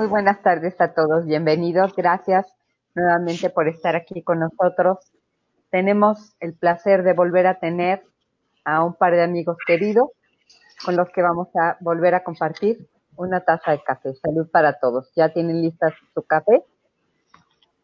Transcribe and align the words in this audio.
Muy 0.00 0.08
buenas 0.08 0.40
tardes 0.40 0.80
a 0.80 0.94
todos. 0.94 1.26
Bienvenidos. 1.26 1.94
Gracias 1.94 2.46
nuevamente 2.94 3.50
por 3.50 3.68
estar 3.68 3.96
aquí 3.96 4.22
con 4.22 4.38
nosotros. 4.38 4.96
Tenemos 5.68 6.34
el 6.40 6.54
placer 6.54 7.02
de 7.02 7.12
volver 7.12 7.46
a 7.46 7.58
tener 7.58 8.02
a 8.64 8.82
un 8.82 8.94
par 8.94 9.12
de 9.12 9.22
amigos 9.22 9.58
queridos 9.66 10.08
con 10.86 10.96
los 10.96 11.10
que 11.10 11.20
vamos 11.20 11.48
a 11.54 11.76
volver 11.80 12.14
a 12.14 12.24
compartir 12.24 12.88
una 13.16 13.40
taza 13.40 13.72
de 13.72 13.82
café. 13.82 14.14
Salud 14.14 14.50
para 14.50 14.78
todos. 14.78 15.12
¿Ya 15.16 15.34
tienen 15.34 15.60
listas 15.60 15.92
su 16.14 16.22
café? 16.22 16.64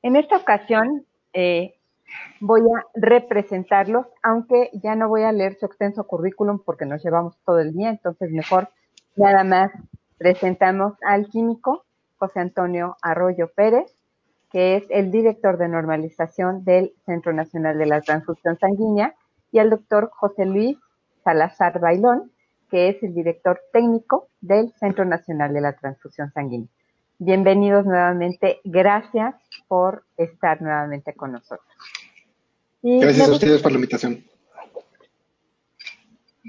En 0.01 0.17
esta 0.17 0.39
ocasión 0.39 1.05
eh, 1.35 1.75
voy 2.41 2.63
a 2.63 2.87
representarlos, 2.95 4.07
aunque 4.23 4.71
ya 4.83 4.95
no 4.95 5.11
voy 5.11 5.25
a 5.25 5.33
leer 5.33 5.59
su 5.59 5.67
extenso 5.67 6.07
currículum 6.07 6.63
porque 6.65 6.87
nos 6.87 7.05
llevamos 7.05 7.37
todo 7.45 7.59
el 7.59 7.75
día, 7.75 7.91
entonces 7.91 8.31
mejor 8.31 8.71
nada 9.17 9.45
más 9.45 9.71
presentamos 10.17 10.95
al 11.03 11.27
químico 11.27 11.86
José 12.17 12.41
Antonio 12.41 12.97
Arroyo 13.03 13.51
Pérez, 13.55 13.95
que 14.51 14.77
es 14.77 14.85
el 14.91 15.11
director 15.11 15.59
de 15.59 15.69
normalización 15.69 16.65
del 16.65 16.95
Centro 17.05 17.33
Nacional 17.33 17.79
de 17.79 17.87
la 17.87 18.01
Transfusión 18.01 18.59
Sanguínea, 18.59 19.15
y 19.53 19.59
al 19.59 19.71
doctor 19.71 20.11
José 20.13 20.45
Luis 20.47 20.79
Salazar 21.25 21.81
Bailón, 21.81 22.31
que 22.71 22.89
es 22.89 23.03
el 23.03 23.15
director 23.15 23.61
técnico 23.73 24.29
del 24.41 24.73
Centro 24.75 25.05
Nacional 25.05 25.53
de 25.53 25.61
la 25.61 25.73
Transfusión 25.75 26.33
Sanguínea. 26.33 26.69
Bienvenidos 27.19 27.87
nuevamente. 27.87 28.61
Gracias 28.65 29.35
por 29.69 30.05
estar 30.17 30.61
nuevamente 30.61 31.15
con 31.15 31.33
nosotros. 31.33 31.67
Gracias 32.83 33.29
a 33.29 33.33
ustedes 33.33 33.63
por 33.63 33.73
la 33.73 33.77
invitación. 33.77 34.25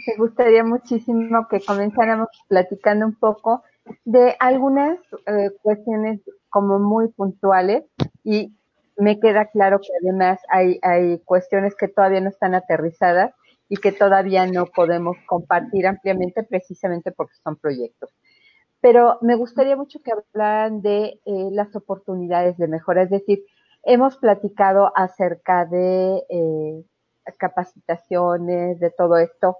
Me 0.06 0.16
gustaría 0.18 0.64
muchísimo 0.64 1.48
que 1.48 1.60
comenzáramos 1.62 2.28
platicando 2.48 3.06
un 3.06 3.16
poco 3.16 3.64
de 4.06 4.36
algunas 4.40 5.00
eh, 5.26 5.52
cuestiones 5.62 6.22
como 6.50 6.80
muy 6.80 7.10
puntuales 7.10 7.84
y 8.24 8.54
me 8.98 9.20
queda 9.20 9.46
claro 9.46 9.80
que 9.80 9.90
además 10.02 10.40
hay, 10.50 10.80
hay 10.82 11.20
cuestiones 11.20 11.76
que 11.76 11.88
todavía 11.88 12.22
no 12.22 12.30
están 12.30 12.56
aterrizadas 12.56 13.34
y 13.70 13.78
que 13.78 13.92
todavía 13.92 14.48
no 14.48 14.66
podemos 14.66 15.18
compartir 15.28 15.88
ampliamente 15.88 16.44
precisamente 16.44 17.12
porque 17.12 17.36
son 17.44 17.58
proyectos. 17.58 18.10
Pero 18.82 19.18
me 19.22 19.36
gustaría 19.36 19.76
mucho 19.76 20.00
que 20.04 20.12
hablaran 20.12 20.82
de 20.82 21.20
eh, 21.26 21.50
las 21.52 21.76
oportunidades 21.76 22.58
de 22.58 22.68
mejora, 22.68 23.04
es 23.04 23.10
decir, 23.10 23.44
hemos 23.84 24.18
platicado 24.18 24.92
acerca 24.96 25.66
de 25.66 26.24
eh, 26.30 26.84
capacitaciones, 27.38 28.80
de 28.80 28.92
todo 28.92 29.18
esto. 29.18 29.58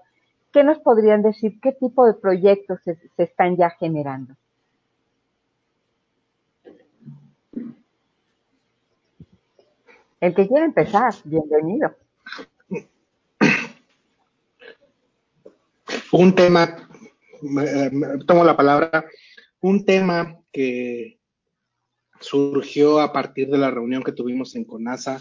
¿Qué 0.52 0.64
nos 0.64 0.78
podrían 0.78 1.22
decir? 1.22 1.58
¿Qué 1.60 1.72
tipo 1.72 2.06
de 2.06 2.14
proyectos 2.14 2.80
se, 2.82 2.98
están 3.18 3.56
ya 3.56 3.70
generando? 3.70 4.34
El 10.20 10.34
que 10.34 10.48
quiera 10.48 10.64
empezar, 10.64 11.14
bienvenido. 11.24 11.94
Un 16.10 16.34
tema, 16.34 16.88
tomo 18.26 18.42
la 18.42 18.56
palabra, 18.56 19.04
un 19.60 19.84
tema 19.84 20.40
que 20.50 21.18
surgió 22.20 23.00
a 23.00 23.12
partir 23.12 23.48
de 23.48 23.58
la 23.58 23.70
reunión 23.70 24.02
que 24.02 24.12
tuvimos 24.12 24.56
en 24.56 24.64
CONASA 24.64 25.20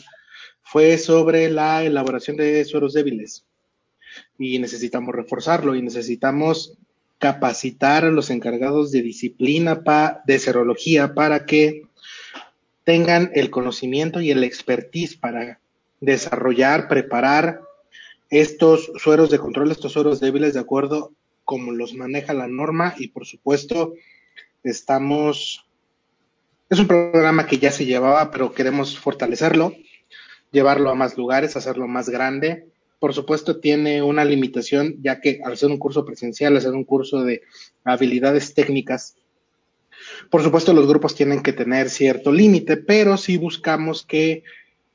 fue 0.63 0.97
sobre 0.97 1.49
la 1.49 1.83
elaboración 1.83 2.37
de 2.37 2.63
sueros 2.65 2.93
débiles. 2.93 3.45
Y 4.37 4.59
necesitamos 4.59 5.15
reforzarlo 5.15 5.75
y 5.75 5.81
necesitamos 5.81 6.77
capacitar 7.19 8.05
a 8.05 8.11
los 8.11 8.29
encargados 8.29 8.91
de 8.91 9.01
disciplina 9.01 9.81
de 10.25 10.39
serología 10.39 11.13
para 11.13 11.45
que 11.45 11.87
tengan 12.83 13.31
el 13.33 13.49
conocimiento 13.49 14.21
y 14.21 14.31
el 14.31 14.43
expertise 14.43 15.17
para 15.17 15.59
desarrollar, 15.99 16.87
preparar 16.87 17.61
estos 18.29 18.91
sueros 18.97 19.29
de 19.29 19.39
control, 19.39 19.71
estos 19.71 19.93
sueros 19.93 20.19
débiles 20.19 20.53
de 20.53 20.59
acuerdo 20.59 21.11
como 21.43 21.71
los 21.71 21.93
maneja 21.93 22.33
la 22.33 22.47
norma 22.47 22.93
y 22.97 23.07
por 23.07 23.25
supuesto 23.25 23.93
estamos, 24.63 25.65
es 26.69 26.79
un 26.79 26.87
programa 26.87 27.47
que 27.47 27.57
ya 27.57 27.71
se 27.71 27.85
llevaba, 27.85 28.31
pero 28.31 28.53
queremos 28.53 28.97
fortalecerlo, 28.99 29.73
llevarlo 30.51 30.89
a 30.89 30.95
más 30.95 31.17
lugares, 31.17 31.55
hacerlo 31.55 31.87
más 31.87 32.09
grande. 32.09 32.67
Por 32.99 33.13
supuesto 33.13 33.59
tiene 33.59 34.01
una 34.01 34.25
limitación, 34.25 34.95
ya 35.01 35.21
que 35.21 35.39
al 35.43 35.57
ser 35.57 35.69
un 35.69 35.77
curso 35.77 36.03
presencial, 36.05 36.55
al 36.55 36.61
ser 36.61 36.73
un 36.73 36.83
curso 36.83 37.23
de 37.23 37.43
habilidades 37.83 38.53
técnicas, 38.53 39.15
por 40.29 40.43
supuesto 40.43 40.73
los 40.73 40.87
grupos 40.87 41.15
tienen 41.15 41.43
que 41.43 41.53
tener 41.53 41.89
cierto 41.89 42.31
límite, 42.31 42.77
pero 42.77 43.17
sí 43.17 43.37
buscamos 43.37 44.05
que 44.05 44.43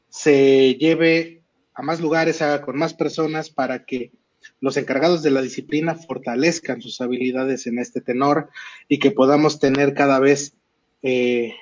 se 0.08 0.74
lleve 0.74 1.42
a 1.74 1.82
más 1.82 2.00
lugares, 2.00 2.42
haga 2.42 2.62
con 2.62 2.76
más 2.76 2.94
personas 2.94 3.50
para 3.50 3.84
que 3.84 4.12
los 4.60 4.76
encargados 4.76 5.22
de 5.22 5.30
la 5.30 5.42
disciplina 5.42 5.94
fortalezcan 5.94 6.82
sus 6.82 7.00
habilidades 7.00 7.66
en 7.66 7.78
este 7.78 8.00
tenor 8.00 8.50
y 8.88 8.98
que 8.98 9.10
podamos 9.10 9.58
tener 9.58 9.94
cada 9.94 10.18
vez 10.18 10.54
eh, 11.02 11.54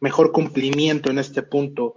mejor 0.00 0.32
cumplimiento 0.32 1.10
en 1.10 1.18
este 1.18 1.42
punto 1.42 1.94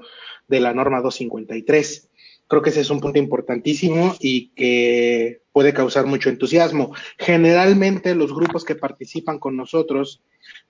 de 0.48 0.60
la 0.60 0.74
norma 0.74 1.02
253. 1.02 2.10
Creo 2.52 2.62
que 2.62 2.72
ese 2.72 2.82
es 2.82 2.90
un 2.90 3.00
punto 3.00 3.18
importantísimo 3.18 4.14
y 4.20 4.50
que 4.50 5.40
puede 5.54 5.74
causar 5.74 6.06
mucho 6.06 6.28
entusiasmo. 6.28 6.94
Generalmente 7.18 8.14
los 8.14 8.36
grupos 8.36 8.66
que 8.66 8.76
participan 8.76 9.40
con 9.40 9.56
nosotros 9.56 10.22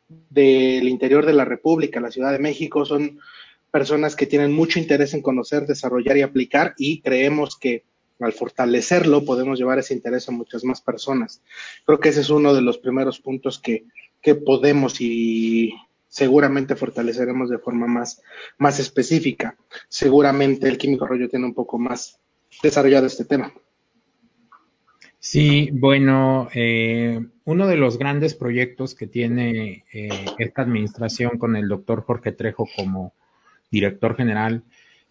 del 0.07 0.87
interior 0.87 1.25
de 1.25 1.33
la 1.33 1.43
República, 1.43 1.99
la 1.99 2.11
Ciudad 2.11 2.33
de 2.33 2.37
México, 2.37 2.85
son 2.85 3.19
personas 3.71 4.15
que 4.15 4.27
tienen 4.27 4.53
mucho 4.53 4.77
interés 4.77 5.15
en 5.15 5.23
conocer, 5.23 5.65
desarrollar 5.65 6.17
y 6.17 6.21
aplicar 6.21 6.75
y 6.77 7.01
creemos 7.01 7.57
que 7.57 7.83
al 8.19 8.33
fortalecerlo 8.33 9.25
podemos 9.25 9.57
llevar 9.57 9.79
ese 9.79 9.95
interés 9.95 10.29
a 10.29 10.33
muchas 10.33 10.63
más 10.63 10.81
personas. 10.81 11.41
Creo 11.83 11.99
que 11.99 12.09
ese 12.09 12.21
es 12.21 12.29
uno 12.29 12.53
de 12.53 12.61
los 12.61 12.77
primeros 12.77 13.19
puntos 13.19 13.57
que, 13.57 13.85
que 14.21 14.35
podemos 14.35 15.01
y 15.01 15.73
seguramente 16.11 16.75
fortaleceremos 16.75 17.49
de 17.49 17.57
forma 17.57 17.87
más, 17.87 18.21
más 18.57 18.79
específica. 18.79 19.55
Seguramente 19.87 20.67
el 20.67 20.77
químico 20.77 21.07
rollo 21.07 21.29
tiene 21.29 21.45
un 21.45 21.53
poco 21.53 21.79
más 21.79 22.19
desarrollado 22.61 23.07
este 23.07 23.23
tema. 23.23 23.53
Sí, 25.19 25.69
bueno, 25.71 26.49
eh, 26.53 27.25
uno 27.45 27.67
de 27.67 27.77
los 27.77 27.97
grandes 27.97 28.33
proyectos 28.35 28.93
que 28.93 29.07
tiene 29.07 29.85
eh, 29.93 30.09
esta 30.37 30.63
administración 30.63 31.37
con 31.37 31.55
el 31.55 31.69
doctor 31.69 32.03
Jorge 32.03 32.33
Trejo 32.33 32.67
como 32.75 33.13
director 33.69 34.17
general, 34.17 34.63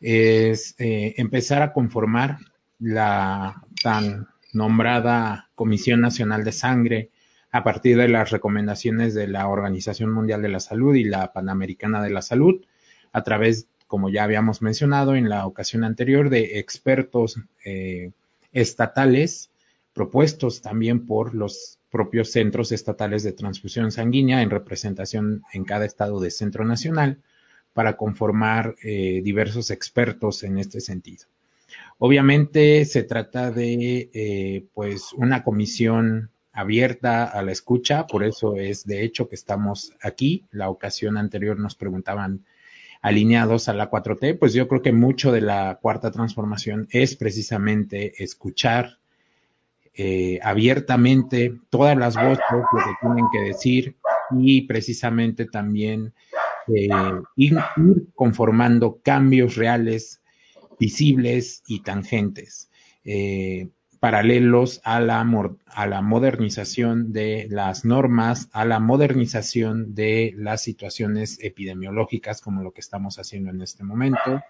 es 0.03 0.75
eh, 0.79 1.15
empezar 1.17 1.63
a 1.63 1.73
conformar 1.73 2.39
la 2.79 3.63
tan 3.83 4.29
nombrada 4.53 5.49
Comisión 5.55 6.03
Nacional 6.03 6.45
de 6.45 6.53
Sangre 6.53 7.11
a 7.53 7.65
partir 7.65 7.97
de 7.97 8.09
las 8.09 8.31
recomendaciones 8.31 9.15
de 9.15 9.27
la 9.27 9.49
Organización 9.49 10.13
Mundial 10.13 10.43
de 10.43 10.49
la 10.49 10.61
Salud 10.61 10.95
y 10.95 11.05
la 11.05 11.33
Panamericana 11.33 12.03
de 12.03 12.11
la 12.11 12.23
Salud, 12.23 12.65
a 13.13 13.23
través, 13.23 13.67
como 13.87 14.09
ya 14.09 14.25
habíamos 14.25 14.63
mencionado 14.63 15.17
en 15.17 15.29
la 15.29 15.47
ocasión 15.47 15.83
anterior, 15.85 16.31
de 16.31 16.59
expertos 16.59 17.37
eh, 17.65 18.13
estatales 18.53 19.51
propuestos 19.93 20.63
también 20.63 21.07
por 21.07 21.35
los 21.35 21.79
propios 21.91 22.31
centros 22.31 22.71
estatales 22.71 23.25
de 23.25 23.33
transfusión 23.33 23.91
sanguínea 23.91 24.43
en 24.43 24.51
representación 24.51 25.43
en 25.53 25.65
cada 25.65 25.85
estado 25.85 26.21
de 26.21 26.31
centro 26.31 26.65
nacional 26.65 27.19
para 27.73 27.97
conformar 27.97 28.77
eh, 28.83 29.21
diversos 29.25 29.71
expertos 29.71 30.45
en 30.45 30.59
este 30.59 30.81
sentido. 30.81 31.27
Obviamente 31.99 32.85
se 32.85 33.03
trata 33.03 33.51
de 33.51 34.11
eh, 34.13 34.65
pues 34.73 35.13
una 35.13 35.43
comisión 35.43 36.31
abierta 36.53 37.25
a 37.25 37.43
la 37.43 37.53
escucha, 37.53 38.07
por 38.07 38.25
eso 38.25 38.57
es 38.57 38.85
de 38.85 39.05
hecho 39.05 39.29
que 39.29 39.35
estamos 39.35 39.93
aquí. 40.03 40.47
La 40.51 40.69
ocasión 40.69 41.17
anterior 41.17 41.59
nos 41.59 41.75
preguntaban 41.75 42.45
alineados 43.03 43.69
a 43.69 43.75
la 43.75 43.91
4T, 43.91 44.39
pues 44.39 44.53
yo 44.53 44.69
creo 44.69 44.83
que 44.83 44.93
mucho 44.93 45.33
de 45.33 45.41
la 45.41 45.79
cuarta 45.81 46.11
transformación 46.11 46.87
es 46.91 47.17
precisamente 47.17 48.23
escuchar 48.23 48.99
eh, 49.95 50.39
abiertamente 50.43 51.59
todas 51.69 51.97
las 51.97 52.15
voces, 52.15 52.45
lo 52.51 52.61
que 52.61 52.95
tienen 53.01 53.25
que 53.33 53.41
decir 53.41 53.97
y 54.39 54.63
precisamente 54.63 55.47
también 55.47 56.13
eh, 56.69 56.89
ir, 57.37 57.59
conformando 58.15 59.01
cambios 59.03 59.57
reales, 59.57 60.21
visibles 60.79 61.63
y 61.67 61.83
tangentes, 61.83 62.71
eh, 63.05 63.69
paralelos 64.01 64.81
a 64.83 64.99
la, 64.99 65.25
a 65.67 65.87
la 65.87 66.03
modernización 66.03 67.13
de 67.13 67.47
las 67.51 67.85
normas, 67.85 68.49
a 68.53 68.65
la 68.65 68.81
modernización 68.81 69.95
de 69.95 70.33
las 70.37 70.63
situaciones 70.63 71.39
epidemiológicas, 71.43 72.41
como 72.41 72.63
lo 72.63 72.73
que 72.73 72.81
estamos 72.81 73.19
haciendo 73.19 73.51
en 73.51 73.61
este 73.61 73.85
momento, 73.85 74.41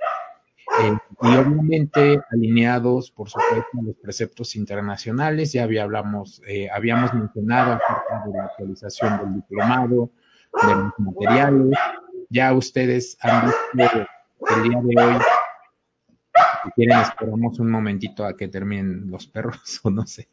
eh, 0.82 0.97
y 1.23 1.26
obviamente 1.37 2.20
alineados, 2.31 3.11
por 3.11 3.29
supuesto, 3.29 3.81
a 3.81 3.82
los 3.82 3.97
preceptos 3.97 4.55
internacionales. 4.55 5.52
Ya 5.52 5.64
hablamos, 5.64 6.41
eh, 6.47 6.69
habíamos 6.73 7.12
mencionado 7.12 7.73
acerca 7.73 8.23
de 8.26 8.38
la 8.38 8.44
actualización 8.44 9.19
del 9.19 9.35
diplomado, 9.35 10.11
de 10.62 10.75
los 10.75 10.93
materiales. 10.99 11.79
Ya 12.29 12.52
ustedes 12.52 13.19
han 13.20 13.50
visto 13.73 14.06
el 14.55 14.62
día 14.62 14.81
de 14.81 15.02
hoy. 15.02 15.20
Si 16.64 16.70
quieren, 16.72 16.98
esperamos 16.98 17.58
un 17.58 17.70
momentito 17.70 18.24
a 18.24 18.36
que 18.36 18.48
terminen 18.48 19.10
los 19.10 19.26
perros 19.26 19.80
o 19.84 19.90
no 19.90 20.06
sé. 20.06 20.28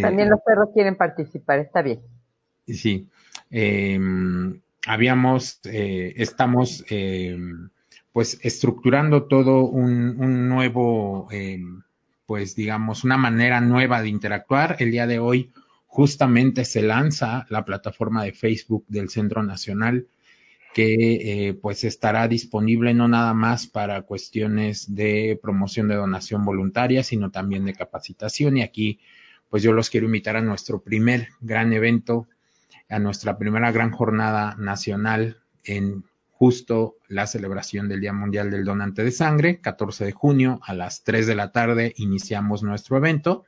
También 0.00 0.30
los 0.30 0.40
perros 0.40 0.70
quieren 0.72 0.96
participar, 0.96 1.58
está 1.58 1.82
bien. 1.82 2.00
Sí. 2.66 3.06
Eh, 3.50 3.98
habíamos, 4.86 5.60
eh, 5.64 6.14
estamos 6.16 6.84
eh, 6.88 7.38
pues 8.12 8.38
estructurando 8.42 9.24
todo 9.24 9.64
un, 9.64 10.48
nuevo, 10.48 11.28
eh, 11.30 11.60
pues 12.26 12.54
digamos, 12.54 13.04
una 13.04 13.16
manera 13.16 13.60
nueva 13.60 14.02
de 14.02 14.08
interactuar. 14.08 14.76
El 14.78 14.90
día 14.90 15.06
de 15.06 15.18
hoy 15.18 15.52
justamente 15.86 16.64
se 16.64 16.82
lanza 16.82 17.46
la 17.48 17.64
plataforma 17.64 18.24
de 18.24 18.32
Facebook 18.32 18.84
del 18.88 19.08
Centro 19.08 19.42
Nacional 19.42 20.06
que 20.74 21.56
pues 21.62 21.84
estará 21.84 22.28
disponible 22.28 22.92
no 22.92 23.08
nada 23.08 23.32
más 23.32 23.66
para 23.66 24.02
cuestiones 24.02 24.94
de 24.94 25.38
promoción 25.40 25.88
de 25.88 25.94
donación 25.94 26.44
voluntaria, 26.44 27.02
sino 27.02 27.30
también 27.30 27.64
de 27.64 27.74
capacitación. 27.74 28.58
Y 28.58 28.62
aquí 28.62 29.00
pues 29.48 29.62
yo 29.62 29.72
los 29.72 29.88
quiero 29.88 30.06
invitar 30.06 30.36
a 30.36 30.42
nuestro 30.42 30.82
primer 30.82 31.28
gran 31.40 31.72
evento 31.72 32.28
a 32.88 32.98
nuestra 32.98 33.38
primera 33.38 33.72
gran 33.72 33.90
jornada 33.90 34.54
nacional 34.58 35.38
en 35.64 36.04
justo 36.30 36.96
la 37.08 37.26
celebración 37.26 37.88
del 37.88 38.00
Día 38.00 38.12
Mundial 38.12 38.50
del 38.50 38.64
Donante 38.64 39.04
de 39.04 39.10
Sangre, 39.10 39.60
14 39.60 40.04
de 40.04 40.12
junio 40.12 40.60
a 40.64 40.74
las 40.74 41.04
3 41.04 41.26
de 41.26 41.34
la 41.34 41.52
tarde 41.52 41.94
iniciamos 41.96 42.62
nuestro 42.62 42.96
evento. 42.96 43.44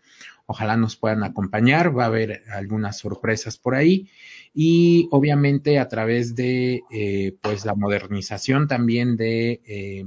Ojalá 0.47 0.77
nos 0.77 0.97
puedan 0.97 1.25
acompañar, 1.25 1.97
va 1.97 2.05
a 2.05 2.07
haber 2.07 2.45
algunas 2.51 2.99
sorpresas 2.99 3.59
por 3.59 3.75
ahí 3.75 4.09
y 4.59 5.07
obviamente 5.11 5.79
a 5.79 5.87
través 5.87 6.35
de 6.35 6.83
eh, 6.91 7.37
pues 7.43 7.67
la 7.67 7.75
modernización 7.75 8.69
también 8.69 9.19
de 9.19 9.61
eh, 9.67 10.07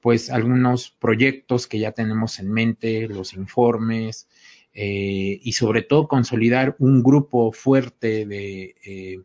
pues 0.00 0.28
algunos 0.28 0.90
proyectos 0.90 1.68
que 1.68 1.78
ya 1.78 1.92
tenemos 1.92 2.40
en 2.40 2.50
mente, 2.50 3.06
los 3.06 3.32
informes, 3.34 4.26
eh, 4.74 5.38
y 5.40 5.52
sobre 5.52 5.82
todo 5.82 6.08
consolidar 6.08 6.74
un 6.80 7.04
grupo 7.04 7.52
fuerte 7.52 8.26
de 8.26 9.24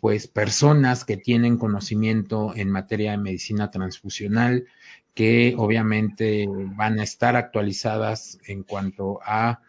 pues 0.00 0.28
personas 0.28 1.04
que 1.04 1.18
tienen 1.18 1.58
conocimiento 1.58 2.54
en 2.56 2.70
materia 2.70 3.10
de 3.10 3.18
medicina 3.18 3.70
transfusional 3.70 4.66
que 5.12 5.54
obviamente 5.58 6.46
van 6.48 6.98
a 7.00 7.04
estar 7.04 7.36
actualizadas 7.36 8.38
en 8.46 8.62
cuanto 8.62 9.20
a 9.22 9.60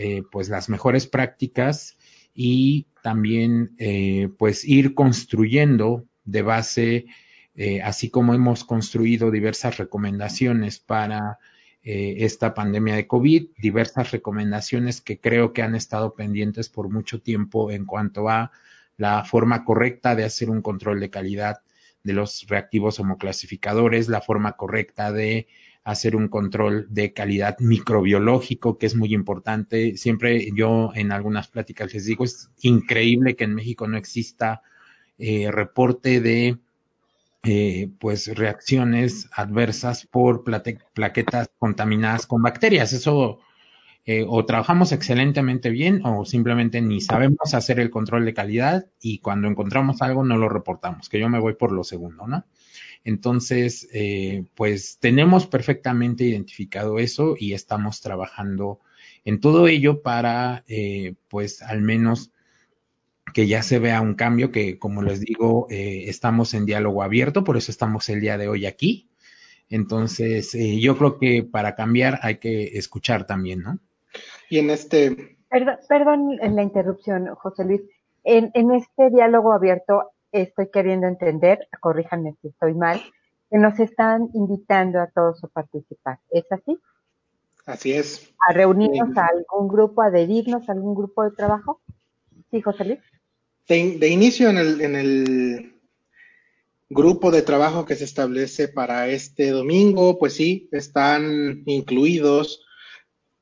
eh, 0.00 0.22
pues 0.30 0.48
las 0.48 0.68
mejores 0.68 1.08
prácticas 1.08 1.97
y 2.40 2.86
también 3.02 3.74
pues 4.38 4.64
ir 4.64 4.94
construyendo 4.94 6.04
de 6.24 6.42
base 6.42 7.06
así 7.82 8.10
como 8.10 8.34
hemos 8.34 8.64
construido 8.64 9.30
diversas 9.32 9.78
recomendaciones 9.78 10.78
para 10.78 11.38
eh, 11.90 12.24
esta 12.24 12.52
pandemia 12.52 12.96
de 12.96 13.06
COVID, 13.06 13.50
diversas 13.56 14.10
recomendaciones 14.10 15.00
que 15.00 15.20
creo 15.20 15.54
que 15.54 15.62
han 15.62 15.74
estado 15.74 16.14
pendientes 16.14 16.68
por 16.68 16.90
mucho 16.90 17.22
tiempo 17.22 17.70
en 17.70 17.86
cuanto 17.86 18.28
a 18.28 18.50
la 18.98 19.24
forma 19.24 19.64
correcta 19.64 20.14
de 20.14 20.24
hacer 20.24 20.50
un 20.50 20.60
control 20.60 21.00
de 21.00 21.08
calidad 21.08 21.62
de 22.02 22.12
los 22.12 22.46
reactivos 22.46 23.00
homoclasificadores, 23.00 24.08
la 24.08 24.20
forma 24.20 24.52
correcta 24.52 25.12
de 25.12 25.46
hacer 25.88 26.16
un 26.16 26.28
control 26.28 26.86
de 26.90 27.14
calidad 27.14 27.56
microbiológico, 27.60 28.76
que 28.76 28.84
es 28.84 28.94
muy 28.94 29.14
importante. 29.14 29.96
Siempre 29.96 30.50
yo 30.54 30.92
en 30.94 31.12
algunas 31.12 31.48
pláticas 31.48 31.94
les 31.94 32.04
digo, 32.04 32.24
es 32.24 32.50
increíble 32.60 33.36
que 33.36 33.44
en 33.44 33.54
México 33.54 33.88
no 33.88 33.96
exista 33.96 34.60
eh, 35.16 35.50
reporte 35.50 36.20
de 36.20 36.58
eh, 37.42 37.88
pues 37.98 38.26
reacciones 38.36 39.30
adversas 39.32 40.04
por 40.04 40.44
plaquetas 40.44 41.48
contaminadas 41.58 42.26
con 42.26 42.42
bacterias. 42.42 42.92
Eso 42.92 43.38
eh, 44.04 44.26
o 44.28 44.44
trabajamos 44.44 44.92
excelentemente 44.92 45.70
bien 45.70 46.02
o 46.04 46.26
simplemente 46.26 46.82
ni 46.82 47.00
sabemos 47.00 47.54
hacer 47.54 47.80
el 47.80 47.88
control 47.90 48.26
de 48.26 48.34
calidad 48.34 48.84
y 49.00 49.20
cuando 49.20 49.48
encontramos 49.48 50.02
algo 50.02 50.22
no 50.22 50.36
lo 50.36 50.50
reportamos, 50.50 51.08
que 51.08 51.18
yo 51.18 51.30
me 51.30 51.40
voy 51.40 51.54
por 51.54 51.72
lo 51.72 51.82
segundo, 51.82 52.26
¿no? 52.26 52.44
Entonces, 53.08 53.88
eh, 53.92 54.44
pues 54.54 54.98
tenemos 55.00 55.46
perfectamente 55.46 56.24
identificado 56.24 56.98
eso 56.98 57.36
y 57.38 57.54
estamos 57.54 58.00
trabajando 58.00 58.80
en 59.24 59.40
todo 59.40 59.66
ello 59.66 60.02
para, 60.02 60.64
pues 61.28 61.62
al 61.62 61.80
menos 61.82 62.32
que 63.32 63.46
ya 63.46 63.62
se 63.62 63.78
vea 63.78 64.00
un 64.00 64.14
cambio, 64.14 64.50
que 64.50 64.78
como 64.78 65.02
les 65.02 65.20
digo, 65.20 65.66
eh, 65.70 66.04
estamos 66.06 66.54
en 66.54 66.66
diálogo 66.66 67.02
abierto, 67.02 67.44
por 67.44 67.56
eso 67.56 67.70
estamos 67.70 68.08
el 68.08 68.20
día 68.20 68.38
de 68.38 68.48
hoy 68.48 68.66
aquí. 68.66 69.08
Entonces, 69.70 70.54
eh, 70.54 70.80
yo 70.80 70.96
creo 70.96 71.18
que 71.18 71.42
para 71.42 71.74
cambiar 71.74 72.20
hay 72.22 72.38
que 72.38 72.78
escuchar 72.78 73.26
también, 73.26 73.60
¿no? 73.60 73.78
Y 74.48 74.58
en 74.58 74.70
este... 74.70 75.36
Perdón, 75.50 75.76
perdón 75.88 76.38
en 76.40 76.56
la 76.56 76.62
interrupción, 76.62 77.26
José 77.34 77.64
Luis. 77.64 77.82
En, 78.24 78.50
en 78.54 78.72
este 78.72 79.10
diálogo 79.10 79.52
abierto 79.52 80.10
estoy 80.42 80.70
queriendo 80.70 81.06
entender, 81.06 81.68
corríjanme 81.80 82.34
si 82.40 82.48
estoy 82.48 82.74
mal, 82.74 83.00
que 83.50 83.58
nos 83.58 83.78
están 83.80 84.28
invitando 84.34 85.00
a 85.00 85.06
todos 85.08 85.42
a 85.44 85.48
participar. 85.48 86.18
¿Es 86.30 86.44
así? 86.50 86.78
Así 87.66 87.92
es. 87.92 88.32
¿A 88.48 88.52
reunirnos 88.52 89.16
a 89.16 89.26
algún 89.26 89.68
grupo, 89.68 90.02
a 90.02 90.06
adherirnos 90.06 90.68
a 90.68 90.72
algún 90.72 90.94
grupo 90.94 91.24
de 91.24 91.32
trabajo? 91.32 91.80
Sí, 92.50 92.62
José 92.62 92.84
Luis 92.84 93.00
de, 93.68 94.08
inicio 94.08 94.48
en 94.48 94.58
el, 94.58 94.80
en 94.80 94.96
el 94.96 95.74
grupo 96.88 97.30
de 97.30 97.42
trabajo 97.42 97.84
que 97.84 97.96
se 97.96 98.04
establece 98.04 98.68
para 98.68 99.08
este 99.08 99.50
domingo, 99.50 100.18
pues 100.18 100.34
sí, 100.34 100.68
están 100.72 101.62
incluidos 101.66 102.64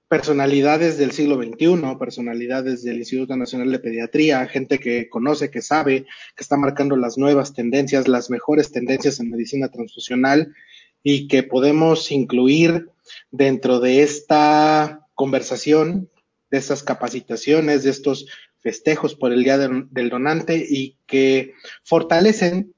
personalidades 0.08 0.98
del 0.98 1.10
siglo 1.10 1.36
XXI, 1.36 1.96
personalidades 1.98 2.82
del 2.84 2.98
Instituto 2.98 3.36
Nacional 3.36 3.72
de 3.72 3.78
Pediatría, 3.80 4.46
gente 4.46 4.78
que 4.78 5.08
conoce, 5.08 5.50
que 5.50 5.62
sabe, 5.62 6.06
que 6.36 6.42
está 6.42 6.56
marcando 6.56 6.96
las 6.96 7.18
nuevas 7.18 7.54
tendencias, 7.54 8.06
las 8.06 8.30
mejores 8.30 8.70
tendencias 8.70 9.18
en 9.18 9.30
medicina 9.30 9.68
transfusional 9.68 10.54
y 11.02 11.26
que 11.26 11.42
podemos 11.42 12.12
incluir 12.12 12.88
dentro 13.30 13.80
de 13.80 14.02
esta 14.02 15.06
conversación, 15.14 16.08
de 16.50 16.58
estas 16.58 16.84
capacitaciones, 16.84 17.82
de 17.82 17.90
estos 17.90 18.26
festejos 18.60 19.14
por 19.14 19.32
el 19.32 19.42
Día 19.42 19.58
del 19.58 20.10
Donante 20.10 20.64
y 20.68 20.98
que 21.06 21.54
fortalecen 21.82 22.74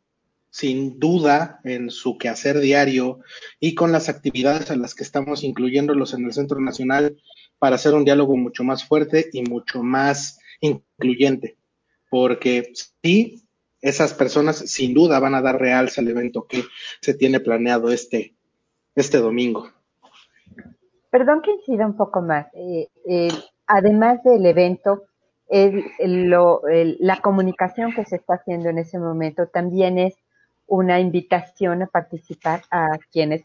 sin 0.59 0.99
duda 0.99 1.61
en 1.63 1.89
su 1.89 2.19
quehacer 2.19 2.59
diario 2.59 3.21
y 3.61 3.77
con 3.77 3.93
las 3.93 4.09
actividades 4.09 4.73
a 4.73 4.77
las 4.77 4.97
que 4.97 5.05
estamos 5.05 5.45
incluyéndolos 5.45 6.15
en 6.15 6.25
el 6.25 6.33
Centro 6.33 6.59
Nacional 6.61 7.17
para 7.61 7.77
hacer 7.77 7.95
un 7.95 8.05
diálogo 8.05 8.37
mucho 8.37 8.65
más 8.65 8.83
fuerte 8.83 9.31
y 9.33 9.43
mucho 9.43 9.85
más 9.85 10.41
incluyente. 10.61 11.57
Porque 12.11 12.73
sí, 13.05 13.45
esas 13.81 14.15
personas 14.15 14.57
sin 14.57 14.95
duda 14.95 15.21
van 15.21 15.37
a 15.37 15.43
dar 15.43 15.61
realce 15.61 16.01
al 16.01 16.09
evento 16.09 16.49
que 16.49 16.65
se 17.01 17.15
tiene 17.15 17.39
planeado 17.39 17.93
este, 17.93 18.35
este 18.97 19.19
domingo. 19.19 19.71
Perdón 21.11 21.41
que 21.43 21.53
incida 21.53 21.87
un 21.87 21.97
poco 21.97 22.21
más. 22.21 22.49
Eh, 22.55 22.89
eh, 23.09 23.29
además 23.69 24.25
del 24.25 24.45
evento, 24.45 25.05
la 25.49 27.21
comunicación 27.23 27.95
que 27.95 28.05
se 28.07 28.17
está 28.17 28.35
haciendo 28.35 28.71
en 28.71 28.79
ese 28.79 28.99
momento 28.99 29.47
también 29.47 29.99
es 29.99 30.17
una 30.69 31.01
invitación 31.01 31.83
a 31.83 31.87
participar 31.87 32.63
a 32.71 32.99
quienes 33.11 33.43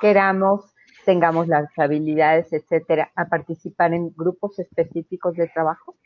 queramos, 0.00 0.74
tengamos 1.04 1.46
las 1.46 1.66
habilidades, 1.78 2.52
etcétera, 2.52 3.12
a 3.14 3.26
participar 3.26 3.94
en 3.94 4.12
grupos 4.16 4.58
específicos 4.58 5.34
de 5.36 5.48
trabajo? 5.48 5.96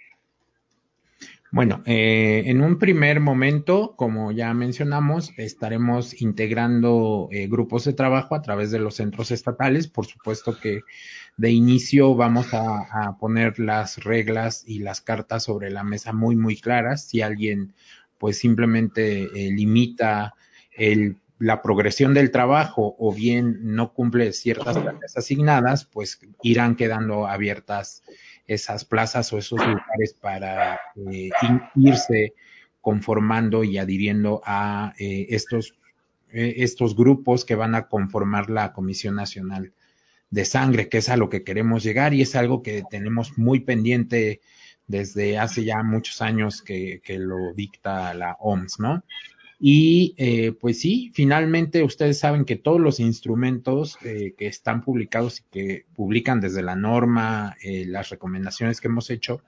Bueno, 1.53 1.83
eh, 1.87 2.43
en 2.47 2.61
un 2.61 2.79
primer 2.79 3.21
momento, 3.21 3.95
como 3.97 4.33
ya 4.33 4.53
mencionamos, 4.53 5.33
estaremos 5.39 6.21
integrando 6.21 7.29
eh, 7.31 7.47
grupos 7.47 7.85
de 7.85 7.93
trabajo 7.93 8.35
a 8.35 8.43
través 8.43 8.73
de 8.73 8.81
los 8.81 8.97
centros 8.97 9.31
estatales. 9.31 9.87
Por 9.87 10.07
supuesto 10.07 10.59
que 10.61 10.81
de 11.37 11.51
inicio 11.53 12.15
vamos 12.17 12.53
a, 12.53 13.17
poner 13.21 13.59
las 13.59 14.03
reglas 14.03 14.65
y 14.67 14.81
las 14.81 15.01
cartas 15.01 15.45
sobre 15.45 15.71
la 15.71 15.85
mesa 15.85 16.13
muy, 16.13 16.37
muy 16.37 16.61
claras. 16.61 17.07
Si 17.09 17.23
alguien 17.23 17.75
pues 18.19 18.39
simplemente 18.39 19.23
eh, 19.23 19.51
limita 19.53 20.35
el, 20.77 21.17
la 21.39 21.63
progresión 21.63 22.15
del 22.15 22.31
trabajo 22.31 22.97
o 22.99 23.13
bien 23.13 23.59
no 23.63 23.93
cumple 23.93 24.33
ciertas 24.33 24.75
tareas 24.75 25.17
asignadas, 25.17 25.85
pues 25.85 26.19
irán 26.43 26.77
quedando 26.77 27.27
abiertas 27.27 28.03
esas 28.47 28.85
plazas 28.85 29.33
o 29.33 29.39
esos 29.39 29.59
lugares 29.59 30.15
para 30.21 30.81
eh, 31.11 31.31
irse 31.75 32.35
conformando 32.81 33.65
y 33.65 33.79
adhiriendo 33.79 34.41
a 34.45 34.95
eh, 34.99 35.27
estos, 35.31 35.75
eh, 36.31 36.55
estos 36.59 36.95
grupos 36.95 37.45
que 37.45 37.57
van 37.57 37.75
a 37.75 37.89
conformar 37.89 38.49
la 38.49 38.73
Comisión 38.73 39.17
Nacional 39.17 39.73
de 40.31 40.45
Sangre, 40.45 40.89
que 40.89 40.99
es 40.99 41.09
a 41.09 41.17
lo 41.17 41.29
que 41.29 41.45
queremos 41.45 41.83
llegar 41.83 42.15
y 42.15 42.23
es 42.23 42.35
algo 42.37 42.63
que 42.63 42.85
tenemos 42.89 43.37
muy 43.37 43.61
pendiente 43.61 44.41
desde 44.87 45.39
hace 45.39 45.65
ya 45.65 45.83
muchos 45.83 46.23
años 46.23 46.63
que, 46.63 47.01
que 47.03 47.19
lo 47.19 47.53
dicta 47.55 48.15
la 48.15 48.37
OMS, 48.39 48.79
¿no? 48.79 49.03
Y 49.59 50.15
eh, 50.19 50.53
pues 50.53 50.81
sí, 50.81 51.11
finalmente 51.15 51.83
ustedes 51.83 52.19
saben 52.19 52.45
que 52.45 52.57
todos 52.57 52.81
los 52.81 53.01
instrumentos 53.01 53.97
eh, 54.05 54.35
que 54.37 54.49
están 54.49 54.83
publicados 54.83 55.41
y 55.41 55.45
que 55.51 55.87
publican 55.95 56.41
desde 56.41 56.63
la 56.63 56.77
norma, 56.77 57.57
eh, 57.63 57.87
las 57.87 58.11
recomendaciones 58.11 58.81
que 58.81 58.89
hemos 58.89 59.09
hecho, 59.09 59.43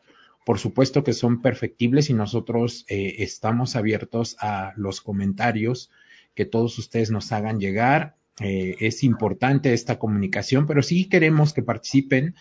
por 0.46 0.58
supuesto 0.58 1.04
que 1.04 1.12
son 1.12 1.42
perfectibles 1.42 2.08
y 2.08 2.14
nosotros 2.14 2.86
estamos 2.88 3.76
abiertos 3.76 4.38
a 4.40 4.72
los 4.76 5.02
comentarios 5.02 5.90
que 6.34 6.46
todos 6.46 6.78
ustedes 6.78 7.10
nos 7.10 7.32
hagan 7.32 7.60
llegar. 7.60 8.16
es 8.40 9.04
importante 9.04 9.74
esta 9.74 9.98
comunicación, 9.98 10.66
pero 10.66 10.82
sí 10.82 11.06
queremos 11.06 11.52
que 11.52 11.62
participen. 11.62 12.34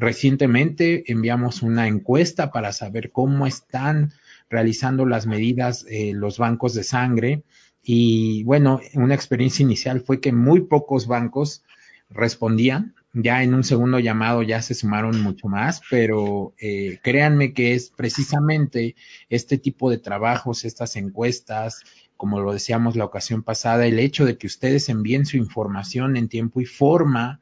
recientemente 0.00 1.04
enviamos 1.06 1.62
una 1.62 1.86
encuesta 1.86 2.50
para 2.50 2.72
saber 2.72 3.12
cómo 3.12 3.46
están 3.46 4.12
realizando 4.48 5.06
las 5.06 5.26
medidas 5.26 5.84
eh, 5.88 6.12
los 6.14 6.38
bancos 6.38 6.74
de 6.74 6.84
sangre. 6.84 7.42
Y 7.82 8.44
bueno, 8.44 8.80
una 8.94 9.14
experiencia 9.14 9.62
inicial 9.62 10.00
fue 10.00 10.20
que 10.20 10.32
muy 10.32 10.62
pocos 10.62 11.06
bancos 11.06 11.64
respondían. 12.10 12.94
Ya 13.12 13.42
en 13.42 13.54
un 13.54 13.62
segundo 13.62 14.00
llamado 14.00 14.42
ya 14.42 14.60
se 14.60 14.74
sumaron 14.74 15.22
mucho 15.22 15.46
más, 15.48 15.82
pero 15.88 16.52
eh, 16.58 16.98
créanme 17.02 17.52
que 17.52 17.74
es 17.74 17.90
precisamente 17.90 18.96
este 19.28 19.56
tipo 19.56 19.88
de 19.88 19.98
trabajos, 19.98 20.64
estas 20.64 20.96
encuestas, 20.96 21.84
como 22.16 22.40
lo 22.40 22.52
decíamos 22.52 22.96
la 22.96 23.04
ocasión 23.04 23.44
pasada, 23.44 23.86
el 23.86 24.00
hecho 24.00 24.24
de 24.24 24.36
que 24.36 24.48
ustedes 24.48 24.88
envíen 24.88 25.26
su 25.26 25.36
información 25.36 26.16
en 26.16 26.28
tiempo 26.28 26.60
y 26.60 26.66
forma 26.66 27.40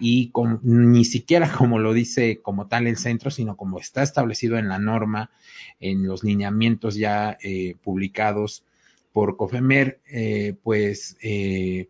y 0.00 0.32
ni 0.62 1.04
siquiera 1.04 1.52
como 1.56 1.78
lo 1.78 1.92
dice 1.92 2.40
como 2.42 2.66
tal 2.66 2.86
el 2.86 2.96
centro, 2.96 3.30
sino 3.30 3.56
como 3.56 3.78
está 3.78 4.02
establecido 4.02 4.58
en 4.58 4.68
la 4.68 4.78
norma, 4.78 5.30
en 5.78 6.06
los 6.06 6.24
lineamientos 6.24 6.96
ya 6.96 7.38
eh, 7.42 7.76
publicados 7.82 8.64
por 9.12 9.36
COFEMER, 9.36 10.00
eh, 10.10 10.54
pues 10.62 11.16
eh, 11.22 11.88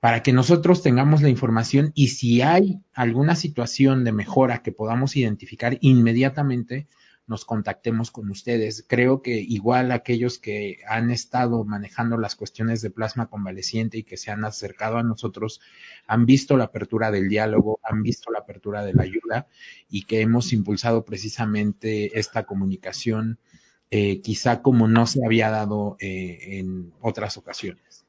para 0.00 0.22
que 0.22 0.32
nosotros 0.32 0.82
tengamos 0.82 1.20
la 1.20 1.28
información 1.28 1.92
y 1.94 2.08
si 2.08 2.40
hay 2.42 2.80
alguna 2.94 3.36
situación 3.36 4.04
de 4.04 4.12
mejora 4.12 4.62
que 4.62 4.72
podamos 4.72 5.16
identificar 5.16 5.76
inmediatamente, 5.80 6.86
nos 7.30 7.44
contactemos 7.44 8.10
con 8.10 8.28
ustedes. 8.28 8.84
Creo 8.88 9.22
que 9.22 9.38
igual 9.38 9.92
aquellos 9.92 10.40
que 10.40 10.80
han 10.88 11.12
estado 11.12 11.64
manejando 11.64 12.18
las 12.18 12.34
cuestiones 12.34 12.82
de 12.82 12.90
plasma 12.90 13.28
convaleciente 13.28 13.98
y 13.98 14.02
que 14.02 14.16
se 14.16 14.32
han 14.32 14.44
acercado 14.44 14.98
a 14.98 15.04
nosotros 15.04 15.60
han 16.08 16.26
visto 16.26 16.56
la 16.56 16.64
apertura 16.64 17.12
del 17.12 17.28
diálogo, 17.28 17.78
han 17.84 18.02
visto 18.02 18.32
la 18.32 18.40
apertura 18.40 18.84
de 18.84 18.94
la 18.94 19.04
ayuda 19.04 19.46
y 19.88 20.06
que 20.06 20.22
hemos 20.22 20.52
impulsado 20.52 21.04
precisamente 21.04 22.18
esta 22.18 22.42
comunicación, 22.42 23.38
eh, 23.92 24.20
quizá 24.22 24.60
como 24.60 24.88
no 24.88 25.06
se 25.06 25.24
había 25.24 25.50
dado 25.50 25.96
eh, 26.00 26.58
en 26.58 26.92
otras 27.00 27.36
ocasiones. 27.36 28.04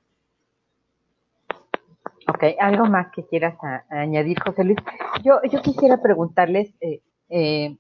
Ok, 2.27 2.43
algo 2.59 2.87
más 2.87 3.11
que 3.13 3.23
quieras 3.27 3.55
añadir, 3.89 4.39
José 4.39 4.63
Luis. 4.63 4.79
Yo, 5.23 5.41
yo 5.51 5.61
quisiera 5.61 6.01
preguntarles, 6.01 6.73
eh, 7.29 7.77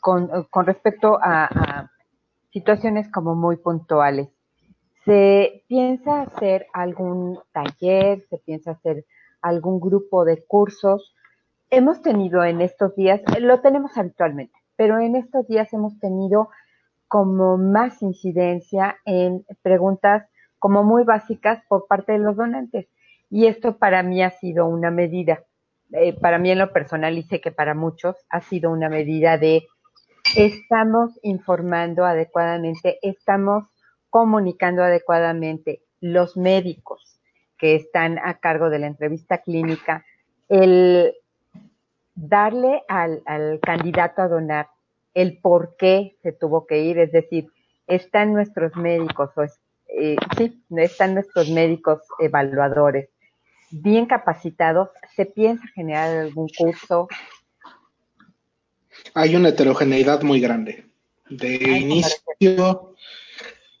con, 0.00 0.30
respecto 0.66 1.18
a, 1.22 1.90
situaciones 2.50 3.10
como 3.10 3.34
muy 3.34 3.56
puntuales. 3.56 4.28
¿Se 5.04 5.64
piensa 5.68 6.22
hacer 6.22 6.66
algún 6.72 7.38
taller? 7.52 8.26
¿Se 8.30 8.38
piensa 8.38 8.72
hacer 8.72 9.04
algún 9.42 9.80
grupo 9.80 10.24
de 10.24 10.44
cursos? 10.44 11.14
Hemos 11.70 12.00
tenido 12.00 12.42
en 12.44 12.62
estos 12.62 12.96
días, 12.96 13.20
lo 13.38 13.60
tenemos 13.60 13.96
habitualmente, 13.98 14.54
pero 14.76 14.98
en 14.98 15.14
estos 15.14 15.46
días 15.46 15.72
hemos 15.74 15.98
tenido 15.98 16.48
como 17.06 17.58
más 17.58 18.02
incidencia 18.02 18.96
en 19.04 19.44
preguntas 19.62 20.26
como 20.58 20.84
muy 20.84 21.04
básicas 21.04 21.62
por 21.68 21.86
parte 21.86 22.12
de 22.12 22.18
los 22.18 22.36
donantes. 22.36 22.88
Y 23.30 23.46
esto 23.46 23.78
para 23.78 24.02
mí 24.02 24.22
ha 24.22 24.30
sido 24.30 24.66
una 24.66 24.90
medida, 24.90 25.44
eh, 25.92 26.18
para 26.18 26.38
mí 26.38 26.50
en 26.50 26.58
lo 26.58 26.72
personal 26.72 27.16
y 27.18 27.22
sé 27.22 27.40
que 27.40 27.52
para 27.52 27.74
muchos 27.74 28.16
ha 28.30 28.40
sido 28.40 28.70
una 28.70 28.88
medida 28.88 29.38
de 29.38 29.66
estamos 30.36 31.18
informando 31.22 32.04
adecuadamente, 32.04 32.98
estamos 33.02 33.64
comunicando 34.10 34.82
adecuadamente 34.82 35.82
los 36.00 36.36
médicos 36.36 37.20
que 37.58 37.74
están 37.74 38.18
a 38.18 38.38
cargo 38.38 38.70
de 38.70 38.78
la 38.78 38.86
entrevista 38.86 39.38
clínica, 39.38 40.04
el 40.48 41.14
darle 42.14 42.82
al, 42.88 43.22
candidato 43.60 44.22
a 44.22 44.28
donar 44.28 44.68
el 45.14 45.38
por 45.40 45.76
qué 45.76 46.16
se 46.22 46.32
tuvo 46.32 46.66
que 46.66 46.78
ir, 46.82 46.98
es 46.98 47.12
decir, 47.12 47.46
están 47.86 48.32
nuestros 48.32 48.76
médicos, 48.76 49.30
o 49.36 49.42
eh, 49.88 50.16
sí, 50.36 50.62
están 50.76 51.14
nuestros 51.14 51.50
médicos 51.50 52.00
evaluadores 52.20 53.08
bien 53.70 54.06
capacitados, 54.06 54.90
se 55.14 55.26
piensa 55.26 55.66
generar 55.74 56.16
algún 56.16 56.48
curso, 56.56 57.08
hay 59.14 59.36
una 59.36 59.50
heterogeneidad 59.50 60.22
muy 60.22 60.40
grande. 60.40 60.86
De 61.28 61.56
inicio, 61.78 62.94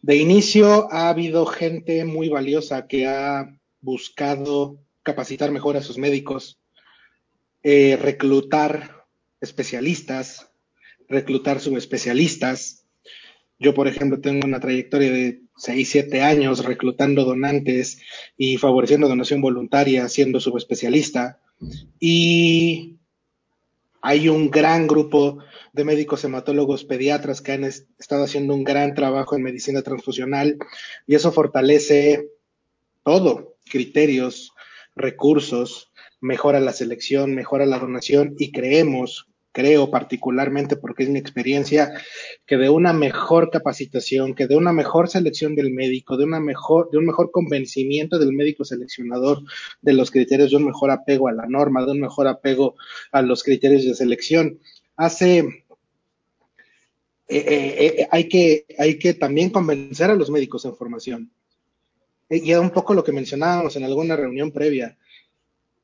de 0.02 0.16
inicio 0.16 0.92
ha 0.92 1.08
habido 1.08 1.46
gente 1.46 2.04
muy 2.04 2.28
valiosa 2.28 2.86
que 2.86 3.06
ha 3.06 3.56
buscado 3.80 4.78
capacitar 5.02 5.50
mejor 5.50 5.76
a 5.76 5.82
sus 5.82 5.96
médicos, 5.96 6.58
eh, 7.62 7.98
reclutar 8.00 9.06
especialistas, 9.40 10.50
reclutar 11.08 11.60
subespecialistas. 11.60 12.84
Yo, 13.58 13.74
por 13.74 13.88
ejemplo, 13.88 14.20
tengo 14.20 14.46
una 14.46 14.60
trayectoria 14.60 15.10
de 15.10 15.40
6, 15.56 15.88
7 15.88 16.22
años 16.22 16.64
reclutando 16.64 17.24
donantes 17.24 18.02
y 18.36 18.58
favoreciendo 18.58 19.08
donación 19.08 19.40
voluntaria 19.40 20.08
siendo 20.08 20.38
subespecialista. 20.38 21.40
Y 21.98 22.97
hay 24.00 24.28
un 24.28 24.50
gran 24.50 24.86
grupo 24.86 25.38
de 25.72 25.84
médicos 25.84 26.24
hematólogos 26.24 26.84
pediatras 26.84 27.40
que 27.40 27.52
han 27.52 27.64
estado 27.64 28.24
haciendo 28.24 28.54
un 28.54 28.64
gran 28.64 28.94
trabajo 28.94 29.36
en 29.36 29.42
medicina 29.42 29.82
transfusional 29.82 30.58
y 31.06 31.14
eso 31.14 31.32
fortalece 31.32 32.28
todo, 33.04 33.56
criterios, 33.70 34.52
recursos, 34.94 35.92
mejora 36.20 36.60
la 36.60 36.72
selección, 36.72 37.34
mejora 37.34 37.66
la 37.66 37.78
donación 37.78 38.34
y 38.38 38.52
creemos 38.52 39.28
creo 39.58 39.90
particularmente 39.90 40.76
porque 40.76 41.02
es 41.02 41.08
mi 41.08 41.18
experiencia, 41.18 41.92
que 42.46 42.56
de 42.56 42.70
una 42.70 42.92
mejor 42.92 43.50
capacitación, 43.50 44.36
que 44.36 44.46
de 44.46 44.54
una 44.54 44.72
mejor 44.72 45.08
selección 45.08 45.56
del 45.56 45.72
médico, 45.72 46.16
de 46.16 46.26
una 46.26 46.38
mejor, 46.38 46.92
de 46.92 46.98
un 46.98 47.06
mejor 47.06 47.32
convencimiento 47.32 48.20
del 48.20 48.32
médico 48.32 48.64
seleccionador 48.64 49.42
de 49.82 49.94
los 49.94 50.12
criterios, 50.12 50.52
de 50.52 50.58
un 50.58 50.66
mejor 50.66 50.92
apego 50.92 51.26
a 51.26 51.32
la 51.32 51.46
norma, 51.46 51.84
de 51.84 51.90
un 51.90 51.98
mejor 51.98 52.28
apego 52.28 52.76
a 53.10 53.20
los 53.20 53.42
criterios 53.42 53.84
de 53.84 53.96
selección, 53.96 54.60
hace 54.96 55.38
eh, 55.38 55.44
eh, 57.26 57.86
eh, 57.98 58.08
hay, 58.12 58.28
que, 58.28 58.64
hay 58.78 58.96
que 58.96 59.14
también 59.14 59.50
convencer 59.50 60.08
a 60.08 60.14
los 60.14 60.30
médicos 60.30 60.64
en 60.66 60.76
formación. 60.76 61.32
Y 62.30 62.52
era 62.52 62.60
un 62.60 62.70
poco 62.70 62.94
lo 62.94 63.02
que 63.02 63.10
mencionábamos 63.10 63.74
en 63.74 63.82
alguna 63.82 64.14
reunión 64.14 64.52
previa 64.52 64.96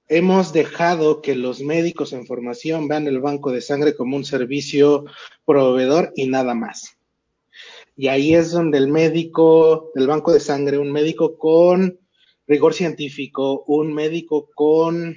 hemos 0.09 0.53
dejado 0.53 1.23
que 1.23 1.35
los 1.35 1.61
médicos 1.61 2.13
en 2.13 2.27
formación 2.27 2.89
vean 2.89 3.07
el 3.07 3.21
banco 3.21 3.53
de 3.53 3.61
sangre 3.61 3.95
como 3.95 4.17
un 4.17 4.25
servicio 4.25 5.05
proveedor 5.45 6.13
y 6.15 6.27
nada 6.27 6.55
más. 6.55 6.97
Y 7.97 8.09
ahí 8.09 8.35
es 8.35 8.51
donde 8.51 8.79
el 8.79 8.89
médico 8.89 9.91
del 9.95 10.07
banco 10.07 10.33
de 10.33 10.41
sangre, 10.41 10.79
un 10.79 10.91
médico 10.91 11.39
con 11.39 11.99
rigor 12.47 12.75
científico, 12.75 13.65
un 13.67 13.95
médico 13.95 14.51
con, 14.55 15.17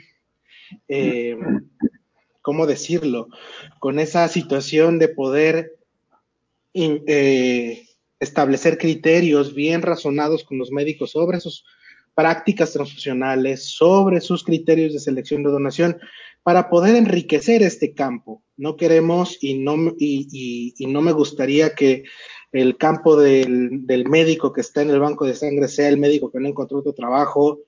eh, 0.88 1.38
¿cómo 2.42 2.68
decirlo? 2.68 3.28
Con 3.80 4.00
esa 4.00 4.28
situación 4.28 5.00
de 5.00 5.10
poder 5.10 5.78
eh, 6.74 7.88
establecer 8.20 8.78
criterios 8.78 9.54
bien 9.54 9.82
razonados 9.82 10.44
con 10.44 10.58
los 10.58 10.72
médicos 10.72 11.12
sobre 11.12 11.40
esos 11.40 11.66
prácticas 12.18 12.74
transfusionales, 12.74 13.66
sobre 13.66 14.22
sus 14.22 14.44
criterios 14.44 14.92
de 14.92 15.00
selección 15.00 15.44
de 15.44 15.52
donación, 15.52 16.00
para 16.42 16.68
poder 16.68 16.96
enriquecer 16.96 17.62
este 17.62 17.94
campo. 17.94 18.44
No 18.56 18.76
queremos 18.76 19.38
y 19.40 19.60
no, 19.60 19.94
y, 20.00 20.74
no 20.88 21.04
me 21.04 21.12
gustaría 21.12 21.76
que 21.76 22.06
el 22.52 22.76
campo 22.78 23.18
del, 23.18 23.86
del, 23.86 24.10
médico 24.10 24.52
que 24.52 24.62
está 24.62 24.82
en 24.82 24.90
el 24.90 25.00
banco 25.00 25.28
de 25.28 25.36
sangre 25.36 25.68
sea 25.68 25.90
el 25.90 26.00
médico 26.00 26.32
que 26.32 26.40
no 26.40 26.48
encontró 26.48 26.80
otro 26.80 26.94
trabajo 26.94 27.60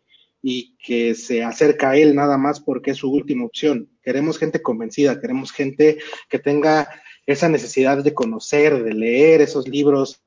y 0.42 0.76
que 0.78 1.14
se 1.14 1.44
acerca 1.44 1.92
a 1.92 1.98
él 1.98 2.16
nada 2.16 2.40
más 2.40 2.60
porque 2.60 2.92
es 2.92 2.98
su 2.98 3.12
última 3.12 3.46
opción. 3.46 3.88
Queremos 4.02 4.40
gente 4.40 4.64
convencida, 4.64 5.22
queremos 5.22 5.52
gente 5.52 6.00
que 6.28 6.40
tenga 6.40 6.90
esa 7.28 7.50
necesidad 7.50 8.04
de 8.04 8.16
conocer, 8.16 8.84
de 8.84 8.96
leer 8.96 9.42
esos 9.42 9.68
libros 9.68 10.24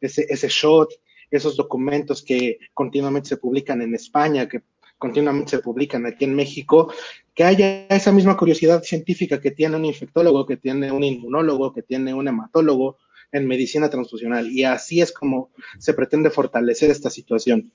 ese, 0.00 0.26
ese 0.28 0.48
shot, 0.48 0.90
esos 1.30 1.56
documentos 1.56 2.22
que 2.22 2.58
continuamente 2.74 3.28
se 3.28 3.36
publican 3.36 3.82
en 3.82 3.94
España, 3.94 4.48
que 4.48 4.62
continuamente 4.98 5.52
se 5.52 5.58
publican 5.60 6.06
aquí 6.06 6.26
en 6.26 6.34
México, 6.34 6.92
que 7.34 7.44
haya 7.44 7.86
esa 7.86 8.12
misma 8.12 8.36
curiosidad 8.36 8.82
científica 8.82 9.40
que 9.40 9.50
tiene 9.50 9.76
un 9.76 9.86
infectólogo, 9.86 10.46
que 10.46 10.58
tiene 10.58 10.92
un 10.92 11.02
inmunólogo, 11.02 11.72
que 11.72 11.82
tiene 11.82 12.12
un 12.12 12.28
hematólogo 12.28 12.98
en 13.32 13.46
medicina 13.46 13.88
transfusional. 13.88 14.50
Y 14.50 14.64
así 14.64 15.00
es 15.00 15.10
como 15.12 15.50
se 15.78 15.94
pretende 15.94 16.30
fortalecer 16.30 16.90
esta 16.90 17.10
situación. 17.10 17.72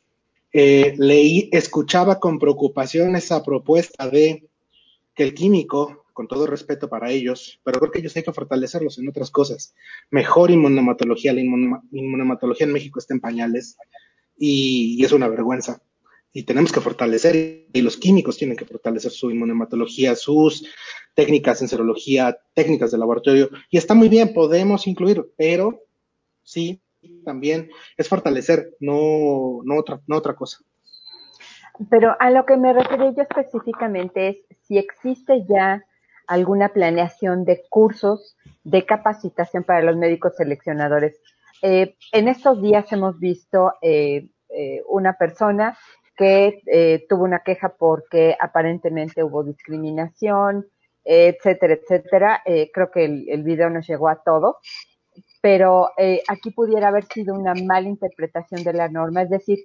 Eh, 0.54 0.94
leí, 0.98 1.50
escuchaba 1.52 2.20
con 2.20 2.40
preocupación 2.40 3.16
esa 3.16 3.44
propuesta 3.44 4.08
de 4.08 4.48
que 5.16 5.24
el 5.24 5.34
químico, 5.34 6.05
con 6.16 6.30
todo 6.30 6.48
respeto 6.48 6.88
para 6.88 7.12
ellos, 7.12 7.60
pero 7.66 7.78
creo 7.78 7.92
que 7.92 8.00
ellos 8.00 8.16
hay 8.16 8.24
que 8.24 8.32
fortalecerlos 8.32 8.98
en 8.98 9.10
otras 9.10 9.30
cosas. 9.30 9.76
Mejor 10.10 10.50
inmunomatología, 10.50 11.34
la 11.34 11.42
inmunomatología 11.42 12.66
en 12.66 12.72
México 12.72 13.00
está 13.00 13.14
en 13.14 13.20
pañales 13.20 13.78
y, 14.38 15.04
es 15.04 15.12
una 15.12 15.28
vergüenza. 15.28 15.82
Y 16.32 16.44
tenemos 16.44 16.72
que 16.72 16.80
fortalecer, 16.80 17.68
y 17.74 17.82
los 17.82 17.98
químicos 17.98 18.38
tienen 18.38 18.56
que 18.56 18.64
fortalecer 18.64 19.12
su 19.12 19.30
inmunomatología, 19.30 20.16
sus 20.16 20.66
técnicas 21.16 21.62
en 21.62 21.68
serología, 21.68 22.38
técnicas 22.54 22.92
de 22.92 22.98
laboratorio. 22.98 23.50
Y 23.70 23.78
está 23.78 23.94
muy 23.94 24.08
bien, 24.08 24.34
podemos 24.34 24.88
incluir, 24.88 25.34
pero 25.36 25.84
sí, 26.44 26.82
también 27.26 27.70
es 27.98 28.08
fortalecer, 28.08 28.74
no, 28.80 29.60
no, 29.66 29.76
otra, 29.78 30.00
no 30.08 30.16
otra 30.16 30.34
cosa. 30.34 30.60
Pero 31.90 32.16
a 32.22 32.32
lo 32.32 32.46
que 32.46 32.56
me 32.56 32.72
refiero 32.72 33.14
yo 33.14 33.22
específicamente 33.22 34.30
es 34.30 34.38
si 34.62 34.78
existe 34.78 35.44
ya 35.50 35.84
alguna 36.27 36.70
planeación 36.70 37.46
de 37.46 37.63
cursos 37.70 38.36
de 38.63 38.86
capacitación 38.86 39.63
para 39.63 39.82
los 39.82 39.96
médicos 39.98 40.36
seleccionadores. 40.36 41.20
Eh, 41.62 41.96
en 42.12 42.27
estos 42.27 42.62
días 42.62 42.91
hemos 42.91 43.20
visto 43.20 43.74
eh, 43.82 44.29
eh, 44.50 44.82
una 44.88 45.13
persona 45.13 45.77
que 46.17 46.62
tuvo 47.10 47.25
una 47.25 47.39
queja 47.39 47.75
porque 47.77 48.38
aparentemente 48.39 49.22
hubo 49.22 49.44
discriminación, 49.44 50.65
etcétera, 51.03 51.74
etcétera. 51.74 52.41
creo 52.74 52.89
que 52.89 53.03
el, 53.03 53.25
el, 53.27 53.44
video 53.44 53.70
nos 53.70 53.86
llegó 53.86 54.08
a 54.08 54.24
todos, 54.24 54.55
pero 55.41 55.89
aquí 56.29 56.51
pudiera 56.51 56.88
haber 56.88 57.03
sido 57.03 57.36
una 57.36 57.53
mala 57.53 57.89
interpretación 57.89 58.63
de 58.63 58.72
la 58.72 58.88
norma, 58.88 59.24
es 59.24 59.29
decir, 59.29 59.60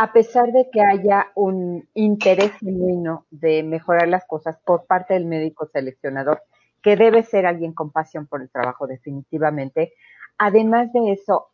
a 0.00 0.12
pesar 0.12 0.52
de 0.52 0.70
que 0.70 0.80
haya 0.80 1.32
un 1.34 1.88
interés 1.94 2.52
genuino 2.60 3.26
de 3.32 3.64
mejorar 3.64 4.06
las 4.06 4.24
cosas 4.26 4.56
por 4.64 4.86
parte 4.86 5.14
del 5.14 5.24
médico 5.24 5.68
seleccionador, 5.72 6.40
que 6.80 6.94
debe 6.94 7.24
ser 7.24 7.46
alguien 7.46 7.72
con 7.72 7.90
pasión 7.90 8.28
por 8.28 8.40
el 8.40 8.48
trabajo 8.48 8.86
definitivamente, 8.86 9.92
además 10.38 10.92
de 10.92 11.10
eso, 11.10 11.48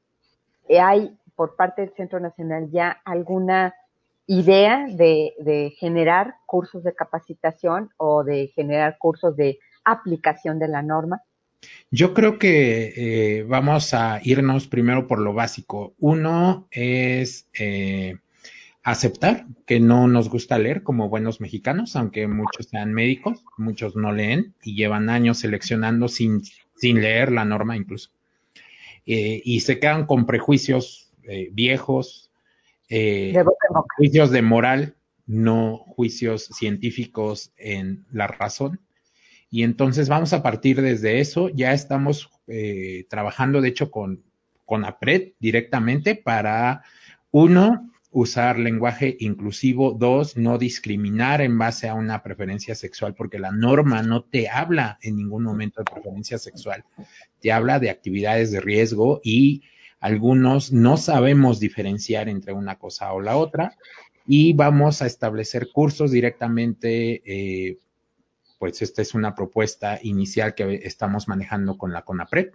¿hay 0.79 1.17
por 1.35 1.57
parte 1.57 1.81
del 1.81 1.95
Centro 1.95 2.21
Nacional 2.21 2.69
ya 2.71 3.01
alguna 3.07 3.75
idea 4.27 4.89
de, 4.91 5.75
generar 5.79 6.35
cursos 6.45 6.85
de 6.85 6.95
capacitación 6.95 7.93
o 7.97 8.25
de 8.25 8.49
generar 8.49 8.99
cursos 8.99 9.35
de 9.37 9.59
aplicación 9.85 10.59
de 10.59 10.69
la 10.69 10.83
norma? 10.83 11.23
Yo 11.91 12.13
creo 12.13 12.39
que 12.39 12.93
eh, 13.39 13.43
vamos 13.45 13.95
a 13.95 14.21
irnos 14.23 14.67
primero 14.67 15.07
por 15.07 15.19
lo 15.19 15.33
básico. 15.33 15.95
Uno 15.99 16.69
es 16.71 17.49
eh, 17.59 18.19
aceptar 18.85 19.47
que 19.67 19.81
no 19.81 20.07
nos 20.09 20.29
gusta 20.29 20.59
leer 20.59 20.83
como 20.83 21.09
buenos 21.09 21.41
mexicanos, 21.41 21.97
aunque 21.97 22.29
muchos 22.29 22.67
sean 22.67 22.93
médicos, 22.93 23.43
muchos 23.57 23.97
no 23.97 24.13
leen 24.13 24.55
y 24.63 24.77
llevan 24.77 25.09
años 25.09 25.39
seleccionando 25.39 26.07
sin, 26.07 26.43
sin 26.77 27.01
leer 27.01 27.33
la 27.33 27.47
norma 27.47 27.77
incluso. 27.77 28.11
Eh, 29.07 29.41
y 29.43 29.61
se 29.61 29.79
quedan 29.81 30.07
con 30.07 30.27
prejuicios 30.27 31.11
eh, 31.23 31.49
viejos, 31.53 32.31
eh, 32.91 33.35
juicios 33.97 34.31
de 34.31 34.43
moral, 34.43 34.97
no 35.27 35.79
juicios 35.79 36.45
científicos 36.45 37.53
en 37.57 38.05
la 38.13 38.27
razón. 38.27 38.81
Y 39.51 39.63
entonces 39.63 40.11
vamos 40.11 40.35
a 40.35 40.43
partir 40.43 40.83
desde 40.83 41.21
eso. 41.21 41.49
Ya 41.49 41.73
estamos 41.73 42.31
trabajando, 43.09 43.63
de 43.63 43.69
hecho, 43.71 43.91
con, 43.91 44.23
con 44.67 44.85
APRED 44.85 45.33
directamente 45.39 46.15
para, 46.15 46.83
uno, 47.31 47.91
usar 48.15 48.59
lenguaje 48.59 49.17
inclusivo. 49.19 49.93
Dos, 49.93 50.37
no 50.37 50.57
discriminar 50.57 51.43
en 51.43 51.59
base 51.59 51.89
a 51.89 51.95
una 51.95 52.23
preferencia 52.23 52.75
sexual, 52.75 53.15
porque 53.15 53.39
la 53.39 53.51
norma 53.51 54.03
no 54.03 54.23
te 54.23 54.49
habla 54.49 54.99
en 55.03 55.17
ningún 55.17 55.43
momento 55.43 55.81
de 55.81 55.93
preferencia 55.93 56.39
sexual, 56.39 56.85
te 57.41 57.53
habla 57.53 57.81
de 57.81 57.91
actividades 57.91 58.53
de 58.53 58.61
riesgo 58.61 59.21
y 59.23 59.63
algunos 60.01 60.73
no 60.73 60.97
sabemos 60.97 61.59
diferenciar 61.59 62.29
entre 62.29 62.53
una 62.53 62.79
cosa 62.79 63.13
o 63.13 63.21
la 63.21 63.37
otra 63.37 63.77
y 64.27 64.53
vamos 64.53 65.03
a 65.03 65.07
establecer 65.07 65.71
cursos 65.73 66.11
directamente. 66.11 67.23
Eh, 67.27 67.79
pues 68.59 68.81
esta 68.81 69.03
es 69.03 69.13
una 69.13 69.35
propuesta 69.35 69.99
inicial 70.03 70.55
que 70.55 70.81
estamos 70.85 71.29
manejando 71.29 71.77
con 71.77 71.93
la 71.93 72.03
CONAPRED 72.03 72.53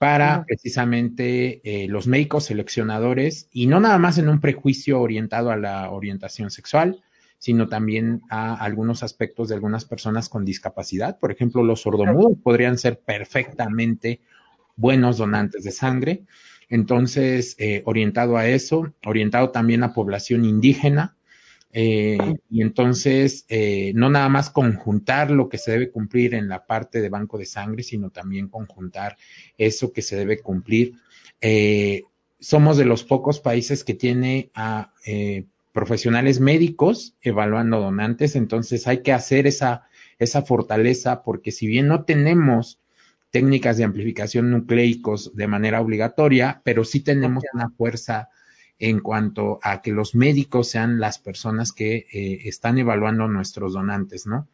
para 0.00 0.46
precisamente 0.46 1.60
eh, 1.62 1.86
los 1.86 2.06
médicos 2.06 2.46
seleccionadores 2.46 3.50
y 3.52 3.66
no 3.66 3.80
nada 3.80 3.98
más 3.98 4.16
en 4.16 4.30
un 4.30 4.40
prejuicio 4.40 4.98
orientado 4.98 5.50
a 5.50 5.58
la 5.58 5.90
orientación 5.90 6.50
sexual, 6.50 7.04
sino 7.36 7.68
también 7.68 8.22
a 8.30 8.54
algunos 8.54 9.02
aspectos 9.02 9.50
de 9.50 9.56
algunas 9.56 9.84
personas 9.84 10.30
con 10.30 10.46
discapacidad. 10.46 11.18
Por 11.18 11.32
ejemplo, 11.32 11.62
los 11.62 11.82
sordomudos 11.82 12.38
podrían 12.42 12.78
ser 12.78 12.98
perfectamente 12.98 14.22
buenos 14.74 15.18
donantes 15.18 15.64
de 15.64 15.70
sangre. 15.70 16.22
Entonces, 16.70 17.54
eh, 17.58 17.82
orientado 17.84 18.38
a 18.38 18.48
eso, 18.48 18.94
orientado 19.04 19.50
también 19.50 19.82
a 19.82 19.92
población 19.92 20.46
indígena, 20.46 21.18
eh, 21.72 22.18
y 22.50 22.62
entonces, 22.62 23.44
eh, 23.48 23.92
no 23.94 24.10
nada 24.10 24.28
más 24.28 24.50
conjuntar 24.50 25.30
lo 25.30 25.48
que 25.48 25.58
se 25.58 25.70
debe 25.72 25.90
cumplir 25.90 26.34
en 26.34 26.48
la 26.48 26.66
parte 26.66 27.00
de 27.00 27.08
banco 27.08 27.38
de 27.38 27.46
sangre, 27.46 27.82
sino 27.82 28.10
también 28.10 28.48
conjuntar 28.48 29.16
eso 29.56 29.92
que 29.92 30.02
se 30.02 30.16
debe 30.16 30.40
cumplir. 30.40 30.94
Eh, 31.40 32.02
somos 32.38 32.76
de 32.76 32.86
los 32.86 33.04
pocos 33.04 33.40
países 33.40 33.84
que 33.84 33.94
tiene 33.94 34.50
a 34.54 34.92
profesionales 35.72 36.40
médicos 36.40 37.14
evaluando 37.20 37.80
donantes, 37.80 38.34
entonces 38.34 38.86
hay 38.88 39.02
que 39.02 39.12
hacer 39.12 39.46
esa, 39.46 39.84
esa 40.18 40.42
fortaleza 40.42 41.22
porque 41.22 41.52
si 41.52 41.66
bien 41.66 41.86
no 41.86 42.04
tenemos 42.04 42.80
técnicas 43.30 43.76
de 43.76 43.84
amplificación 43.84 44.50
nucleicos 44.50 45.36
de 45.36 45.46
manera 45.46 45.80
obligatoria, 45.80 46.60
pero 46.64 46.84
sí 46.84 47.00
tenemos 47.00 47.44
una 47.52 47.70
fuerza 47.70 48.28
en 48.80 49.00
cuanto 49.00 49.60
a 49.62 49.82
que 49.82 49.92
los 49.92 50.14
médicos 50.14 50.70
sean 50.70 51.00
las 51.00 51.18
personas 51.18 51.72
que 51.72 52.06
eh, 52.10 52.40
están 52.46 52.78
evaluando 52.78 53.28
nuestros 53.28 53.74
donantes, 53.74 54.26
¿no? 54.26 54.48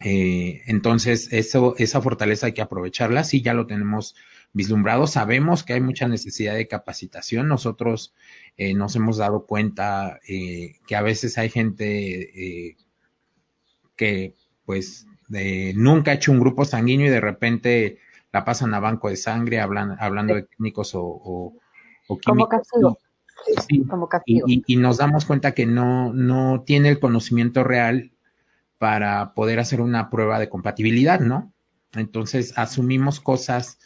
Eh, 0.00 0.62
entonces, 0.66 1.32
eso, 1.32 1.74
esa 1.78 2.02
fortaleza 2.02 2.46
hay 2.46 2.52
que 2.52 2.60
aprovecharla. 2.60 3.24
Sí, 3.24 3.40
ya 3.40 3.54
lo 3.54 3.66
tenemos 3.66 4.14
vislumbrado. 4.52 5.06
Sabemos 5.06 5.64
que 5.64 5.72
hay 5.72 5.80
mucha 5.80 6.08
necesidad 6.08 6.54
de 6.54 6.68
capacitación. 6.68 7.48
Nosotros 7.48 8.12
eh, 8.58 8.74
nos 8.74 8.96
hemos 8.96 9.16
dado 9.16 9.46
cuenta 9.46 10.20
que 10.26 10.96
a 10.96 11.02
veces 11.02 11.38
hay 11.38 11.48
gente 11.48 12.76
que, 13.96 14.34
pues, 14.66 15.06
nunca 15.74 16.10
ha 16.10 16.14
hecho 16.14 16.32
un 16.32 16.40
grupo 16.40 16.64
sanguíneo 16.64 17.06
y 17.06 17.10
de 17.10 17.20
repente 17.20 17.98
la 18.32 18.44
pasan 18.44 18.74
a 18.74 18.80
banco 18.80 19.08
de 19.08 19.16
sangre 19.16 19.60
hablando 19.60 20.34
de 20.34 20.42
técnicos 20.42 20.94
o, 20.94 21.54
o, 22.08 22.18
químicos. 22.18 22.68
Y, 24.26 24.76
nos 24.76 24.98
damos 24.98 25.24
cuenta 25.24 25.52
que 25.52 25.66
no, 25.66 26.12
no 26.12 26.62
tiene 26.64 26.88
el 26.88 27.00
conocimiento 27.00 27.64
real 27.64 28.12
para 28.78 29.34
poder 29.34 29.60
hacer 29.60 29.80
una 29.80 30.10
prueba 30.10 30.38
de 30.38 30.48
compatibilidad, 30.48 31.20
¿no? 31.20 31.52
Entonces 31.94 32.54
asumimos 32.56 33.20
cosas 33.20 33.78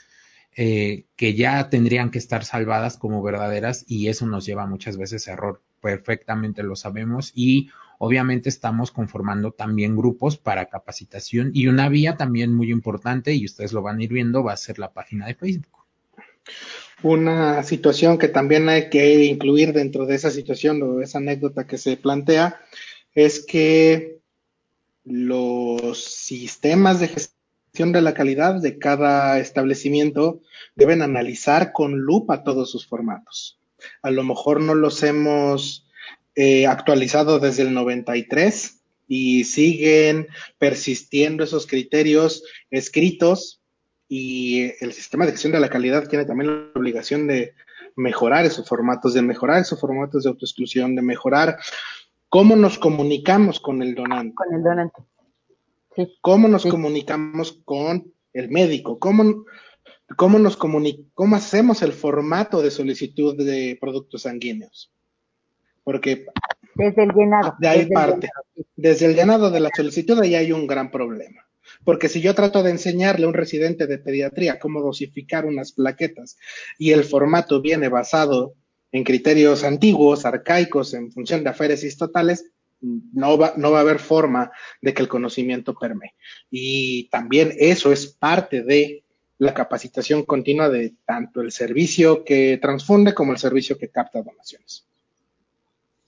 eh, 0.58 1.04
que 1.16 1.34
ya 1.34 1.68
tendrían 1.68 2.10
que 2.10 2.18
estar 2.18 2.44
salvadas 2.44 2.96
como 2.96 3.22
verdaderas 3.22 3.84
y 3.86 4.08
eso 4.08 4.26
nos 4.26 4.46
lleva 4.46 4.66
muchas 4.66 4.96
veces 4.96 5.28
a 5.28 5.32
error. 5.32 5.62
Perfectamente 5.82 6.62
lo 6.62 6.76
sabemos 6.76 7.32
y 7.34 7.68
obviamente 7.98 8.48
estamos 8.48 8.90
conformando 8.90 9.52
también 9.52 9.96
grupos 9.96 10.38
para 10.38 10.66
capacitación 10.66 11.50
y 11.52 11.66
una 11.66 11.88
vía 11.88 12.16
también 12.16 12.54
muy 12.54 12.70
importante 12.70 13.34
y 13.34 13.44
ustedes 13.44 13.74
lo 13.74 13.82
van 13.82 13.98
a 13.98 14.04
ir 14.04 14.12
viendo 14.12 14.42
va 14.42 14.54
a 14.54 14.56
ser 14.56 14.78
la 14.78 14.92
página 14.92 15.26
de 15.26 15.34
Facebook. 15.34 15.84
Una 17.02 17.62
situación 17.62 18.18
que 18.18 18.28
también 18.28 18.68
hay 18.68 18.88
que 18.88 19.24
incluir 19.24 19.72
dentro 19.72 20.06
de 20.06 20.14
esa 20.14 20.30
situación 20.30 20.82
o 20.82 21.00
esa 21.02 21.18
anécdota 21.18 21.66
que 21.66 21.76
se 21.76 21.96
plantea 21.96 22.60
es 23.14 23.44
que 23.44 24.20
los 25.04 26.02
sistemas 26.02 27.00
de 27.00 27.08
gestión 27.08 27.92
de 27.92 28.00
la 28.00 28.14
calidad 28.14 28.60
de 28.60 28.78
cada 28.78 29.38
establecimiento 29.38 30.40
deben 30.74 31.02
analizar 31.02 31.72
con 31.72 31.98
lupa 31.98 32.42
todos 32.42 32.70
sus 32.70 32.86
formatos. 32.86 33.60
A 34.02 34.10
lo 34.10 34.24
mejor 34.24 34.60
no 34.60 34.74
los 34.74 35.02
hemos 35.02 35.86
eh, 36.34 36.66
actualizado 36.66 37.38
desde 37.38 37.62
el 37.62 37.74
93 37.74 38.80
y 39.06 39.44
siguen 39.44 40.28
persistiendo 40.58 41.44
esos 41.44 41.66
criterios 41.66 42.42
escritos 42.70 43.60
y 44.08 44.72
el 44.80 44.92
sistema 44.92 45.26
de 45.26 45.32
gestión 45.32 45.52
de 45.52 45.60
la 45.60 45.68
calidad 45.68 46.08
tiene 46.08 46.24
también 46.24 46.72
la 46.74 46.78
obligación 46.78 47.26
de 47.26 47.54
mejorar 47.96 48.44
esos 48.44 48.68
formatos, 48.68 49.14
de 49.14 49.22
mejorar 49.22 49.60
esos 49.60 49.80
formatos 49.80 50.24
de 50.24 50.30
autoexclusión, 50.30 50.94
de 50.94 51.02
mejorar 51.02 51.56
cómo 52.28 52.56
nos 52.56 52.78
comunicamos 52.78 53.58
con 53.58 53.82
el 53.82 53.94
donante. 53.94 54.34
Con 54.34 54.54
el 54.54 54.62
donante. 54.62 55.02
Sí. 55.96 56.16
Cómo 56.20 56.46
nos 56.46 56.66
comunicamos 56.66 57.60
con 57.64 58.12
el 58.34 58.50
médico, 58.50 58.98
cómo, 58.98 59.44
cómo 60.16 60.38
nos 60.38 60.56
cómo 60.56 61.36
hacemos 61.36 61.80
el 61.82 61.92
formato 61.92 62.60
de 62.60 62.70
solicitud 62.70 63.36
de 63.36 63.78
productos 63.80 64.22
sanguíneos. 64.22 64.92
Porque 65.82 66.26
desde 66.76 67.04
el 67.04 67.12
llenado. 67.12 67.54
De 67.58 67.68
ahí 67.68 67.86
parte. 67.88 68.28
Desde 68.76 69.06
el 69.06 69.14
llenado 69.14 69.50
de 69.50 69.60
la 69.60 69.70
solicitud 69.74 70.18
ahí 70.20 70.34
hay 70.34 70.52
un 70.52 70.66
gran 70.66 70.90
problema. 70.90 71.45
Porque 71.86 72.08
si 72.08 72.20
yo 72.20 72.34
trato 72.34 72.64
de 72.64 72.72
enseñarle 72.72 73.26
a 73.26 73.28
un 73.28 73.34
residente 73.34 73.86
de 73.86 73.98
pediatría 73.98 74.58
cómo 74.58 74.82
dosificar 74.82 75.46
unas 75.46 75.70
plaquetas 75.70 76.36
y 76.78 76.90
el 76.90 77.04
formato 77.04 77.62
viene 77.62 77.88
basado 77.88 78.54
en 78.90 79.04
criterios 79.04 79.62
antiguos, 79.62 80.26
arcaicos, 80.26 80.94
en 80.94 81.12
función 81.12 81.44
de 81.44 81.50
aféresis 81.50 81.96
totales, 81.96 82.50
no 82.80 83.38
va, 83.38 83.54
no 83.56 83.70
va 83.70 83.78
a 83.78 83.82
haber 83.82 84.00
forma 84.00 84.50
de 84.82 84.94
que 84.94 85.02
el 85.02 85.08
conocimiento 85.08 85.74
permee. 85.74 86.14
Y 86.50 87.08
también 87.08 87.52
eso 87.56 87.92
es 87.92 88.08
parte 88.08 88.64
de 88.64 89.04
la 89.38 89.54
capacitación 89.54 90.24
continua 90.24 90.68
de 90.68 90.92
tanto 91.04 91.40
el 91.40 91.52
servicio 91.52 92.24
que 92.24 92.58
transfunde 92.60 93.14
como 93.14 93.30
el 93.30 93.38
servicio 93.38 93.78
que 93.78 93.90
capta 93.90 94.22
donaciones. 94.22 94.88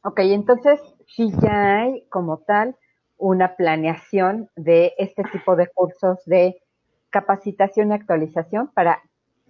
Ok, 0.02 0.18
entonces 0.24 0.80
sí 1.06 1.30
ya 1.40 1.82
hay 1.82 2.02
como 2.08 2.38
tal 2.38 2.74
una 3.18 3.56
planeación 3.56 4.48
de 4.56 4.94
este 4.98 5.24
tipo 5.24 5.56
de 5.56 5.66
cursos 5.68 6.24
de 6.24 6.62
capacitación 7.10 7.90
y 7.90 7.94
actualización 7.94 8.68
para, 8.68 9.02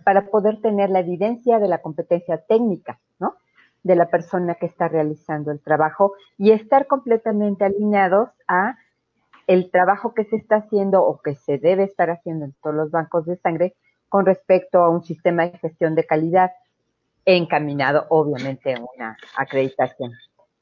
para 0.04 0.26
poder 0.26 0.61
tener 0.61 0.90
la 0.90 1.00
evidencia 1.00 1.59
de 1.59 1.68
la 1.68 1.78
competencia 1.78 2.38
técnica, 2.38 2.98
¿no? 3.18 3.35
De 3.83 3.94
la 3.94 4.07
persona 4.07 4.54
que 4.54 4.66
está 4.66 4.88
realizando 4.88 5.52
el 5.52 5.61
trabajo 5.61 6.14
y 6.38 6.52
estar 6.52 6.87
completamente 6.87 7.64
alineados 7.64 8.31
a 8.46 8.76
el 9.46 9.70
trabajo 9.70 10.14
que 10.14 10.24
se 10.24 10.37
está 10.37 10.57
haciendo 10.57 11.02
o 11.02 11.20
que 11.20 11.35
se 11.35 11.59
debe 11.59 11.85
estar 11.85 12.11
haciendo 12.11 12.44
en 12.46 12.54
todos 12.62 12.76
los 12.76 12.90
bancos 12.90 13.26
de 13.26 13.37
sangre 13.37 13.74
con 14.09 14.24
respecto 14.26 14.78
a 14.83 14.88
un 14.88 15.02
sistema 15.02 15.46
de 15.46 15.59
gestión 15.59 15.94
de 15.94 16.04
calidad 16.04 16.52
encaminado, 17.24 18.07
obviamente, 18.09 18.74
a 18.74 18.81
una 18.94 19.16
acreditación. 19.37 20.12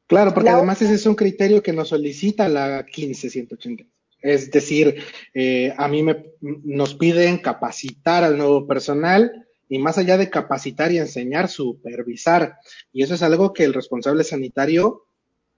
Claro, 0.07 0.33
porque 0.33 0.51
además 0.51 0.81
ese 0.83 0.95
es 0.95 1.07
un 1.07 1.17
criterio 1.17 1.63
que 1.63 1.73
nos 1.73 1.89
solicita 1.89 2.49
la 2.49 2.85
15180. 2.85 3.85
Es 4.21 4.51
decir, 4.51 5.03
eh, 5.35 5.75
a 5.77 5.89
mí 5.89 6.03
me, 6.03 6.33
nos 6.41 6.95
piden 6.95 7.39
capacitar 7.39 8.25
al 8.25 8.39
nuevo 8.39 8.67
personal 8.67 9.47
y 9.69 9.79
más 9.79 9.99
allá 9.99 10.17
de 10.17 10.31
capacitar 10.31 10.93
y 10.93 10.99
enseñar, 10.99 11.49
supervisar. 11.49 12.57
Y 12.93 13.03
eso 13.03 13.15
es 13.15 13.23
algo 13.23 13.53
que 13.53 13.65
el 13.65 13.75
responsable 13.75 14.25
sanitario 14.25 15.07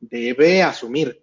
debe 0.01 0.63
asumir, 0.63 1.23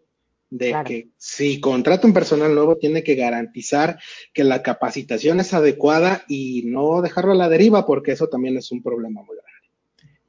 de 0.50 0.76
que 0.86 1.10
si 1.18 1.60
contrata 1.60 2.08
un 2.08 2.14
personal 2.14 2.54
nuevo 2.54 2.78
tiene 2.78 3.04
que 3.04 3.16
garantizar 3.16 4.00
que 4.34 4.44
la 4.44 4.62
capacitación 4.62 5.40
es 5.40 5.54
adecuada 5.54 6.24
y 6.28 6.64
no 6.66 7.02
dejarlo 7.02 7.32
a 7.32 7.36
la 7.36 7.50
deriva, 7.50 7.86
porque 7.86 8.12
eso 8.12 8.28
también 8.28 8.58
es 8.58 8.72
un 8.72 8.84
problema 8.84 9.22
muy 9.24 9.36
grande. 9.36 9.55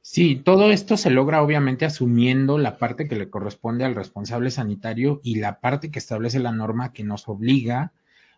Sí, 0.09 0.37
todo 0.37 0.71
esto 0.71 0.95
se 0.95 1.09
logra 1.09 1.43
obviamente 1.43 1.83
asumiendo 1.83 2.57
la 2.57 2.77
parte 2.77 3.09
que 3.09 3.17
le 3.17 3.29
corresponde 3.29 3.83
al 3.83 3.93
responsable 3.93 4.51
sanitario 4.51 5.19
y 5.21 5.35
la 5.35 5.59
parte 5.59 5.91
que 5.91 5.99
establece 5.99 6.39
la 6.39 6.53
norma 6.53 6.93
que 6.93 7.03
nos 7.03 7.27
obliga 7.27 7.91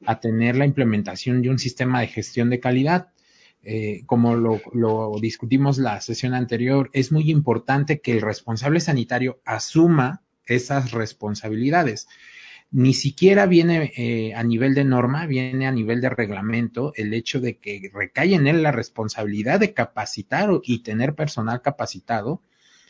a 0.04 0.20
tener 0.20 0.58
la 0.58 0.66
implementación 0.66 1.44
de 1.44 1.52
un 1.52 1.60
sistema 1.60 2.02
de 2.02 2.08
gestión 2.08 2.50
de 2.50 2.60
calidad. 2.60 3.10
Eh, 3.62 4.02
como 4.08 4.36
lo, 4.36 4.60
lo, 4.74 5.14
discutimos 5.22 5.78
la 5.78 6.02
sesión 6.02 6.34
anterior, 6.34 6.90
es 6.92 7.12
muy 7.12 7.30
importante 7.30 8.02
que 8.02 8.14
el 8.14 8.22
responsable 8.22 8.80
sanitario 8.80 9.40
asuma 9.46 10.24
esas 10.48 10.92
responsabilidades 10.92 12.08
ni 12.72 12.94
siquiera 12.94 13.48
viene 13.48 13.92
eh, 13.96 14.34
a 14.36 14.44
nivel 14.44 14.76
de 14.76 14.84
norma, 14.84 15.26
viene 15.26 15.66
a 15.66 15.72
nivel 15.72 16.02
de 16.02 16.10
reglamento 16.10 16.94
el 16.96 17.14
hecho 17.14 17.40
de 17.40 17.58
que 17.58 17.90
recae 17.94 18.36
en 18.36 18.48
él 18.48 18.62
la 18.62 18.72
responsabilidad 18.72 19.60
de 19.60 19.74
capacitar 19.74 20.50
y 20.64 20.84
tener 20.84 21.16
personal 21.16 21.62
capacitado, 21.62 22.44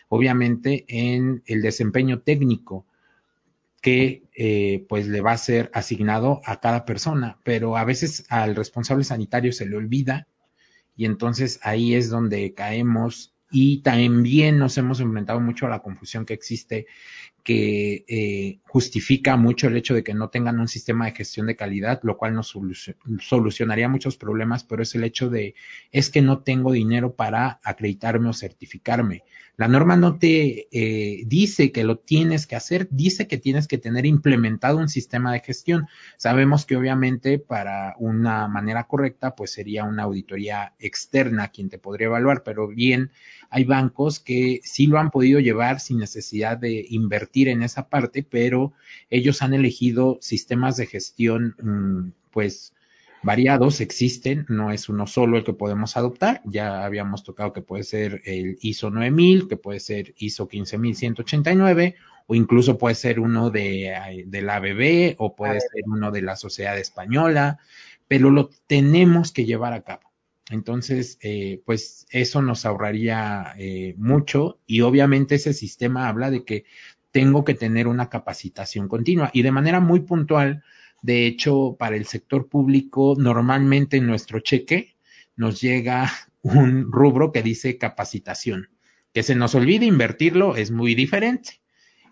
obviamente 0.09 0.85
en 0.89 1.43
el 1.45 1.61
desempeño 1.61 2.19
técnico 2.19 2.85
que 3.81 4.23
eh, 4.35 4.85
pues 4.89 5.07
le 5.07 5.21
va 5.21 5.31
a 5.31 5.37
ser 5.37 5.71
asignado 5.73 6.41
a 6.43 6.59
cada 6.59 6.83
persona, 6.83 7.39
pero 7.43 7.77
a 7.77 7.85
veces 7.85 8.25
al 8.27 8.55
responsable 8.55 9.05
sanitario 9.05 9.53
se 9.53 9.65
le 9.65 9.77
olvida 9.77 10.27
y 10.97 11.05
entonces 11.05 11.61
ahí 11.63 11.95
es 11.95 12.09
donde 12.09 12.53
caemos 12.53 13.33
y 13.51 13.81
también 13.81 14.59
nos 14.59 14.77
hemos 14.77 14.99
enfrentado 14.99 15.39
mucho 15.39 15.65
a 15.65 15.69
la 15.69 15.79
confusión 15.79 16.25
que 16.25 16.33
existe 16.33 16.87
que 17.43 18.05
eh, 18.07 18.59
justifica 18.63 19.37
mucho 19.37 19.67
el 19.67 19.77
hecho 19.77 19.93
de 19.93 20.03
que 20.03 20.13
no 20.13 20.29
tengan 20.29 20.59
un 20.59 20.67
sistema 20.67 21.05
de 21.05 21.11
gestión 21.11 21.47
de 21.47 21.55
calidad, 21.55 21.99
lo 22.03 22.17
cual 22.17 22.35
nos 22.35 22.55
solucionaría 23.19 23.89
muchos 23.89 24.17
problemas, 24.17 24.63
pero 24.63 24.83
es 24.83 24.95
el 24.95 25.03
hecho 25.03 25.29
de, 25.29 25.55
es 25.91 26.09
que 26.09 26.21
no 26.21 26.39
tengo 26.39 26.71
dinero 26.71 27.15
para 27.15 27.59
acreditarme 27.63 28.29
o 28.29 28.33
certificarme. 28.33 29.23
La 29.59 29.67
norma 29.67 29.97
no 29.97 30.17
te 30.17 30.69
eh, 30.71 31.23
dice 31.25 31.73
que 31.73 31.83
lo 31.83 31.97
tienes 31.97 32.47
que 32.47 32.55
hacer, 32.55 32.87
dice 32.91 33.27
que 33.27 33.37
tienes 33.37 33.67
que 33.67 33.77
tener 33.77 34.05
implementado 34.05 34.77
un 34.77 34.87
sistema 34.87 35.33
de 35.33 35.41
gestión. 35.41 35.87
Sabemos 36.15 36.65
que 36.65 36.77
obviamente 36.77 37.39
para 37.39 37.93
una 37.99 38.47
manera 38.47 38.85
correcta, 38.85 39.35
pues 39.35 39.51
sería 39.51 39.83
una 39.83 40.03
auditoría 40.03 40.75
externa 40.79 41.49
quien 41.49 41.67
te 41.67 41.77
podría 41.77 42.07
evaluar, 42.07 42.43
pero 42.43 42.69
bien, 42.69 43.11
hay 43.49 43.63
bancos 43.63 44.19
que 44.19 44.61
sí 44.63 44.87
lo 44.87 44.99
han 44.99 45.11
podido 45.11 45.39
llevar 45.39 45.79
sin 45.79 45.97
necesidad 45.99 46.57
de 46.57 46.85
invertir 46.89 47.47
en 47.47 47.63
esa 47.63 47.89
parte, 47.89 48.23
pero 48.23 48.73
ellos 49.09 49.41
han 49.41 49.53
elegido 49.53 50.17
sistemas 50.21 50.77
de 50.77 50.85
gestión, 50.85 51.55
mm, 51.61 52.11
pues, 52.31 52.73
variados 53.21 53.81
existen, 53.81 54.45
no 54.49 54.71
es 54.71 54.87
uno 54.87 55.07
solo 55.07 55.37
el 55.37 55.43
que 55.43 55.53
podemos 55.53 55.97
adoptar, 55.97 56.41
ya 56.45 56.85
habíamos 56.85 57.23
tocado 57.23 57.51
que 57.51 57.61
puede 57.61 57.83
ser 57.83 58.21
el 58.25 58.57
ISO 58.61 58.91
9000, 58.91 59.47
que 59.47 59.57
puede 59.57 59.79
ser 59.79 60.13
ISO 60.17 60.47
15189 60.47 61.95
o 62.27 62.35
incluso 62.35 62.77
puede 62.77 62.95
ser 62.95 63.19
uno 63.19 63.49
de, 63.49 64.23
de 64.25 64.41
la 64.41 64.57
ABB 64.57 65.15
o 65.17 65.35
puede 65.35 65.59
ser 65.59 65.83
uno 65.87 66.11
de 66.11 66.21
la 66.21 66.35
Sociedad 66.35 66.77
Española, 66.77 67.59
pero 68.07 68.29
lo 68.29 68.49
tenemos 68.67 69.31
que 69.31 69.45
llevar 69.45 69.73
a 69.73 69.81
cabo. 69.81 70.08
Entonces, 70.49 71.17
eh, 71.21 71.61
pues 71.65 72.07
eso 72.09 72.41
nos 72.41 72.65
ahorraría 72.65 73.53
eh, 73.57 73.93
mucho 73.97 74.59
y 74.65 74.81
obviamente 74.81 75.35
ese 75.35 75.53
sistema 75.53 76.07
habla 76.07 76.31
de 76.31 76.43
que 76.43 76.65
tengo 77.11 77.43
que 77.43 77.53
tener 77.53 77.87
una 77.87 78.09
capacitación 78.09 78.87
continua 78.87 79.29
y 79.33 79.43
de 79.43 79.51
manera 79.51 79.79
muy 79.79 80.01
puntual. 80.01 80.63
De 81.01 81.25
hecho, 81.27 81.75
para 81.79 81.95
el 81.95 82.05
sector 82.05 82.49
público, 82.49 83.15
normalmente 83.17 83.97
en 83.97 84.07
nuestro 84.07 84.39
cheque 84.39 84.95
nos 85.35 85.61
llega 85.61 86.11
un 86.41 86.91
rubro 86.91 87.31
que 87.31 87.43
dice 87.43 87.77
capacitación. 87.77 88.69
Que 89.13 89.23
se 89.23 89.35
nos 89.35 89.55
olvide 89.55 89.85
invertirlo 89.85 90.55
es 90.55 90.71
muy 90.71 90.95
diferente 90.95 91.59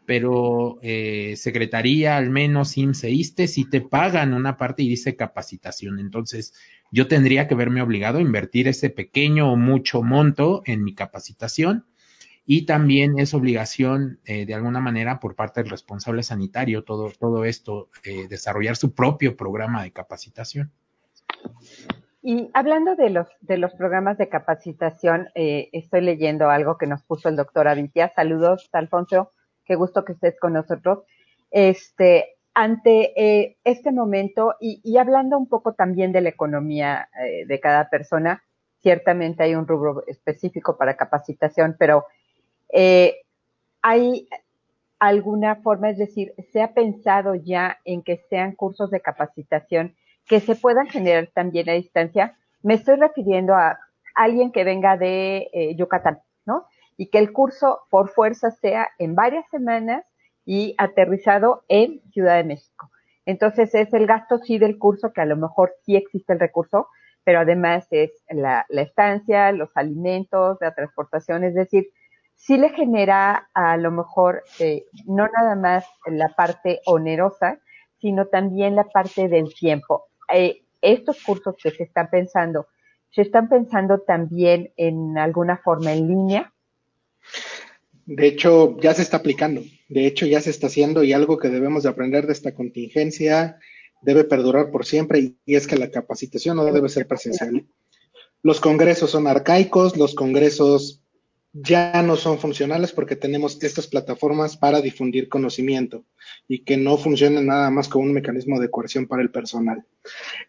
pero 0.08 0.80
eh, 0.82 1.34
Secretaría, 1.36 2.16
al 2.16 2.30
menos 2.30 2.78
IMSS 2.78 3.04
e 3.04 3.48
si 3.50 3.70
te 3.70 3.82
pagan 3.82 4.34
una 4.34 4.56
parte 4.56 4.82
y 4.82 4.88
dice 4.88 5.18
capacitación. 5.18 6.00
Entonces, 6.00 6.54
yo 6.94 7.10
tendría 7.10 7.50
que 7.50 7.56
verme 7.56 7.82
obligado 7.82 8.20
a 8.20 8.22
invertir 8.22 8.70
ese 8.70 8.90
pequeño 8.90 9.52
o 9.52 9.58
mucho 9.58 10.02
monto 10.04 10.62
en 10.66 10.86
mi 10.86 10.96
capacitación 10.96 11.86
y 12.46 12.66
también 12.66 13.20
es 13.20 13.34
obligación 13.34 14.22
eh, 14.24 14.46
de 14.46 14.54
alguna 14.54 14.80
manera 14.80 15.20
por 15.20 15.36
parte 15.36 15.62
del 15.62 15.70
responsable 15.70 16.24
sanitario 16.24 16.86
todo, 16.86 17.12
todo 17.20 17.44
esto, 17.44 17.90
eh, 18.06 18.30
desarrollar 18.30 18.78
su 18.78 18.96
propio 18.96 19.36
programa 19.36 19.84
de 19.84 19.92
capacitación. 19.92 20.72
Y 22.22 22.50
hablando 22.54 22.96
de 22.96 23.10
los, 23.10 23.28
de 23.42 23.58
los 23.58 23.74
programas 23.74 24.18
de 24.18 24.30
capacitación, 24.30 25.28
eh, 25.36 25.68
estoy 25.74 26.00
leyendo 26.00 26.50
algo 26.50 26.78
que 26.78 26.88
nos 26.88 27.04
puso 27.04 27.28
el 27.28 27.36
doctor 27.36 27.68
Aditya. 27.68 28.14
Saludos, 28.16 28.70
Alfonso 28.72 29.32
qué 29.68 29.76
gusto 29.76 30.06
que 30.06 30.14
estés 30.14 30.40
con 30.40 30.54
nosotros. 30.54 31.00
Este, 31.52 32.38
ante 32.58 33.14
eh, 33.16 33.58
este 33.64 33.92
momento 33.92 34.56
y, 34.60 34.98
hablando 34.98 35.38
un 35.38 35.48
poco 35.48 35.74
también 35.74 36.12
de 36.12 36.22
la 36.22 36.30
economía 36.30 37.08
eh, 37.24 37.46
de 37.46 37.60
cada 37.60 37.88
persona, 37.88 38.44
ciertamente 38.82 39.44
hay 39.44 39.54
un 39.54 39.68
rubro 39.68 40.04
específico 40.08 40.76
para 40.76 40.98
capacitación, 40.98 41.76
pero 41.78 42.06
eh, 42.74 43.18
hay 43.84 44.28
alguna 44.98 45.58
forma, 45.58 45.92
es 45.92 46.00
decir, 46.00 46.34
se 46.52 46.64
ha 46.64 46.74
pensado 46.74 47.36
ya 47.36 47.78
en 47.86 48.02
que 48.02 48.26
sean 48.28 48.54
cursos 48.54 48.90
de 48.90 49.02
capacitación 49.02 49.96
que 50.26 50.40
se 50.40 50.56
puedan 50.56 50.88
generar 50.88 51.28
también 51.28 51.70
a 51.70 51.74
distancia. 51.74 52.36
Me 52.64 52.74
estoy 52.74 52.96
refiriendo 52.96 53.54
a 53.54 53.78
alguien 54.16 54.52
que 54.52 54.64
venga 54.64 54.98
de 54.98 55.76
Yucatán, 55.78 56.22
¿no? 56.46 56.66
Y 56.98 57.10
que 57.10 57.20
el 57.20 57.32
curso 57.32 57.82
por 57.90 58.10
fuerza 58.10 58.52
sea 58.52 58.90
en 58.98 59.16
varias 59.16 59.48
semanas 59.50 60.04
y 60.46 60.76
aterrizado 60.78 61.64
en 61.68 62.02
Ciudad 62.12 62.38
de 62.38 62.44
México. 62.44 62.90
Entonces 63.26 63.76
es 63.76 63.94
el 63.94 64.08
gasto 64.08 64.40
sí 64.40 64.58
del 64.58 64.78
curso, 64.80 65.12
que 65.14 65.22
a 65.22 65.26
lo 65.26 65.36
mejor 65.36 65.74
sí 65.86 65.96
existe 65.96 66.34
el 66.34 66.40
recurso, 66.40 66.88
pero 67.24 67.40
además 67.40 67.86
es 67.92 68.12
la, 68.30 68.66
estancia, 68.70 69.52
los 69.52 69.70
alimentos, 69.76 70.58
la 70.62 70.74
transportación, 70.74 71.44
es 71.44 71.54
decir, 71.54 71.90
sí 72.36 72.58
le 72.58 72.70
genera 72.70 73.50
a 73.54 73.76
lo 73.76 73.92
mejor 73.92 74.44
eh, 74.60 74.86
no 75.06 75.28
nada 75.28 75.56
más 75.56 75.86
la 76.06 76.30
parte 76.30 76.80
onerosa, 76.86 77.60
sino 78.00 78.28
también 78.28 78.76
la 78.76 78.86
parte 78.86 79.28
del 79.28 79.54
tiempo. 79.54 80.06
Eh, 80.34 80.64
estos 80.82 81.22
cursos 81.22 81.56
que 81.62 81.72
se 81.72 81.84
están 81.84 82.10
pensando, 82.10 82.68
¿se 83.10 83.24
están 83.24 83.50
pensando 83.50 84.00
también 84.00 84.72
en 84.78 85.18
alguna 85.18 85.58
forma 85.58 85.92
en 85.92 86.08
línea? 86.08 86.54
De 88.06 88.28
hecho, 88.28 88.78
ya 88.80 88.94
se 88.94 89.02
está 89.02 89.18
aplicando. 89.18 89.64
De 89.90 90.06
hecho, 90.06 90.26
ya 90.26 90.42
se 90.42 90.50
está 90.50 90.68
haciendo 90.68 91.04
y 91.04 91.14
algo 91.14 91.38
que 91.38 91.50
debemos 91.50 91.84
de 91.84 91.90
aprender 91.90 92.26
de 92.26 92.34
esta 92.34 92.54
contingencia 92.54 93.58
debe 94.02 94.24
perdurar 94.24 94.72
por 94.72 94.86
siempre 94.86 95.36
y 95.46 95.56
es 95.56 95.68
que 95.68 95.76
la 95.76 95.92
capacitación 95.92 96.58
no 96.58 96.66
debe 96.66 96.90
ser 96.90 97.08
presencial. 97.08 97.66
Los 98.44 98.62
congresos 98.62 99.12
son 99.12 99.28
arcaicos, 99.28 99.98
los 99.98 100.16
congresos 100.16 101.02
ya 101.54 102.04
no 102.04 102.16
son 102.16 102.38
funcionales 102.38 102.92
porque 102.92 103.16
tenemos 103.16 103.62
estas 103.62 103.88
plataformas 103.88 104.58
para 104.58 104.82
difundir 104.82 105.28
conocimiento 105.28 106.06
y 106.48 106.64
que 106.64 106.78
no 106.78 106.98
funcionen 106.98 107.48
nada 107.48 107.70
más 107.72 107.88
como 107.88 108.06
un 108.06 108.14
mecanismo 108.14 108.60
de 108.60 108.70
coerción 108.70 109.08
para 109.08 109.24
el 109.24 109.32
personal. 109.32 109.84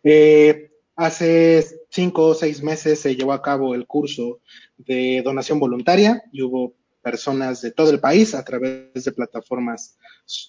Eh, 0.05 0.71
hace 0.99 1.65
cinco 1.91 2.27
o 2.27 2.35
seis 2.35 2.61
meses 2.61 3.01
se 3.01 3.15
llevó 3.15 3.33
a 3.33 3.41
cabo 3.41 3.77
el 3.77 3.87
curso 3.87 4.41
de 4.77 5.23
donación 5.25 5.61
voluntaria 5.61 6.25
y 6.33 6.43
hubo 6.43 6.75
personas 7.01 7.63
de 7.63 7.71
todo 7.71 7.91
el 7.91 8.01
país 8.01 8.35
a 8.35 8.45
través 8.45 9.05
de 9.05 9.13
plataformas 9.13 9.97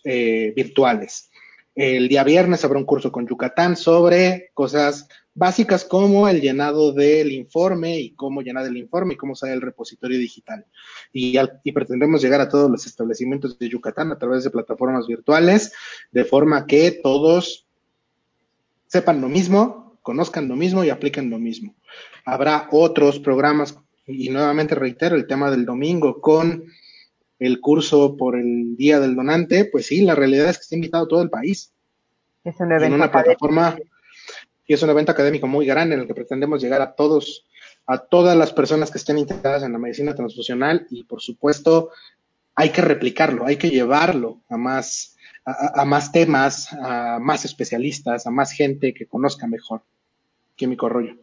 eh, 0.04 0.52
virtuales. 0.56 1.30
El 1.76 2.10
día 2.10 2.24
viernes 2.24 2.66
habrá 2.66 2.80
un 2.80 2.86
curso 2.86 3.12
con 3.12 3.28
Yucatán 3.28 3.78
sobre 3.78 4.50
cosas 4.56 5.08
básicas 5.36 5.86
como 5.86 6.28
el 6.28 6.42
llenado 6.42 6.94
del 6.94 7.32
informe 7.32 8.00
y 8.00 8.16
cómo 8.16 8.42
llenar 8.42 8.66
el 8.66 8.76
informe 8.76 9.14
y 9.14 9.18
cómo 9.18 9.34
usar 9.34 9.52
el 9.52 9.62
repositorio 9.62 10.18
digital. 10.18 10.66
Y, 11.14 11.38
y, 11.64 11.72
pretendemos 11.72 12.24
llegar 12.24 12.42
a 12.42 12.50
todos 12.50 12.72
los 12.72 12.88
establecimientos 12.88 13.60
de 13.60 13.70
Yucatán 13.70 14.12
a 14.12 14.18
través 14.18 14.44
de 14.44 14.50
plataformas 14.50 15.06
virtuales, 15.06 15.72
de 16.12 16.26
forma 16.26 16.66
que 16.66 17.00
todos 17.04 17.68
sepan 18.90 19.22
lo 19.22 19.30
mismo, 19.30 19.79
conozcan 20.02 20.48
lo 20.48 20.56
mismo 20.56 20.84
y 20.84 20.90
apliquen 20.90 21.30
lo 21.30 21.40
mismo. 21.40 21.76
Habrá 22.26 22.68
otros 22.72 23.20
programas, 23.20 23.78
y 24.06 24.30
nuevamente 24.30 24.76
reitero 24.76 25.16
el 25.16 25.28
tema 25.28 25.52
del 25.52 25.66
domingo 25.66 26.20
con 26.22 26.66
el 27.40 27.62
curso 27.62 28.18
por 28.18 28.38
el 28.38 28.76
Día 28.76 29.00
del 29.00 29.16
Donante, 29.16 29.66
pues 29.66 29.88
sí, 29.88 30.02
la 30.02 30.16
realidad 30.16 30.50
es 30.50 30.58
que 30.58 30.64
está 30.64 30.76
invitado 30.76 31.08
todo 31.08 31.22
el 31.22 31.30
país. 31.30 31.72
Es 32.44 32.60
un 32.60 32.72
evento 32.72 32.86
en 32.86 32.94
una 32.94 33.12
plataforma 33.12 33.78
y 34.66 34.74
es 34.74 34.84
un 34.84 34.90
evento 34.90 35.12
académico 35.12 35.48
muy 35.48 35.66
grande 35.66 35.96
en 35.96 36.02
el 36.02 36.08
que 36.08 36.14
pretendemos 36.14 36.62
llegar 36.62 36.82
a 36.82 36.94
todos, 36.94 37.46
a 37.86 37.98
todas 37.98 38.38
las 38.38 38.54
personas 38.54 38.92
que 38.92 38.98
estén 38.98 39.18
interesadas 39.18 39.64
en 39.64 39.72
la 39.72 39.80
medicina 39.80 40.14
transfusional 40.14 40.86
y 40.90 41.06
por 41.06 41.22
supuesto 41.22 41.90
hay 42.56 42.70
que 42.70 42.82
replicarlo, 42.82 43.46
hay 43.46 43.56
que 43.56 43.70
llevarlo 43.70 44.42
a 44.50 44.58
más, 44.58 45.16
a, 45.52 45.86
más 45.86 46.12
temas, 46.12 46.72
a 46.74 47.20
más 47.20 47.46
especialistas, 47.46 48.28
a 48.28 48.32
más 48.32 48.52
gente 48.52 48.94
que 48.94 49.06
conozca 49.06 49.48
mejor 49.48 49.84
químico 50.56 50.90
rollo. 50.90 51.16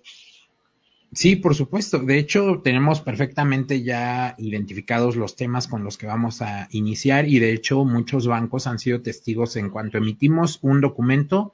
Sí, 1.12 1.36
por 1.36 1.54
supuesto. 1.54 1.98
De 2.00 2.18
hecho, 2.18 2.60
tenemos 2.62 3.00
perfectamente 3.00 3.82
ya 3.82 4.34
identificados 4.38 5.16
los 5.16 5.36
temas 5.36 5.68
con 5.68 5.84
los 5.84 5.96
que 5.96 6.06
vamos 6.06 6.42
a 6.42 6.68
iniciar 6.72 7.28
y 7.28 7.38
de 7.38 7.52
hecho 7.52 7.84
muchos 7.84 8.26
bancos 8.26 8.66
han 8.66 8.78
sido 8.78 9.00
testigos 9.00 9.56
en 9.56 9.70
cuanto 9.70 9.98
emitimos 9.98 10.58
un 10.62 10.80
documento, 10.80 11.52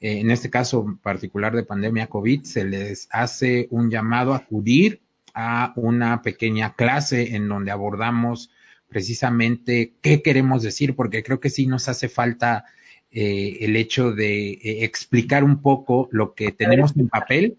eh, 0.00 0.20
en 0.20 0.30
este 0.30 0.48
caso 0.48 0.98
particular 1.02 1.54
de 1.54 1.64
pandemia 1.64 2.06
COVID, 2.06 2.44
se 2.44 2.64
les 2.64 3.08
hace 3.10 3.68
un 3.70 3.90
llamado 3.90 4.32
a 4.32 4.38
acudir 4.38 5.02
a 5.34 5.72
una 5.76 6.22
pequeña 6.22 6.74
clase 6.74 7.34
en 7.34 7.48
donde 7.48 7.72
abordamos 7.72 8.50
precisamente 8.94 9.92
qué 10.02 10.22
queremos 10.22 10.62
decir, 10.62 10.94
porque 10.94 11.24
creo 11.24 11.40
que 11.40 11.50
sí 11.50 11.66
nos 11.66 11.88
hace 11.88 12.08
falta 12.08 12.64
eh, 13.10 13.58
el 13.62 13.74
hecho 13.74 14.12
de 14.12 14.52
eh, 14.52 14.84
explicar 14.84 15.42
un 15.42 15.60
poco 15.62 16.08
lo 16.12 16.34
que 16.34 16.52
tenemos 16.52 16.96
en 16.96 17.08
papel 17.08 17.58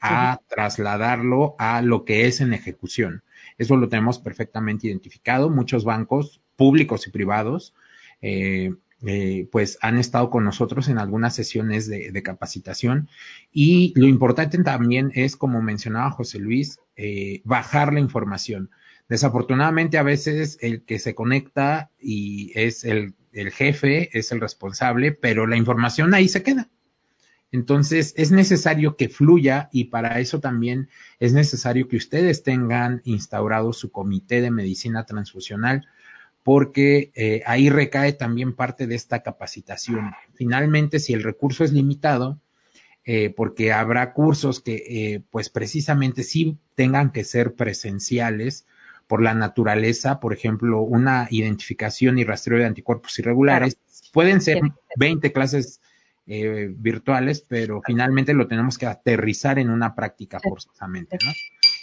a 0.00 0.40
trasladarlo 0.46 1.56
a 1.58 1.82
lo 1.82 2.04
que 2.04 2.28
es 2.28 2.40
en 2.40 2.52
ejecución. 2.52 3.24
Eso 3.58 3.76
lo 3.76 3.88
tenemos 3.88 4.20
perfectamente 4.20 4.86
identificado. 4.86 5.50
Muchos 5.50 5.82
bancos 5.82 6.40
públicos 6.54 7.08
y 7.08 7.10
privados, 7.10 7.74
eh, 8.22 8.72
eh, 9.04 9.48
pues 9.50 9.78
han 9.82 9.98
estado 9.98 10.30
con 10.30 10.44
nosotros 10.44 10.88
en 10.88 10.98
algunas 10.98 11.34
sesiones 11.34 11.88
de, 11.88 12.22
capacitación 12.22 13.08
y 13.52 13.92
lo 13.94 14.06
importante 14.06 14.56
también 14.62 15.10
es, 15.14 15.36
como 15.36 15.60
mencionaba 15.60 16.12
José 16.12 16.38
Luis, 16.38 16.78
eh, 16.96 17.42
bajar 17.44 17.92
la 17.92 18.00
información. 18.00 18.70
Desafortunadamente 19.08 19.98
a 19.98 20.02
veces 20.02 20.58
el 20.60 20.84
que 20.84 20.98
se 20.98 21.14
conecta 21.14 21.90
y 22.00 22.52
es 22.54 22.84
el 22.84 23.14
jefe, 23.52 24.10
es 24.18 24.32
el 24.32 24.40
responsable, 24.40 25.12
pero 25.12 25.46
la 25.46 25.56
información 25.56 26.14
ahí 26.14 26.28
se 26.28 26.42
queda. 26.42 26.68
Entonces, 27.52 28.12
es 28.16 28.32
necesario 28.32 28.96
que 28.96 29.08
fluya 29.08 29.68
y 29.72 29.84
para 29.84 30.20
eso 30.20 30.40
también 30.40 30.88
es 31.20 31.32
necesario 31.32 31.88
que 31.88 31.96
ustedes 31.96 32.42
tengan 32.42 33.00
instaurado 33.04 33.72
su 33.72 33.90
comité 33.90 34.40
de 34.40 34.50
medicina 34.50 35.06
transfusional 35.06 35.86
porque 36.42 37.12
eh, 37.14 37.42
ahí 37.46 37.70
recae 37.70 38.12
también 38.12 38.54
parte 38.54 38.86
de 38.86 38.94
esta 38.94 39.22
capacitación. 39.22 40.12
Finalmente, 40.34 40.98
si 41.00 41.12
el 41.12 41.22
recurso 41.22 41.64
es 41.64 41.72
limitado, 41.72 42.40
eh, 43.04 43.32
porque 43.36 43.72
habrá 43.72 44.12
cursos 44.12 44.60
que 44.60 44.74
eh, 44.88 45.22
pues 45.30 45.48
precisamente 45.48 46.24
sí 46.24 46.58
tengan 46.74 47.10
que 47.10 47.24
ser 47.24 47.54
presenciales 47.54 48.66
por 49.06 49.22
la 49.22 49.34
naturaleza, 49.34 50.20
por 50.20 50.32
ejemplo, 50.32 50.80
una 50.82 51.28
identificación 51.30 52.18
y 52.18 52.24
rastreo 52.24 52.58
de 52.58 52.66
anticuerpos 52.66 53.18
irregulares, 53.18 53.78
pueden 54.12 54.40
ser 54.40 54.60
20 54.96 55.32
clases 55.32 55.80
eh, 56.26 56.68
virtuales, 56.76 57.44
pero 57.46 57.80
finalmente 57.86 58.34
lo 58.34 58.48
tenemos 58.48 58.78
que 58.78 58.86
aterrizar 58.86 59.60
en 59.60 59.70
una 59.70 59.94
práctica 59.94 60.40
forzosamente, 60.40 61.18
¿no? 61.24 61.32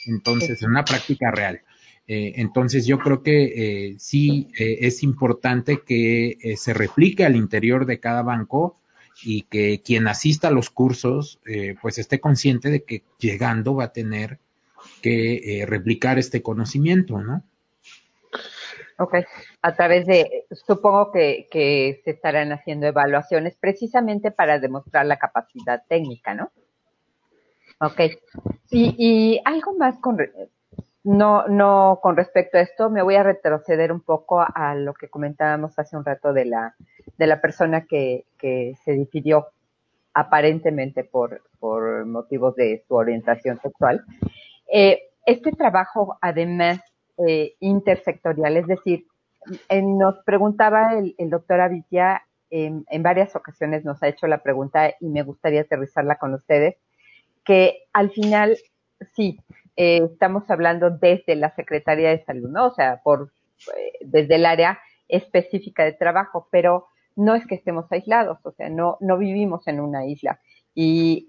Entonces, 0.05 0.61
en 0.61 0.71
una 0.71 0.83
práctica 0.83 1.31
real. 1.31 1.61
Eh, 2.07 2.33
entonces, 2.35 2.85
yo 2.85 2.99
creo 2.99 3.23
que 3.23 3.91
eh, 3.91 3.95
sí 3.99 4.49
es 4.57 5.01
importante 5.01 5.81
que 5.85 6.55
se 6.57 6.73
replique 6.73 7.23
al 7.23 7.37
interior 7.37 7.85
de 7.85 8.01
cada 8.01 8.21
banco 8.21 8.81
y 9.23 9.43
que 9.43 9.81
quien 9.81 10.07
asista 10.09 10.49
a 10.49 10.51
los 10.51 10.69
cursos, 10.69 11.39
pues 11.81 11.97
esté 11.97 12.19
consciente 12.19 12.69
de 12.69 12.83
que 12.83 13.03
llegando 13.19 13.75
va 13.75 13.85
a 13.85 13.93
tener 13.93 14.39
que 15.03 15.63
replicar 15.67 16.17
este 16.17 16.41
conocimiento, 16.41 17.19
¿no? 17.19 17.43
Ok, 18.97 19.15
a 19.61 19.75
través 19.75 20.05
de, 20.05 20.45
supongo 20.51 21.11
que, 21.11 21.47
que 21.51 22.01
se 22.03 22.11
estarán 22.11 22.51
haciendo 22.51 22.87
evaluaciones 22.87 23.55
precisamente 23.59 24.31
para 24.31 24.59
demostrar 24.59 25.05
la 25.05 25.17
capacidad 25.17 25.83
técnica, 25.87 26.33
¿no? 26.33 26.51
Ok, 27.79 27.99
y, 28.69 28.95
y 28.97 29.41
algo 29.45 29.73
más 29.73 29.99
con, 29.99 30.17
no, 31.03 31.47
no 31.47 31.99
con 32.01 32.15
respecto 32.15 32.57
a 32.57 32.61
esto, 32.61 32.89
me 32.89 33.01
voy 33.01 33.15
a 33.15 33.23
retroceder 33.23 33.91
un 33.91 34.01
poco 34.01 34.41
a 34.41 34.75
lo 34.75 34.93
que 34.93 35.09
comentábamos 35.09 35.77
hace 35.77 35.97
un 35.97 36.05
rato 36.05 36.31
de 36.31 36.45
la, 36.45 36.75
de 37.17 37.27
la 37.27 37.41
persona 37.41 37.85
que, 37.85 38.25
que 38.37 38.75
se 38.85 38.93
decidió 38.93 39.47
aparentemente 40.13 41.03
por, 41.03 41.41
por 41.59 42.05
motivos 42.05 42.55
de 42.55 42.83
su 42.87 42.93
orientación 42.93 43.59
sexual. 43.59 44.05
Eh, 44.75 45.03
este 45.27 45.51
trabajo, 45.51 46.17
además 46.19 46.79
eh, 47.27 47.53
intersectorial. 47.59 48.57
Es 48.57 48.65
decir, 48.65 49.05
nos 49.69 50.15
preguntaba 50.25 50.97
el, 50.97 51.29
doctor 51.29 51.61
Avitia, 51.61 52.23
en, 52.49 52.83
varias 53.03 53.35
ocasiones 53.35 53.85
nos 53.85 54.01
ha 54.01 54.07
hecho 54.07 54.25
la 54.25 54.41
pregunta 54.41 54.91
y 54.99 55.09
me 55.09 55.21
gustaría 55.21 55.61
aterrizarla 55.61 56.17
con 56.17 56.33
ustedes, 56.33 56.75
que 57.45 57.83
al 57.93 58.09
final, 58.09 58.57
sí, 59.15 59.39
eh, 59.75 60.01
estamos 60.11 60.49
hablando 60.49 60.89
desde 60.89 61.35
la 61.35 61.53
Secretaría 61.55 62.09
de 62.09 62.23
Salud, 62.23 62.49
¿no? 62.49 62.65
O 62.67 62.73
sea, 62.73 63.01
por, 63.03 63.31
eh, 63.77 63.91
desde 64.01 64.35
el 64.35 64.45
área 64.47 64.79
específica 65.07 65.83
de 65.83 65.93
trabajo, 65.93 66.47
pero 66.51 66.87
no 67.15 67.35
es 67.35 67.45
que 67.45 67.55
estemos 67.55 67.91
aislados, 67.91 68.39
o 68.43 68.51
sea, 68.53 68.69
no, 68.69 68.97
no 69.01 69.19
vivimos 69.19 69.67
en 69.67 69.79
una 69.79 70.07
isla. 70.07 70.39
Y 70.75 71.25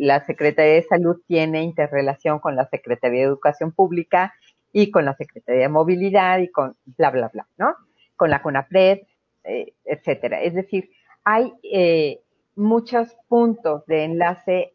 la 0.00 0.24
Secretaría 0.26 0.74
de 0.74 0.82
Salud 0.82 1.22
tiene 1.26 1.62
interrelación 1.62 2.38
con 2.40 2.56
la 2.56 2.68
Secretaría 2.68 3.20
de 3.20 3.26
Educación 3.26 3.72
Pública 3.72 4.34
y 4.72 4.90
con 4.90 5.04
la 5.04 5.14
Secretaría 5.14 5.62
de 5.62 5.68
Movilidad 5.68 6.38
y 6.38 6.48
con 6.48 6.76
bla, 6.84 7.10
bla, 7.10 7.28
bla, 7.28 7.46
¿no? 7.56 7.74
Con 8.16 8.30
la 8.30 8.42
CONAPRED, 8.42 9.00
eh, 9.44 9.74
etcétera. 9.84 10.40
Es 10.40 10.54
decir, 10.54 10.90
hay 11.24 11.52
eh, 11.62 12.20
muchos 12.56 13.16
puntos 13.28 13.84
de 13.86 14.04
enlace, 14.04 14.74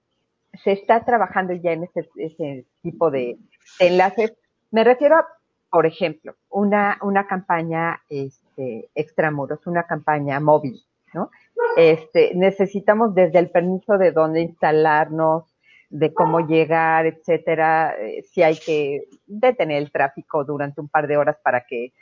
se 0.54 0.72
está 0.72 1.04
trabajando 1.04 1.54
ya 1.54 1.72
en 1.74 1.84
ese, 1.84 2.66
tipo 2.82 3.12
de, 3.12 3.38
enlaces. 3.80 4.34
Me 4.72 4.84
refiero 4.84 5.16
a, 5.16 5.28
por 5.70 5.86
ejemplo, 5.86 6.36
una, 6.50 6.98
una 7.02 7.28
campaña 7.28 8.02
este, 8.10 8.90
extramuros, 8.96 9.66
una 9.68 9.84
campaña 9.84 10.40
móvil, 10.40 10.82
¿no? 11.14 11.32
Este, 11.76 12.34
necesitamos 12.36 13.16
desde 13.16 13.40
el 13.40 13.50
permiso 13.50 13.98
de 13.98 14.12
dónde 14.12 14.42
instalarnos, 14.42 15.44
de 15.90 16.14
cómo 16.14 16.42
llegar, 16.42 17.06
etcétera, 17.06 17.96
eh, 18.00 18.24
si 18.24 18.44
hay 18.44 18.58
que 18.58 19.08
detener 19.26 19.78
el 19.78 19.92
tráfico 19.92 20.44
durante 20.44 20.82
un 20.82 20.90
par 20.90 21.08
de 21.08 21.18
horas 21.18 21.38
para 21.42 21.66
que 21.66 21.94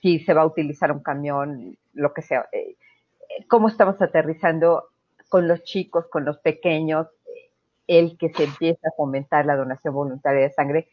si 0.00 0.20
se 0.20 0.32
va 0.32 0.42
a 0.42 0.46
utilizar 0.46 0.92
un 0.92 1.00
camión, 1.00 1.76
lo 1.92 2.12
que 2.14 2.22
sea, 2.22 2.48
eh, 2.52 2.76
cómo 3.48 3.68
estamos 3.68 4.00
aterrizando 4.00 4.84
con 5.28 5.48
los 5.48 5.62
chicos, 5.64 6.06
con 6.10 6.24
los 6.24 6.38
pequeños, 6.38 7.08
el 7.86 8.16
que 8.18 8.30
se 8.30 8.44
empieza 8.44 8.88
a 8.88 8.96
fomentar 8.96 9.46
la 9.46 9.56
donación 9.56 9.94
voluntaria 9.94 10.42
de 10.42 10.50
sangre, 10.50 10.88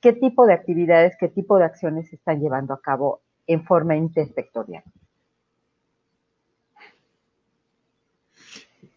qué 0.00 0.12
tipo 0.12 0.46
de 0.46 0.54
actividades, 0.54 1.16
qué 1.18 1.28
tipo 1.28 1.58
de 1.58 1.64
acciones 1.64 2.08
se 2.08 2.16
están 2.16 2.40
llevando 2.40 2.74
a 2.74 2.80
cabo 2.80 3.22
en 3.46 3.64
forma 3.64 3.96
intersectorial. 3.96 4.84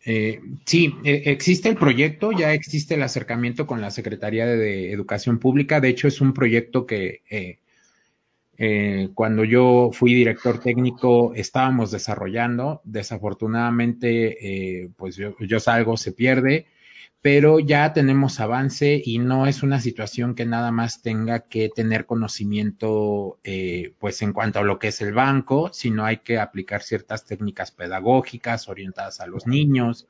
Eh, 0.03 0.41
sí, 0.65 0.95
eh, 1.03 1.23
existe 1.25 1.69
el 1.69 1.75
proyecto, 1.75 2.31
ya 2.31 2.53
existe 2.53 2.95
el 2.95 3.03
acercamiento 3.03 3.67
con 3.67 3.81
la 3.81 3.91
Secretaría 3.91 4.45
de 4.45 4.91
Educación 4.91 5.39
Pública. 5.39 5.79
De 5.79 5.89
hecho, 5.89 6.07
es 6.07 6.21
un 6.21 6.33
proyecto 6.33 6.85
que 6.85 7.21
eh, 7.29 7.59
eh, 8.57 9.09
cuando 9.13 9.43
yo 9.43 9.91
fui 9.93 10.13
director 10.13 10.59
técnico 10.59 11.33
estábamos 11.35 11.91
desarrollando. 11.91 12.81
Desafortunadamente, 12.83 14.89
pues 14.97 15.15
yo, 15.15 15.35
yo 15.39 15.59
salgo, 15.59 15.97
se 15.97 16.11
pierde 16.11 16.65
pero 17.21 17.59
ya 17.59 17.93
tenemos 17.93 18.39
avance 18.39 18.99
y 19.03 19.19
no 19.19 19.45
es 19.45 19.61
una 19.61 19.79
situación 19.79 20.33
que 20.33 20.45
nada 20.45 20.71
más 20.71 21.03
tenga 21.03 21.41
que 21.41 21.69
tener 21.69 22.07
conocimiento 22.07 23.39
eh, 23.43 23.93
pues 23.99 24.23
en 24.23 24.33
cuanto 24.33 24.57
a 24.57 24.63
lo 24.63 24.79
que 24.79 24.87
es 24.87 25.01
el 25.01 25.13
banco, 25.13 25.69
sino 25.71 26.03
hay 26.03 26.17
que 26.17 26.39
aplicar 26.39 26.81
ciertas 26.81 27.25
técnicas 27.25 27.71
pedagógicas 27.71 28.67
orientadas 28.67 29.19
a 29.19 29.27
los 29.27 29.45
niños, 29.45 30.07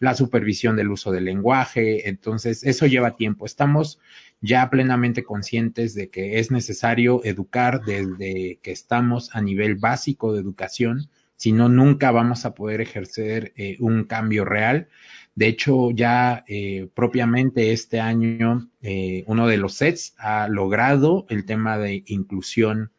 la 0.00 0.14
supervisión 0.14 0.76
del 0.76 0.90
uso 0.90 1.10
del 1.10 1.24
lenguaje, 1.24 2.08
entonces 2.10 2.62
eso 2.62 2.86
lleva 2.86 3.16
tiempo. 3.16 3.46
Estamos 3.46 3.98
ya 4.42 4.68
plenamente 4.68 5.24
conscientes 5.24 5.94
de 5.94 6.10
que 6.10 6.40
es 6.40 6.50
necesario 6.50 7.22
educar 7.24 7.82
desde 7.84 8.58
que 8.62 8.72
estamos 8.72 9.34
a 9.34 9.40
nivel 9.40 9.76
básico 9.76 10.34
de 10.34 10.40
educación, 10.40 11.08
si 11.40 11.52
no, 11.52 11.70
nunca 11.70 12.10
vamos 12.10 12.44
a 12.44 12.52
poder 12.52 12.82
ejercer 12.82 13.54
eh, 13.56 13.78
un 13.80 14.04
cambio 14.04 14.44
real. 14.44 14.88
De 15.34 15.46
hecho, 15.46 15.90
ya 15.90 16.44
eh, 16.48 16.88
propiamente 16.94 17.72
este 17.72 18.00
año, 18.00 18.68
eh, 18.82 19.24
uno 19.26 19.46
de 19.46 19.56
los 19.56 19.74
sets 19.74 20.14
ha 20.18 20.48
logrado 20.48 21.26
el 21.28 21.44
tema 21.44 21.78
de 21.78 22.02
inclusión 22.06 22.90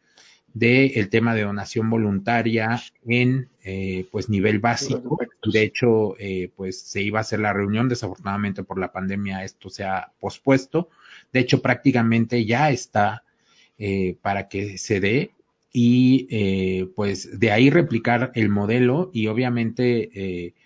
del 0.54 1.08
tema 1.08 1.34
de 1.34 1.42
donación 1.42 1.88
voluntaria 1.88 2.82
en 3.06 3.48
eh, 3.64 4.06
pues 4.10 4.28
nivel 4.28 4.58
básico. 4.58 5.18
De 5.50 5.62
hecho, 5.62 6.14
pues 6.56 6.80
se 6.82 7.00
iba 7.00 7.20
a 7.20 7.22
hacer 7.22 7.40
la 7.40 7.54
reunión, 7.54 7.88
desafortunadamente 7.88 8.62
por 8.62 8.78
la 8.78 8.92
pandemia 8.92 9.44
esto 9.44 9.70
se 9.70 9.84
ha 9.84 10.12
pospuesto. 10.20 10.90
De 11.32 11.40
hecho, 11.40 11.62
prácticamente 11.62 12.44
ya 12.44 12.70
está 12.70 13.24
para 14.20 14.48
que 14.48 14.76
se 14.76 15.00
dé 15.00 15.30
y 15.72 16.84
pues 16.94 17.40
de 17.40 17.50
ahí 17.50 17.70
replicar 17.70 18.30
el 18.34 18.50
modelo 18.50 19.10
y 19.14 19.28
obviamente 19.28 20.52
pues 20.52 20.61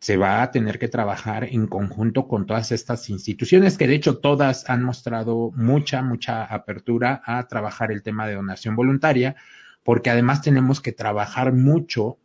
se 0.00 0.16
va 0.16 0.42
a 0.42 0.50
tener 0.50 0.78
que 0.78 0.88
trabajar 0.88 1.44
en 1.44 1.66
conjunto 1.66 2.26
con 2.26 2.46
todas 2.46 2.72
estas 2.72 3.10
instituciones, 3.10 3.76
que 3.76 3.86
de 3.86 3.94
hecho 3.94 4.18
todas 4.18 4.68
han 4.70 4.82
mostrado 4.82 5.52
mucha, 5.54 6.02
mucha 6.02 6.44
apertura 6.44 7.22
a 7.26 7.46
trabajar 7.48 7.92
el 7.92 8.02
tema 8.02 8.26
de 8.26 8.34
donación 8.34 8.76
voluntaria, 8.76 9.36
porque 9.84 10.08
además 10.08 10.40
tenemos 10.40 10.80
que 10.80 10.92
trabajar 10.92 11.52
mucho 11.52 12.18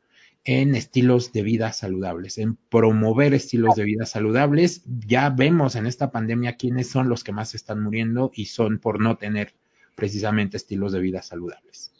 en 0.45 0.75
estilos 0.75 1.33
de 1.33 1.43
vida 1.43 1.73
saludables, 1.73 2.37
en 2.37 2.55
promover 2.55 3.33
estilos 3.33 3.75
de 3.75 3.83
vida 3.83 4.05
saludables. 4.05 4.83
Ya 4.85 5.29
vemos 5.29 5.75
en 5.75 5.85
esta 5.85 6.11
pandemia 6.11 6.55
quiénes 6.55 6.89
son 6.89 7.09
los 7.09 7.23
que 7.23 7.33
más 7.33 7.55
están 7.55 7.81
muriendo 7.81 8.31
y 8.33 8.45
son 8.45 8.79
por 8.79 9.01
no 9.01 9.17
tener 9.17 9.53
precisamente 9.95 10.55
estilos 10.57 10.93
de 10.93 10.99
vida 10.99 11.21
saludables 11.21 11.94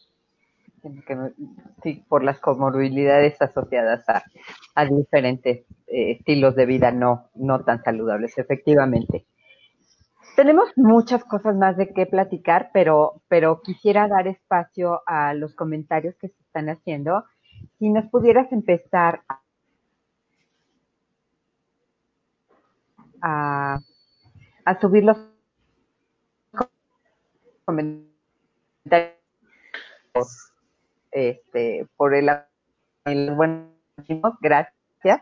sí, 1.83 2.05
por 2.07 2.23
las 2.23 2.39
comorbilidades 2.39 3.41
asociadas 3.41 4.03
a, 4.07 4.85
diferentes 4.85 5.65
eh, 5.87 6.11
estilos 6.11 6.55
de 6.55 6.65
vida 6.65 6.91
no, 6.91 7.29
no 7.35 7.63
tan 7.63 7.83
saludables, 7.83 8.37
efectivamente. 8.37 9.25
Tenemos 10.35 10.69
muchas 10.75 11.23
cosas 11.23 11.55
más 11.55 11.77
de 11.77 11.93
qué 11.93 12.05
platicar, 12.05 12.69
pero, 12.73 13.21
pero 13.29 13.61
quisiera 13.61 14.07
dar 14.07 14.27
espacio 14.27 15.01
a 15.05 15.33
los 15.33 15.55
comentarios 15.55 16.15
que 16.19 16.27
se 16.27 16.41
están 16.43 16.69
haciendo. 16.69 17.23
Si 17.79 17.89
nos 17.89 18.05
pudieras 18.09 18.51
empezar 18.51 19.21
a, 23.21 23.79
a 24.65 24.79
subir 24.81 25.05
los 25.05 25.17
comentarios 27.63 28.11
este, 31.15 31.87
por 31.95 32.13
el, 32.13 32.29
el 33.05 33.35
gracias. 34.41 35.21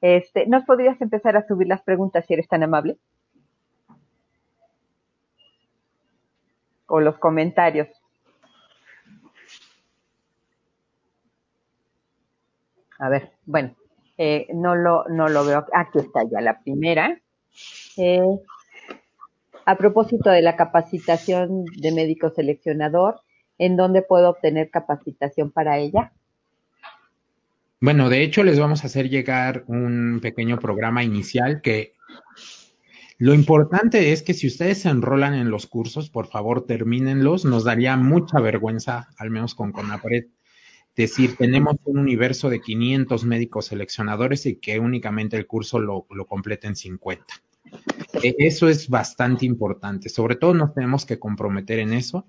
Este, 0.00 0.46
¿Nos 0.46 0.64
podrías 0.64 1.00
empezar 1.00 1.36
a 1.36 1.46
subir 1.46 1.68
las 1.68 1.82
preguntas 1.82 2.24
si 2.26 2.34
eres 2.34 2.48
tan 2.48 2.62
amable? 2.62 2.96
O 6.86 7.00
los 7.00 7.18
comentarios. 7.18 7.88
A 12.98 13.10
ver, 13.10 13.32
bueno, 13.44 13.76
eh, 14.16 14.46
no, 14.54 14.74
lo, 14.74 15.04
no 15.08 15.28
lo 15.28 15.44
veo. 15.44 15.66
Aquí 15.74 15.98
está 15.98 16.22
ya 16.30 16.40
la 16.40 16.60
primera. 16.60 17.20
Eh, 17.98 18.38
a 19.66 19.76
propósito 19.76 20.30
de 20.30 20.40
la 20.40 20.56
capacitación 20.56 21.64
de 21.64 21.92
médico 21.92 22.30
seleccionador, 22.30 23.20
en 23.58 23.76
dónde 23.76 24.02
puedo 24.02 24.30
obtener 24.30 24.70
capacitación 24.70 25.50
para 25.50 25.78
ella? 25.78 26.12
Bueno, 27.80 28.08
de 28.08 28.22
hecho 28.22 28.42
les 28.42 28.58
vamos 28.58 28.82
a 28.82 28.86
hacer 28.86 29.08
llegar 29.08 29.64
un 29.66 30.20
pequeño 30.22 30.58
programa 30.58 31.04
inicial 31.04 31.60
que 31.60 31.92
lo 33.18 33.32
importante 33.32 34.12
es 34.12 34.22
que 34.22 34.34
si 34.34 34.46
ustedes 34.46 34.82
se 34.82 34.90
enrolan 34.90 35.34
en 35.34 35.50
los 35.50 35.66
cursos, 35.66 36.10
por 36.10 36.26
favor 36.26 36.66
termínenlos. 36.66 37.46
Nos 37.46 37.64
daría 37.64 37.96
mucha 37.96 38.40
vergüenza, 38.40 39.08
al 39.16 39.30
menos 39.30 39.54
con 39.54 39.72
Conapred, 39.72 40.26
decir, 40.94 41.36
tenemos 41.36 41.76
un 41.84 41.98
universo 41.98 42.50
de 42.50 42.60
500 42.60 43.24
médicos 43.24 43.66
seleccionadores 43.66 44.44
y 44.44 44.56
que 44.56 44.78
únicamente 44.78 45.36
el 45.36 45.46
curso 45.46 45.78
lo, 45.78 46.06
lo 46.10 46.26
completen 46.26 46.76
50. 46.76 47.24
Eh, 48.22 48.34
eso 48.38 48.68
es 48.68 48.88
bastante 48.88 49.46
importante. 49.46 50.08
Sobre 50.08 50.36
todo 50.36 50.54
nos 50.54 50.74
tenemos 50.74 51.04
que 51.04 51.18
comprometer 51.18 51.78
en 51.78 51.92
eso. 51.92 52.26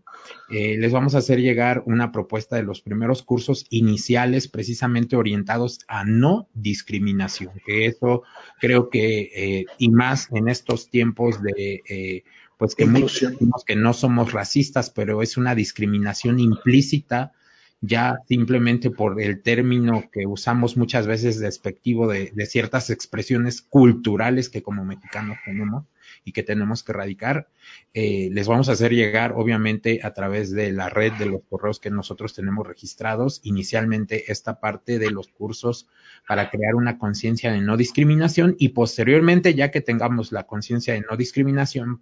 Eh, 0.50 0.78
les 0.78 0.91
vamos 0.91 1.15
a 1.15 1.19
hacer 1.19 1.39
llegar 1.39 1.84
una 1.86 2.12
propuesta 2.12 2.56
de 2.56 2.63
los 2.63 2.82
primeros 2.82 3.23
cursos 3.23 3.65
iniciales 3.69 4.47
precisamente 4.47 5.15
orientados 5.15 5.80
a 5.88 6.04
no 6.04 6.50
discriminación, 6.54 7.52
que 7.65 7.86
eso 7.86 8.23
creo 8.60 8.89
que, 8.89 9.32
eh, 9.36 9.65
y 9.78 9.89
más 9.89 10.30
en 10.32 10.50
estos 10.50 10.89
tiempos 10.89 11.41
de, 11.41 12.23
pues 12.58 12.76
que 12.76 12.86
muchos 12.86 13.32
decimos 13.32 13.63
que 13.65 13.76
no 13.76 13.93
somos 13.93 14.34
racistas, 14.34 14.89
pero 14.89 15.21
es 15.21 15.38
una 15.38 15.56
discriminación 15.56 16.39
implícita 16.39 17.34
ya 17.82 18.18
simplemente 18.28 18.90
por 18.90 19.22
el 19.22 19.42
término 19.44 20.10
que 20.12 20.26
usamos 20.26 20.78
muchas 20.78 21.06
veces 21.06 21.40
despectivo 21.40 22.08
de, 22.08 22.32
ciertas 22.48 22.90
expresiones 22.90 23.62
culturales 23.62 24.50
que 24.50 24.63
como 24.63 24.84
mexicanos 24.84 25.38
tenemos 25.46 25.86
y 26.24 26.32
que 26.32 26.42
tenemos 26.42 26.84
que 26.84 26.94
erradicar, 26.94 27.50
eh, 27.94 28.30
les 28.32 28.48
vamos 28.48 28.70
a 28.70 28.72
hacer 28.72 28.94
llegar, 28.94 29.34
obviamente, 29.36 30.00
a 30.04 30.13
través 30.13 30.52
de 30.52 30.72
la 30.72 30.90
red 30.90 31.13
de 31.13 31.28
los 31.28 31.42
correos 31.50 31.80
que 31.80 31.92
nosotros 31.92 32.34
tenemos 32.34 32.66
registrados, 32.66 33.41
inicialmente 33.43 34.32
esta 34.32 34.60
parte 34.60 34.99
de 34.99 35.12
los 35.12 35.28
cursos 35.28 35.88
para 36.28 36.49
crear 36.49 36.76
una 36.76 36.97
conciencia 36.97 37.51
de 37.51 37.62
no 37.62 37.78
discriminación 37.78 38.56
y 38.58 38.70
posteriormente, 38.70 39.54
ya 39.54 39.70
que 39.70 39.82
tengamos 39.82 40.32
la 40.32 40.43
conciencia 40.43 40.93
de 40.93 41.01
no 41.01 41.16
discriminación, 41.16 42.01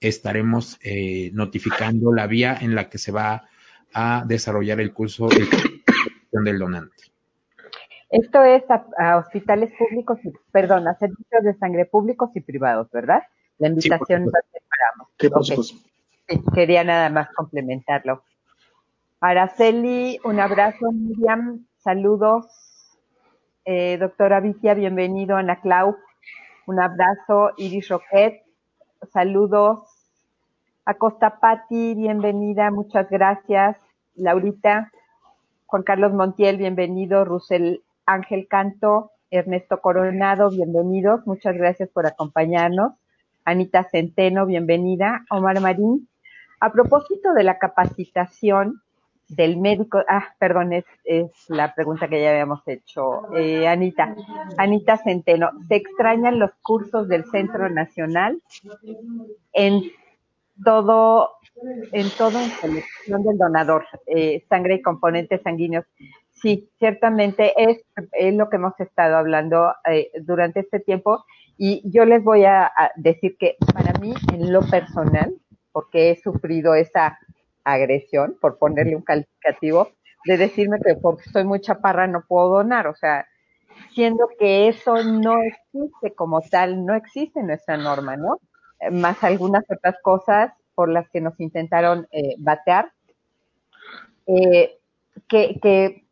estaremos 0.00 0.78
eh, 0.82 1.30
notificando 1.32 2.12
la 2.12 2.26
vía 2.26 2.56
en 2.60 2.74
la 2.74 2.88
que 2.88 2.98
se 2.98 3.12
va 3.12 3.48
a 3.94 4.24
desarrollar 4.26 4.80
el 4.80 4.92
curso 4.92 5.28
de 5.28 5.48
del 6.40 6.58
donante. 6.58 7.12
Esto 8.10 8.42
es 8.44 8.62
a, 8.68 9.16
hospitales 9.16 9.72
públicos, 9.78 10.18
y, 10.22 10.32
perdón, 10.50 10.86
a 10.86 10.94
servicios 10.98 11.44
de 11.44 11.54
sangre 11.54 11.86
públicos 11.86 12.30
y 12.34 12.40
privados, 12.40 12.90
¿verdad? 12.90 13.22
La 13.58 13.68
invitación 13.68 14.26
la 14.26 14.40
separamos. 14.50 15.56
Sí, 16.28 16.42
quería 16.54 16.84
nada 16.84 17.08
más 17.10 17.28
complementarlo. 17.34 18.22
Araceli, 19.20 20.18
un 20.24 20.40
abrazo. 20.40 20.92
Miriam, 20.92 21.66
saludos. 21.78 22.46
Eh, 23.64 23.96
doctora 23.98 24.40
Vicia, 24.40 24.74
bienvenido. 24.74 25.36
Ana 25.36 25.60
Clau, 25.60 25.96
un 26.66 26.80
abrazo. 26.80 27.52
Iris 27.56 27.88
Roquet, 27.88 28.42
saludos. 29.12 29.84
Acosta 30.84 31.38
Patti, 31.38 31.94
bienvenida, 31.94 32.72
muchas 32.72 33.08
gracias. 33.08 33.76
Laurita, 34.16 34.90
Juan 35.66 35.84
Carlos 35.84 36.12
Montiel, 36.12 36.56
bienvenido. 36.56 37.24
Rusel 37.24 37.82
Ángel 38.04 38.48
Canto, 38.48 39.12
Ernesto 39.30 39.80
Coronado, 39.80 40.50
bienvenidos, 40.50 41.24
muchas 41.24 41.54
gracias 41.56 41.88
por 41.88 42.06
acompañarnos. 42.06 42.94
Anita 43.44 43.84
Centeno, 43.84 44.44
bienvenida. 44.44 45.24
Omar 45.30 45.60
Marín, 45.60 46.08
a 46.58 46.72
propósito 46.72 47.32
de 47.32 47.44
la 47.44 47.58
capacitación 47.58 48.82
del 49.28 49.58
médico, 49.58 50.02
ah, 50.08 50.34
perdón, 50.40 50.72
es, 50.72 50.84
la 51.48 51.76
pregunta 51.76 52.08
que 52.08 52.20
ya 52.20 52.30
habíamos 52.30 52.66
hecho. 52.66 53.32
Eh, 53.36 53.68
Anita, 53.68 54.16
Anita 54.58 54.96
Centeno, 54.96 55.50
¿se 55.68 55.76
extrañan 55.76 56.40
los 56.40 56.50
cursos 56.60 57.06
del 57.06 57.24
Centro 57.26 57.68
Nacional 57.70 58.42
en 59.52 59.84
todo, 60.64 61.30
en 61.92 62.10
todo 62.16 62.40
en 62.40 62.50
selección 62.50 63.22
del 63.24 63.38
donador, 63.38 63.84
eh, 64.06 64.44
sangre 64.48 64.76
y 64.76 64.82
componentes 64.82 65.42
sanguíneos? 65.42 65.84
Sí, 66.30 66.70
ciertamente 66.78 67.52
es, 67.56 67.84
es 68.12 68.34
lo 68.34 68.48
que 68.48 68.56
hemos 68.56 68.78
estado 68.80 69.16
hablando 69.16 69.72
eh, 69.88 70.10
durante 70.22 70.60
este 70.60 70.80
tiempo 70.80 71.24
y 71.56 71.82
yo 71.84 72.04
les 72.04 72.24
voy 72.24 72.44
a, 72.44 72.72
decir 72.96 73.36
que 73.38 73.56
para 73.72 73.92
mí, 74.00 74.14
en 74.32 74.52
lo 74.52 74.62
personal, 74.62 75.32
porque 75.70 76.10
he 76.10 76.20
sufrido 76.20 76.74
esa 76.74 77.18
agresión, 77.64 78.36
por 78.40 78.58
ponerle 78.58 78.96
un 78.96 79.02
calificativo, 79.02 79.90
de 80.24 80.36
decirme 80.38 80.78
que 80.84 80.94
porque 80.94 81.30
soy 81.30 81.44
muy 81.44 81.60
chaparra 81.60 82.06
no 82.06 82.24
puedo 82.26 82.48
donar, 82.48 82.86
o 82.86 82.94
sea, 82.94 83.26
siendo 83.94 84.28
que 84.38 84.68
eso 84.68 85.02
no 85.04 85.40
existe 85.42 86.14
como 86.14 86.40
tal, 86.40 86.84
no 86.84 86.94
existe 86.94 87.42
nuestra 87.42 87.76
norma, 87.76 88.16
¿no? 88.16 88.38
Más 88.90 89.22
algunas 89.22 89.64
otras 89.70 89.96
cosas 90.02 90.52
por 90.74 90.88
las 90.88 91.08
que 91.10 91.20
nos 91.20 91.38
intentaron 91.38 92.08
eh, 92.10 92.34
batear, 92.38 92.92
eh, 94.26 94.78
que 95.28 96.04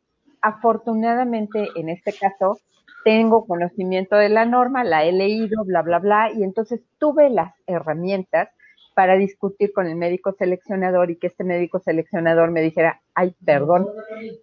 afortunadamente 0.43 1.69
en 1.75 1.89
este 1.89 2.13
caso 2.13 2.59
tengo 3.05 3.47
conocimiento 3.47 4.17
de 4.17 4.29
la 4.29 4.45
norma, 4.45 4.85
la 4.85 5.05
he 5.05 5.13
leído, 5.13 5.65
bla, 5.65 5.83
bla, 5.83 5.99
bla, 5.99 6.31
y 6.33 6.43
entonces 6.43 6.81
tuve 6.99 7.31
las 7.31 7.55
herramientas 7.67 8.49
para 8.95 9.17
discutir 9.17 9.73
con 9.73 9.87
el 9.87 9.97
médico 9.97 10.33
seleccionador 10.33 11.11
y 11.11 11.17
que 11.17 11.29
este 11.29 11.45
médico 11.45 11.79
seleccionador 11.79 12.51
me 12.51 12.61
dijera, 12.61 13.01
ay, 13.15 13.35
perdón, 13.45 13.87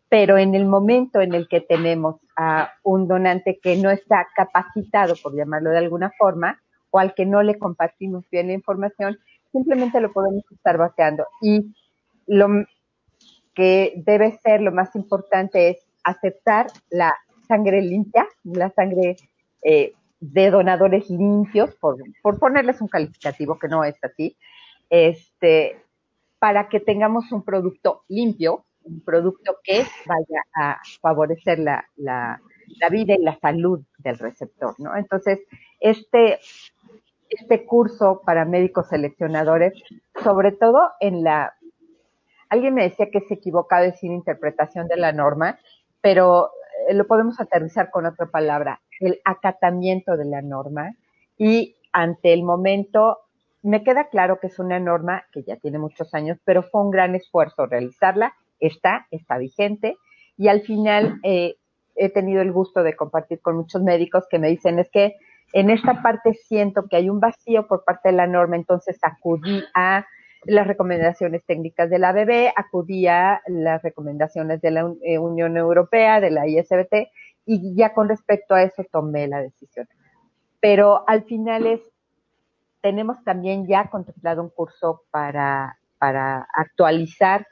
pero 0.09 0.37
en 0.37 0.55
el 0.55 0.65
momento 0.65 1.21
en 1.21 1.35
el 1.35 1.47
que 1.47 1.61
tenemos 1.61 2.15
a 2.35 2.71
un 2.83 3.07
donante 3.07 3.59
que 3.61 3.75
no 3.75 3.91
está 3.91 4.27
capacitado, 4.35 5.15
por 5.21 5.35
llamarlo 5.35 5.69
de 5.69 5.77
alguna 5.77 6.11
forma, 6.17 6.59
o 6.91 6.99
al 6.99 7.13
que 7.13 7.25
no 7.25 7.43
le 7.43 7.57
compartimos 7.57 8.29
bien 8.29 8.47
la 8.47 8.53
información, 8.53 9.17
simplemente 9.51 9.99
lo 10.01 10.11
podemos 10.11 10.43
estar 10.51 10.77
vaciando. 10.77 11.25
Y 11.41 11.73
lo 12.25 12.47
que 13.53 13.93
debe 14.05 14.37
ser 14.43 14.61
lo 14.61 14.71
más 14.71 14.95
importante 14.95 15.69
es 15.69 15.77
aceptar 16.03 16.67
la 16.89 17.15
sangre 17.47 17.81
limpia, 17.81 18.27
la 18.43 18.69
sangre 18.69 19.15
eh, 19.63 19.93
de 20.19 20.49
donadores 20.49 21.09
limpios, 21.09 21.75
por, 21.75 21.97
ponerles 22.39 22.81
un 22.81 22.87
calificativo 22.87 23.57
que 23.59 23.67
no 23.67 23.83
es 23.83 23.95
así, 24.03 24.37
este, 24.89 25.81
para 26.39 26.69
que 26.69 26.79
tengamos 26.79 27.31
un 27.31 27.43
producto 27.43 28.03
limpio, 28.07 28.65
un 28.83 29.01
producto 29.01 29.57
que 29.63 29.85
vaya 30.05 30.41
a 30.55 30.79
favorecer 31.01 31.59
la, 31.59 32.41
la 32.79 32.89
vida 32.89 33.15
y 33.15 33.23
la 33.23 33.37
salud 33.39 33.81
del 33.97 34.17
receptor, 34.17 34.75
¿no? 34.79 34.95
Entonces, 34.95 35.39
este, 35.79 36.39
este 37.29 37.65
curso 37.65 38.21
para 38.25 38.45
médicos 38.45 38.89
seleccionadores, 38.89 39.73
sobre 40.23 40.51
todo 40.51 40.91
en 40.99 41.23
la, 41.23 41.53
alguien 42.49 42.73
me 42.73 42.83
decía 42.83 43.09
que 43.11 43.21
se 43.21 43.35
equivocaba 43.35 43.81
decir 43.81 44.11
interpretación 44.11 44.87
de 44.87 44.97
la 44.97 45.11
norma, 45.11 45.59
pero 46.01 46.51
eh, 46.87 46.93
lo 46.93 47.07
podemos 47.07 47.39
aterrizar 47.39 47.89
con 47.89 48.05
otra 48.05 48.27
palabra, 48.27 48.81
el 48.99 49.19
acatamiento 49.25 50.17
de 50.17 50.25
la 50.25 50.41
norma 50.41 50.93
y 51.37 51.75
ante 51.91 52.33
el 52.33 52.43
momento, 52.43 53.19
me 53.63 53.83
queda 53.83 54.09
claro 54.09 54.39
que 54.39 54.47
es 54.47 54.59
una 54.59 54.79
norma 54.79 55.23
que 55.31 55.43
ya 55.43 55.57
tiene 55.57 55.79
muchos 55.79 56.13
años, 56.13 56.37
pero 56.45 56.63
fue 56.63 56.81
un 56.81 56.91
gran 56.91 57.15
esfuerzo 57.15 57.65
realizarla, 57.65 58.35
está, 58.59 59.07
está 59.11 59.37
vigente 59.37 59.97
y 60.37 60.47
al 60.47 60.61
final 60.61 61.19
eh, 61.23 61.55
he 61.97 62.09
tenido 62.09 62.41
el 62.41 62.51
gusto 62.51 62.83
de 62.83 62.95
compartir 62.95 63.41
con 63.41 63.57
muchos 63.57 63.81
médicos 63.81 64.25
que 64.29 64.39
me 64.39 64.49
dicen 64.49 64.79
es 64.79 64.89
que 64.89 65.15
en 65.53 65.69
esta 65.69 66.01
parte 66.01 66.33
siento 66.33 66.87
que 66.89 66.97
hay 66.97 67.09
un 67.09 67.19
vacío 67.19 67.67
por 67.67 67.83
parte 67.83 68.09
de 68.09 68.15
la 68.15 68.27
norma, 68.27 68.55
entonces 68.55 68.97
acudí 69.01 69.63
a 69.73 70.05
las 70.43 70.67
recomendaciones 70.67 71.43
técnicas 71.45 71.89
de 71.89 71.99
la 71.99 72.09
ABB, 72.09 72.51
acudí 72.55 73.07
a 73.07 73.41
las 73.47 73.81
recomendaciones 73.81 74.61
de 74.61 74.71
la 74.71 74.93
eh, 75.03 75.17
Unión 75.17 75.57
Europea, 75.57 76.19
de 76.19 76.31
la 76.31 76.47
ISBT, 76.47 77.09
y 77.45 77.75
ya 77.75 77.93
con 77.93 78.09
respecto 78.09 78.55
a 78.55 78.63
eso 78.63 78.85
tomé 78.91 79.27
la 79.27 79.41
decisión. 79.41 79.87
Pero 80.59 81.07
al 81.07 81.23
final 81.23 81.65
es, 81.65 81.81
tenemos 82.81 83.23
también 83.23 83.67
ya 83.67 83.89
contemplado 83.89 84.43
un 84.43 84.49
curso 84.49 85.03
para, 85.11 85.77
para 85.97 86.47
actualizar 86.53 87.47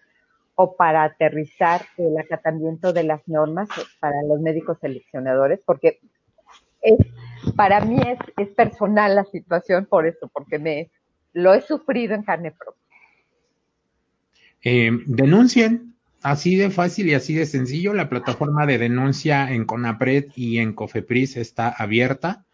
o 0.55 0.75
para 0.75 1.03
aterrizar 1.03 1.85
el 1.97 2.17
acatamiento 2.17 2.93
de 2.93 3.03
las 3.03 3.27
normas 3.27 3.69
para 3.99 4.23
los 4.23 4.39
médicos 4.39 4.77
seleccionadores, 4.79 5.59
porque 5.65 5.99
es, 6.81 6.97
para 7.55 7.81
mí 7.81 7.99
es, 8.37 8.49
personal 8.49 9.15
la 9.15 9.25
situación 9.25 9.85
por 9.85 10.07
eso, 10.07 10.29
porque 10.33 10.59
me 10.59 10.89
lo 11.33 11.53
he 11.53 11.61
sufrido 11.61 12.15
en 12.15 12.23
carne 12.23 12.51
propia. 12.51 12.81
Eh, 14.63 14.91
denuncien, 15.05 15.95
así 16.21 16.55
de 16.55 16.69
fácil 16.69 17.09
y 17.09 17.13
así 17.13 17.33
de 17.33 17.45
sencillo. 17.45 17.93
La 17.93 18.09
plataforma 18.09 18.65
de 18.65 18.77
denuncia 18.77 19.51
en 19.51 19.65
CONAPRED 19.65 20.31
y 20.35 20.59
en 20.59 20.73
COFEPRIS 20.73 21.37
está 21.37 21.69
abierta. 21.69 22.45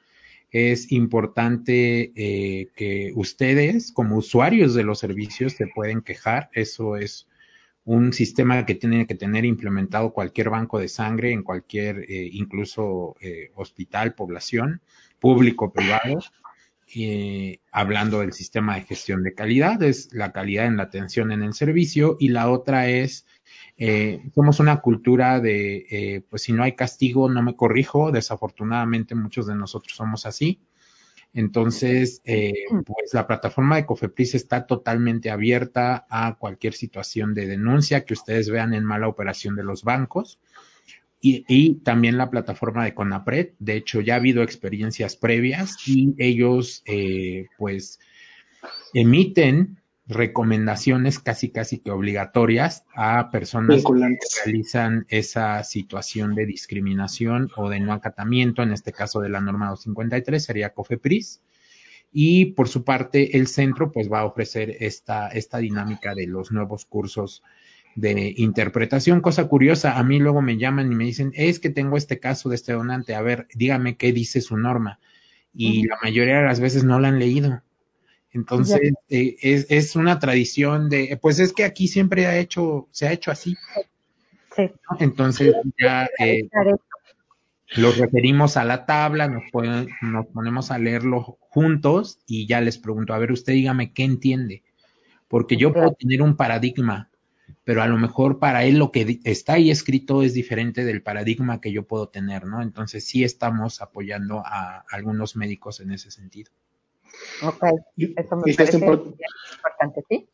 Es 0.50 0.92
importante 0.92 2.12
eh, 2.16 2.68
que 2.76 3.14
ustedes, 3.16 3.92
como 3.94 4.18
usuarios 4.18 4.74
de 4.74 4.84
los 4.84 5.00
servicios, 5.00 5.54
se 5.54 5.68
pueden 5.68 6.02
quejar. 6.02 6.50
Eso 6.54 6.98
es 6.98 7.28
un 7.84 8.14
sistema 8.14 8.66
que 8.66 8.76
tiene 8.76 9.08
que 9.08 9.16
tener 9.16 9.46
implementado 9.46 10.14
cualquier 10.14 10.50
banco 10.50 10.80
de 10.80 10.88
sangre 10.88 11.32
en 11.32 11.44
cualquier, 11.44 12.06
eh, 12.10 12.30
incluso 12.32 13.16
hospital, 13.56 14.14
población, 14.14 14.82
público, 15.20 15.72
privado 15.74 16.20
eh, 16.94 17.62
hablando 17.72 18.20
del 18.20 18.34
sistema 18.34 18.76
de 18.76 18.82
gestión 18.82 19.24
de 19.24 19.34
calidad, 19.34 19.82
es 19.82 20.12
la 20.12 20.34
calidad 20.34 20.66
en 20.66 20.76
la 20.76 20.84
atención 20.84 21.32
en 21.32 21.42
el 21.42 21.54
servicio 21.54 22.18
y 22.20 22.30
la 22.30 22.50
otra 22.52 22.90
es, 22.90 23.26
eh, 23.78 24.22
somos 24.36 24.60
una 24.60 24.82
cultura 24.82 25.40
de, 25.40 25.86
eh, 25.90 26.22
pues 26.30 26.42
si 26.42 26.52
no 26.52 26.64
hay 26.64 26.74
castigo, 26.74 27.30
no 27.30 27.42
me 27.42 27.56
corrijo, 27.56 28.12
desafortunadamente 28.12 29.16
muchos 29.16 29.48
de 29.48 29.56
nosotros 29.56 29.96
somos 29.96 30.26
así. 30.26 30.60
Entonces, 31.34 32.22
pues 32.26 33.14
la 33.14 33.26
plataforma 33.26 33.78
de 33.78 33.86
Cofepris 33.86 34.36
está 34.36 34.66
totalmente 34.66 35.30
abierta 35.30 36.06
a 36.10 36.36
cualquier 36.38 36.74
situación 36.74 37.34
de 37.34 37.48
denuncia 37.48 38.04
que 38.04 38.14
ustedes 38.14 38.50
vean 38.50 38.74
en 38.74 38.84
mala 38.84 39.08
operación 39.08 39.56
de 39.56 39.64
los 39.64 39.84
bancos. 39.84 40.40
Y, 41.24 41.76
también 41.84 42.18
la 42.18 42.32
plataforma 42.32 42.84
de 42.84 42.96
Conapred. 42.96 43.50
De 43.60 43.76
hecho, 43.76 44.02
ya 44.02 44.16
ha 44.16 44.18
habido 44.18 44.42
experiencias 44.42 45.16
previas 45.16 45.78
y 45.88 46.16
ellos, 46.18 46.82
eh, 46.88 47.46
pues, 47.60 48.00
emiten 48.94 49.81
recomendaciones 50.08 51.20
casi 51.20 51.50
casi 51.50 51.80
que 51.80 51.92
obligatorias 51.92 52.84
a 52.96 53.30
personas 53.32 53.84
que 53.84 54.18
realizan 54.46 55.06
esa 55.10 55.64
situación 55.64 56.36
de 56.36 56.46
discriminación 56.46 57.50
o 57.56 57.70
de 57.70 57.80
no 57.80 57.94
acatamiento, 57.94 58.64
en 58.64 58.74
este 58.74 58.92
caso 58.92 59.22
de 59.22 59.30
la 59.30 59.42
norma 59.42 59.70
253 59.70 60.44
sería 60.44 60.74
COFEPRIS. 60.74 61.42
Y 62.14 62.48
por 62.48 62.68
su 62.68 62.84
parte, 62.84 63.38
el 63.38 63.48
centro 63.48 63.92
pues 63.92 64.12
va 64.12 64.20
a 64.20 64.26
ofrecer 64.26 64.76
esta, 64.82 65.30
esta 65.30 65.60
dinámica 65.60 66.14
de 66.14 66.28
los 66.28 66.52
nuevos 66.52 66.86
cursos 66.86 67.42
de 67.96 68.34
interpretación. 68.38 69.22
Cosa 69.22 69.48
curiosa, 69.48 69.98
a 69.98 70.04
mí 70.04 70.20
luego 70.20 70.42
me 70.42 70.58
llaman 70.58 70.92
y 70.92 70.96
me 70.96 71.06
dicen, 71.06 71.32
es 71.36 71.60
que 71.60 71.70
tengo 71.70 71.96
este 71.96 72.20
caso 72.20 72.50
de 72.50 72.56
este 72.56 72.74
donante, 72.74 73.16
a 73.16 73.22
ver, 73.22 73.48
dígame 73.54 73.96
qué 73.96 74.12
dice 74.12 74.42
su 74.42 74.58
norma. 74.58 75.00
Y 75.54 75.86
la 75.86 75.98
mayoría 76.02 76.38
de 76.38 76.46
las 76.46 76.62
veces 76.62 76.84
no 76.84 77.00
la 77.00 77.10
han 77.10 77.20
leído. 77.20 77.62
Entonces, 78.34 78.94
eh, 79.10 79.36
es, 79.42 79.68
es, 79.70 79.96
una 79.96 80.20
tradición 80.20 80.90
de, 80.90 81.18
pues 81.22 81.40
es 81.40 81.52
que 81.52 81.66
aquí 81.66 81.88
siempre 81.88 82.28
ha 82.28 82.38
hecho, 82.38 82.88
se 82.92 83.08
ha 83.08 83.12
hecho 83.12 83.32
así. 83.32 83.56
Entonces, 85.00 85.54
ya 85.78 86.10
eh, 86.20 86.48
los 87.76 87.98
referimos 87.98 88.56
a 88.56 88.64
la 88.64 88.86
tabla, 88.86 89.28
nos, 89.28 89.44
nos 90.02 90.28
ponemos 90.28 90.72
a 90.72 90.80
leerlo 90.80 91.38
juntos 91.40 92.20
y 92.26 92.48
ya 92.48 92.62
les 92.62 92.78
pregunto, 92.78 93.14
a 93.14 93.20
ver, 93.20 93.32
usted 93.32 93.54
dígame 93.54 93.92
qué 93.92 94.04
entiende. 94.04 94.64
Porque 95.28 95.58
yo 95.58 95.74
puedo 95.74 95.92
tener 95.94 96.22
un 96.22 96.36
paradigma 96.36 97.12
pero 97.64 97.82
a 97.82 97.88
lo 97.88 97.98
mejor 97.98 98.40
para 98.40 98.64
él 98.64 98.78
lo 98.78 98.92
que 98.92 99.20
está 99.24 99.54
ahí 99.54 99.72
escrito 99.72 100.24
es 100.24 100.34
diferente 100.34 100.84
del 100.84 101.04
paradigma 101.04 101.62
que 101.62 101.72
yo 101.72 101.86
puedo 101.86 102.10
tener, 102.10 102.46
¿no? 102.46 102.62
Entonces 102.62 103.06
sí 103.06 103.24
estamos 103.24 103.82
apoyando 103.82 104.44
a 104.46 104.84
algunos 104.92 105.36
médicos 105.36 105.80
en 105.80 105.92
ese 105.92 106.12
sentido. 106.12 106.52
Ok, 107.44 107.64
eso 107.98 108.36
me 108.38 108.54
parece 108.54 108.78
importante, 108.78 110.04
¿sí? 110.10 110.28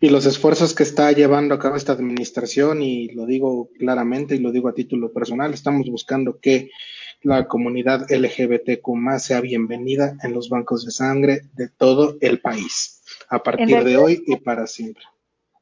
Y 0.00 0.10
los 0.10 0.26
esfuerzos 0.26 0.74
que 0.74 0.82
está 0.82 1.10
llevando 1.12 1.54
a 1.54 1.58
cabo 1.58 1.76
esta 1.76 1.92
administración, 1.92 2.82
y 2.82 3.08
lo 3.08 3.26
digo 3.26 3.70
claramente 3.78 4.34
y 4.34 4.38
lo 4.38 4.52
digo 4.52 4.68
a 4.68 4.74
título 4.74 5.12
personal, 5.12 5.54
estamos 5.54 5.88
buscando 5.88 6.38
que 6.40 6.70
la 7.22 7.48
comunidad 7.48 8.06
LGBTQ 8.10 9.18
sea 9.18 9.40
bienvenida 9.40 10.16
en 10.22 10.34
los 10.34 10.50
bancos 10.50 10.84
de 10.84 10.90
sangre 10.90 11.42
de 11.54 11.68
todo 11.68 12.16
el 12.20 12.40
país, 12.40 13.02
a 13.30 13.42
partir 13.42 13.82
de 13.82 13.96
hoy 13.96 14.22
y 14.26 14.36
para 14.36 14.66
siempre. 14.66 15.04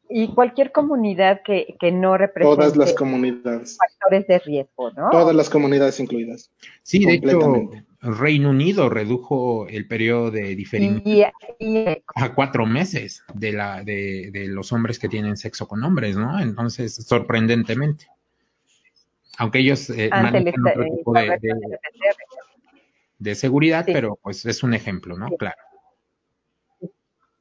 Y 0.08 0.34
cualquier 0.34 0.72
comunidad 0.72 1.42
que, 1.44 1.76
que 1.80 1.92
no 1.92 2.18
represente 2.18 2.56
Todas 2.56 2.76
las 2.76 2.92
comunidades. 2.92 3.78
factores 3.78 4.26
de 4.26 4.38
riesgo, 4.40 4.90
¿no? 4.90 5.08
Todas 5.10 5.34
las 5.34 5.48
comunidades 5.48 6.00
incluidas. 6.00 6.50
Sí, 6.82 7.04
de 7.04 7.14
hecho, 7.14 7.70
Reino 8.02 8.50
Unido 8.50 8.88
redujo 8.88 9.66
el 9.68 9.86
periodo 9.86 10.30
de 10.30 10.54
diferencia 10.56 11.32
a 12.16 12.34
cuatro 12.34 12.66
meses 12.66 13.22
de, 13.32 13.52
la, 13.52 13.82
de, 13.84 14.30
de 14.32 14.48
los 14.48 14.72
hombres 14.72 14.98
que 14.98 15.08
tienen 15.08 15.36
sexo 15.36 15.68
con 15.68 15.82
hombres, 15.84 16.16
¿no? 16.16 16.40
Entonces, 16.40 16.94
sorprendentemente 16.94 18.06
aunque 19.38 19.60
ellos 19.60 19.90
eh, 19.90 20.10
manejan 20.10 20.66
otro 20.66 20.84
tipo 20.84 21.12
de, 21.14 21.38
de, 23.18 23.34
seguridad, 23.34 23.84
pero 23.86 24.18
pues 24.22 24.44
es 24.46 24.62
un 24.62 24.74
ejemplo, 24.74 25.16
¿no? 25.16 25.28
Claro. 25.30 25.56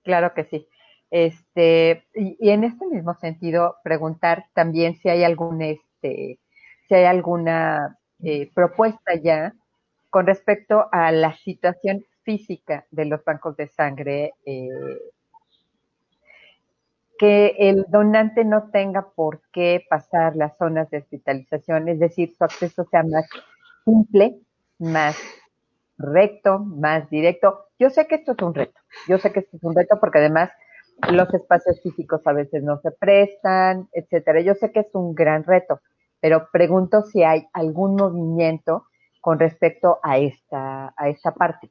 Claro 0.04 0.34
que 0.34 0.46
sí. 0.46 0.68
Este, 1.10 2.08
y, 2.16 2.50
en 2.50 2.64
este 2.64 2.88
mismo 2.88 3.14
sentido, 3.16 3.76
preguntar 3.84 4.46
también 4.54 4.96
si 4.96 5.10
hay 5.10 5.24
algún, 5.24 5.62
este, 5.62 6.40
si 6.88 6.96
hay 6.96 7.04
alguna 7.06 8.00
eh, 8.24 8.50
propuesta 8.54 9.16
ya 9.22 9.54
con 10.12 10.28
respecto 10.28 10.88
a 10.92 11.12
la 11.12 11.36
situación 11.38 12.06
física 12.24 12.86
de 12.92 13.06
los 13.06 13.24
bancos 13.24 13.56
de 13.58 13.68
sangre 13.70 14.34
eh, 14.46 14.70
que 17.18 17.56
el 17.58 17.86
donante 17.88 18.44
no 18.44 18.70
tenga 18.72 19.10
por 19.16 19.42
qué 19.54 19.86
pasar 19.90 20.36
las 20.36 20.58
zonas 20.58 20.90
de 20.90 20.98
hospitalización, 20.98 21.88
es 21.88 22.00
decir, 22.00 22.36
su 22.36 22.44
acceso 22.44 22.84
sea 22.86 23.04
más 23.04 23.26
simple, 23.86 24.40
más 24.80 25.18
recto, 25.98 26.60
más 26.60 27.10
directo. 27.10 27.68
Yo 27.80 27.90
sé 27.90 28.08
que 28.08 28.16
esto 28.16 28.34
es 28.34 28.42
un 28.42 28.54
reto, 28.54 28.80
yo 29.08 29.18
sé 29.18 29.32
que 29.32 29.40
esto 29.40 29.56
es 29.56 29.64
un 29.64 29.76
reto 29.76 29.98
porque 30.00 30.20
además 30.20 30.52
los 31.12 31.34
espacios 31.34 31.82
físicos 31.82 32.22
a 32.26 32.34
veces 32.34 32.64
no 32.64 32.80
se 32.82 32.92
prestan, 32.92 33.88
etcétera. 33.94 34.42
Yo 34.42 34.56
sé 34.56 34.72
que 34.72 34.82
es 34.82 34.94
un 34.94 35.16
gran 35.16 35.44
reto, 35.46 35.80
pero 36.20 36.50
pregunto 36.52 37.02
si 37.04 37.24
hay 37.24 37.48
algún 37.54 37.96
movimiento 37.96 38.88
con 39.22 39.40
respecto 39.40 40.00
a 40.04 40.18
esta, 40.18 40.94
a 40.98 41.10
esta 41.10 41.34
parte. 41.34 41.70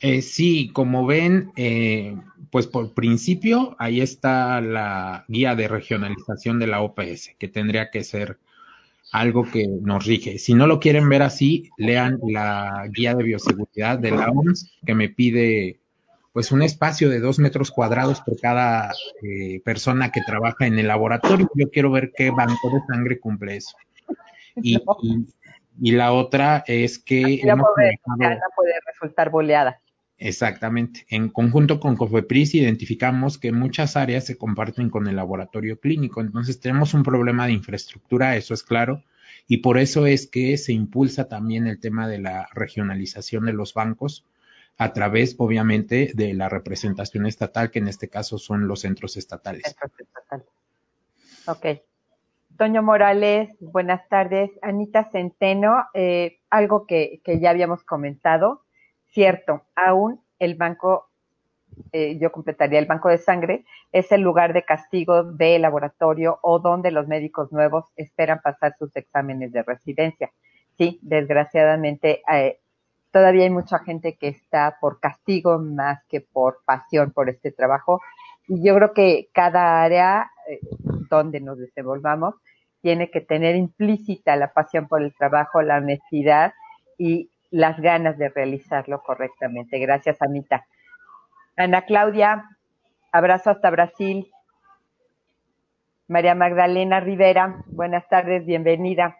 Eh, 0.00 0.20
sí, 0.20 0.70
como 0.72 1.06
ven, 1.06 1.52
eh, 1.56 2.14
pues 2.50 2.66
por 2.66 2.92
principio 2.92 3.74
ahí 3.78 4.02
está 4.02 4.60
la 4.60 5.24
guía 5.28 5.54
de 5.54 5.66
regionalización 5.66 6.58
de 6.58 6.66
la 6.66 6.82
OPS, 6.82 7.34
que 7.38 7.48
tendría 7.48 7.90
que 7.90 8.04
ser 8.04 8.38
algo 9.12 9.50
que 9.50 9.66
nos 9.66 10.04
rige. 10.04 10.38
Si 10.38 10.54
no 10.54 10.66
lo 10.66 10.80
quieren 10.80 11.08
ver 11.08 11.22
así, 11.22 11.70
lean 11.78 12.18
la 12.28 12.86
guía 12.92 13.14
de 13.14 13.22
bioseguridad 13.22 13.98
de 13.98 14.10
la 14.10 14.28
OMS, 14.28 14.76
que 14.84 14.94
me 14.94 15.08
pide 15.08 15.80
pues 16.34 16.50
un 16.50 16.62
espacio 16.62 17.08
de 17.08 17.20
dos 17.20 17.38
metros 17.38 17.70
cuadrados 17.70 18.20
por 18.20 18.38
cada 18.40 18.92
eh, 19.22 19.60
persona 19.64 20.10
que 20.10 20.20
trabaja 20.26 20.66
en 20.66 20.78
el 20.80 20.88
laboratorio. 20.88 21.48
Yo 21.54 21.70
quiero 21.70 21.92
ver 21.92 22.12
qué 22.14 22.30
banco 22.30 22.70
de 22.70 22.80
sangre 22.88 23.20
cumple 23.20 23.56
eso. 23.56 23.76
Y, 24.56 24.76
y, 24.76 25.26
la 25.80 26.12
otra 26.12 26.64
es 26.66 26.98
que... 26.98 27.40
La 27.44 27.56
puede, 27.56 27.98
puede 28.56 28.74
resultar 28.86 29.30
boleada. 29.30 29.80
Exactamente. 30.18 31.04
En 31.08 31.28
conjunto 31.28 31.80
con 31.80 31.96
COFEPRIS 31.96 32.54
identificamos 32.54 33.36
que 33.36 33.52
muchas 33.52 33.96
áreas 33.96 34.24
se 34.24 34.38
comparten 34.38 34.88
con 34.88 35.08
el 35.08 35.16
laboratorio 35.16 35.80
clínico. 35.80 36.20
Entonces 36.20 36.60
tenemos 36.60 36.94
un 36.94 37.02
problema 37.02 37.46
de 37.46 37.52
infraestructura, 37.52 38.36
eso 38.36 38.54
es 38.54 38.62
claro, 38.62 39.02
y 39.46 39.58
por 39.58 39.78
eso 39.78 40.06
es 40.06 40.26
que 40.26 40.56
se 40.56 40.72
impulsa 40.72 41.28
también 41.28 41.66
el 41.66 41.80
tema 41.80 42.08
de 42.08 42.18
la 42.18 42.48
regionalización 42.54 43.46
de 43.46 43.52
los 43.52 43.74
bancos 43.74 44.24
a 44.76 44.92
través, 44.92 45.34
obviamente, 45.38 46.12
de 46.14 46.34
la 46.34 46.48
representación 46.48 47.26
estatal, 47.26 47.70
que 47.70 47.78
en 47.80 47.88
este 47.88 48.08
caso 48.08 48.38
son 48.38 48.66
los 48.66 48.80
centros 48.80 49.16
estatales. 49.16 49.62
Centros 49.62 49.92
estatales. 50.00 50.46
Ok. 51.46 51.66
Toño 52.56 52.82
Morales, 52.82 53.50
buenas 53.60 54.08
tardes. 54.08 54.50
Anita 54.62 55.10
Centeno, 55.10 55.86
eh, 55.92 56.38
algo 56.50 56.86
que, 56.86 57.20
ya 57.24 57.50
habíamos 57.50 57.82
comentado, 57.84 58.62
Cierto, 59.06 59.62
aún 59.76 60.20
el 60.40 60.56
banco, 60.56 61.08
eh, 61.92 62.18
yo 62.18 62.32
completaría 62.32 62.80
el 62.80 62.86
banco 62.86 63.08
de 63.08 63.18
sangre, 63.18 63.64
es 63.92 64.10
el 64.10 64.22
lugar 64.22 64.52
de 64.52 64.64
castigo 64.64 65.22
de 65.22 65.56
laboratorio 65.60 66.40
o 66.42 66.58
donde 66.58 66.90
los 66.90 67.06
médicos 67.06 67.52
nuevos 67.52 67.84
esperan 67.94 68.40
pasar 68.42 68.74
sus 68.76 68.94
exámenes 68.96 69.52
de 69.52 69.62
residencia. 69.62 70.32
Sí, 70.76 70.98
desgraciadamente 71.02 72.22
eh, 72.32 72.58
todavía 73.12 73.44
hay 73.44 73.50
mucha 73.50 73.78
gente 73.78 74.16
que 74.16 74.26
está 74.26 74.78
por 74.80 74.98
castigo 74.98 75.60
más 75.60 76.04
que 76.08 76.20
por 76.20 76.64
pasión 76.64 77.12
por 77.12 77.30
este 77.30 77.52
trabajo. 77.52 78.00
Y 78.46 78.66
yo 78.66 78.74
creo 78.76 78.92
que 78.92 79.28
cada 79.32 79.82
área 79.82 80.30
eh, 80.48 80.60
donde 81.08 81.40
nos 81.40 81.58
desenvolvamos 81.58 82.34
tiene 82.82 83.10
que 83.10 83.22
tener 83.22 83.56
implícita 83.56 84.36
la 84.36 84.52
pasión 84.52 84.88
por 84.88 85.02
el 85.02 85.14
trabajo, 85.14 85.62
la 85.62 85.78
honestidad 85.78 86.52
y 86.98 87.30
las 87.50 87.80
ganas 87.80 88.18
de 88.18 88.28
realizarlo 88.28 89.02
correctamente. 89.02 89.78
Gracias, 89.78 90.20
Anita. 90.20 90.66
Ana 91.56 91.82
Claudia, 91.82 92.44
abrazo 93.12 93.50
hasta 93.50 93.70
Brasil. 93.70 94.30
María 96.08 96.34
Magdalena 96.34 97.00
Rivera, 97.00 97.64
buenas 97.66 98.06
tardes, 98.08 98.44
bienvenida. 98.44 99.16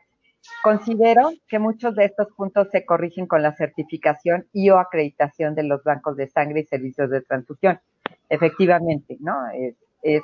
Considero 0.62 1.32
que 1.48 1.58
muchos 1.58 1.94
de 1.94 2.04
estos 2.04 2.28
puntos 2.36 2.68
se 2.70 2.84
corrigen 2.84 3.26
con 3.26 3.42
la 3.42 3.52
certificación 3.52 4.46
y 4.52 4.68
o 4.68 4.78
acreditación 4.78 5.54
de 5.54 5.62
los 5.62 5.82
bancos 5.82 6.16
de 6.16 6.28
sangre 6.28 6.60
y 6.60 6.64
servicios 6.64 7.08
de 7.08 7.22
transfusión. 7.22 7.80
Efectivamente, 8.28 9.16
¿no? 9.20 9.34
Es, 9.52 9.74
es 10.02 10.22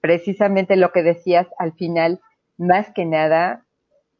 precisamente 0.00 0.76
lo 0.76 0.92
que 0.92 1.02
decías 1.02 1.46
al 1.58 1.72
final, 1.72 2.20
más 2.58 2.92
que 2.92 3.04
nada 3.04 3.64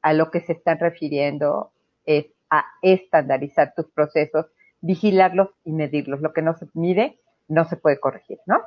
a 0.03 0.13
lo 0.13 0.31
que 0.31 0.41
se 0.41 0.53
están 0.53 0.79
refiriendo 0.79 1.73
es 2.05 2.27
a 2.51 2.65
estandarizar 2.83 3.75
tus 3.75 3.91
procesos, 3.91 4.47
vigilarlos 4.81 5.51
y 5.65 5.73
medirlos. 5.73 6.21
Lo 6.21 6.33
que 6.33 6.43
no 6.43 6.55
se 6.55 6.67
mide 6.75 7.19
no 7.49 7.65
se 7.65 7.77
puede 7.77 8.01
corregir, 8.01 8.39
¿no? 8.47 8.61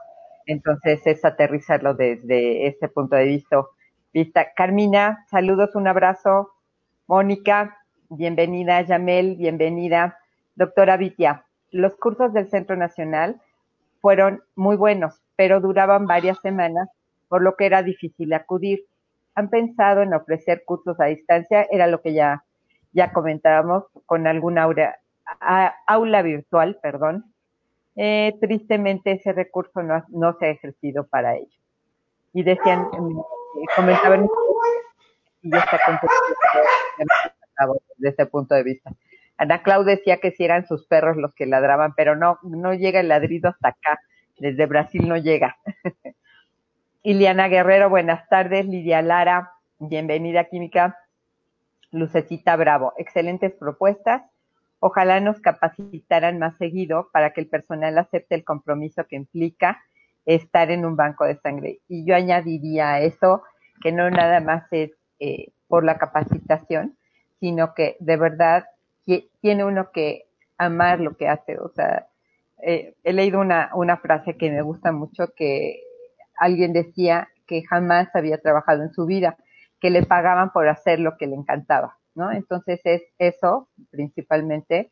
Entonces 0.45 1.05
es 1.05 1.23
aterrizarlo 1.25 1.93
desde 1.93 2.67
ese 2.67 2.87
punto 2.87 3.15
de 3.15 3.25
vista. 3.25 3.63
vista. 4.13 4.53
Carmina, 4.55 5.25
saludos, 5.29 5.75
un 5.75 5.87
abrazo. 5.87 6.51
Mónica, 7.07 7.77
bienvenida. 8.09 8.81
Yamel, 8.81 9.35
bienvenida. 9.35 10.17
Doctora 10.55 10.97
Vitia, 10.97 11.45
los 11.71 11.95
cursos 11.97 12.33
del 12.33 12.49
Centro 12.49 12.75
Nacional 12.75 13.41
fueron 14.07 14.41
muy 14.55 14.77
buenos, 14.77 15.21
pero 15.35 15.59
duraban 15.59 16.05
varias 16.05 16.39
semanas, 16.39 16.87
por 17.27 17.41
lo 17.41 17.57
que 17.57 17.65
era 17.65 17.83
difícil 17.83 18.31
acudir. 18.31 18.85
¿Han 19.35 19.49
pensado 19.49 20.01
en 20.01 20.13
ofrecer 20.13 20.63
cursos 20.63 20.97
a 21.01 21.07
distancia? 21.07 21.67
Era 21.69 21.87
lo 21.87 22.01
que 22.01 22.13
ya 22.13 22.45
ya 22.93 23.11
comentábamos, 23.11 23.83
con 24.05 24.25
alguna 24.25 24.65
aula, 25.87 26.21
virtual, 26.21 26.79
perdón. 26.81 27.25
Eh, 27.97 28.33
tristemente 28.39 29.11
ese 29.11 29.33
recurso 29.33 29.83
no, 29.83 30.01
no, 30.07 30.37
se 30.39 30.45
ha 30.45 30.49
ejercido 30.51 31.05
para 31.05 31.35
ello. 31.35 31.59
Y 32.31 32.43
decían, 32.43 32.87
eh, 32.93 33.65
comentaban, 33.75 34.29
y 35.41 35.51
ya 35.51 35.57
está 35.57 35.77
desde 37.97 38.09
ese 38.09 38.25
punto 38.25 38.55
de 38.55 38.63
vista. 38.63 38.89
Ana 39.37 39.61
Clau 39.61 39.83
decía 39.83 40.17
que 40.17 40.31
si 40.31 40.43
eran 40.43 40.65
sus 40.65 40.85
perros 40.87 41.17
los 41.17 41.33
que 41.33 41.45
ladraban, 41.45 41.93
pero 41.95 42.15
no, 42.15 42.39
no 42.43 42.73
llega 42.73 42.99
el 42.99 43.07
ladrido 43.07 43.49
hasta 43.49 43.69
acá. 43.69 43.99
Desde 44.39 44.65
Brasil 44.65 45.07
no 45.07 45.17
llega. 45.17 45.57
Iliana 47.03 47.47
Guerrero, 47.47 47.89
buenas 47.89 48.27
tardes. 48.29 48.65
Lidia 48.65 49.01
Lara, 49.01 49.51
bienvenida, 49.79 50.45
Química. 50.45 50.97
Lucecita 51.91 52.55
Bravo, 52.55 52.93
excelentes 52.97 53.53
propuestas. 53.53 54.23
Ojalá 54.79 55.19
nos 55.19 55.39
capacitaran 55.39 56.37
más 56.37 56.57
seguido 56.57 57.09
para 57.13 57.31
que 57.31 57.41
el 57.41 57.47
personal 57.47 57.97
acepte 57.97 58.35
el 58.35 58.43
compromiso 58.43 59.05
que 59.07 59.15
implica 59.15 59.81
estar 60.25 60.69
en 60.71 60.85
un 60.85 60.95
banco 60.95 61.25
de 61.25 61.37
sangre. 61.37 61.79
Y 61.87 62.05
yo 62.05 62.15
añadiría 62.15 62.93
a 62.93 63.01
eso 63.01 63.43
que 63.81 63.91
no 63.91 64.09
nada 64.09 64.41
más 64.41 64.65
es 64.71 64.91
eh, 65.19 65.51
por 65.67 65.83
la 65.83 65.97
capacitación, 65.97 66.97
sino 67.39 67.73
que 67.73 67.97
de 67.99 68.17
verdad 68.17 68.65
tiene 69.41 69.63
uno 69.63 69.91
que 69.91 70.25
amar 70.57 70.99
lo 70.99 71.15
que 71.15 71.27
hace. 71.27 71.57
O 71.57 71.69
sea, 71.69 72.07
eh, 72.61 72.95
he 73.03 73.13
leído 73.13 73.39
una, 73.39 73.71
una 73.73 73.97
frase 73.97 74.37
que 74.37 74.51
me 74.51 74.61
gusta 74.61 74.91
mucho 74.91 75.33
que 75.35 75.81
alguien 76.37 76.73
decía 76.73 77.29
que 77.45 77.63
jamás 77.63 78.09
había 78.13 78.39
trabajado 78.39 78.83
en 78.83 78.91
su 78.91 79.05
vida 79.05 79.37
que 79.79 79.89
le 79.89 80.03
pagaban 80.03 80.51
por 80.51 80.67
hacer 80.67 80.99
lo 80.99 81.17
que 81.17 81.27
le 81.27 81.35
encantaba, 81.35 81.97
¿no? 82.15 82.31
Entonces 82.31 82.81
es 82.83 83.03
eso, 83.19 83.69
principalmente, 83.91 84.91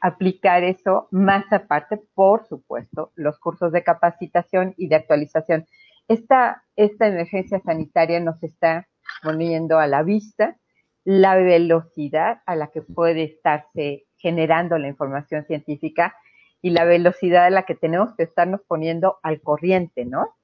aplicar 0.00 0.64
eso 0.64 1.08
más 1.10 1.44
aparte, 1.52 2.00
por 2.14 2.46
supuesto, 2.46 3.12
los 3.14 3.38
cursos 3.38 3.72
de 3.72 3.84
capacitación 3.84 4.74
y 4.76 4.88
de 4.88 4.96
actualización. 4.96 5.66
Esta, 6.08 6.64
esta 6.76 7.06
emergencia 7.06 7.60
sanitaria 7.60 8.20
nos 8.20 8.42
está 8.42 8.88
poniendo 9.22 9.78
a 9.78 9.86
la 9.86 10.02
vista 10.02 10.56
la 11.04 11.36
velocidad 11.36 12.42
a 12.46 12.56
la 12.56 12.68
que 12.68 12.82
puede 12.82 13.24
estarse 13.24 14.06
generando 14.16 14.78
la 14.78 14.88
información 14.88 15.44
científica 15.46 16.14
y 16.60 16.70
la 16.70 16.84
velocidad 16.84 17.46
a 17.46 17.50
la 17.50 17.64
que 17.64 17.74
tenemos 17.74 18.14
que 18.16 18.22
estarnos 18.22 18.60
poniendo 18.66 19.18
al 19.22 19.40
corriente, 19.40 20.04
¿no? 20.04 20.36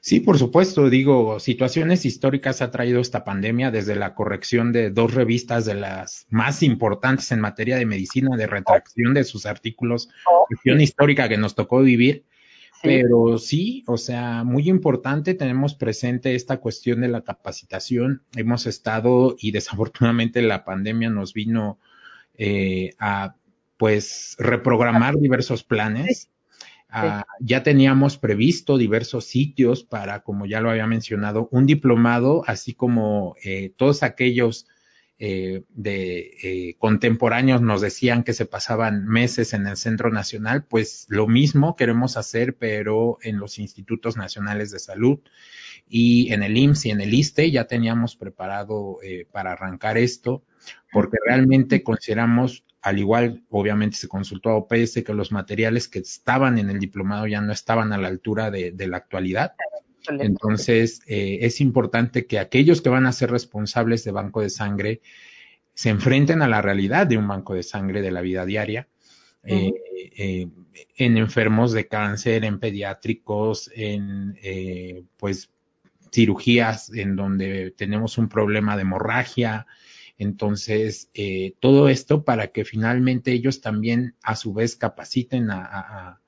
Sí, 0.00 0.20
por 0.20 0.38
supuesto, 0.38 0.88
digo, 0.88 1.40
situaciones 1.40 2.04
históricas 2.04 2.62
ha 2.62 2.70
traído 2.70 3.00
esta 3.00 3.24
pandemia 3.24 3.70
desde 3.70 3.96
la 3.96 4.14
corrección 4.14 4.72
de 4.72 4.90
dos 4.90 5.14
revistas 5.14 5.64
de 5.64 5.74
las 5.74 6.26
más 6.30 6.62
importantes 6.62 7.32
en 7.32 7.40
materia 7.40 7.76
de 7.76 7.86
medicina, 7.86 8.36
de 8.36 8.46
retracción 8.46 9.14
de 9.14 9.24
sus 9.24 9.46
artículos, 9.46 10.10
oh, 10.30 10.46
cuestión 10.46 10.80
histórica 10.80 11.28
que 11.28 11.38
nos 11.38 11.54
tocó 11.54 11.80
vivir. 11.80 12.24
Pero 12.84 13.38
sí, 13.38 13.82
o 13.86 13.96
sea, 13.96 14.44
muy 14.44 14.68
importante, 14.68 15.34
tenemos 15.34 15.74
presente 15.74 16.34
esta 16.34 16.58
cuestión 16.58 17.00
de 17.00 17.08
la 17.08 17.22
capacitación. 17.22 18.22
Hemos 18.36 18.66
estado 18.66 19.36
y 19.38 19.52
desafortunadamente 19.52 20.42
la 20.42 20.64
pandemia 20.64 21.08
nos 21.08 21.32
vino 21.32 21.78
eh, 22.36 22.94
a 22.98 23.36
pues 23.78 24.36
reprogramar 24.38 25.16
diversos 25.16 25.64
planes. 25.64 26.30
Ah, 26.90 27.24
ya 27.40 27.64
teníamos 27.64 28.18
previsto 28.18 28.78
diversos 28.78 29.24
sitios 29.24 29.82
para, 29.82 30.20
como 30.20 30.46
ya 30.46 30.60
lo 30.60 30.70
había 30.70 30.86
mencionado, 30.86 31.48
un 31.50 31.66
diplomado, 31.66 32.44
así 32.46 32.72
como 32.74 33.34
eh, 33.42 33.72
todos 33.76 34.04
aquellos 34.04 34.68
eh, 35.26 35.62
de 35.70 36.36
eh, 36.42 36.76
contemporáneos 36.78 37.62
nos 37.62 37.80
decían 37.80 38.24
que 38.24 38.34
se 38.34 38.44
pasaban 38.44 39.06
meses 39.06 39.54
en 39.54 39.66
el 39.66 39.78
Centro 39.78 40.10
Nacional, 40.10 40.64
pues 40.64 41.06
lo 41.08 41.26
mismo 41.26 41.76
queremos 41.76 42.18
hacer, 42.18 42.56
pero 42.56 43.16
en 43.22 43.38
los 43.38 43.58
institutos 43.58 44.18
nacionales 44.18 44.70
de 44.70 44.80
salud 44.80 45.20
y 45.88 46.30
en 46.34 46.42
el 46.42 46.58
IMSS 46.58 46.84
y 46.84 46.90
en 46.90 47.00
el 47.00 47.14
ISTE 47.14 47.50
ya 47.50 47.66
teníamos 47.66 48.16
preparado 48.16 48.98
para 49.32 49.52
arrancar 49.52 49.96
esto, 49.96 50.42
porque 50.92 51.16
realmente 51.24 51.82
consideramos 51.82 52.62
al 52.82 52.98
igual, 52.98 53.42
obviamente 53.48 53.96
se 53.96 54.08
consultó 54.08 54.50
a 54.50 54.56
OPS 54.56 55.02
que 55.06 55.14
los 55.14 55.32
materiales 55.32 55.88
que 55.88 56.00
estaban 56.00 56.58
en 56.58 56.68
el 56.68 56.78
diplomado 56.78 57.26
ya 57.26 57.40
no 57.40 57.50
estaban 57.50 57.94
a 57.94 57.96
la 57.96 58.08
altura 58.08 58.50
de, 58.50 58.74
la 58.86 58.98
actualidad. 58.98 59.54
Entonces, 60.08 61.00
eh, 61.06 61.38
es 61.42 61.60
importante 61.60 62.26
que 62.26 62.38
aquellos 62.38 62.80
que 62.82 62.88
van 62.88 63.06
a 63.06 63.12
ser 63.12 63.30
responsables 63.30 64.04
de 64.04 64.10
banco 64.10 64.40
de 64.40 64.50
sangre 64.50 65.00
se 65.74 65.90
enfrenten 65.90 66.42
a 66.42 66.48
la 66.48 66.62
realidad 66.62 67.06
de 67.06 67.16
un 67.16 67.26
banco 67.26 67.54
de 67.54 67.62
sangre 67.62 68.02
de 68.02 68.10
la 68.10 68.20
vida 68.20 68.44
diaria. 68.44 68.88
Eh, 69.44 69.72
eh, 70.16 70.48
en 70.96 71.18
enfermos 71.18 71.72
de 71.72 71.86
cáncer, 71.86 72.44
en 72.44 72.58
pediátricos, 72.58 73.70
en 73.74 74.38
pues 75.16 75.50
cirugías 76.12 76.92
en 76.94 77.16
donde 77.16 77.72
tenemos 77.72 78.16
un 78.18 78.28
problema 78.28 78.76
de 78.76 78.82
hemorragia, 78.82 79.66
entonces, 80.18 81.10
eh, 81.14 81.54
todo 81.60 81.88
esto 81.88 82.24
para 82.24 82.48
que 82.48 82.64
finalmente 82.64 83.32
ellos 83.32 83.60
también 83.60 84.14
a 84.22 84.36
su 84.36 84.54
vez 84.54 84.76
capaciten 84.76 85.50
a, 85.50 86.20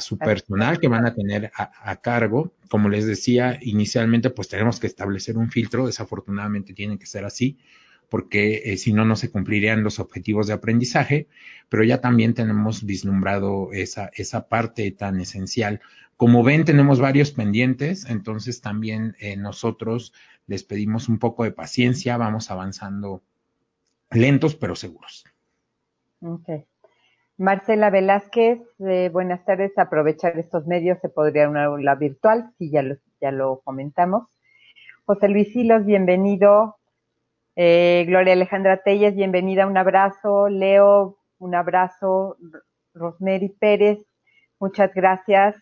su 0.00 0.18
personal 0.18 0.78
que 0.78 0.88
van 0.88 1.06
a 1.06 1.14
tener 1.14 1.50
a, 1.54 1.96
cargo. 1.96 2.52
Como 2.68 2.88
les 2.88 3.06
decía 3.06 3.58
inicialmente, 3.62 4.30
pues 4.30 4.48
tenemos 4.48 4.78
que 4.78 4.86
establecer 4.86 5.36
un 5.36 5.50
filtro, 5.50 5.86
desafortunadamente 5.86 6.74
tiene 6.74 6.98
que 6.98 7.06
ser 7.06 7.24
así, 7.24 7.58
porque 8.08 8.62
eh, 8.64 8.76
si 8.76 8.92
no, 8.92 9.04
no 9.04 9.16
se 9.16 9.30
cumplirían 9.30 9.82
los 9.82 9.98
objetivos 9.98 10.46
de 10.46 10.52
aprendizaje, 10.52 11.28
pero 11.68 11.82
ya 11.84 12.00
también 12.00 12.34
tenemos 12.34 12.84
vislumbrado 12.84 13.70
esa, 13.72 14.10
esa 14.14 14.48
parte 14.48 14.90
tan 14.90 15.20
esencial. 15.20 15.80
Como 16.16 16.44
ven, 16.44 16.64
tenemos 16.64 17.00
varios 17.00 17.30
pendientes, 17.30 18.04
entonces 18.04 18.60
también 18.60 19.16
eh, 19.20 19.36
nosotros 19.36 20.12
les 20.46 20.64
pedimos 20.64 21.08
un 21.08 21.18
poco 21.18 21.44
de 21.44 21.52
paciencia, 21.52 22.16
vamos 22.16 22.50
avanzando 22.50 23.22
lentos 24.10 24.54
pero 24.56 24.76
seguros. 24.76 25.24
Okay. 26.20 26.64
Marcela 27.40 27.88
Velázquez, 27.88 28.60
eh, 28.80 29.08
buenas 29.10 29.42
tardes. 29.46 29.72
Aprovechar 29.78 30.38
estos 30.38 30.66
medios 30.66 30.98
se 31.00 31.08
podría 31.08 31.48
una 31.48 31.64
aula 31.64 31.94
virtual, 31.94 32.52
sí, 32.58 32.70
ya 32.70 32.82
lo, 32.82 32.96
ya 33.18 33.30
lo 33.30 33.62
comentamos. 33.64 34.28
José 35.06 35.30
Luis 35.30 35.50
Silos, 35.50 35.86
bienvenido. 35.86 36.76
Eh, 37.56 38.04
Gloria 38.06 38.34
Alejandra 38.34 38.82
Telles, 38.82 39.16
bienvenida, 39.16 39.66
un 39.66 39.78
abrazo. 39.78 40.50
Leo, 40.50 41.16
un 41.38 41.54
abrazo. 41.54 42.36
Rosemary 42.92 43.48
Pérez, 43.48 44.00
muchas 44.58 44.92
gracias. 44.92 45.56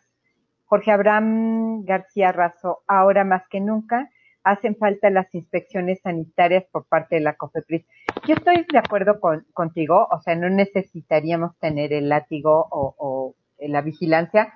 Jorge 0.64 0.90
Abraham 0.90 1.84
García 1.84 2.32
Razo, 2.32 2.82
ahora 2.88 3.22
más 3.22 3.46
que 3.48 3.60
nunca 3.60 4.10
hacen 4.42 4.76
falta 4.76 5.10
las 5.10 5.32
inspecciones 5.32 6.00
sanitarias 6.00 6.64
por 6.72 6.86
parte 6.86 7.16
de 7.16 7.20
la 7.20 7.34
COFEPRIS. 7.34 7.86
Yo 8.28 8.34
estoy 8.34 8.66
de 8.70 8.78
acuerdo 8.78 9.20
con, 9.20 9.46
contigo, 9.54 10.06
o 10.10 10.20
sea, 10.20 10.36
no 10.36 10.50
necesitaríamos 10.50 11.56
tener 11.60 11.94
el 11.94 12.10
látigo 12.10 12.68
o, 12.70 13.34
la 13.58 13.80
vigilancia, 13.80 14.52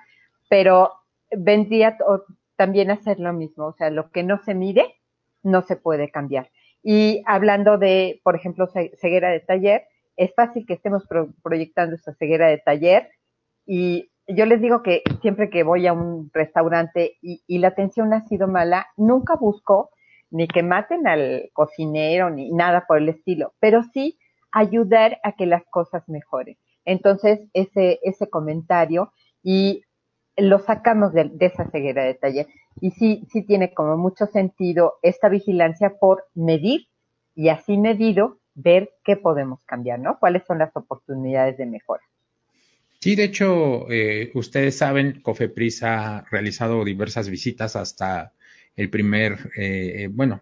pero 0.47 0.91
vendría 1.35 1.97
también 2.55 2.91
hacer 2.91 3.19
lo 3.19 3.33
mismo, 3.33 3.65
o 3.65 3.73
sea, 3.73 3.89
lo 3.89 4.11
que 4.11 4.21
no 4.21 4.37
se 4.43 4.53
mide 4.53 4.93
no 5.41 5.63
se 5.63 5.75
puede 5.75 6.11
cambiar. 6.11 6.51
Y 6.83 7.23
hablando 7.25 7.79
de, 7.79 8.21
por 8.23 8.35
ejemplo, 8.35 8.67
ceguera 8.67 9.31
de 9.31 9.39
taller, 9.39 9.85
es 10.17 10.31
fácil 10.35 10.67
que 10.67 10.73
estemos 10.73 11.07
proyectando 11.41 11.95
esta 11.95 12.13
ceguera 12.13 12.49
de 12.49 12.59
taller 12.59 13.09
y 13.65 14.11
yo 14.27 14.45
les 14.45 14.61
digo 14.61 14.83
que 14.83 15.01
siempre 15.21 15.49
que 15.49 15.63
voy 15.63 15.87
a 15.87 15.93
un 15.93 16.29
restaurante 16.31 17.17
y, 17.23 17.57
la 17.57 17.69
atención 17.69 18.13
ha 18.13 18.21
sido 18.27 18.47
mala, 18.47 18.85
nunca 18.97 19.35
busco 19.35 19.89
ni 20.33 20.47
que 20.47 20.63
maten 20.63 21.07
al 21.07 21.51
cocinero 21.53 22.31
ni 22.31 22.51
nada 22.51 22.85
por 22.87 22.97
el 22.97 23.07
estilo, 23.07 23.53
pero 23.59 23.83
sí 23.93 24.17
ayudar 24.51 25.19
a 25.23 25.33
que 25.33 25.45
las 25.45 25.63
cosas 25.69 26.09
mejoren. 26.09 26.57
Entonces, 26.85 27.39
ese, 27.53 27.99
ese 28.01 28.29
comentario 28.29 29.13
y 29.43 29.83
lo 30.35 30.57
sacamos 30.57 31.13
de, 31.13 31.31
esa 31.39 31.69
ceguera 31.69 32.03
de 32.03 32.15
taller. 32.15 32.47
Y 32.81 32.91
sí, 32.91 33.27
sí 33.31 33.43
tiene 33.43 33.75
como 33.75 33.95
mucho 33.95 34.25
sentido 34.25 34.95
esta 35.03 35.29
vigilancia 35.29 35.97
por 35.99 36.25
medir 36.33 36.87
y 37.35 37.49
así 37.49 37.77
medido 37.77 38.39
ver 38.55 38.89
qué 39.03 39.15
podemos 39.15 39.59
cambiar, 39.65 39.99
¿no? 39.99 40.17
¿Cuáles 40.19 40.43
son 40.47 40.57
las 40.57 40.75
oportunidades 40.75 41.57
de 41.57 41.67
mejora? 41.67 42.01
Sí, 42.99 43.15
de 43.15 43.25
hecho, 43.25 43.91
eh, 43.91 44.31
ustedes 44.33 44.77
saben, 44.77 45.21
Cofepris 45.21 45.83
ha 45.83 46.25
realizado 46.31 46.83
diversas 46.83 47.29
visitas 47.29 47.75
hasta 47.75 48.33
el 48.75 48.89
primer, 48.89 49.51
eh, 49.55 50.09
bueno, 50.11 50.41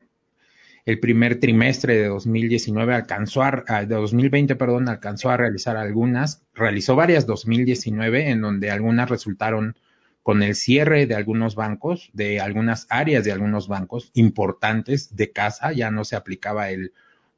el 0.86 1.00
primer 1.00 1.40
trimestre 1.40 1.96
de 1.96 2.08
2019 2.08 2.96
alcanzó 2.96 3.44
a, 3.44 3.86
de 3.86 3.96
2020, 3.96 4.56
perdón, 4.56 4.90
alcanzó 4.90 5.30
a 5.30 5.38
realizar 5.38 5.78
algunas, 5.78 6.44
realizó 6.54 6.96
varias 6.96 7.26
2019 7.28 8.30
en 8.30 8.42
donde 8.42 8.72
algunas 8.72 9.10
resultaron 9.10 9.76
con 10.24 10.44
el 10.44 10.56
cierre 10.56 11.08
de 11.08 11.16
algunos 11.16 11.56
bancos, 11.56 12.10
de 12.14 12.40
algunas 12.40 12.88
áreas 12.90 13.24
de 13.24 13.32
algunos 13.32 13.68
bancos 13.68 14.12
importantes 14.14 15.16
de 15.16 15.32
casa, 15.32 15.72
ya 15.72 15.92
no 15.92 16.04
se 16.04 16.16
aplicaba 16.16 16.70
el 16.70 16.94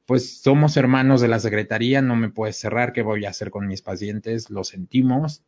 pues 0.05 0.41
somos 0.41 0.75
hermanos 0.75 1.21
de 1.21 1.29
la 1.29 1.39
Secretaría, 1.39 2.01
no 2.01 2.15
me 2.15 2.29
puedes 2.29 2.57
cerrar, 2.57 2.91
¿qué 2.93 3.01
voy 3.01 3.25
a 3.25 3.29
hacer 3.29 3.51
con 3.51 3.67
mis 3.67 3.81
pacientes? 3.81 4.49
Lo 4.49 4.63
sentimos. 4.63 5.43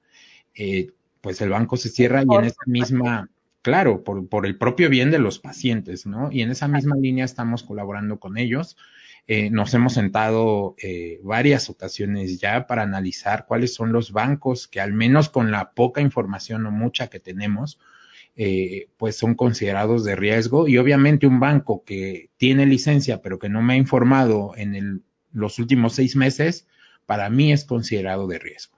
Eh, 0.54 0.92
pues 1.20 1.42
el 1.42 1.50
banco 1.50 1.76
se 1.76 1.90
cierra 1.90 2.24
y 2.24 2.36
en 2.36 2.46
esa 2.46 2.62
misma, 2.66 3.30
claro, 3.66 4.04
por, 4.04 4.30
por, 4.30 4.46
el 4.46 4.60
propio 4.60 4.92
bien 4.92 5.10
de 5.10 5.18
los 5.18 5.40
pacientes, 5.40 6.06
¿no? 6.06 6.32
Y 6.32 6.44
en 6.44 6.52
esa 6.52 6.68
misma 6.68 6.96
línea 6.98 7.26
estamos 7.26 7.64
colaborando 7.64 8.20
con 8.20 8.38
ellos. 8.38 8.78
Eh, 9.26 9.50
nos 9.50 9.74
hemos 9.74 9.94
sentado 9.94 10.76
eh, 10.78 11.20
varias 11.24 11.68
ocasiones 11.72 12.40
ya 12.40 12.68
para 12.68 12.84
analizar 12.84 13.48
cuáles 13.48 13.74
son 13.74 13.92
los 13.92 14.12
bancos 14.12 14.68
que 14.68 14.80
al 14.80 14.94
menos 14.94 15.30
con 15.30 15.50
la 15.50 15.72
poca 15.72 16.00
información 16.00 16.64
o 16.68 16.72
mucha 16.72 17.08
que 17.08 17.20
tenemos, 17.20 17.80
eh, 18.36 18.90
pues 18.98 19.18
son 19.18 19.34
considerados 19.34 20.04
de 20.04 20.16
riesgo 20.16 20.68
y 20.68 20.78
obviamente 20.78 21.26
un 21.26 21.40
banco 21.40 21.84
que 21.84 22.30
tiene 22.38 22.68
licencia 22.68 23.24
pero 23.24 23.40
que 23.40 23.50
no 23.50 23.64
me 23.64 23.74
ha 23.74 23.78
informado 23.78 24.54
en 24.58 25.04
los 25.32 25.58
últimos 25.58 25.94
seis 25.96 26.16
meses, 26.16 26.68
para 27.08 27.32
mí 27.32 27.52
es 27.52 27.66
considerado 27.66 28.28
de 28.28 28.38
riesgo. 28.38 28.78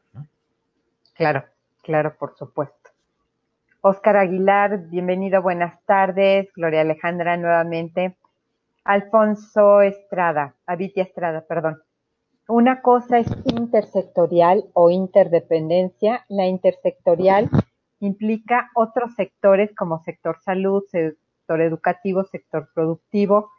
Claro, 1.14 1.44
claro, 1.84 2.16
por 2.18 2.38
supuesto. 2.38 2.77
Oscar 3.82 4.18
Aguilar, 4.18 4.90
bienvenido, 4.90 5.42
buenas 5.44 5.80
tardes. 5.86 6.52
Gloria 6.56 6.82
Alejandra, 6.82 7.38
nuevamente. 7.38 8.18
Alfonso 8.84 9.82
Estrada, 9.82 10.56
Avitia 10.66 11.04
Estrada, 11.04 11.46
perdón. 11.48 11.78
Una 12.48 12.82
cosa 12.82 13.20
es 13.20 13.28
intersectorial 13.46 14.66
o 14.74 14.90
interdependencia. 14.90 16.26
La 16.28 16.48
intersectorial 16.48 17.52
implica 18.00 18.72
otros 18.74 19.14
sectores 19.14 19.76
como 19.76 20.02
sector 20.04 20.40
salud, 20.44 20.84
sector 20.90 21.62
educativo, 21.62 22.24
sector 22.24 22.70
productivo, 22.74 23.52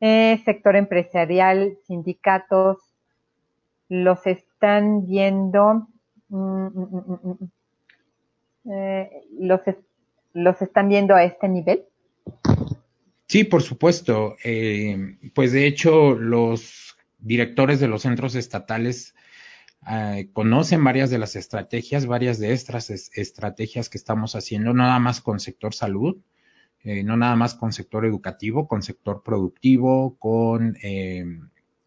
eh, 0.00 0.40
sector 0.44 0.76
empresarial, 0.76 1.76
sindicatos, 1.86 2.78
los 3.88 4.26
están 4.26 5.06
viendo, 5.06 5.88
mm, 6.28 6.66
mm, 6.66 7.18
mm, 7.22 7.50
eh, 8.70 9.10
los, 9.38 9.60
los 10.32 10.62
están 10.62 10.88
viendo 10.88 11.14
a 11.14 11.24
este 11.24 11.48
nivel. 11.48 11.84
Sí, 13.28 13.44
por 13.44 13.62
supuesto. 13.62 14.36
Eh, 14.44 15.18
pues 15.34 15.52
de 15.52 15.66
hecho, 15.66 16.14
los 16.14 16.96
directores 17.18 17.80
de 17.80 17.88
los 17.88 18.02
centros 18.02 18.34
estatales 18.34 19.14
eh, 19.88 20.28
conocen 20.32 20.82
varias 20.84 21.10
de 21.10 21.18
las 21.18 21.36
estrategias, 21.36 22.06
varias 22.06 22.38
de 22.38 22.52
estas 22.52 22.90
estrategias 22.90 23.88
que 23.88 23.98
estamos 23.98 24.36
haciendo, 24.36 24.74
nada 24.74 24.98
más 24.98 25.20
con 25.20 25.40
sector 25.40 25.74
salud, 25.74 26.18
eh, 26.84 27.02
no 27.02 27.16
nada 27.16 27.34
más 27.34 27.54
con 27.54 27.72
sector 27.72 28.04
educativo, 28.04 28.68
con 28.68 28.82
sector 28.82 29.22
productivo, 29.24 30.16
con 30.18 30.76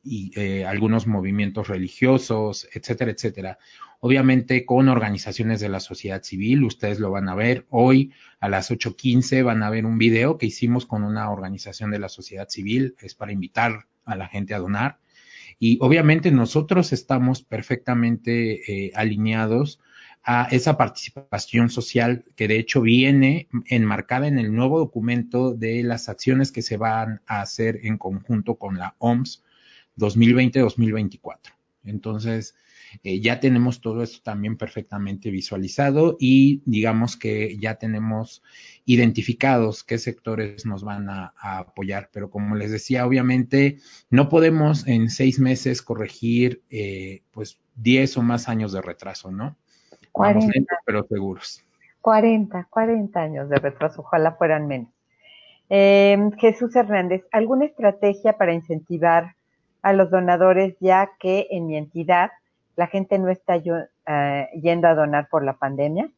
y, 0.04 0.64
algunos 0.64 1.08
movimientos 1.08 1.68
religiosos, 1.68 2.68
etcétera, 2.74 3.12
etcétera. 3.12 3.58
Obviamente 4.02 4.66
con 4.66 4.88
organizaciones 4.88 5.60
de 5.60 5.70
la 5.70 5.80
sociedad 5.80 6.24
civil, 6.24 6.64
ustedes 6.64 7.00
lo 7.00 7.12
van 7.12 7.28
a 7.28 7.36
ver 7.36 7.66
hoy 7.70 8.14
a 8.39 8.47
las 8.47 8.72
8.15, 8.72 9.43
van 9.43 9.62
a 9.64 9.70
ver 9.70 9.86
un 9.86 9.97
video 9.97 10.38
que 10.38 10.45
hicimos 10.45 10.86
con 10.86 11.04
una 11.04 11.30
organización 11.30 11.91
de 11.91 12.00
la 12.00 12.10
sociedad 12.10 12.47
civil, 12.47 12.95
es 13.02 13.14
para 13.16 13.34
invitar 13.34 13.88
a 14.06 14.16
la 14.16 14.28
gente 14.28 14.54
a 14.54 14.60
donar. 14.60 15.00
Y 15.60 15.78
obviamente 15.82 16.32
nosotros 16.32 16.93
estamos 16.93 17.43
perfectamente 17.43 18.86
eh, 18.86 18.91
alineados 18.95 19.82
a 20.24 20.47
esa 20.52 20.78
participación 20.78 21.70
social 21.70 22.24
que 22.38 22.47
de 22.47 22.60
hecho 22.60 22.82
viene 22.82 23.50
enmarcada 23.66 24.28
en 24.28 24.39
el 24.39 24.54
nuevo 24.54 24.80
documento 24.80 25.54
de 25.54 25.84
las 25.84 26.08
acciones 26.08 26.52
que 26.52 26.62
se 26.62 26.78
van 26.78 27.22
a 27.26 27.41
hacer 27.41 27.80
en 27.84 27.97
conjunto 27.97 28.56
con 28.56 28.78
la 28.78 28.95
OMS 29.00 29.43
2020-2024. 30.00 31.38
Entonces, 31.84 32.56
eh, 33.04 33.22
ya 33.22 33.39
tenemos 33.39 33.82
todo 33.82 34.02
esto 34.02 34.20
también 34.24 34.58
perfectamente 34.58 35.30
visualizado 35.30 36.18
y 36.20 36.62
digamos 36.66 37.18
que 37.18 37.58
ya 37.58 37.76
tenemos 37.76 38.41
identificados 38.86 39.84
qué 39.84 39.97
sectores 39.97 40.66
nos 40.66 40.84
van 40.84 41.10
a, 41.10 41.34
apoyar. 41.39 42.10
Pero 42.12 42.30
como 42.30 42.56
les 42.56 42.72
decía, 42.72 43.06
obviamente 43.06 43.78
no 44.10 44.30
podemos 44.30 44.88
en 44.88 45.10
seis 45.10 45.39
meses 45.39 45.82
corregir 45.82 46.64
eh, 46.70 47.22
pues 47.32 47.60
10 47.76 48.18
o 48.18 48.22
más 48.24 48.50
años 48.50 48.74
de 48.74 48.82
retraso, 48.82 49.32
¿no? 49.32 49.56
40. 50.12 50.50
pero 50.86 51.06
seguros. 51.08 51.64
40, 52.02 52.68
40 52.70 53.20
años 53.22 53.50
de 53.50 53.58
retraso, 53.58 54.02
ojalá 54.02 54.34
fueran 54.34 54.68
menos. 54.68 54.89
Eh, 55.70 56.18
Jesús 56.39 56.76
Hernández, 56.76 57.24
¿alguna 57.32 57.66
estrategia 57.66 58.38
para 58.38 58.54
incentivar 58.54 59.36
a 59.82 59.94
los 59.94 60.10
donadores 60.10 60.76
ya 60.80 61.12
que 61.20 61.48
en 61.52 61.68
mi 61.68 61.78
entidad 61.78 62.32
la 62.76 62.88
gente 62.88 63.20
no 63.20 63.30
está 63.30 63.58
eh, 63.58 64.48
yendo 64.62 64.88
a 64.88 64.96
donar 64.96 65.28
por 65.30 65.44
la 65.44 65.58
pandemia? 65.58 66.10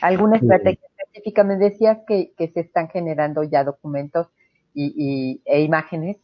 ¿Alguna 0.00 0.36
estrategia 0.36 0.88
específica? 0.98 1.44
Me 1.44 1.56
decías 1.56 1.98
que, 2.06 2.32
se 2.38 2.60
están 2.60 2.88
generando 2.88 3.42
ya 3.42 3.62
documentos 3.62 4.28
y, 4.74 5.42
e 5.44 5.60
imágenes. 5.60 6.16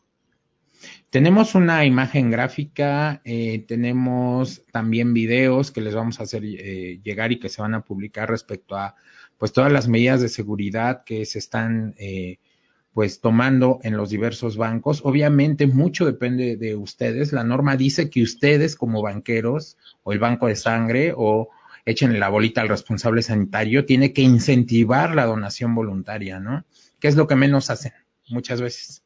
Tenemos 1.11 1.55
una 1.55 1.85
imagen 1.85 2.31
gráfica, 2.31 3.21
eh, 3.25 3.65
tenemos 3.67 4.65
también 4.73 5.13
videos 5.13 5.71
que 5.71 5.81
les 5.81 5.95
vamos 5.95 6.21
a 6.21 6.23
hacer 6.23 6.43
eh, 6.45 7.01
llegar 7.03 7.33
y 7.33 7.41
que 7.41 7.49
se 7.49 7.61
van 7.61 7.75
a 7.75 7.83
publicar 7.83 8.31
respecto 8.31 8.77
a 8.77 8.95
pues 9.37 9.53
todas 9.53 9.71
las 9.71 9.87
medidas 9.87 10.21
de 10.21 10.29
seguridad 10.29 11.05
que 11.05 11.27
se 11.27 11.39
están 11.39 11.95
pues 12.93 13.21
tomando 13.21 13.79
en 13.83 13.97
los 13.97 14.11
diversos 14.11 14.57
bancos. 14.57 15.03
Obviamente 15.05 15.67
mucho 15.67 16.05
depende 16.05 16.57
de 16.57 16.75
ustedes. 16.75 17.33
La 17.33 17.45
norma 17.45 17.77
dice 17.77 18.11
que 18.11 18.23
ustedes 18.23 18.77
como 18.77 19.03
banqueros 19.03 19.77
o 20.03 20.13
el 20.13 20.19
banco 20.19 20.47
de 20.47 20.57
sangre 20.57 21.13
o 21.17 21.51
echen 21.85 22.19
la 22.19 22.29
bolita 22.29 22.61
al 22.61 22.69
responsable 22.69 23.23
sanitario, 23.23 23.87
tiene 23.87 24.13
que 24.13 24.23
incentivar 24.23 25.15
la 25.15 25.25
donación 25.25 25.75
voluntaria, 25.75 26.39
¿no? 26.39 26.65
Que 27.01 27.09
es 27.09 27.17
lo 27.17 27.27
que 27.27 27.35
menos 27.35 27.71
hacen 27.71 27.93
muchas 28.29 28.61
veces. 28.61 29.03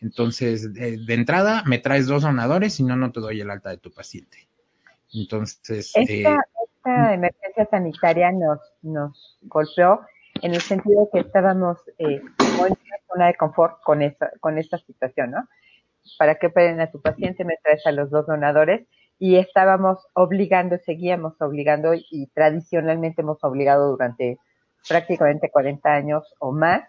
Entonces, 0.00 0.72
de, 0.74 0.98
entrada, 1.08 1.62
me 1.66 1.78
traes 1.78 2.06
dos 2.06 2.22
donadores 2.22 2.78
y 2.80 2.84
no, 2.84 2.96
no 2.96 3.12
te 3.12 3.20
doy 3.20 3.40
el 3.40 3.50
alta 3.50 3.70
de 3.70 3.78
tu 3.78 3.90
paciente. 3.92 4.48
Entonces... 5.12 5.92
Esta, 5.94 6.12
eh, 6.12 6.38
esta 6.76 7.14
emergencia 7.14 7.68
sanitaria 7.70 8.32
nos, 8.32 8.58
nos 8.82 9.38
golpeó 9.42 10.00
en 10.42 10.54
el 10.54 10.60
sentido 10.60 11.04
de 11.04 11.10
que 11.12 11.26
estábamos 11.26 11.78
eh, 11.98 12.20
en 12.66 12.72
una 12.72 12.98
zona 13.10 13.26
de 13.26 13.34
confort 13.34 13.82
con 13.82 14.02
esta, 14.02 14.30
con 14.40 14.58
esta 14.58 14.78
situación, 14.78 15.30
¿no? 15.32 15.48
Para 16.18 16.36
que 16.36 16.48
operen 16.48 16.80
a 16.80 16.90
tu 16.90 17.00
paciente, 17.00 17.44
me 17.44 17.56
traes 17.62 17.86
a 17.86 17.92
los 17.92 18.10
dos 18.10 18.26
donadores 18.26 18.86
y 19.18 19.36
estábamos 19.36 19.98
obligando, 20.14 20.78
seguíamos 20.78 21.40
obligando 21.40 21.92
y 21.94 22.28
tradicionalmente 22.28 23.22
hemos 23.22 23.42
obligado 23.42 23.90
durante 23.90 24.38
prácticamente 24.88 25.50
40 25.50 25.92
años 25.92 26.34
o 26.38 26.52
más 26.52 26.82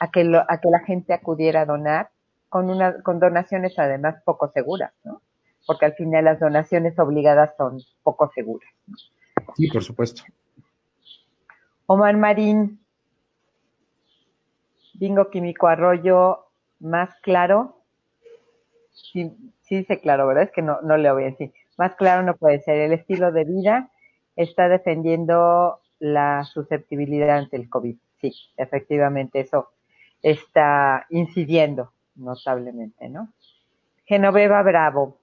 a 0.00 0.10
que, 0.10 0.24
lo, 0.24 0.38
a 0.40 0.60
que 0.60 0.68
la 0.70 0.80
gente 0.80 1.12
acudiera 1.12 1.62
a 1.62 1.66
donar 1.66 2.10
con, 2.48 2.68
una, 2.70 3.02
con 3.02 3.18
donaciones 3.18 3.78
además 3.78 4.16
poco 4.24 4.48
seguras, 4.48 4.92
¿no? 5.04 5.22
Porque 5.66 5.86
al 5.86 5.94
final 5.94 6.24
las 6.24 6.40
donaciones 6.40 6.98
obligadas 6.98 7.54
son 7.56 7.78
poco 8.02 8.30
seguras. 8.34 8.68
Sí, 9.56 9.68
por 9.68 9.82
supuesto. 9.82 10.22
Omar 11.86 12.16
Marín, 12.16 12.81
bingo 15.02 15.30
químico 15.30 15.66
arroyo 15.66 16.46
más 16.78 17.12
claro. 17.22 17.76
Sí, 18.92 19.32
sí 19.62 19.78
dice 19.78 20.00
claro, 20.00 20.28
¿verdad? 20.28 20.44
Es 20.44 20.52
que 20.52 20.62
no, 20.62 20.80
no 20.82 20.96
le 20.96 21.10
voy 21.10 21.24
a 21.24 21.30
decir. 21.30 21.52
Más 21.76 21.96
claro 21.96 22.22
no 22.22 22.36
puede 22.36 22.60
ser. 22.60 22.78
El 22.78 22.92
estilo 22.92 23.32
de 23.32 23.42
vida 23.42 23.90
está 24.36 24.68
defendiendo 24.68 25.80
la 25.98 26.44
susceptibilidad 26.44 27.36
ante 27.36 27.56
el 27.56 27.68
COVID. 27.68 27.96
Sí, 28.20 28.32
efectivamente, 28.56 29.40
eso 29.40 29.70
está 30.22 31.04
incidiendo 31.10 31.92
notablemente, 32.14 33.08
¿no? 33.08 33.32
Genoveva 34.04 34.62
Bravo. 34.62 35.18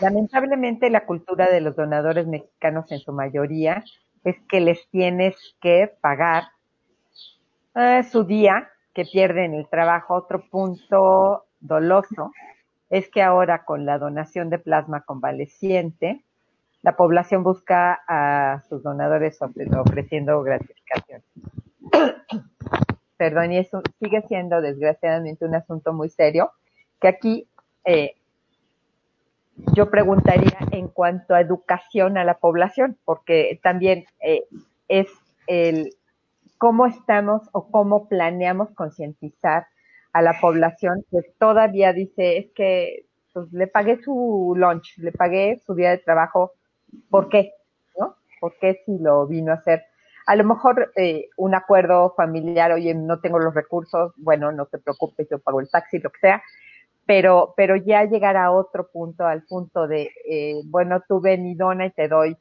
Lamentablemente 0.00 0.88
la 0.88 1.04
cultura 1.04 1.50
de 1.50 1.60
los 1.60 1.76
donadores 1.76 2.26
mexicanos 2.26 2.90
en 2.90 3.00
su 3.00 3.12
mayoría 3.12 3.84
es 4.24 4.36
que 4.48 4.60
les 4.60 4.88
tienes 4.88 5.36
que 5.60 5.92
pagar 6.00 6.44
su 8.10 8.24
día 8.24 8.68
que 8.94 9.04
pierden 9.04 9.54
el 9.54 9.68
trabajo. 9.68 10.14
Otro 10.14 10.48
punto 10.50 11.44
doloso 11.60 12.32
es 12.90 13.08
que 13.08 13.22
ahora 13.22 13.64
con 13.64 13.86
la 13.86 13.98
donación 13.98 14.50
de 14.50 14.58
plasma 14.58 15.02
convaleciente, 15.02 16.24
la 16.82 16.96
población 16.96 17.42
busca 17.42 18.00
a 18.08 18.62
sus 18.68 18.82
donadores 18.82 19.38
ofreciendo 19.40 20.42
gratificación. 20.42 21.22
Perdón, 23.16 23.52
y 23.52 23.58
eso 23.58 23.82
sigue 24.00 24.22
siendo 24.22 24.60
desgraciadamente 24.60 25.44
un 25.44 25.54
asunto 25.54 25.92
muy 25.92 26.08
serio, 26.08 26.52
que 27.00 27.08
aquí 27.08 27.48
eh, 27.84 28.14
yo 29.74 29.90
preguntaría 29.90 30.58
en 30.70 30.88
cuanto 30.88 31.34
a 31.34 31.40
educación 31.40 32.16
a 32.16 32.24
la 32.24 32.34
población, 32.34 32.96
porque 33.04 33.58
también 33.62 34.06
eh, 34.20 34.44
es 34.86 35.08
el 35.48 35.97
cómo 36.58 36.86
estamos 36.86 37.48
o 37.52 37.70
cómo 37.70 38.08
planeamos 38.08 38.70
concientizar 38.74 39.66
a 40.12 40.22
la 40.22 40.34
población 40.40 41.04
que 41.10 41.20
todavía 41.38 41.92
dice, 41.92 42.38
es 42.38 42.46
que 42.54 43.06
pues, 43.32 43.52
le 43.52 43.66
pagué 43.68 44.02
su 44.02 44.54
lunch, 44.56 44.98
le 44.98 45.12
pagué 45.12 45.62
su 45.64 45.74
día 45.74 45.90
de 45.90 45.98
trabajo, 45.98 46.52
¿por 47.10 47.28
qué? 47.28 47.52
¿Por 48.40 48.54
qué 48.60 48.82
si 48.86 48.98
lo 48.98 49.26
vino 49.26 49.52
a 49.52 49.56
hacer? 49.56 49.84
A 50.26 50.36
lo 50.36 50.44
mejor 50.44 50.92
eh, 50.96 51.28
un 51.36 51.54
acuerdo 51.54 52.14
familiar, 52.16 52.70
oye, 52.72 52.94
no 52.94 53.20
tengo 53.20 53.38
los 53.38 53.54
recursos, 53.54 54.12
bueno, 54.16 54.52
no 54.52 54.66
te 54.66 54.78
preocupes, 54.78 55.26
yo 55.30 55.38
pago 55.38 55.60
el 55.60 55.70
taxi, 55.70 55.98
lo 55.98 56.10
que 56.10 56.20
sea, 56.20 56.42
pero, 57.06 57.54
pero 57.56 57.74
ya 57.76 58.04
llegar 58.04 58.36
a 58.36 58.52
otro 58.52 58.88
punto, 58.92 59.26
al 59.26 59.42
punto 59.44 59.88
de, 59.88 60.10
eh, 60.28 60.60
bueno, 60.66 61.02
tú 61.08 61.20
ven 61.20 61.46
y 61.46 61.54
dona 61.54 61.86
y 61.86 61.90
te 61.90 62.06
doy 62.06 62.36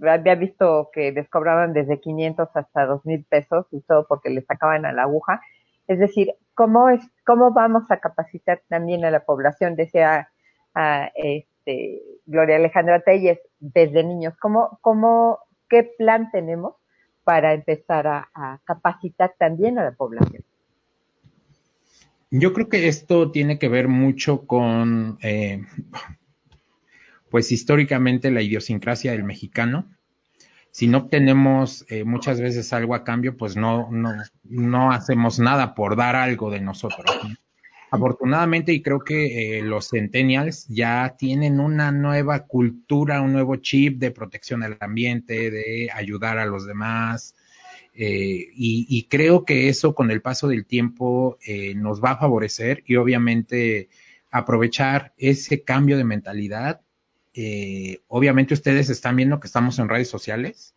había 0.00 0.34
visto 0.34 0.90
que 0.92 1.12
les 1.12 1.28
cobraban 1.28 1.72
desde 1.72 2.00
500 2.00 2.48
hasta 2.54 2.86
2,000 2.86 3.24
pesos 3.24 3.66
y 3.70 3.80
todo 3.80 4.06
porque 4.06 4.30
les 4.30 4.44
sacaban 4.46 4.84
a 4.84 4.92
la 4.92 5.02
aguja. 5.02 5.40
Es 5.86 5.98
decir, 5.98 6.34
¿cómo, 6.54 6.90
es, 6.90 7.02
cómo 7.24 7.52
vamos 7.52 7.90
a 7.90 7.98
capacitar 7.98 8.62
también 8.68 9.04
a 9.04 9.10
la 9.10 9.24
población? 9.24 9.76
Decía 9.76 10.30
a, 10.74 11.10
este, 11.14 12.02
Gloria 12.26 12.56
Alejandra 12.56 13.00
Telles, 13.00 13.38
desde 13.58 14.04
niños, 14.04 14.34
¿cómo, 14.40 14.78
cómo, 14.82 15.38
¿qué 15.68 15.84
plan 15.96 16.30
tenemos 16.30 16.74
para 17.24 17.54
empezar 17.54 18.06
a, 18.06 18.60
capacitar 18.64 19.34
también 19.38 19.78
a 19.78 19.84
la 19.84 19.92
población? 19.92 20.44
Yo 22.30 22.52
creo 22.52 22.68
que 22.68 22.88
esto 22.88 23.30
tiene 23.30 23.58
que 23.58 23.68
ver 23.68 23.88
mucho 23.88 24.46
con, 24.46 25.18
eh, 25.22 25.62
pues 27.30 27.52
históricamente 27.52 28.30
la 28.30 28.42
idiosincrasia 28.42 29.12
del 29.12 29.24
mexicano. 29.24 29.90
Si 30.70 30.86
no 30.86 30.98
obtenemos 30.98 31.84
eh, 31.88 32.04
muchas 32.04 32.40
veces 32.40 32.72
algo 32.72 32.94
a 32.94 33.04
cambio, 33.04 33.36
pues 33.36 33.56
no, 33.56 33.88
no, 33.90 34.12
no 34.44 34.92
hacemos 34.92 35.38
nada 35.38 35.74
por 35.74 35.96
dar 35.96 36.16
algo 36.16 36.50
de 36.50 36.60
nosotros. 36.60 37.06
Afortunadamente, 37.90 38.72
y 38.72 38.82
creo 38.82 39.00
que 39.00 39.58
eh, 39.58 39.62
los 39.62 39.88
centennials 39.88 40.66
ya 40.68 41.14
tienen 41.18 41.60
una 41.60 41.92
nueva 41.92 42.40
cultura, 42.40 43.22
un 43.22 43.32
nuevo 43.32 43.56
chip 43.56 43.98
de 43.98 44.10
protección 44.10 44.60
del 44.60 44.76
ambiente, 44.80 45.50
de 45.50 45.90
ayudar 45.94 46.38
a 46.38 46.46
los 46.46 46.66
demás, 46.66 47.34
Eh, 47.98 48.50
y, 48.54 49.06
creo 49.08 49.46
que 49.46 49.70
eso 49.70 49.94
con 49.94 50.10
el 50.10 50.20
paso 50.20 50.48
del 50.48 50.66
tiempo 50.66 51.38
eh, 51.46 51.74
nos 51.74 52.02
va 52.02 52.10
a 52.12 52.18
favorecer 52.18 52.82
y 52.86 52.96
obviamente 52.96 53.88
aprovechar 54.30 55.14
ese 55.16 55.64
cambio 55.64 55.96
de 55.96 56.04
mentalidad. 56.04 56.82
Eh, 57.36 58.00
obviamente 58.08 58.54
ustedes 58.54 58.90
están 58.90 59.14
viendo 59.16 59.38
que 59.38 59.46
estamos 59.46 59.78
en 59.78 59.88
redes 59.88 60.08
sociales, 60.08 60.74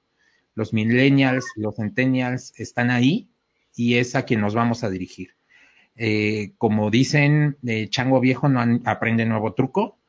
los 0.54 0.74
millennials, 0.74 1.46
los 1.56 1.78
centennials 1.78 2.54
están 2.58 2.92
ahí 2.92 3.30
y 3.76 3.96
es 3.96 4.16
a 4.16 4.24
quien 4.24 4.42
nos 4.42 4.54
vamos 4.54 4.84
a 4.84 4.90
dirigir. 4.90 5.36
como 6.58 6.92
dicen, 6.92 7.58
chango 7.90 8.20
viejo 8.20 8.48
no 8.50 8.62
aprende 8.86 9.26
nuevo 9.26 9.54
truco, 9.54 10.00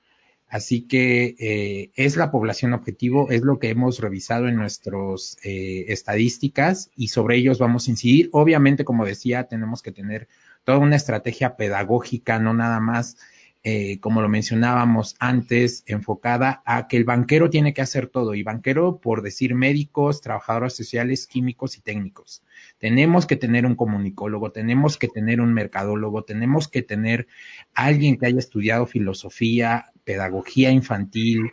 Así 0.50 0.88
que 0.88 1.36
eh, 1.38 1.92
es 1.94 2.16
la 2.16 2.32
población 2.32 2.72
objetivo, 2.72 3.30
es 3.30 3.42
lo 3.42 3.60
que 3.60 3.70
hemos 3.70 4.00
revisado 4.00 4.48
en 4.48 4.56
nuestras 4.56 5.36
eh, 5.44 5.84
estadísticas 5.88 6.90
y 6.96 7.08
sobre 7.08 7.36
ellos 7.36 7.60
vamos 7.60 7.86
a 7.86 7.92
incidir. 7.92 8.30
Obviamente, 8.32 8.84
como 8.84 9.06
decía, 9.06 9.44
tenemos 9.44 9.80
que 9.80 9.92
tener 9.92 10.26
toda 10.64 10.78
una 10.78 10.96
estrategia 10.96 11.56
pedagógica, 11.56 12.40
no 12.40 12.52
nada 12.52 12.80
más, 12.80 13.16
eh, 13.62 14.00
como 14.00 14.22
lo 14.22 14.28
mencionábamos 14.30 15.16
antes, 15.18 15.84
enfocada 15.86 16.62
a 16.64 16.88
que 16.88 16.96
el 16.96 17.04
banquero 17.04 17.50
tiene 17.50 17.74
que 17.74 17.82
hacer 17.82 18.06
todo. 18.06 18.34
Y 18.34 18.42
banquero, 18.42 19.00
por 19.00 19.20
decir 19.20 19.54
médicos, 19.54 20.22
trabajadores 20.22 20.74
sociales, 20.74 21.26
químicos 21.26 21.76
y 21.76 21.82
técnicos. 21.82 22.42
Tenemos 22.78 23.26
que 23.26 23.36
tener 23.36 23.66
un 23.66 23.74
comunicólogo, 23.74 24.50
tenemos 24.50 24.96
que 24.96 25.08
tener 25.08 25.42
un 25.42 25.52
mercadólogo, 25.52 26.24
tenemos 26.24 26.68
que 26.68 26.82
tener 26.82 27.26
alguien 27.74 28.16
que 28.16 28.26
haya 28.26 28.38
estudiado 28.38 28.86
filosofía, 28.86 29.92
pedagogía 30.04 30.70
infantil, 30.70 31.52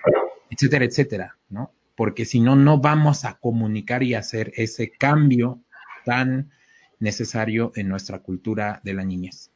etcétera, 0.50 0.86
etcétera, 0.86 1.38
¿no? 1.50 1.74
Porque 1.96 2.24
si 2.24 2.40
no, 2.40 2.56
no 2.56 2.80
vamos 2.80 3.26
a 3.26 3.34
comunicar 3.34 4.04
y 4.04 4.14
hacer 4.14 4.54
ese 4.56 4.92
cambio 4.92 5.60
tan 6.06 6.52
necesario 7.00 7.74
en 7.76 7.90
nuestra 7.90 8.20
cultura 8.20 8.80
de 8.84 8.94
la 8.94 9.04
niñez. 9.04 9.52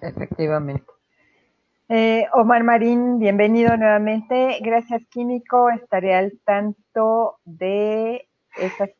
Efectivamente. 0.00 0.97
Eh, 1.90 2.26
Omar 2.34 2.64
Marín, 2.64 3.18
bienvenido 3.18 3.74
nuevamente. 3.78 4.58
Gracias, 4.60 5.06
Químico. 5.06 5.70
Estaré 5.70 6.14
al 6.14 6.38
tanto 6.44 7.38
de 7.46 8.28
esas 8.56 8.90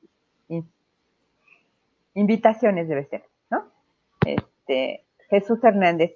invitaciones, 2.15 2.89
debe 2.89 3.05
ser, 3.05 3.25
¿no? 3.51 3.67
Este, 4.25 5.05
Jesús 5.29 5.63
Hernández. 5.63 6.13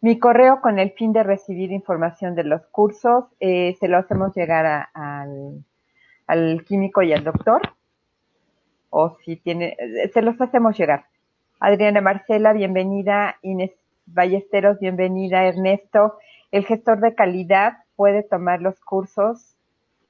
Mi 0.00 0.20
correo 0.20 0.60
con 0.60 0.78
el 0.78 0.92
fin 0.92 1.12
de 1.12 1.24
recibir 1.24 1.72
información 1.72 2.36
de 2.36 2.44
los 2.44 2.64
cursos, 2.68 3.24
eh, 3.40 3.76
se 3.80 3.88
lo 3.88 3.98
hacemos 3.98 4.32
llegar 4.36 4.88
al, 4.94 5.64
al, 6.28 6.64
químico 6.64 7.02
y 7.02 7.12
al 7.12 7.24
doctor, 7.24 7.62
o 8.90 9.16
si 9.24 9.36
tiene, 9.36 9.76
eh, 9.78 10.08
se 10.14 10.22
los 10.22 10.40
hacemos 10.40 10.78
llegar. 10.78 11.06
Adriana 11.58 12.00
Marcela, 12.00 12.52
bienvenida. 12.52 13.36
Inés 13.42 13.72
Ballesteros, 14.12 14.80
bienvenida. 14.80 15.46
Ernesto, 15.46 16.18
el 16.50 16.66
gestor 16.66 17.00
de 17.00 17.14
calidad 17.14 17.74
puede 17.94 18.22
tomar 18.22 18.60
los 18.60 18.80
cursos, 18.80 19.54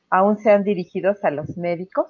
aún 0.08 0.38
sean 0.38 0.64
dirigidos 0.64 1.22
a 1.22 1.30
los 1.30 1.56
médicos. 1.58 2.06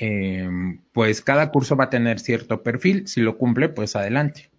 Eh, 0.00 0.48
pues 0.92 1.20
cada 1.20 1.50
curso 1.50 1.76
va 1.76 1.84
a 1.84 1.90
tener 1.90 2.20
cierto 2.20 2.62
perfil, 2.62 3.06
si 3.06 3.20
lo 3.20 3.36
cumple, 3.36 3.68
pues 3.68 3.94
adelante. 3.94 4.50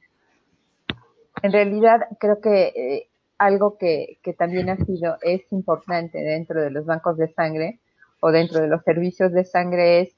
En 1.41 1.51
realidad, 1.51 2.01
creo 2.19 2.41
que 2.41 2.73
eh, 2.75 3.07
algo 3.37 3.77
que, 3.77 4.19
que, 4.23 4.33
también 4.33 4.69
ha 4.69 4.77
sido, 4.77 5.17
es 5.21 5.41
importante 5.51 6.19
dentro 6.19 6.61
de 6.61 6.71
los 6.71 6.85
bancos 6.85 7.17
de 7.17 7.31
sangre 7.33 7.79
o 8.19 8.31
dentro 8.31 8.61
de 8.61 8.67
los 8.67 8.83
servicios 8.83 9.31
de 9.31 9.45
sangre 9.45 10.01
es 10.01 10.15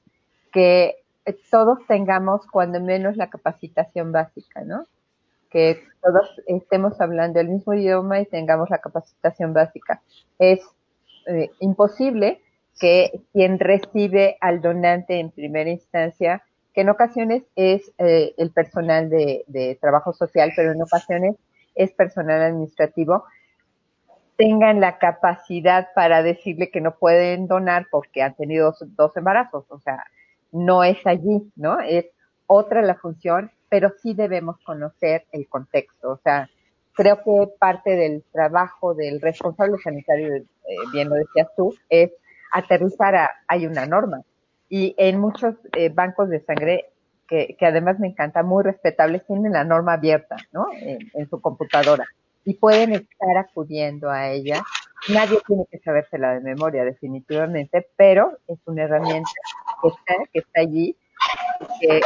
que 0.52 0.99
todos 1.50 1.78
tengamos 1.86 2.46
cuando 2.46 2.80
menos 2.80 3.16
la 3.16 3.30
capacitación 3.30 4.12
básica, 4.12 4.62
¿no? 4.62 4.86
Que 5.50 5.82
todos 6.02 6.40
estemos 6.46 7.00
hablando 7.00 7.40
el 7.40 7.48
mismo 7.48 7.74
idioma 7.74 8.20
y 8.20 8.26
tengamos 8.26 8.70
la 8.70 8.78
capacitación 8.78 9.52
básica. 9.52 10.00
Es 10.38 10.60
imposible 11.60 12.40
que 12.80 13.20
quien 13.32 13.58
recibe 13.58 14.36
al 14.40 14.60
donante 14.62 15.20
en 15.20 15.30
primera 15.30 15.70
instancia, 15.70 16.42
que 16.74 16.80
en 16.80 16.88
ocasiones 16.88 17.42
es 17.56 17.92
eh, 17.98 18.34
el 18.38 18.50
personal 18.50 19.10
de, 19.10 19.78
trabajo 19.80 20.12
social, 20.12 20.52
pero 20.56 20.72
en 20.72 20.82
ocasiones 20.82 21.36
es 21.74 21.92
personal 21.92 22.42
administrativo, 22.42 23.24
tengan 24.36 24.80
la 24.80 24.98
capacidad 24.98 25.88
para 25.94 26.22
decirle 26.22 26.70
que 26.70 26.80
no 26.80 26.94
pueden 26.94 27.46
donar 27.46 27.86
porque 27.90 28.22
han 28.22 28.34
tenido 28.34 28.74
dos, 28.96 29.16
embarazos. 29.16 29.66
O 29.68 29.78
sea, 29.80 30.06
no 30.52 30.84
es 30.84 30.98
allí, 31.06 31.50
¿no? 31.56 31.80
Es 31.80 32.06
otra 32.46 32.82
la 32.82 32.96
función, 32.96 33.50
pero 33.68 33.92
sí 34.02 34.14
debemos 34.14 34.56
conocer 34.64 35.26
el 35.32 35.48
contexto. 35.48 36.10
O 36.10 36.20
sea, 36.22 36.48
creo 36.94 37.22
que 37.22 37.52
parte 37.58 37.96
del 37.96 38.24
trabajo 38.32 38.94
del 38.94 39.20
responsable 39.20 39.78
sanitario, 39.82 40.34
eh, 40.34 40.44
bien 40.92 41.08
lo 41.08 41.14
decías 41.14 41.48
tú, 41.56 41.74
es 41.88 42.10
aterrizar 42.52 43.14
a, 43.14 43.30
hay 43.46 43.66
una 43.66 43.86
norma. 43.86 44.22
Y 44.68 44.94
en 44.98 45.18
muchos 45.18 45.54
eh, 45.76 45.88
bancos 45.88 46.28
de 46.28 46.40
sangre, 46.40 46.90
que, 47.28 47.56
además 47.60 48.00
me 48.00 48.08
encanta, 48.08 48.42
muy 48.42 48.64
respetables, 48.64 49.24
tienen 49.24 49.52
la 49.52 49.64
norma 49.64 49.92
abierta, 49.92 50.36
¿no? 50.52 50.66
En, 50.74 51.28
su 51.28 51.40
computadora. 51.40 52.04
Y 52.44 52.54
pueden 52.54 52.92
estar 52.92 53.36
acudiendo 53.36 54.10
a 54.10 54.30
ella. 54.30 54.62
Nadie 55.08 55.38
tiene 55.46 55.64
que 55.70 55.78
sabérsela 55.78 56.34
de 56.34 56.40
memoria, 56.40 56.84
definitivamente, 56.84 57.86
pero 57.96 58.32
es 58.48 58.58
una 58.66 58.82
herramienta 58.82 59.30
que 59.80 59.88
está, 59.88 60.14
que 60.32 60.38
está 60.40 60.60
allí 60.60 60.96
que 61.80 62.00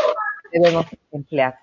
debemos 0.52 0.86
emplear. 1.12 1.58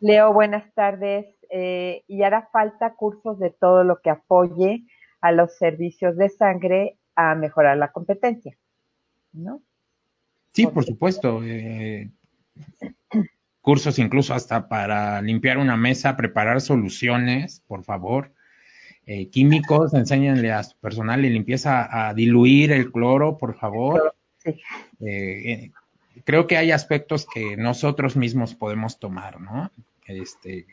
Leo, 0.00 0.32
buenas 0.32 0.72
tardes. 0.74 1.26
Eh, 1.52 2.04
y 2.06 2.22
hará 2.22 2.48
falta 2.52 2.94
cursos 2.94 3.40
de 3.40 3.50
todo 3.50 3.82
lo 3.82 4.00
que 4.00 4.10
apoye 4.10 4.84
a 5.20 5.32
los 5.32 5.56
servicios 5.56 6.16
de 6.16 6.28
sangre 6.28 6.96
a 7.16 7.34
mejorar 7.34 7.76
la 7.76 7.90
competencia, 7.90 8.56
¿no? 9.32 9.60
Sí, 10.52 10.68
por 10.68 10.84
supuesto. 10.84 11.40
Eh, 11.42 12.08
cursos 13.60 13.98
incluso 13.98 14.32
hasta 14.32 14.68
para 14.68 15.20
limpiar 15.22 15.58
una 15.58 15.76
mesa, 15.76 16.16
preparar 16.16 16.60
soluciones, 16.60 17.64
por 17.66 17.82
favor. 17.82 18.32
Eh, 19.06 19.28
químicos, 19.28 19.92
enséñenle 19.92 20.52
a 20.52 20.62
su 20.62 20.78
personal 20.78 21.22
de 21.22 21.30
limpieza 21.30 22.08
a 22.08 22.14
diluir 22.14 22.70
el 22.70 22.92
cloro, 22.92 23.38
por 23.38 23.56
favor. 23.56 24.14
Eh, 25.00 25.70
creo 26.24 26.46
que 26.46 26.56
hay 26.56 26.72
aspectos 26.72 27.26
que 27.26 27.56
nosotros 27.56 28.16
mismos 28.16 28.54
podemos 28.54 28.98
tomar, 28.98 29.40
¿no? 29.40 29.70
Este, 30.06 30.66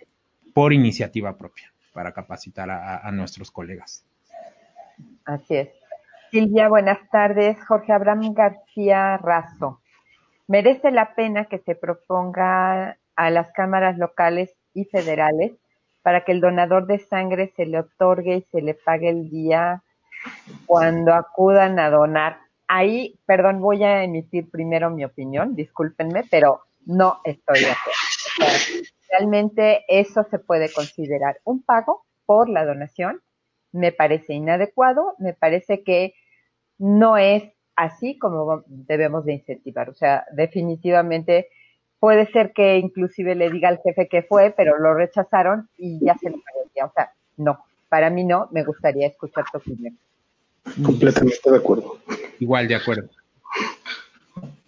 por 0.54 0.74
iniciativa 0.74 1.38
propia, 1.38 1.72
para 1.94 2.12
capacitar 2.12 2.70
a 2.70 3.12
nuestros 3.12 3.52
colegas. 3.52 4.04
Así 5.26 5.56
es. 5.56 5.70
Silvia, 6.32 6.68
buenas 6.68 7.00
tardes. 7.10 7.58
Jorge 7.66 7.94
Abraham 7.94 8.34
García 8.34 9.18
Razo. 9.18 9.82
Merece 10.48 10.92
la 10.92 11.16
pena 11.16 11.46
que 11.46 11.60
se 11.60 11.76
proponga 11.76 12.98
a 13.16 13.30
las 13.30 13.52
cámaras 13.52 13.98
locales 13.98 14.54
y 14.74 14.86
federales 14.86 15.54
para 16.02 16.24
que 16.24 16.32
el 16.32 16.42
donador 16.42 16.88
de 16.88 17.00
sangre 17.00 17.54
se 17.56 17.66
le 17.66 17.80
otorgue 17.80 18.38
y 18.38 18.42
se 18.44 18.62
le 18.62 18.74
pague 18.74 19.10
el 19.10 19.30
día 19.30 19.84
cuando 20.66 21.14
acudan 21.14 21.80
a 21.80 21.90
donar. 21.90 22.40
Ahí, 22.68 23.18
perdón, 23.26 23.62
voy 23.62 23.84
a 23.84 24.04
emitir 24.04 24.50
primero 24.50 24.90
mi 24.90 25.06
opinión, 25.06 25.56
discúlpenme, 25.56 26.24
pero 26.30 26.62
no 26.86 27.22
estoy 27.24 27.62
de 27.62 27.72
acuerdo. 27.72 28.88
realmente 29.10 29.86
eso 29.88 30.26
se 30.30 30.40
puede 30.40 30.72
considerar 30.72 31.40
un 31.44 31.62
pago 31.64 32.04
por 32.26 32.50
la 32.50 32.66
donación 32.66 33.22
me 33.72 33.92
parece 33.92 34.34
inadecuado, 34.34 35.16
me 35.20 35.34
parece 35.34 35.84
que 35.84 36.14
no 36.78 37.18
es 37.18 37.44
así 37.76 38.18
como 38.18 38.64
debemos 38.68 39.26
de 39.26 39.34
incentivar. 39.34 39.90
O 39.90 39.94
sea, 39.94 40.26
definitivamente 40.32 41.50
puede 42.00 42.30
ser 42.32 42.54
que 42.54 42.78
inclusive 42.78 43.36
le 43.36 43.50
diga 43.50 43.70
al 43.70 43.80
jefe 43.84 44.08
que 44.08 44.24
fue, 44.24 44.54
pero 44.56 44.78
lo 44.78 44.94
rechazaron 44.94 45.70
y 45.78 46.04
ya 46.04 46.18
se 46.18 46.30
lo 46.30 46.38
pagó. 46.38 46.90
O 46.90 46.94
sea, 46.94 47.12
no, 47.38 47.60
para 47.90 48.10
mí 48.10 48.24
no, 48.24 48.48
me 48.52 48.64
gustaría 48.64 49.08
escuchar 49.08 49.46
tu 49.52 49.58
opinión. 49.58 49.98
Completamente 50.84 51.50
de 51.50 51.58
acuerdo. 51.58 51.98
Igual 52.40 52.68
de 52.68 52.76
acuerdo. 52.76 53.10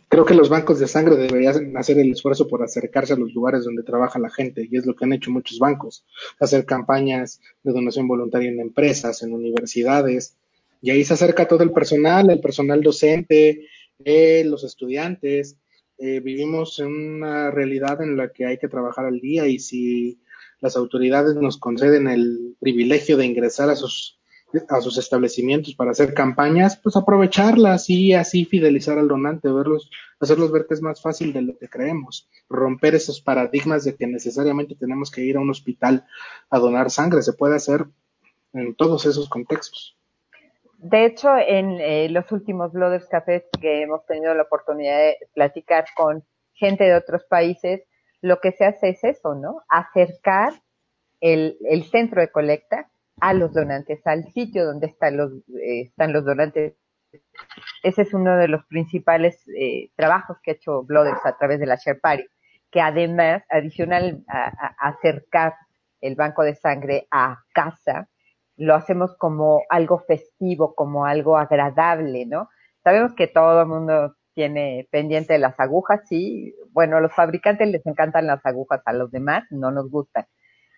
Creo 0.07 0.25
que 0.25 0.33
los 0.33 0.49
bancos 0.49 0.79
de 0.79 0.87
sangre 0.87 1.15
deberían 1.15 1.77
hacer 1.77 1.99
el 1.99 2.11
esfuerzo 2.11 2.47
por 2.47 2.63
acercarse 2.63 3.13
a 3.13 3.17
los 3.17 3.31
lugares 3.33 3.63
donde 3.63 3.83
trabaja 3.83 4.17
la 4.17 4.31
gente, 4.31 4.67
y 4.69 4.75
es 4.75 4.85
lo 4.85 4.95
que 4.95 5.05
han 5.05 5.13
hecho 5.13 5.29
muchos 5.29 5.59
bancos, 5.59 6.03
hacer 6.39 6.65
campañas 6.65 7.39
de 7.63 7.71
donación 7.71 8.07
voluntaria 8.07 8.49
en 8.49 8.59
empresas, 8.59 9.21
en 9.21 9.33
universidades, 9.33 10.35
y 10.81 10.91
ahí 10.91 11.03
se 11.03 11.13
acerca 11.13 11.47
todo 11.47 11.63
el 11.63 11.71
personal, 11.71 12.29
el 12.31 12.39
personal 12.39 12.81
docente, 12.81 13.67
eh, 14.03 14.43
los 14.45 14.63
estudiantes. 14.63 15.57
Eh, 15.97 16.21
vivimos 16.21 16.79
en 16.79 16.87
una 16.87 17.51
realidad 17.51 18.01
en 18.01 18.15
la 18.15 18.31
que 18.31 18.45
hay 18.45 18.57
que 18.57 18.69
trabajar 18.69 19.05
al 19.05 19.19
día 19.19 19.47
y 19.47 19.59
si 19.59 20.19
las 20.61 20.75
autoridades 20.77 21.35
nos 21.35 21.57
conceden 21.57 22.07
el 22.07 22.55
privilegio 22.59 23.17
de 23.17 23.25
ingresar 23.25 23.69
a 23.69 23.75
sus 23.75 24.18
a 24.69 24.81
sus 24.81 24.97
establecimientos 24.97 25.75
para 25.75 25.91
hacer 25.91 26.13
campañas, 26.13 26.79
pues 26.81 26.95
aprovecharlas 26.95 27.89
y 27.89 28.13
así 28.13 28.45
fidelizar 28.45 28.97
al 28.97 29.07
donante, 29.07 29.51
verlos, 29.51 29.89
hacerlos 30.19 30.51
ver 30.51 30.65
que 30.67 30.73
es 30.73 30.81
más 30.81 31.01
fácil 31.01 31.33
de 31.33 31.41
lo 31.43 31.57
que 31.57 31.69
creemos, 31.69 32.29
romper 32.49 32.95
esos 32.95 33.21
paradigmas 33.21 33.83
de 33.83 33.95
que 33.95 34.07
necesariamente 34.07 34.75
tenemos 34.75 35.11
que 35.11 35.21
ir 35.21 35.37
a 35.37 35.39
un 35.39 35.49
hospital 35.49 36.05
a 36.49 36.59
donar 36.59 36.89
sangre, 36.89 37.21
se 37.21 37.33
puede 37.33 37.55
hacer 37.55 37.85
en 38.53 38.75
todos 38.75 39.05
esos 39.05 39.29
contextos. 39.29 39.95
De 40.77 41.05
hecho, 41.05 41.29
en 41.35 41.79
eh, 41.81 42.07
los 42.09 42.31
últimos 42.31 42.71
Blooders 42.71 43.07
Cafés 43.07 43.43
que 43.59 43.83
hemos 43.83 44.05
tenido 44.05 44.33
la 44.33 44.43
oportunidad 44.43 44.97
de 44.97 45.17
platicar 45.33 45.85
con 45.95 46.23
gente 46.53 46.85
de 46.85 46.95
otros 46.95 47.25
países, 47.25 47.83
lo 48.21 48.39
que 48.39 48.53
se 48.53 48.65
hace 48.65 48.89
es 48.89 49.03
eso, 49.03 49.35
¿no? 49.35 49.61
Acercar 49.67 50.53
el, 51.19 51.57
el 51.69 51.83
centro 51.83 52.21
de 52.21 52.31
colecta 52.31 52.89
a 53.21 53.33
los 53.33 53.53
donantes, 53.53 54.05
al 54.05 54.25
sitio 54.31 54.65
donde 54.65 54.87
están 54.87 55.17
los, 55.17 55.31
eh, 55.61 55.81
están 55.87 56.13
los 56.13 56.25
donantes. 56.25 56.75
Ese 57.83 58.03
es 58.03 58.13
uno 58.13 58.37
de 58.37 58.47
los 58.47 58.65
principales 58.65 59.43
eh, 59.57 59.89
trabajos 59.95 60.37
que 60.43 60.51
ha 60.51 60.53
hecho 60.55 60.83
Blooders 60.83 61.25
a 61.25 61.37
través 61.37 61.59
de 61.59 61.65
la 61.65 61.75
Share 61.75 61.99
Party, 61.99 62.25
que 62.71 62.81
además, 62.81 63.43
adicional 63.49 64.23
a, 64.27 64.75
acercar 64.79 65.55
el 66.01 66.15
banco 66.15 66.43
de 66.43 66.55
sangre 66.55 67.07
a 67.11 67.39
casa, 67.53 68.09
lo 68.57 68.75
hacemos 68.75 69.15
como 69.17 69.63
algo 69.69 69.99
festivo, 69.99 70.75
como 70.75 71.05
algo 71.05 71.37
agradable, 71.37 72.25
¿no? 72.25 72.49
Sabemos 72.83 73.13
que 73.15 73.27
todo 73.27 73.61
el 73.61 73.67
mundo 73.67 74.15
tiene 74.33 74.87
pendiente 74.91 75.37
las 75.37 75.59
agujas, 75.59 76.01
sí. 76.07 76.53
Bueno, 76.71 76.97
a 76.97 77.01
los 77.01 77.13
fabricantes 77.13 77.67
les 77.69 77.85
encantan 77.85 78.27
las 78.27 78.45
agujas, 78.45 78.81
a 78.85 78.93
los 78.93 79.11
demás 79.11 79.43
no 79.49 79.71
nos 79.71 79.89
gustan. 79.89 80.25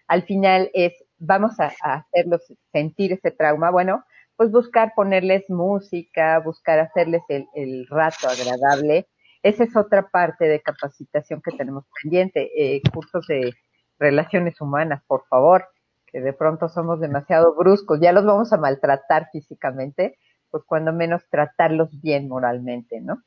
Al 0.08 0.24
final 0.24 0.70
es 0.74 0.94
vamos 1.22 1.59
a, 1.59 1.72
hacerlos 1.82 2.41
sentir 2.72 3.13
ese 3.13 3.32
trauma, 3.32 3.69
bueno, 3.69 4.03
pues 4.36 4.51
buscar 4.51 4.93
ponerles 4.95 5.49
música, 5.49 6.39
buscar 6.39 6.80
hacerles 6.80 7.22
el, 7.30 7.88
rato 7.88 8.28
agradable. 8.28 9.07
Esa 9.43 9.63
es 9.63 9.76
otra 9.76 10.09
parte 10.09 10.45
de 10.45 10.61
capacitación 10.61 11.41
que 11.41 11.55
tenemos 11.55 11.86
pendiente. 12.01 12.49
Eh, 12.55 12.82
cursos 12.93 13.26
de 13.28 13.53
relaciones 13.99 14.59
humanas, 14.61 15.03
por 15.07 15.26
favor, 15.28 15.67
que 16.07 16.22
de 16.22 16.34
pronto 16.34 16.69
somos 16.69 16.99
demasiado 16.99 17.55
bruscos, 17.55 17.99
ya 18.01 18.11
los 18.11 18.26
vamos 18.26 18.51
a 18.51 18.57
maltratar 18.57 19.30
físicamente, 19.32 20.17
pues 20.49 20.63
cuando 20.65 20.91
menos 20.91 21.24
tratarlos 21.30 22.01
bien 22.01 22.28
moralmente, 22.28 22.99
¿no? 22.99 23.22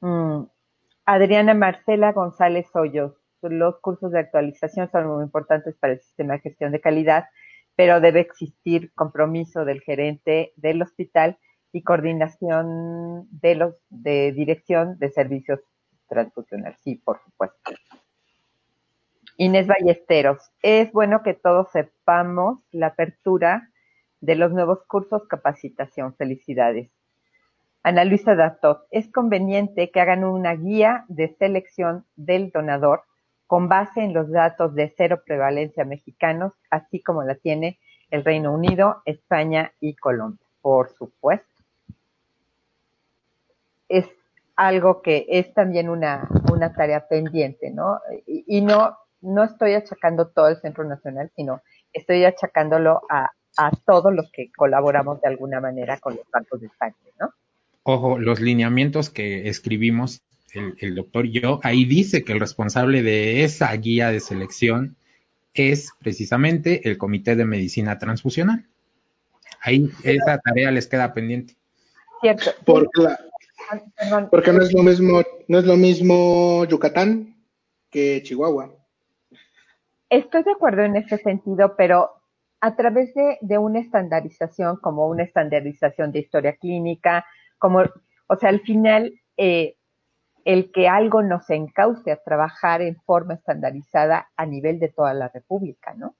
Mm. 0.00 0.46
Adriana 1.06 1.54
Marcela 1.54 2.12
González 2.12 2.66
Hoyos, 2.74 3.14
los 3.50 3.78
cursos 3.80 4.12
de 4.12 4.20
actualización 4.20 4.90
son 4.90 5.06
muy 5.06 5.24
importantes 5.24 5.74
para 5.76 5.94
el 5.94 6.00
sistema 6.00 6.34
de 6.34 6.40
gestión 6.40 6.72
de 6.72 6.80
calidad, 6.80 7.26
pero 7.74 8.00
debe 8.00 8.20
existir 8.20 8.92
compromiso 8.94 9.64
del 9.64 9.80
gerente 9.80 10.52
del 10.56 10.82
hospital 10.82 11.38
y 11.72 11.82
coordinación 11.82 13.28
de 13.30 13.54
los 13.54 13.74
de 13.90 14.32
dirección 14.32 14.98
de 14.98 15.10
servicios 15.10 15.60
transfusionales. 16.08 16.78
Sí, 16.82 16.96
por 16.96 17.20
supuesto. 17.22 17.72
Inés 19.36 19.66
Ballesteros, 19.66 20.50
es 20.62 20.90
bueno 20.92 21.22
que 21.22 21.34
todos 21.34 21.70
sepamos 21.70 22.60
la 22.70 22.88
apertura 22.88 23.70
de 24.20 24.34
los 24.34 24.52
nuevos 24.52 24.82
cursos 24.86 25.26
capacitación. 25.28 26.14
Felicidades. 26.16 26.90
Ana 27.82 28.04
Luisa 28.04 28.34
Datot, 28.34 28.86
es 28.90 29.12
conveniente 29.12 29.90
que 29.90 30.00
hagan 30.00 30.24
una 30.24 30.54
guía 30.54 31.04
de 31.08 31.36
selección 31.38 32.04
del 32.16 32.50
donador 32.50 33.02
con 33.46 33.68
base 33.68 34.02
en 34.02 34.12
los 34.12 34.30
datos 34.30 34.74
de 34.74 34.92
cero 34.96 35.22
prevalencia 35.24 35.84
mexicanos, 35.84 36.52
así 36.70 37.00
como 37.02 37.22
la 37.22 37.36
tiene 37.36 37.78
el 38.10 38.24
Reino 38.24 38.52
Unido, 38.52 39.02
España 39.04 39.72
y 39.80 39.94
Colombia, 39.94 40.44
por 40.60 40.90
supuesto. 40.90 41.46
Es 43.88 44.06
algo 44.56 45.02
que 45.02 45.26
es 45.28 45.52
también 45.54 45.88
una, 45.88 46.28
una 46.52 46.72
tarea 46.72 47.06
pendiente, 47.08 47.70
¿no? 47.70 48.00
Y, 48.26 48.60
no, 48.62 48.96
no 49.20 49.44
estoy 49.44 49.74
achacando 49.74 50.28
todo 50.28 50.48
el 50.48 50.60
Centro 50.60 50.84
Nacional, 50.84 51.30
sino 51.36 51.60
estoy 51.92 52.24
achacándolo 52.24 53.02
a, 53.08 53.30
a 53.56 53.70
todos 53.84 54.12
los 54.12 54.30
que 54.32 54.50
colaboramos 54.52 55.20
de 55.20 55.28
alguna 55.28 55.60
manera 55.60 55.98
con 55.98 56.16
los 56.16 56.28
bancos 56.32 56.60
de 56.60 56.70
sangre, 56.78 57.12
¿no? 57.20 57.30
Ojo, 57.82 58.18
los 58.18 58.40
lineamientos 58.40 59.10
que 59.10 59.48
escribimos 59.48 60.22
el, 60.52 60.94
doctor 60.94 61.26
yo, 61.26 61.60
ahí 61.62 61.84
dice 61.84 62.24
que 62.24 62.32
el 62.32 62.40
responsable 62.40 63.02
de 63.02 63.44
esa 63.44 63.72
guía 63.74 64.10
de 64.10 64.20
selección 64.20 64.96
es 65.54 65.90
precisamente 65.98 66.88
el 66.88 66.98
Comité 66.98 67.36
de 67.36 67.44
Medicina 67.44 67.98
Transfusional. 67.98 68.66
Ahí 69.60 69.90
esa 70.04 70.38
tarea 70.38 70.70
les 70.70 70.86
queda 70.86 71.12
pendiente. 71.12 71.56
Cierto. 72.20 72.50
Porque, 72.64 74.52
no 74.52 74.62
es 74.62 74.72
lo 74.72 74.82
mismo, 74.82 75.22
no 75.48 75.58
es 75.58 75.64
lo 75.64 75.76
mismo 75.76 76.64
Yucatán 76.66 77.36
que 77.90 78.22
Chihuahua. 78.22 78.72
Estoy 80.08 80.44
de 80.44 80.52
acuerdo 80.52 80.82
en 80.82 80.96
ese 80.96 81.18
sentido, 81.18 81.74
pero 81.76 82.10
a 82.60 82.76
través 82.76 83.12
de, 83.14 83.38
de, 83.40 83.58
una 83.58 83.80
estandarización, 83.80 84.76
como 84.76 85.08
una 85.08 85.24
estandarización 85.24 86.12
de 86.12 86.20
historia 86.20 86.56
clínica, 86.56 87.26
como, 87.58 87.82
o 88.28 88.36
sea, 88.36 88.50
al 88.50 88.60
final, 88.60 89.12
eh, 89.36 89.76
el 90.46 90.70
que 90.70 90.86
algo 90.86 91.24
nos 91.24 91.50
encauce 91.50 92.12
a 92.12 92.22
trabajar 92.22 92.80
en 92.80 92.94
forma 93.04 93.34
estandarizada 93.34 94.28
a 94.36 94.46
nivel 94.46 94.78
de 94.78 94.88
toda 94.88 95.12
la 95.12 95.28
República, 95.28 95.92
¿no? 95.94 96.14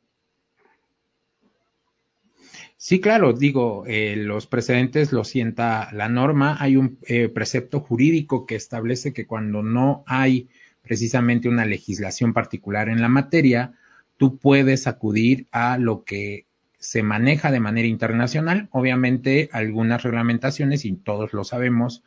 Sí, 2.76 3.00
claro, 3.00 3.32
digo, 3.32 3.84
eh, 3.86 4.16
los 4.16 4.48
precedentes 4.48 5.12
lo 5.12 5.22
sienta 5.22 5.90
la 5.92 6.08
norma. 6.08 6.56
Hay 6.58 6.76
un 6.76 6.98
eh, 7.06 7.28
precepto 7.28 7.78
jurídico 7.78 8.46
que 8.46 8.56
establece 8.56 9.12
que 9.12 9.28
cuando 9.28 9.62
no 9.62 10.02
hay 10.08 10.48
precisamente 10.82 11.48
una 11.48 11.64
legislación 11.64 12.34
particular 12.34 12.88
en 12.88 13.00
la 13.00 13.08
materia, 13.08 13.74
tú 14.16 14.38
puedes 14.38 14.88
acudir 14.88 15.46
a 15.52 15.78
lo 15.78 16.02
que 16.02 16.46
se 16.78 17.04
maneja 17.04 17.52
de 17.52 17.60
manera 17.60 17.86
internacional. 17.86 18.68
Obviamente, 18.72 19.50
algunas 19.52 20.02
reglamentaciones, 20.02 20.84
y 20.84 20.94
todos 20.94 21.32
lo 21.32 21.44
sabemos, 21.44 22.02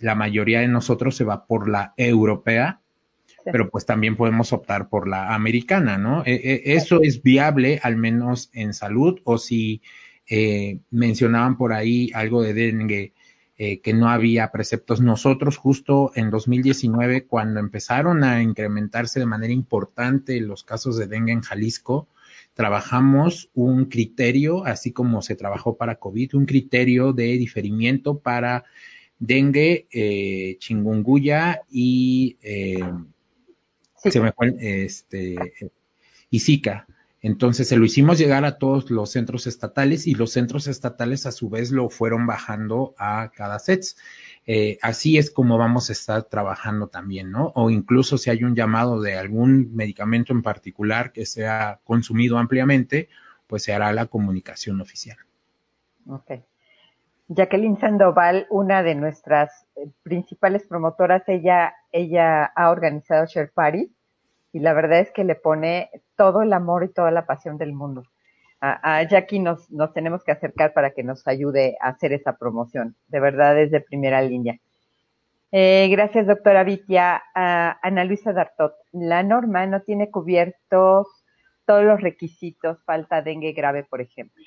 la 0.00 0.14
mayoría 0.14 0.60
de 0.60 0.68
nosotros 0.68 1.16
se 1.16 1.24
va 1.24 1.46
por 1.46 1.68
la 1.68 1.94
europea, 1.96 2.80
pero 3.44 3.70
pues 3.70 3.86
también 3.86 4.16
podemos 4.16 4.52
optar 4.52 4.88
por 4.88 5.08
la 5.08 5.34
americana, 5.34 5.98
¿no? 5.98 6.22
E, 6.24 6.34
e, 6.34 6.74
eso 6.74 7.00
es 7.02 7.22
viable, 7.22 7.80
al 7.82 7.96
menos 7.96 8.50
en 8.52 8.74
salud, 8.74 9.20
o 9.24 9.38
si 9.38 9.82
eh, 10.28 10.78
mencionaban 10.90 11.56
por 11.56 11.72
ahí 11.72 12.10
algo 12.14 12.42
de 12.42 12.54
dengue, 12.54 13.14
eh, 13.56 13.80
que 13.80 13.92
no 13.92 14.08
había 14.08 14.50
preceptos. 14.52 15.00
Nosotros 15.00 15.56
justo 15.56 16.12
en 16.14 16.30
2019, 16.30 17.26
cuando 17.26 17.60
empezaron 17.60 18.24
a 18.24 18.42
incrementarse 18.42 19.20
de 19.20 19.26
manera 19.26 19.52
importante 19.52 20.40
los 20.40 20.64
casos 20.64 20.96
de 20.96 21.06
dengue 21.06 21.32
en 21.32 21.42
Jalisco, 21.42 22.08
trabajamos 22.54 23.50
un 23.54 23.86
criterio, 23.86 24.64
así 24.64 24.92
como 24.92 25.20
se 25.22 25.36
trabajó 25.36 25.76
para 25.76 25.96
COVID, 25.96 26.36
un 26.36 26.46
criterio 26.46 27.12
de 27.12 27.24
diferimiento 27.38 28.18
para 28.18 28.64
dengue, 29.20 29.86
eh, 29.92 30.56
chingunguya 30.58 31.62
y 31.70 32.38
eh, 32.42 32.80
se 33.94 34.20
me 34.20 34.32
fue, 34.32 34.56
este, 34.58 35.36
y 36.30 36.40
Zika. 36.40 36.86
Entonces 37.22 37.68
se 37.68 37.76
lo 37.76 37.84
hicimos 37.84 38.18
llegar 38.18 38.46
a 38.46 38.56
todos 38.56 38.90
los 38.90 39.10
centros 39.10 39.46
estatales 39.46 40.06
y 40.06 40.14
los 40.14 40.32
centros 40.32 40.66
estatales 40.66 41.26
a 41.26 41.32
su 41.32 41.50
vez 41.50 41.70
lo 41.70 41.90
fueron 41.90 42.26
bajando 42.26 42.94
a 42.96 43.30
cada 43.34 43.58
SETS. 43.58 43.98
Eh, 44.46 44.78
así 44.80 45.18
es 45.18 45.30
como 45.30 45.58
vamos 45.58 45.90
a 45.90 45.92
estar 45.92 46.22
trabajando 46.24 46.88
también, 46.88 47.30
¿no? 47.30 47.52
O 47.54 47.68
incluso 47.68 48.16
si 48.16 48.30
hay 48.30 48.42
un 48.42 48.56
llamado 48.56 49.02
de 49.02 49.18
algún 49.18 49.74
medicamento 49.74 50.32
en 50.32 50.40
particular 50.40 51.12
que 51.12 51.26
sea 51.26 51.80
consumido 51.84 52.38
ampliamente, 52.38 53.10
pues 53.46 53.64
se 53.64 53.74
hará 53.74 53.92
la 53.92 54.06
comunicación 54.06 54.80
oficial. 54.80 55.18
Okay. 56.06 56.42
Jacqueline 57.32 57.78
Sandoval, 57.78 58.48
una 58.50 58.82
de 58.82 58.96
nuestras 58.96 59.64
eh, 59.76 59.86
principales 60.02 60.66
promotoras, 60.66 61.22
ella, 61.28 61.72
ella 61.92 62.44
ha 62.44 62.70
organizado 62.70 63.24
Share 63.26 63.52
Party 63.54 63.88
y 64.52 64.58
la 64.58 64.72
verdad 64.72 64.98
es 64.98 65.12
que 65.12 65.22
le 65.22 65.36
pone 65.36 65.90
todo 66.16 66.42
el 66.42 66.52
amor 66.52 66.82
y 66.82 66.88
toda 66.88 67.12
la 67.12 67.26
pasión 67.26 67.56
del 67.56 67.72
mundo. 67.72 68.02
A, 68.60 69.04
Jackie 69.04 69.38
nos, 69.38 69.70
nos 69.70 69.94
tenemos 69.94 70.24
que 70.24 70.32
acercar 70.32 70.74
para 70.74 70.90
que 70.90 71.04
nos 71.04 71.26
ayude 71.26 71.78
a 71.80 71.90
hacer 71.90 72.12
esa 72.12 72.36
promoción. 72.36 72.96
De 73.06 73.20
verdad 73.20 73.58
es 73.58 73.70
de 73.70 73.80
primera 73.80 74.20
línea. 74.20 74.58
Eh, 75.52 75.88
gracias, 75.88 76.26
doctora 76.26 76.64
Vitia. 76.64 77.22
Ana 77.34 78.04
Luisa 78.04 78.32
Dartot, 78.32 78.74
la 78.92 79.22
norma 79.22 79.64
no 79.66 79.80
tiene 79.82 80.10
cubiertos 80.10 81.06
todos 81.64 81.84
los 81.84 82.00
requisitos, 82.00 82.82
falta 82.84 83.22
dengue 83.22 83.52
grave, 83.52 83.84
por 83.84 84.00
ejemplo. 84.00 84.44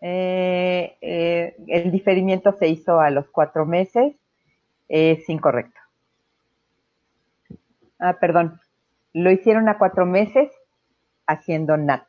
Eh, 0.00 0.96
eh, 1.00 1.56
el 1.66 1.90
diferimiento 1.90 2.52
se 2.52 2.68
hizo 2.68 3.00
a 3.00 3.10
los 3.10 3.28
cuatro 3.30 3.66
meses, 3.66 4.14
es 4.88 5.28
incorrecto. 5.28 5.80
Ah, 7.98 8.18
perdón, 8.20 8.60
lo 9.12 9.30
hicieron 9.30 9.68
a 9.68 9.78
cuatro 9.78 10.06
meses 10.06 10.50
haciendo 11.26 11.76
NAT. 11.76 12.06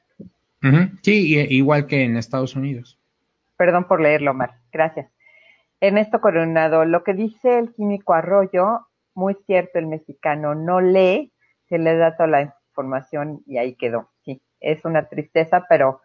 Sí, 1.02 1.38
igual 1.50 1.88
que 1.88 2.04
en 2.04 2.18
Estados 2.18 2.56
Unidos. 2.56 3.00
Perdón 3.58 3.86
por 3.86 4.02
leerlo 4.02 4.34
mal, 4.34 4.52
gracias. 4.72 5.10
Ernesto 5.82 6.20
Coronado, 6.20 6.86
lo 6.86 7.04
que 7.04 7.14
dice 7.14 7.60
el 7.60 7.74
químico 7.74 8.14
Arroyo, 8.14 8.88
muy 9.14 9.36
cierto, 9.46 9.80
el 9.80 9.88
mexicano 9.88 10.54
no 10.54 10.82
lee, 10.82 11.32
se 11.70 11.78
le 11.78 11.96
da 11.96 12.16
toda 12.16 12.28
la 12.28 12.56
información 12.70 13.42
y 13.46 13.58
ahí 13.58 13.76
quedó. 13.76 14.10
Sí, 14.24 14.42
es 14.60 14.84
una 14.86 15.08
tristeza, 15.08 15.66
pero 15.70 16.02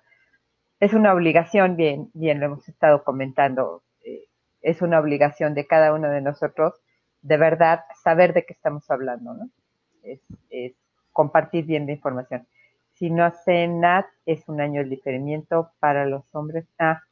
es 0.85 0.93
una 0.93 1.15
obligación, 1.15 1.77
bien, 1.77 2.11
bien 2.13 2.41
lo 2.41 2.47
hemos 2.47 2.69
estado 2.69 3.05
comentando, 3.05 3.83
eh, 4.05 4.25
es 4.61 4.83
una 4.83 5.01
obligación 5.01 5.55
de 5.55 5.67
cada 5.67 5.95
uno 5.95 6.11
de 6.11 6.21
nosotros, 6.21 6.75
de 7.23 7.39
verdad, 7.39 7.81
saber 8.03 8.35
de 8.35 8.45
qué 8.45 8.53
estamos 8.53 8.91
hablando, 8.91 9.33
¿no? 9.33 9.49
Es, 10.03 10.21
es 10.51 10.75
compartir 11.13 11.65
bien 11.65 11.87
la 11.87 11.93
información. 11.93 12.47
Si 12.93 13.09
no 13.11 13.25
hacen 13.25 13.81
NAT, 13.81 14.07
es 14.27 14.47
un 14.47 14.61
año 14.61 14.83
de 14.83 14.91
diferimiento 14.91 15.71
para 15.81 16.05
los 16.05 16.23
hombres. 16.35 16.67
Ah, 16.79 17.03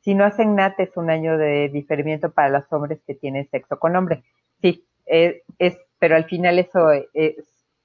si 0.00 0.14
no 0.14 0.24
hacen 0.24 0.56
NAT, 0.56 0.80
es 0.80 0.96
un 0.96 1.08
año 1.08 1.38
de 1.38 1.68
diferimiento 1.68 2.32
para 2.32 2.48
los 2.48 2.64
hombres 2.72 3.00
que 3.06 3.14
tienen 3.14 3.48
sexo 3.48 3.78
con 3.78 3.94
hombre. 3.94 4.24
Sí, 4.60 4.84
eh, 5.06 5.42
es, 5.58 5.78
pero 6.00 6.16
al 6.16 6.24
final 6.24 6.58
eso 6.58 6.92
eh, 6.92 7.36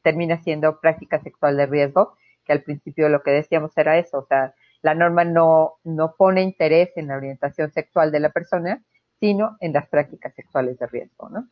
termina 0.01 0.41
siendo 0.41 0.79
práctica 0.79 1.19
sexual 1.21 1.55
de 1.55 1.67
riesgo, 1.67 2.17
que 2.45 2.53
al 2.53 2.63
principio 2.63 3.09
lo 3.09 3.21
que 3.21 3.31
decíamos 3.31 3.77
era 3.77 3.99
eso, 3.99 4.17
o 4.17 4.25
sea, 4.25 4.55
la 4.81 4.95
norma 4.95 5.23
no, 5.23 5.75
no 5.83 6.15
pone 6.15 6.41
interés 6.41 6.91
en 6.95 7.07
la 7.07 7.17
orientación 7.17 7.71
sexual 7.71 8.11
de 8.11 8.19
la 8.19 8.29
persona, 8.29 8.81
sino 9.19 9.57
en 9.59 9.73
las 9.73 9.87
prácticas 9.87 10.33
sexuales 10.33 10.79
de 10.79 10.87
riesgo, 10.87 11.29
¿no? 11.29 11.47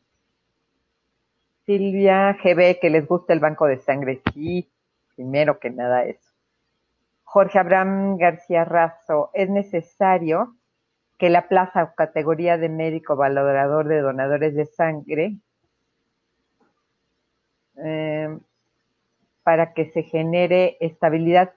Silvia 1.66 2.38
GB, 2.42 2.78
que 2.80 2.88
les 2.88 3.06
gusta 3.06 3.34
el 3.34 3.40
banco 3.40 3.66
de 3.66 3.76
sangre, 3.76 4.22
sí, 4.32 4.70
primero 5.14 5.58
que 5.58 5.68
nada 5.68 6.04
eso. 6.04 6.32
Jorge 7.24 7.58
Abraham 7.58 8.16
García 8.16 8.64
Razo, 8.64 9.30
es 9.34 9.50
necesario 9.50 10.54
que 11.18 11.28
la 11.28 11.48
plaza 11.48 11.82
o 11.82 11.94
categoría 11.94 12.56
de 12.56 12.70
médico 12.70 13.16
valorador 13.16 13.86
de 13.86 14.00
donadores 14.00 14.54
de 14.54 14.64
sangre 14.64 15.36
eh, 17.76 18.38
para 19.42 19.74
que 19.74 19.90
se 19.90 20.04
genere 20.04 20.78
estabilidad. 20.80 21.52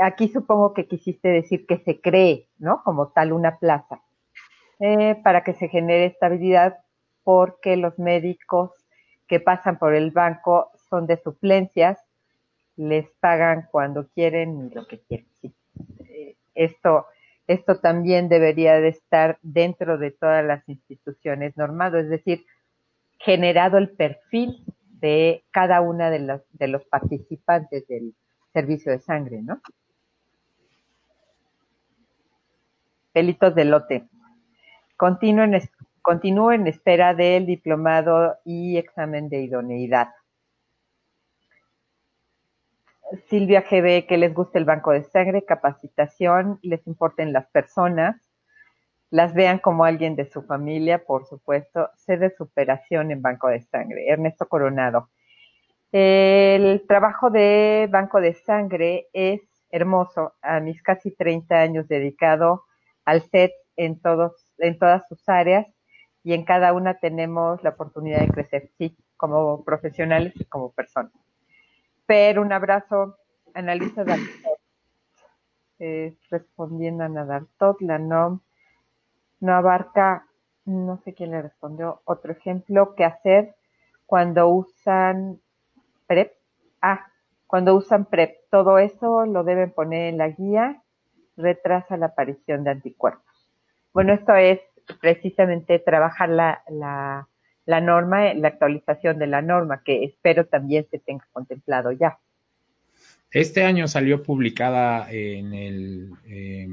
Aquí 0.00 0.28
supongo 0.28 0.74
que 0.74 0.86
quisiste 0.86 1.28
decir 1.28 1.66
que 1.66 1.78
se 1.78 2.00
cree, 2.00 2.48
¿no? 2.58 2.82
Como 2.84 3.08
tal 3.08 3.32
una 3.32 3.58
plaza. 3.58 4.02
Eh, 4.80 5.14
para 5.22 5.44
que 5.44 5.54
se 5.54 5.68
genere 5.68 6.06
estabilidad 6.06 6.78
porque 7.22 7.76
los 7.76 7.98
médicos 8.00 8.72
que 9.28 9.38
pasan 9.38 9.78
por 9.78 9.94
el 9.94 10.10
banco 10.10 10.70
son 10.90 11.06
de 11.06 11.18
suplencias 11.18 11.98
les 12.76 13.08
pagan 13.20 13.68
cuando 13.70 14.08
quieren 14.08 14.66
y 14.66 14.74
lo 14.74 14.86
que 14.86 15.00
quieren. 15.00 15.28
Eh, 16.00 16.36
esto, 16.54 17.06
esto 17.46 17.78
también 17.78 18.28
debería 18.28 18.80
de 18.80 18.88
estar 18.88 19.38
dentro 19.42 19.98
de 19.98 20.10
todas 20.10 20.44
las 20.44 20.68
instituciones 20.68 21.56
normado, 21.56 21.98
es 21.98 22.08
decir, 22.08 22.44
generado 23.20 23.78
el 23.78 23.90
perfil 23.90 24.64
de 25.00 25.44
cada 25.50 25.80
una 25.80 26.10
de 26.10 26.18
los, 26.18 26.40
de 26.52 26.68
los 26.68 26.84
participantes 26.86 27.86
del 27.86 28.14
servicio 28.52 28.90
de 28.90 28.98
sangre, 28.98 29.42
¿no? 29.42 29.60
Pelitos 33.12 33.54
de 33.54 33.66
lote. 33.66 34.08
Continúo 34.96 36.52
en, 36.52 36.66
espera 36.66 37.14
del 37.14 37.44
diplomado 37.44 38.38
y 38.44 38.78
examen 38.78 39.28
de 39.28 39.42
idoneidad. 39.42 40.08
Silvia 43.28 43.64
GB, 43.68 44.06
que 44.06 44.16
les 44.16 44.32
guste 44.32 44.58
el 44.58 44.64
banco 44.64 44.92
de 44.92 45.04
sangre, 45.04 45.44
capacitación, 45.44 46.58
les 46.62 46.86
importen 46.86 47.34
las 47.34 47.46
personas, 47.48 48.16
las 49.10 49.34
vean 49.34 49.58
como 49.58 49.84
alguien 49.84 50.16
de 50.16 50.24
su 50.24 50.42
familia, 50.42 51.04
por 51.04 51.26
supuesto, 51.26 51.90
sede 51.96 52.30
de 52.30 52.36
superación 52.36 53.10
en 53.10 53.20
banco 53.20 53.48
de 53.48 53.60
sangre. 53.60 54.08
Ernesto 54.08 54.48
Coronado. 54.48 55.10
El 55.92 56.86
trabajo 56.88 57.28
de 57.28 57.86
banco 57.90 58.22
de 58.22 58.32
sangre 58.32 59.08
es 59.12 59.42
hermoso. 59.68 60.32
A 60.40 60.60
mis 60.60 60.82
casi 60.82 61.10
30 61.10 61.54
años 61.54 61.88
dedicado 61.88 62.64
al 63.04 63.22
SET 63.22 63.52
en, 63.76 64.00
todos, 64.00 64.32
en 64.58 64.78
todas 64.78 65.06
sus 65.08 65.28
áreas 65.28 65.66
y 66.24 66.34
en 66.34 66.44
cada 66.44 66.72
una 66.72 66.98
tenemos 66.98 67.62
la 67.62 67.70
oportunidad 67.70 68.20
de 68.20 68.28
crecer, 68.28 68.70
sí, 68.78 68.96
como 69.16 69.64
profesionales 69.64 70.32
y 70.36 70.44
como 70.44 70.72
personas. 70.72 71.12
Pero 72.06 72.42
un 72.42 72.52
abrazo, 72.52 73.16
Analisa 73.54 74.04
Dartot. 74.04 74.58
Eh, 75.84 76.16
respondiendo 76.30 77.02
a 77.02 77.08
Nadartot, 77.08 77.80
la 77.80 77.98
NOM 77.98 78.38
no 79.40 79.52
abarca, 79.52 80.28
no 80.64 80.98
sé 80.98 81.12
quién 81.12 81.32
le 81.32 81.42
respondió, 81.42 82.02
otro 82.04 82.30
ejemplo, 82.30 82.94
qué 82.94 83.04
hacer 83.04 83.56
cuando 84.06 84.48
usan 84.48 85.40
PrEP. 86.06 86.32
Ah, 86.80 87.06
cuando 87.48 87.74
usan 87.74 88.04
PrEP. 88.04 88.48
Todo 88.50 88.78
eso 88.78 89.26
lo 89.26 89.42
deben 89.42 89.72
poner 89.72 90.10
en 90.10 90.18
la 90.18 90.28
guía, 90.28 90.82
retrasa 91.36 91.96
la 91.96 92.06
aparición 92.06 92.64
de 92.64 92.70
anticuerpos. 92.70 93.24
Bueno, 93.92 94.14
esto 94.14 94.34
es 94.34 94.60
precisamente 95.00 95.78
trabajar 95.78 96.28
la, 96.28 96.62
la, 96.68 97.28
la 97.66 97.80
norma, 97.80 98.34
la 98.34 98.48
actualización 98.48 99.18
de 99.18 99.26
la 99.26 99.42
norma, 99.42 99.82
que 99.84 100.04
espero 100.04 100.46
también 100.46 100.86
se 100.90 100.98
tenga 100.98 101.26
contemplado 101.32 101.92
ya. 101.92 102.18
Este 103.30 103.64
año 103.64 103.88
salió 103.88 104.22
publicada 104.22 105.10
en 105.10 105.54
el 105.54 106.10
eh, 106.26 106.68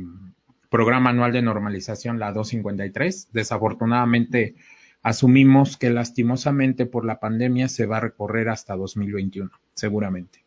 programa 0.70 1.12
anual 1.12 1.32
de 1.32 1.42
normalización 1.42 2.20
la 2.20 2.34
253. 2.34 3.32
Desafortunadamente, 3.32 4.56
asumimos 5.02 5.78
que 5.78 5.90
lastimosamente 5.90 6.86
por 6.86 7.06
la 7.06 7.20
pandemia 7.20 7.70
se 7.70 7.86
va 7.86 7.98
a 7.98 8.02
recorrer 8.02 8.50
hasta 8.50 8.76
2021, 8.76 9.50
seguramente. 9.74 10.44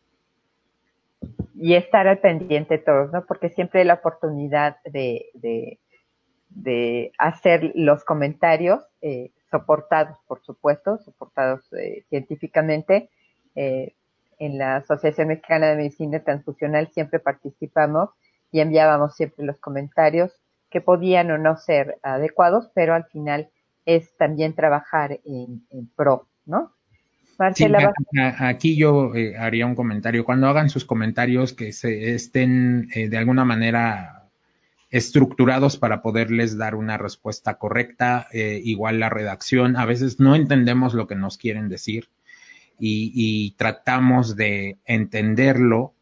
Y 1.55 1.75
estar 1.75 2.07
al 2.07 2.19
pendiente 2.19 2.77
todos, 2.77 3.11
¿no? 3.11 3.25
Porque 3.25 3.49
siempre 3.49 3.81
hay 3.81 3.85
la 3.85 3.95
oportunidad 3.95 4.77
de, 4.85 5.29
de, 6.49 7.11
hacer 7.17 7.71
los 7.75 8.03
comentarios 8.03 8.83
eh, 9.01 9.31
soportados, 9.49 10.17
por 10.27 10.41
supuesto, 10.43 10.97
soportados 10.99 11.61
eh, 11.73 12.03
científicamente. 12.09 13.09
Eh, 13.55 13.95
en 14.39 14.57
la 14.57 14.77
Asociación 14.77 15.29
Mexicana 15.29 15.67
de 15.67 15.77
Medicina 15.77 16.23
Transfusional 16.23 16.89
siempre 16.91 17.19
participamos 17.19 18.09
y 18.51 18.59
enviábamos 18.59 19.15
siempre 19.15 19.45
los 19.45 19.59
comentarios 19.59 20.31
que 20.69 20.81
podían 20.81 21.29
o 21.31 21.37
no 21.37 21.55
ser 21.55 21.99
adecuados, 22.01 22.69
pero 22.73 22.93
al 22.93 23.05
final 23.05 23.49
es 23.85 24.15
también 24.17 24.55
trabajar 24.55 25.19
en, 25.23 25.63
pro, 25.95 26.27
¿no? 26.45 26.71
Marcela, 27.37 27.93
aquí 28.39 28.75
yo 28.75 29.15
eh, 29.15 29.37
haría 29.37 29.65
un 29.65 29.75
comentario. 29.75 30.25
Cuando 30.25 30.47
hagan 30.47 30.69
sus 30.69 30.85
comentarios 30.85 31.53
que 31.53 31.71
se 31.73 32.13
estén 32.13 32.87
de 32.89 33.17
alguna 33.17 33.45
manera 33.45 34.23
estructurados 34.93 35.77
para 35.77 36.03
poderles 36.03 36.55
dar 36.55 36.75
una 36.75 36.99
respuesta 36.99 37.57
correcta, 37.57 38.27
eh, 38.31 38.61
igual 38.63 38.99
la 38.99 39.09
redacción, 39.09 39.75
a 39.75 39.85
veces 39.87 40.19
no 40.19 40.35
entendemos 40.35 40.93
lo 40.93 41.07
que 41.07 41.15
nos 41.15 41.39
quieren 41.39 41.67
decir 41.67 42.09
y, 42.79 43.55
tratamos 43.57 44.35
de 44.35 44.77
entenderlo, 44.85 45.95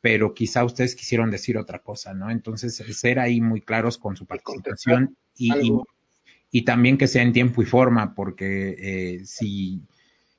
pero 0.00 0.32
quizá 0.32 0.62
ustedes 0.64 0.94
quisieron 0.94 1.32
decir 1.32 1.58
otra 1.58 1.80
cosa, 1.80 2.14
¿no? 2.14 2.30
Entonces, 2.30 2.76
ser 2.76 3.18
ahí 3.18 3.40
muy 3.40 3.62
claros 3.62 3.98
con 3.98 4.16
su 4.16 4.26
participación 4.26 5.16
y, 5.36 6.62
también 6.64 6.98
que 6.98 7.08
sea 7.08 7.22
en 7.22 7.32
tiempo 7.32 7.62
y 7.62 7.66
forma, 7.66 8.14
porque 8.14 8.76
eh, 8.78 9.20
si, 9.24 9.82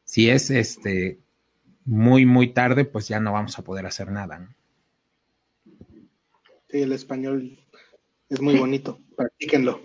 si 0.08 0.30
es 0.30 0.50
este 0.50 1.20
muy, 1.86 2.26
muy 2.26 2.54
tarde, 2.54 2.86
pues 2.86 3.08
ya 3.08 3.20
no 3.20 3.34
vamos 3.34 3.60
a 3.60 3.62
poder 3.64 3.86
hacer 3.86 4.10
nada, 4.10 4.40
¿no? 4.40 4.48
Sí, 6.70 6.82
el 6.82 6.92
español 6.94 7.60
es 8.30 8.42
muy 8.42 8.58
bonito, 8.58 9.00
practíquenlo. 9.16 9.82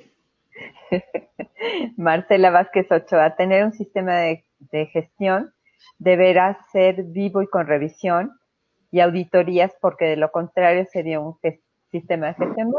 Marcela 1.97 2.51
Vázquez 2.51 2.91
Ochoa, 2.91 3.37
tener 3.37 3.65
un 3.65 3.73
sistema 3.73 4.19
de, 4.19 4.45
gestión 4.93 5.53
deberá 5.99 6.59
ser 6.71 7.03
vivo 7.05 7.43
y 7.43 7.49
con 7.49 7.67
revisión 7.67 8.33
y 8.93 9.01
auditorías, 9.01 9.73
porque 9.81 10.05
de 10.05 10.17
lo 10.17 10.31
contrario 10.31 10.87
sería 10.93 11.19
un 11.19 11.37
sistema 11.91 12.29
de 12.29 12.35
gestión. 12.35 12.73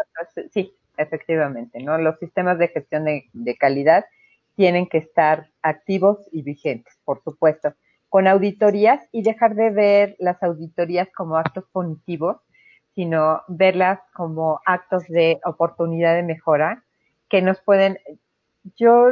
sí, 0.52 0.74
efectivamente, 0.96 1.82
¿no? 1.84 1.98
Los 1.98 2.20
sistemas 2.20 2.58
de 2.58 2.70
gestión 2.70 3.04
de, 3.06 3.30
de, 3.34 3.58
calidad 3.58 4.06
tienen 4.56 4.88
que 4.88 5.00
estar 5.00 5.50
activos 5.62 6.20
y 6.32 6.42
vigentes, 6.42 6.98
por 7.04 7.22
supuesto, 7.24 7.74
con 8.10 8.28
auditorías 8.28 9.02
y 9.12 9.24
dejar 9.24 9.56
de 9.56 9.72
ver 9.72 10.16
las 10.20 10.42
auditorías 10.44 11.10
como 11.16 11.38
actos 11.38 11.66
punitivos 11.72 12.38
sino 12.96 13.42
verlas 13.48 14.00
como 14.14 14.60
actos 14.66 15.04
de 15.08 15.40
oportunidad 15.46 16.16
de 16.16 16.24
mejora 16.24 16.84
que 17.30 17.42
nos 17.42 17.60
pueden, 17.62 17.98
yo 18.78 19.08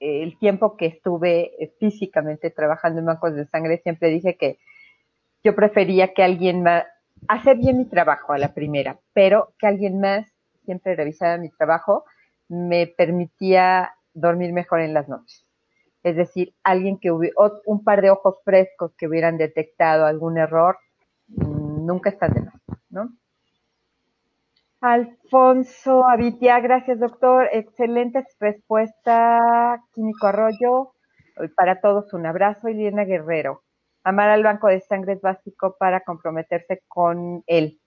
el 0.00 0.38
tiempo 0.38 0.76
que 0.76 0.86
estuve 0.86 1.52
físicamente 1.78 2.50
trabajando 2.50 3.00
en 3.00 3.06
bancos 3.06 3.34
de 3.34 3.46
sangre 3.46 3.80
siempre 3.82 4.08
dije 4.08 4.36
que 4.36 4.58
yo 5.42 5.54
prefería 5.54 6.14
que 6.14 6.22
alguien 6.22 6.64
hacer 7.28 7.58
bien 7.58 7.78
mi 7.78 7.84
trabajo 7.84 8.32
a 8.32 8.38
la 8.38 8.54
primera, 8.54 8.98
pero 9.12 9.52
que 9.58 9.66
alguien 9.66 10.00
más 10.00 10.26
siempre 10.64 10.96
revisara 10.96 11.36
mi 11.36 11.50
trabajo 11.50 12.04
me 12.48 12.86
permitía 12.86 13.94
dormir 14.14 14.52
mejor 14.52 14.80
en 14.80 14.94
las 14.94 15.08
noches. 15.08 15.44
Es 16.02 16.16
decir, 16.16 16.54
alguien 16.62 16.98
que 16.98 17.10
hubiera, 17.10 17.34
un 17.66 17.82
par 17.82 18.02
de 18.02 18.10
ojos 18.10 18.40
frescos 18.44 18.94
que 18.96 19.08
hubieran 19.08 19.38
detectado 19.38 20.06
algún 20.06 20.38
error, 20.38 20.78
mm, 21.28 21.86
nunca 21.86 22.10
está 22.10 22.28
de 22.28 22.42
más, 22.42 22.54
¿no? 22.90 23.10
Alfonso 24.80 26.06
Avitia, 26.06 26.60
gracias 26.60 27.00
doctor, 27.00 27.48
excelente 27.52 28.22
respuesta, 28.38 29.82
Químico 29.94 30.26
Arroyo, 30.26 30.92
para 31.56 31.80
todos 31.80 32.12
un 32.12 32.26
abrazo, 32.26 32.68
Liliana 32.68 33.04
Guerrero. 33.04 33.62
Amar 34.04 34.28
al 34.28 34.42
banco 34.42 34.68
de 34.68 34.80
sangre 34.80 35.14
es 35.14 35.22
básico 35.22 35.76
para 35.78 36.00
comprometerse 36.00 36.82
con 36.86 37.42
él. 37.46 37.80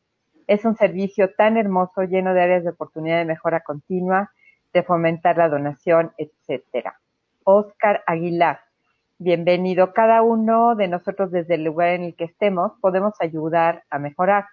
Es 0.47 0.65
un 0.65 0.75
servicio 0.75 1.35
tan 1.35 1.57
hermoso, 1.57 2.01
lleno 2.01 2.33
de 2.33 2.41
áreas 2.41 2.63
de 2.63 2.71
oportunidad 2.71 3.19
de 3.19 3.25
mejora 3.25 3.59
continua, 3.61 4.31
de 4.77 4.83
fomentar 4.83 5.37
la 5.37 5.49
donación, 5.49 6.13
etcétera. 6.19 6.99
Oscar 7.43 8.03
Aguilar, 8.05 8.59
bienvenido. 9.17 9.91
Cada 9.91 10.21
uno 10.21 10.75
de 10.75 10.87
nosotros 10.87 11.31
desde 11.31 11.55
el 11.55 11.63
lugar 11.63 11.89
en 11.89 12.03
el 12.03 12.15
que 12.15 12.25
estemos 12.25 12.73
podemos 12.79 13.15
ayudar 13.19 13.85
a 13.89 13.97
mejorar 13.97 14.45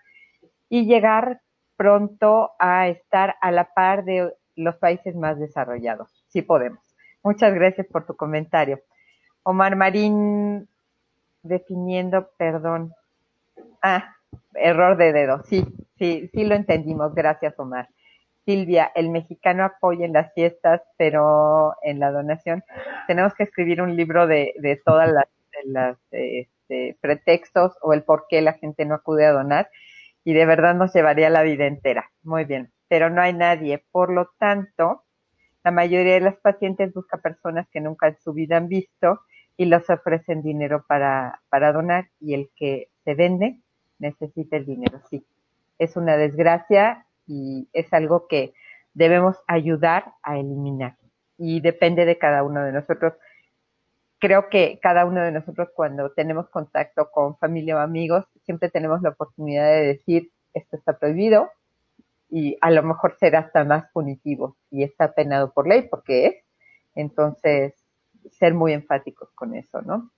y 0.70 0.86
llegar 0.86 1.42
pronto 1.76 2.52
a 2.58 2.88
estar 2.88 3.34
a 3.42 3.50
la 3.50 3.74
par 3.74 4.06
de 4.06 4.32
los 4.56 4.76
países 4.76 5.14
más 5.14 5.38
desarrollados. 5.38 6.24
Sí 6.28 6.40
podemos. 6.40 6.80
Muchas 7.22 7.52
gracias 7.52 7.86
por 7.86 8.06
tu 8.06 8.16
comentario. 8.16 8.80
Omar 9.42 9.76
Marín 9.76 10.66
definiendo, 11.42 12.30
perdón. 12.38 12.94
Ah, 13.82 14.16
error 14.54 14.96
de 14.96 15.12
dedo. 15.12 15.42
Sí, 15.42 15.66
sí, 15.98 16.30
sí 16.32 16.44
lo 16.44 16.54
entendimos. 16.54 17.14
Gracias, 17.14 17.58
Omar. 17.58 17.90
Silvia, 18.44 18.90
el 18.94 19.10
mexicano 19.10 19.64
apoya 19.64 20.04
en 20.04 20.12
las 20.12 20.32
fiestas, 20.34 20.82
pero 20.96 21.74
en 21.82 21.98
la 21.98 22.10
donación 22.10 22.62
tenemos 23.06 23.34
que 23.34 23.44
escribir 23.44 23.80
un 23.80 23.96
libro 23.96 24.26
de, 24.26 24.54
de 24.58 24.80
todas 24.84 25.10
las, 25.10 25.24
las 25.64 25.98
este, 26.10 26.96
pretextos 27.00 27.76
o 27.82 27.92
el 27.92 28.02
por 28.02 28.26
qué 28.28 28.42
la 28.42 28.54
gente 28.54 28.84
no 28.84 28.94
acude 28.94 29.26
a 29.26 29.32
donar 29.32 29.68
y 30.24 30.32
de 30.32 30.46
verdad 30.46 30.74
nos 30.74 30.94
llevaría 30.94 31.30
la 31.30 31.42
vida 31.42 31.66
entera. 31.66 32.10
Muy 32.22 32.44
bien, 32.44 32.72
pero 32.88 33.10
no 33.10 33.20
hay 33.20 33.32
nadie. 33.32 33.84
Por 33.90 34.12
lo 34.12 34.30
tanto, 34.38 35.04
la 35.62 35.70
mayoría 35.70 36.14
de 36.14 36.20
las 36.20 36.36
pacientes 36.36 36.92
busca 36.92 37.18
personas 37.18 37.68
que 37.70 37.80
nunca 37.80 38.08
en 38.08 38.18
su 38.18 38.32
vida 38.32 38.56
han 38.56 38.68
visto 38.68 39.20
y 39.56 39.66
los 39.66 39.88
ofrecen 39.88 40.42
dinero 40.42 40.84
para, 40.88 41.40
para 41.48 41.72
donar 41.72 42.08
y 42.20 42.34
el 42.34 42.50
que 42.56 42.88
se 43.04 43.14
vende 43.14 43.60
necesita 43.98 44.56
el 44.56 44.66
dinero, 44.66 45.00
sí. 45.08 45.26
Es 45.78 45.96
una 45.96 46.16
desgracia 46.16 47.03
y 47.26 47.68
es 47.72 47.92
algo 47.92 48.26
que 48.28 48.54
debemos 48.92 49.36
ayudar 49.46 50.12
a 50.22 50.38
eliminar 50.38 50.96
y 51.36 51.60
depende 51.60 52.04
de 52.04 52.18
cada 52.18 52.42
uno 52.42 52.64
de 52.64 52.72
nosotros. 52.72 53.14
Creo 54.18 54.48
que 54.48 54.78
cada 54.82 55.04
uno 55.04 55.22
de 55.22 55.32
nosotros 55.32 55.68
cuando 55.74 56.10
tenemos 56.12 56.48
contacto 56.48 57.10
con 57.10 57.36
familia 57.38 57.76
o 57.76 57.80
amigos, 57.80 58.24
siempre 58.44 58.70
tenemos 58.70 59.02
la 59.02 59.10
oportunidad 59.10 59.66
de 59.66 59.86
decir, 59.86 60.30
esto 60.54 60.76
está 60.76 60.98
prohibido 60.98 61.50
y 62.30 62.56
a 62.60 62.70
lo 62.70 62.82
mejor 62.82 63.16
será 63.18 63.40
hasta 63.40 63.64
más 63.64 63.84
punitivo 63.92 64.56
y 64.70 64.82
está 64.82 65.12
penado 65.12 65.52
por 65.52 65.68
ley 65.68 65.86
porque 65.90 66.26
es. 66.26 66.34
Entonces, 66.94 67.74
ser 68.38 68.54
muy 68.54 68.72
enfáticos 68.72 69.28
con 69.34 69.54
eso, 69.54 69.82
¿no? 69.82 70.10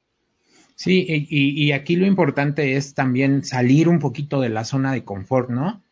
Sí, 0.76 1.06
y, 1.08 1.72
aquí 1.72 1.96
lo 1.96 2.04
importante 2.04 2.76
es 2.76 2.92
también 2.92 3.44
salir 3.44 3.88
un 3.88 3.98
poquito 3.98 4.42
de 4.42 4.50
la 4.50 4.64
zona 4.64 4.92
de 4.92 5.04
confort, 5.04 5.48
¿no? 5.48 5.82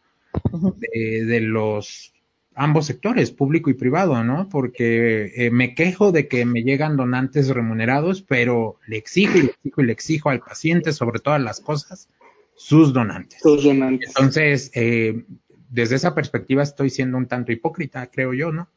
De, 0.81 1.41
los 1.41 2.13
ambos 2.55 2.87
sectores, 2.87 3.31
público 3.33 3.71
y 3.71 3.75
privado, 3.75 4.23
¿no? 4.23 4.49
Porque 4.49 5.33
eh, 5.37 5.51
me 5.51 5.75
quejo 5.75 6.13
de 6.13 6.29
que 6.29 6.45
me 6.45 6.63
llegan 6.63 6.97
donantes 6.97 7.49
remunerados, 7.49 8.23
pero 8.23 8.79
le 8.87 8.97
exijo 8.97 9.39
y 9.39 9.43
le 9.43 9.51
exijo 9.51 9.83
y 9.83 9.87
le 9.87 9.93
exijo 9.93 10.31
al 10.31 10.41
paciente, 10.41 10.93
sobre 10.93 11.19
todas 11.19 11.43
las 11.43 11.61
cosas, 11.61 12.09
sus 12.55 12.93
donantes. 12.93 13.41
Sus 13.43 13.65
donantes. 13.65 14.09
Entonces, 14.11 14.71
eh, 14.75 15.25
desde 15.71 15.97
esa 15.97 16.15
perspectiva 16.15 16.63
estoy 16.63 16.91
siendo 16.91 17.19
un 17.19 17.27
tanto 17.27 17.51
hipócrita, 17.51 18.07
creo 18.07 18.33
yo, 18.33 18.53
¿no? 18.53 18.69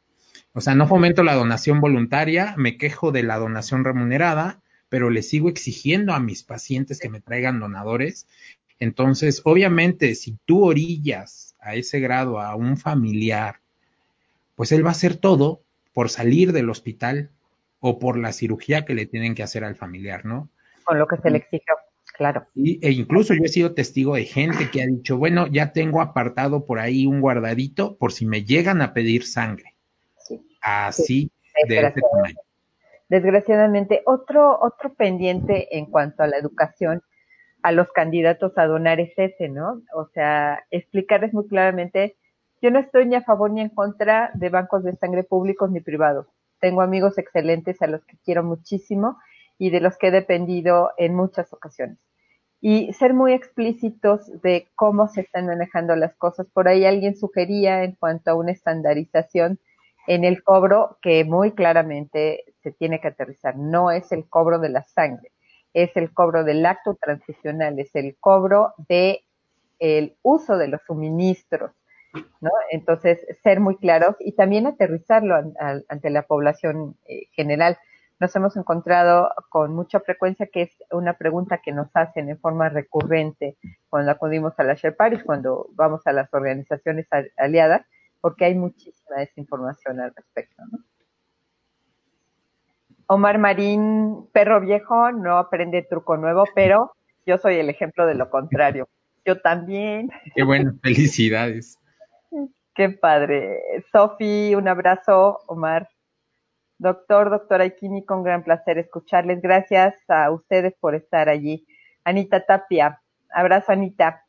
O 0.52 0.60
sea, 0.60 0.74
no 0.74 0.88
fomento 0.88 1.22
la 1.22 1.34
donación 1.34 1.80
voluntaria, 1.80 2.54
me 2.56 2.76
quejo 2.76 3.12
de 3.12 3.22
la 3.22 3.38
donación 3.38 3.84
remunerada, 3.84 4.60
pero 4.88 5.10
le 5.10 5.22
sigo 5.22 5.48
exigiendo 5.48 6.14
a 6.14 6.20
mis 6.20 6.42
pacientes 6.42 6.98
que 6.98 7.10
me 7.10 7.20
traigan 7.20 7.60
donadores. 7.60 8.26
Entonces, 8.80 9.42
obviamente, 9.44 10.14
si 10.14 10.36
tú 10.44 10.64
orillas 10.64 11.56
a 11.60 11.74
ese 11.74 12.00
grado 12.00 12.40
a 12.40 12.54
un 12.54 12.76
familiar, 12.76 13.56
pues 14.54 14.72
él 14.72 14.84
va 14.84 14.90
a 14.90 14.92
hacer 14.92 15.16
todo 15.16 15.62
por 15.92 16.10
salir 16.10 16.52
del 16.52 16.70
hospital 16.70 17.30
o 17.80 17.98
por 17.98 18.18
la 18.18 18.32
cirugía 18.32 18.84
que 18.84 18.94
le 18.94 19.06
tienen 19.06 19.34
que 19.34 19.42
hacer 19.42 19.64
al 19.64 19.76
familiar, 19.76 20.24
¿no? 20.24 20.48
Con 20.84 20.98
lo 20.98 21.06
que 21.06 21.16
se 21.16 21.30
le 21.30 21.38
exigió, 21.38 21.74
claro. 22.16 22.46
Y, 22.54 22.84
e 22.86 22.92
incluso 22.92 23.34
yo 23.34 23.42
he 23.44 23.48
sido 23.48 23.74
testigo 23.74 24.14
de 24.14 24.24
gente 24.24 24.70
que 24.70 24.82
ha 24.82 24.86
dicho, 24.86 25.18
bueno, 25.18 25.46
ya 25.46 25.72
tengo 25.72 26.00
apartado 26.00 26.64
por 26.66 26.78
ahí 26.78 27.06
un 27.06 27.20
guardadito 27.20 27.96
por 27.96 28.12
si 28.12 28.26
me 28.26 28.44
llegan 28.44 28.80
a 28.80 28.94
pedir 28.94 29.24
sangre 29.24 29.74
así 30.60 31.30
de 31.68 31.78
ese 31.78 32.00
tamaño. 32.00 32.36
Desgraciadamente, 33.08 34.02
otro, 34.04 34.58
otro 34.60 34.92
pendiente 34.94 35.76
en 35.76 35.86
cuanto 35.86 36.22
a 36.22 36.26
la 36.26 36.36
educación 36.36 37.02
a 37.62 37.72
los 37.72 37.90
candidatos 37.92 38.56
a 38.56 38.66
donar 38.66 39.00
es 39.00 39.12
ese, 39.16 39.48
¿no? 39.48 39.82
O 39.94 40.06
sea, 40.06 40.64
explicarles 40.70 41.34
muy 41.34 41.46
claramente, 41.48 42.16
yo 42.60 42.70
no 42.70 42.78
estoy 42.78 43.06
ni 43.06 43.14
a 43.14 43.22
favor 43.22 43.50
ni 43.50 43.60
en 43.60 43.68
contra 43.68 44.30
de 44.34 44.48
bancos 44.48 44.84
de 44.84 44.96
sangre 44.96 45.24
públicos 45.24 45.70
ni 45.70 45.80
privados. 45.80 46.26
Tengo 46.60 46.82
amigos 46.82 47.18
excelentes 47.18 47.80
a 47.82 47.86
los 47.86 48.04
que 48.04 48.16
quiero 48.24 48.42
muchísimo 48.42 49.18
y 49.58 49.70
de 49.70 49.80
los 49.80 49.96
que 49.96 50.08
he 50.08 50.10
dependido 50.10 50.90
en 50.96 51.14
muchas 51.14 51.52
ocasiones. 51.52 51.98
Y 52.60 52.92
ser 52.92 53.14
muy 53.14 53.32
explícitos 53.32 54.42
de 54.42 54.66
cómo 54.74 55.06
se 55.06 55.20
están 55.20 55.46
manejando 55.46 55.94
las 55.94 56.16
cosas. 56.16 56.48
Por 56.52 56.66
ahí 56.66 56.84
alguien 56.84 57.16
sugería 57.16 57.84
en 57.84 57.92
cuanto 57.92 58.32
a 58.32 58.34
una 58.34 58.50
estandarización 58.50 59.60
en 60.08 60.24
el 60.24 60.42
cobro 60.42 60.98
que 61.00 61.24
muy 61.24 61.52
claramente 61.52 62.44
se 62.62 62.72
tiene 62.72 63.00
que 63.00 63.08
aterrizar. 63.08 63.56
No 63.56 63.92
es 63.92 64.10
el 64.10 64.28
cobro 64.28 64.58
de 64.58 64.70
la 64.70 64.82
sangre, 64.82 65.30
es 65.82 65.96
el 65.96 66.12
cobro 66.12 66.44
del 66.44 66.66
acto 66.66 66.96
transicional, 67.00 67.78
es 67.78 67.94
el 67.94 68.16
cobro 68.18 68.74
de 68.88 69.22
el 69.78 70.16
uso 70.22 70.58
de 70.58 70.66
los 70.66 70.80
suministros, 70.86 71.70
¿no? 72.40 72.50
Entonces, 72.70 73.24
ser 73.44 73.60
muy 73.60 73.76
claros 73.76 74.16
y 74.18 74.32
también 74.32 74.66
aterrizarlo 74.66 75.36
ante 75.88 76.10
la 76.10 76.22
población 76.22 76.96
eh, 77.06 77.26
general. 77.32 77.78
Nos 78.18 78.34
hemos 78.34 78.56
encontrado 78.56 79.30
con 79.50 79.72
mucha 79.72 80.00
frecuencia 80.00 80.48
que 80.48 80.62
es 80.62 80.70
una 80.90 81.14
pregunta 81.16 81.58
que 81.58 81.70
nos 81.70 81.88
hacen 81.94 82.28
en 82.28 82.40
forma 82.40 82.68
recurrente 82.68 83.56
cuando 83.88 84.10
acudimos 84.10 84.54
a 84.58 84.64
la 84.64 84.76
Paris, 84.96 85.22
cuando 85.24 85.68
vamos 85.74 86.04
a 86.06 86.12
las 86.12 86.32
organizaciones 86.34 87.06
aliadas, 87.36 87.86
porque 88.20 88.46
hay 88.46 88.56
muchísima 88.56 89.18
desinformación 89.18 90.00
al 90.00 90.12
respecto. 90.12 90.64
¿no? 90.72 90.87
Omar 93.10 93.38
Marín, 93.38 94.28
perro 94.32 94.60
viejo, 94.60 95.12
no 95.12 95.38
aprende 95.38 95.82
truco 95.82 96.18
nuevo, 96.18 96.44
pero 96.54 96.92
yo 97.24 97.38
soy 97.38 97.56
el 97.56 97.70
ejemplo 97.70 98.06
de 98.06 98.14
lo 98.14 98.28
contrario. 98.28 98.86
Yo 99.24 99.40
también. 99.40 100.10
Qué 100.34 100.42
bueno, 100.42 100.72
felicidades. 100.82 101.78
Qué 102.74 102.90
padre. 102.90 103.60
Sofi, 103.90 104.54
un 104.54 104.68
abrazo, 104.68 105.40
Omar. 105.46 105.88
Doctor, 106.76 107.30
doctora 107.30 107.64
Ikini, 107.64 108.04
con 108.04 108.22
gran 108.22 108.44
placer 108.44 108.76
escucharles. 108.76 109.40
Gracias 109.40 109.94
a 110.08 110.30
ustedes 110.30 110.74
por 110.78 110.94
estar 110.94 111.30
allí. 111.30 111.66
Anita 112.04 112.44
Tapia, 112.44 113.00
abrazo 113.30 113.72
Anita. 113.72 114.26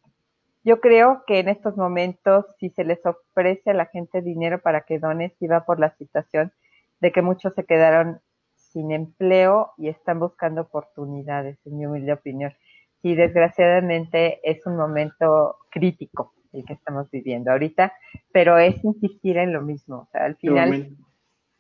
Yo 0.64 0.80
creo 0.80 1.24
que 1.28 1.40
en 1.40 1.50
estos 1.50 1.76
momentos, 1.76 2.46
si 2.60 2.70
se 2.70 2.86
les 2.86 3.06
ofrece 3.06 3.72
a 3.72 3.74
la 3.74 3.88
gente 3.88 4.22
dinero 4.22 4.62
para 4.62 4.82
que 4.82 5.00
done, 5.00 5.36
si 5.38 5.48
va 5.48 5.66
por 5.66 5.82
la 5.82 5.94
situación 5.98 6.54
de 7.02 7.12
que 7.12 7.22
muchos 7.22 7.54
se 7.56 7.66
quedaron 7.66 8.22
sin 8.72 8.92
empleo 8.92 9.72
y 9.78 9.90
están 9.90 10.20
buscando 10.20 10.62
oportunidades, 10.62 11.58
en 11.66 11.78
mi 11.78 11.86
humilde 11.86 12.14
opinión. 12.14 12.54
Y 13.02 13.16
desgraciadamente 13.16 14.40
es 14.44 14.66
un 14.66 14.76
momento 14.76 15.58
crítico 15.72 16.34
el 16.52 16.66
que 16.66 16.74
estamos 16.74 17.10
viviendo 17.12 17.52
ahorita, 17.52 17.94
pero 18.32 18.58
es 18.58 18.84
insistir 18.84 19.38
en 19.38 19.54
lo 19.54 19.62
mismo. 19.62 19.98
O 19.98 20.08
sea, 20.12 20.26
al 20.26 20.36
final, 20.36 20.90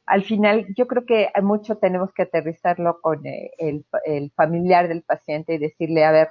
al 0.05 0.23
final 0.23 0.65
yo 0.75 0.87
creo 0.87 1.05
que 1.05 1.29
mucho 1.41 1.77
tenemos 1.77 2.11
que 2.13 2.23
aterrizarlo 2.23 2.99
con 3.01 3.25
eh, 3.25 3.51
el, 3.57 3.85
el 4.05 4.31
familiar 4.31 4.87
del 4.87 5.03
paciente 5.03 5.53
y 5.53 5.59
decirle, 5.59 6.05
a 6.05 6.11
ver, 6.11 6.29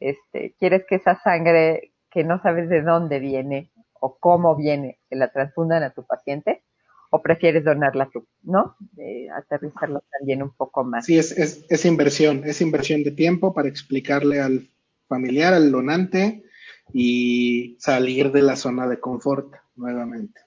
este, 0.00 0.54
¿quieres 0.58 0.84
que 0.86 0.96
esa 0.96 1.16
sangre 1.16 1.92
que 2.10 2.24
no 2.24 2.40
sabes 2.40 2.68
de 2.68 2.82
dónde 2.82 3.18
viene 3.18 3.72
o 3.94 4.18
cómo 4.18 4.54
viene, 4.54 5.00
que 5.08 5.16
la 5.16 5.28
transfundan 5.28 5.82
a 5.82 5.90
tu 5.90 6.04
paciente, 6.04 6.62
o 7.14 7.22
prefieres 7.22 7.62
donarla 7.62 8.10
tú, 8.12 8.26
¿no? 8.42 8.76
aterrizarlo 9.36 10.02
también 10.18 10.42
un 10.42 10.50
poco 10.50 10.82
más. 10.82 11.06
Sí, 11.06 11.16
es, 11.16 11.30
es, 11.68 11.84
inversión, 11.84 12.42
es 12.44 12.60
inversión 12.60 13.04
de 13.04 13.12
tiempo 13.12 13.54
para 13.54 13.68
explicarle 13.68 14.40
al 14.40 14.68
familiar, 15.06 15.54
al 15.54 15.70
donante, 15.70 16.42
y 16.92 17.76
salir 17.78 18.32
de 18.32 18.42
la 18.42 18.56
zona 18.56 18.88
de 18.88 18.98
confort 18.98 19.54
nuevamente. 19.76 20.40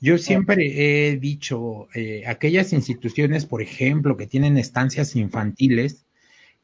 Yo 0.00 0.16
siempre 0.16 1.10
he 1.10 1.18
dicho, 1.18 1.88
eh, 1.94 2.22
aquellas 2.26 2.72
instituciones, 2.72 3.44
por 3.44 3.60
ejemplo, 3.60 4.16
que 4.16 4.26
tienen 4.26 4.56
estancias 4.56 5.14
infantiles, 5.14 6.06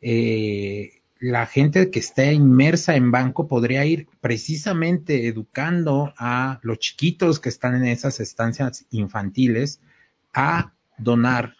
eh, 0.00 1.02
la 1.20 1.46
gente 1.46 1.90
que 1.90 2.00
está 2.00 2.32
inmersa 2.32 2.96
en 2.96 3.10
banco 3.10 3.46
podría 3.46 3.84
ir 3.84 4.08
precisamente 4.20 5.26
educando 5.26 6.12
a 6.18 6.58
los 6.62 6.78
chiquitos 6.78 7.40
que 7.40 7.48
están 7.48 7.76
en 7.76 7.86
esas 7.86 8.20
estancias 8.20 8.86
infantiles 8.90 9.80
a 10.32 10.72
donar 10.98 11.56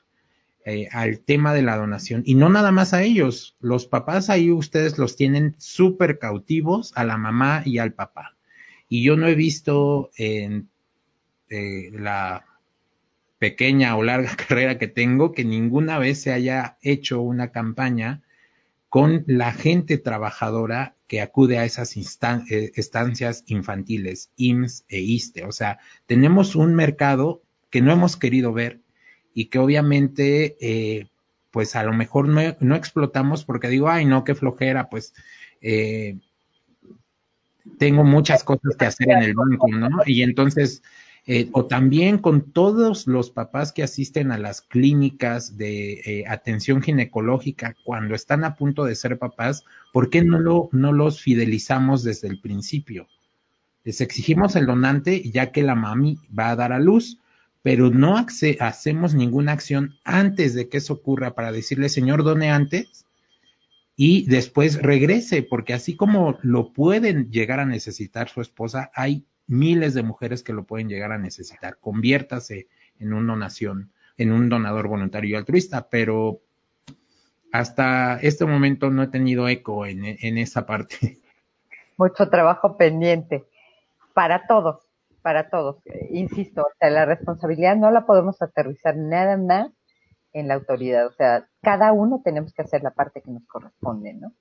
eh, 0.67 0.89
al 0.93 1.21
tema 1.21 1.55
de 1.55 1.63
la 1.63 1.77
donación. 1.77 2.23
Y 2.25 2.35
no 2.35 2.49
nada 2.49 2.73
más 2.73 2.95
a 2.95 3.03
ellos, 3.03 3.57
los 3.61 3.87
papás 3.87 4.31
ahí 4.31 4.51
ustedes 4.51 4.99
los 4.99 5.17
tienen 5.17 5.55
súper 5.59 6.19
cautivos 6.19 6.93
a 6.97 7.05
la 7.05 7.17
mamá 7.17 7.63
y 7.65 7.79
al 7.79 7.93
papá. 7.93 8.37
Y 8.89 9.05
yo 9.05 9.17
no 9.17 9.29
he 9.29 9.35
visto 9.35 10.11
en 10.17 10.69
eh, 11.49 11.91
la 11.93 12.45
pequeña 13.39 13.97
o 13.97 14.03
larga 14.03 14.35
carrera 14.49 14.79
que 14.79 14.89
tengo 14.89 15.33
que 15.33 15.45
ninguna 15.45 15.99
vez 15.99 16.21
se 16.21 16.33
haya 16.33 16.77
hecho 16.83 17.21
una 17.21 17.53
campaña 17.53 18.24
con 18.95 19.25
la 19.27 19.51
gente 19.51 19.99
trabajadora 19.99 20.95
que 21.09 21.21
acude 21.21 21.59
a 21.59 21.65
esas 21.65 21.97
eh, 21.97 22.71
estancias 22.77 23.43
infantiles, 23.49 24.31
IMSS 24.37 24.85
e 24.89 25.01
ISTE. 25.01 25.45
O 25.47 25.51
sea, 25.51 25.81
tenemos 26.07 26.55
un 26.55 26.77
mercado 26.77 27.43
que 27.71 27.83
no 27.83 27.93
hemos 27.93 28.17
querido 28.17 28.53
ver 28.53 28.83
y 29.35 29.47
que 29.47 29.59
obviamente, 29.59 30.57
eh, 30.61 31.09
pues 31.51 31.75
a 31.75 31.83
lo 31.83 31.93
mejor 31.93 32.29
no, 32.29 32.77
explotamos 32.77 33.45
porque 33.45 33.67
digo, 33.67 33.89
ay, 33.89 34.05
no, 34.05 34.23
qué 34.23 34.37
flojera, 34.37 34.89
pues 34.89 35.13
eh, 35.61 36.19
tengo 37.79 38.05
muchas 38.05 38.45
cosas 38.45 38.77
que 38.79 38.85
hacer 38.85 39.11
en 39.11 39.25
el 39.25 39.35
banco, 39.35 39.67
¿no? 39.73 39.89
Y 40.07 40.23
entonces, 40.23 40.85
eh, 41.27 41.49
o 41.53 41.67
también 41.67 42.19
con 42.19 42.53
todos 42.53 43.07
los 43.07 43.31
papás 43.31 43.73
que 43.73 43.83
asisten 43.83 44.31
a 44.31 44.39
las 44.39 44.61
clínicas 44.61 45.57
de 45.57 46.25
atención 46.29 46.83
ginecológica 46.83 47.75
cuando 47.85 48.15
están 48.15 48.45
a 48.45 48.57
punto 48.57 48.85
de 48.85 48.95
ser 48.95 49.19
papás, 49.19 49.65
¿por 49.93 50.11
qué 50.11 50.23
no, 50.23 50.39
lo, 50.39 50.69
no 50.73 50.93
los 50.93 51.21
fidelizamos 51.21 52.05
desde 52.05 52.29
el 52.29 52.41
principio? 52.41 53.07
Les 53.85 54.01
exigimos 54.01 54.57
el 54.57 54.67
donante 54.67 55.31
ya 55.31 55.53
que 55.53 55.63
la 55.63 55.75
mami 55.75 56.19
va 56.37 56.51
a 56.51 56.57
dar 56.57 56.73
a 56.73 56.79
luz, 56.79 57.21
pero 57.63 57.91
no 57.91 58.17
hacemos 58.61 59.15
ninguna 59.15 59.53
acción 59.53 59.97
antes 60.05 60.55
de 60.55 60.69
que 60.69 60.79
eso 60.79 60.95
ocurra 60.95 61.35
para 61.35 61.53
decirle, 61.53 61.89
Señor, 61.89 62.25
done 62.25 62.51
antes 62.51 63.07
y 63.97 64.27
después 64.27 64.83
regrese, 64.83 65.43
porque 65.43 65.73
así 65.73 65.97
como 65.97 66.39
lo 66.43 66.73
pueden 66.73 67.31
llegar 67.31 67.61
a 67.61 67.67
necesitar 67.67 68.29
su 68.29 68.41
esposa, 68.41 68.91
hay 68.95 69.25
miles 69.47 69.95
de 69.95 70.03
mujeres 70.03 70.43
que 70.43 70.53
lo 70.53 70.65
pueden 70.65 70.89
llegar 70.89 71.13
a 71.13 71.19
necesitar. 71.19 71.79
Conviértase 71.81 72.69
en 72.99 73.13
una 73.13 73.33
donación, 73.33 73.93
en 74.17 74.33
un 74.33 74.49
donador 74.49 74.89
voluntario 74.89 75.31
y 75.31 75.35
altruista, 75.35 75.89
pero 75.89 76.41
hasta 77.53 78.19
este 78.21 78.45
momento 78.47 78.91
no 78.91 79.03
he 79.03 79.09
tenido 79.09 79.49
eco 79.49 79.87
en, 79.87 80.05
en 80.05 80.39
esa 80.39 80.67
parte. 80.67 81.19
Mucho 81.97 82.29
trabajo 82.29 82.77
pendiente 82.77 83.45
para 84.13 84.47
todos 84.47 84.85
para 85.25 85.49
todos. 85.49 85.79
Insisto, 86.11 86.61
o 86.61 86.71
sea, 86.79 86.91
la 86.91 87.07
responsabilidad 87.07 87.77
no 87.77 87.91
la 87.91 88.05
podemos 88.05 88.43
aterrizar 88.43 88.95
nada 88.95 89.39
más 89.39 89.73
en 90.35 90.49
la 90.49 90.55
autoridad. 90.55 91.07
O 91.07 91.13
sea, 91.13 91.49
cada 91.63 91.93
uno 91.93 92.21
tenemos 92.23 92.53
que 92.53 92.61
hacer 92.61 92.83
la 92.83 92.91
parte 92.91 93.23
que 93.23 93.31
nos 93.31 93.47
corresponde, 93.47 94.13
¿no? 94.13 94.35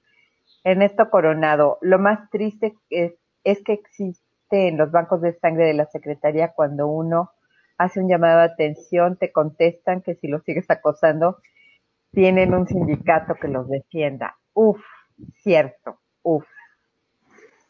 Ernesto 0.65 1.09
Coronado, 1.09 1.77
lo 1.79 1.99
más 1.99 2.29
triste 2.31 2.75
es, 2.89 3.13
es 3.45 3.63
que 3.63 3.71
existe 3.71 4.22
en 4.53 4.77
los 4.77 4.91
bancos 4.91 5.21
de 5.21 5.33
sangre 5.39 5.65
de 5.65 5.73
la 5.73 5.85
Secretaría 5.87 6.53
cuando 6.53 6.87
uno 6.87 7.31
hace 7.77 7.99
un 7.99 8.09
llamado 8.09 8.39
de 8.39 8.45
atención, 8.45 9.17
te 9.17 9.31
contestan 9.31 10.01
que 10.01 10.15
si 10.15 10.27
lo 10.27 10.39
sigues 10.41 10.69
acosando, 10.69 11.37
tienen 12.11 12.53
un 12.53 12.67
sindicato 12.67 13.35
que 13.41 13.47
los 13.47 13.67
defienda. 13.67 14.37
Uf, 14.53 14.79
cierto, 15.41 15.99
uf. 16.21 16.45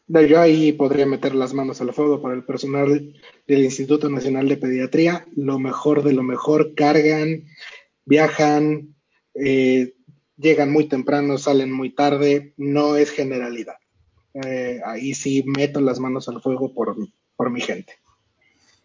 Yo 0.06 0.38
ahí 0.38 0.72
podría 0.72 1.06
meter 1.06 1.34
las 1.34 1.54
manos 1.54 1.80
al 1.80 1.94
fuego 1.94 2.20
para 2.20 2.34
el 2.34 2.44
personal 2.44 3.14
del 3.46 3.64
Instituto 3.64 4.10
Nacional 4.10 4.48
de 4.48 4.58
Pediatría. 4.58 5.24
Lo 5.34 5.58
mejor 5.58 6.02
de 6.02 6.12
lo 6.12 6.22
mejor, 6.22 6.74
cargan, 6.74 7.44
viajan, 8.04 8.94
eh, 9.34 9.94
llegan 10.36 10.70
muy 10.70 10.88
temprano, 10.88 11.38
salen 11.38 11.72
muy 11.72 11.94
tarde, 11.94 12.52
no 12.58 12.96
es 12.96 13.10
generalidad. 13.10 13.76
Eh, 14.34 14.80
ahí 14.84 15.14
sí 15.14 15.44
meto 15.46 15.80
las 15.80 16.00
manos 16.00 16.28
al 16.28 16.40
fuego 16.40 16.72
por, 16.74 16.96
por 17.36 17.50
mi 17.50 17.60
gente. 17.60 17.94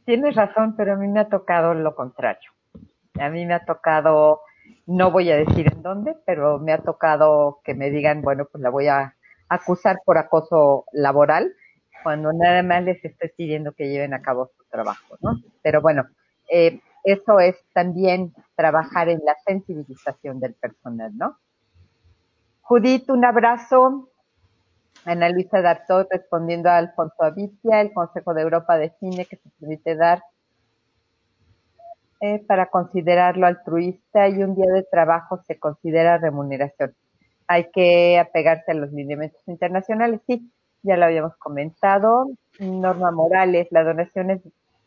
Tienes 0.05 0.35
razón, 0.35 0.75
pero 0.75 0.93
a 0.93 0.95
mí 0.95 1.07
me 1.07 1.19
ha 1.19 1.29
tocado 1.29 1.73
lo 1.73 1.95
contrario. 1.95 2.51
A 3.19 3.29
mí 3.29 3.45
me 3.45 3.53
ha 3.53 3.65
tocado, 3.65 4.41
no 4.85 5.11
voy 5.11 5.31
a 5.31 5.37
decir 5.37 5.71
en 5.71 5.81
dónde, 5.81 6.15
pero 6.25 6.59
me 6.59 6.71
ha 6.71 6.79
tocado 6.79 7.59
que 7.63 7.73
me 7.73 7.89
digan, 7.89 8.21
bueno, 8.21 8.45
pues 8.51 8.61
la 8.61 8.69
voy 8.69 8.87
a 8.87 9.15
acusar 9.49 9.99
por 10.05 10.17
acoso 10.17 10.85
laboral 10.93 11.53
cuando 12.03 12.31
nada 12.31 12.63
más 12.63 12.83
les 12.83 13.03
estoy 13.03 13.29
pidiendo 13.35 13.73
que 13.73 13.89
lleven 13.89 14.13
a 14.13 14.21
cabo 14.21 14.51
su 14.55 14.63
trabajo, 14.69 15.17
¿no? 15.21 15.37
Pero 15.61 15.81
bueno, 15.81 16.07
eh, 16.49 16.79
eso 17.03 17.39
es 17.39 17.55
también 17.73 18.33
trabajar 18.55 19.09
en 19.09 19.21
la 19.25 19.35
sensibilización 19.45 20.39
del 20.39 20.53
personal, 20.53 21.15
¿no? 21.17 21.37
Judith, 22.61 23.09
un 23.09 23.25
abrazo. 23.25 24.08
Ana 25.05 25.29
Luisa 25.29 25.61
Dartot 25.61 26.07
respondiendo 26.11 26.69
a 26.69 26.77
Alfonso 26.77 27.23
Avitia, 27.23 27.81
el 27.81 27.93
Consejo 27.93 28.33
de 28.33 28.41
Europa 28.41 28.77
define 28.77 29.25
que 29.25 29.37
se 29.37 29.49
permite 29.59 29.95
dar 29.95 30.21
eh, 32.21 32.43
para 32.47 32.67
considerarlo 32.67 33.47
altruista 33.47 34.27
y 34.27 34.43
un 34.43 34.55
día 34.55 34.71
de 34.73 34.83
trabajo 34.83 35.41
se 35.47 35.57
considera 35.57 36.17
remuneración 36.17 36.93
hay 37.49 37.71
que 37.71 38.19
apegarse 38.19 38.71
a 38.71 38.75
los 38.75 38.91
lineamientos 38.91 39.41
internacionales. 39.47 40.21
Sí, 40.27 40.51
ya 40.83 40.97
lo 40.97 41.05
habíamos 41.05 41.35
comentado. 41.37 42.27
Norma 42.59 43.09
Morales, 43.09 43.67
la 43.71 43.83
donación 43.83 44.29
es, 44.29 44.41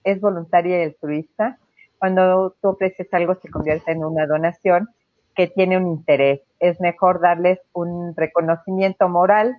es 0.05 0.21
voluntaria 0.21 0.79
y 0.79 0.85
altruista. 0.85 1.59
Cuando 1.99 2.55
tú 2.63 2.69
ofreces 2.69 3.13
algo 3.13 3.35
se 3.35 3.51
convierte 3.51 3.91
en 3.91 4.05
una 4.05 4.29
donación 4.29 4.89
que 5.35 5.49
tiene 5.49 5.77
un 5.77 5.89
interés. 5.89 6.41
Es 6.61 6.81
mejor 6.81 7.21
darles 7.21 7.59
un 7.73 8.15
reconocimiento 8.15 9.09
moral, 9.09 9.57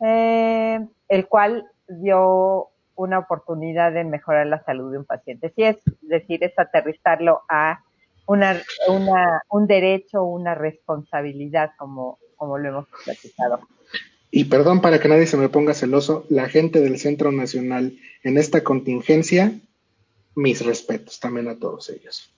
eh, 0.00 0.86
el 1.08 1.28
cual 1.28 1.66
dio 1.88 2.68
una 2.94 3.18
oportunidad 3.18 3.92
de 3.92 4.04
mejorar 4.04 4.46
la 4.46 4.62
salud 4.64 4.90
de 4.90 4.98
un 4.98 5.04
paciente. 5.04 5.52
Sí, 5.54 5.62
es 5.62 5.76
decir, 6.00 6.42
es 6.42 6.58
aterrizarlo 6.58 7.42
a 7.48 7.80
una, 8.26 8.60
una, 8.88 9.42
un 9.50 9.66
derecho, 9.66 10.24
una 10.24 10.54
responsabilidad, 10.54 11.72
como, 11.78 12.18
como 12.36 12.58
lo 12.58 12.68
hemos 12.68 12.86
platicado. 13.04 13.60
Y 14.30 14.44
perdón 14.44 14.80
para 14.80 14.98
que 14.98 15.08
nadie 15.08 15.26
se 15.26 15.36
me 15.36 15.48
ponga 15.48 15.74
celoso, 15.74 16.26
la 16.28 16.48
gente 16.48 16.80
del 16.80 16.98
Centro 16.98 17.32
Nacional 17.32 17.96
en 18.22 18.38
esta 18.38 18.64
contingencia, 18.64 19.52
mis 20.34 20.64
respetos 20.64 21.20
también 21.20 21.48
a 21.48 21.58
todos 21.58 21.88
ellos. 21.90 22.34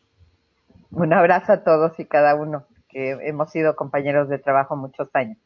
Un 0.91 1.13
abrazo 1.13 1.53
a 1.53 1.65
todos 1.65 1.99
y 1.99 2.05
cada 2.05 2.35
uno, 2.35 2.67
que 2.89 3.11
hemos 3.23 3.51
sido 3.51 3.75
compañeros 3.75 4.29
de 4.29 4.39
trabajo 4.39 4.77
muchos 4.77 5.09
años. 5.15 5.39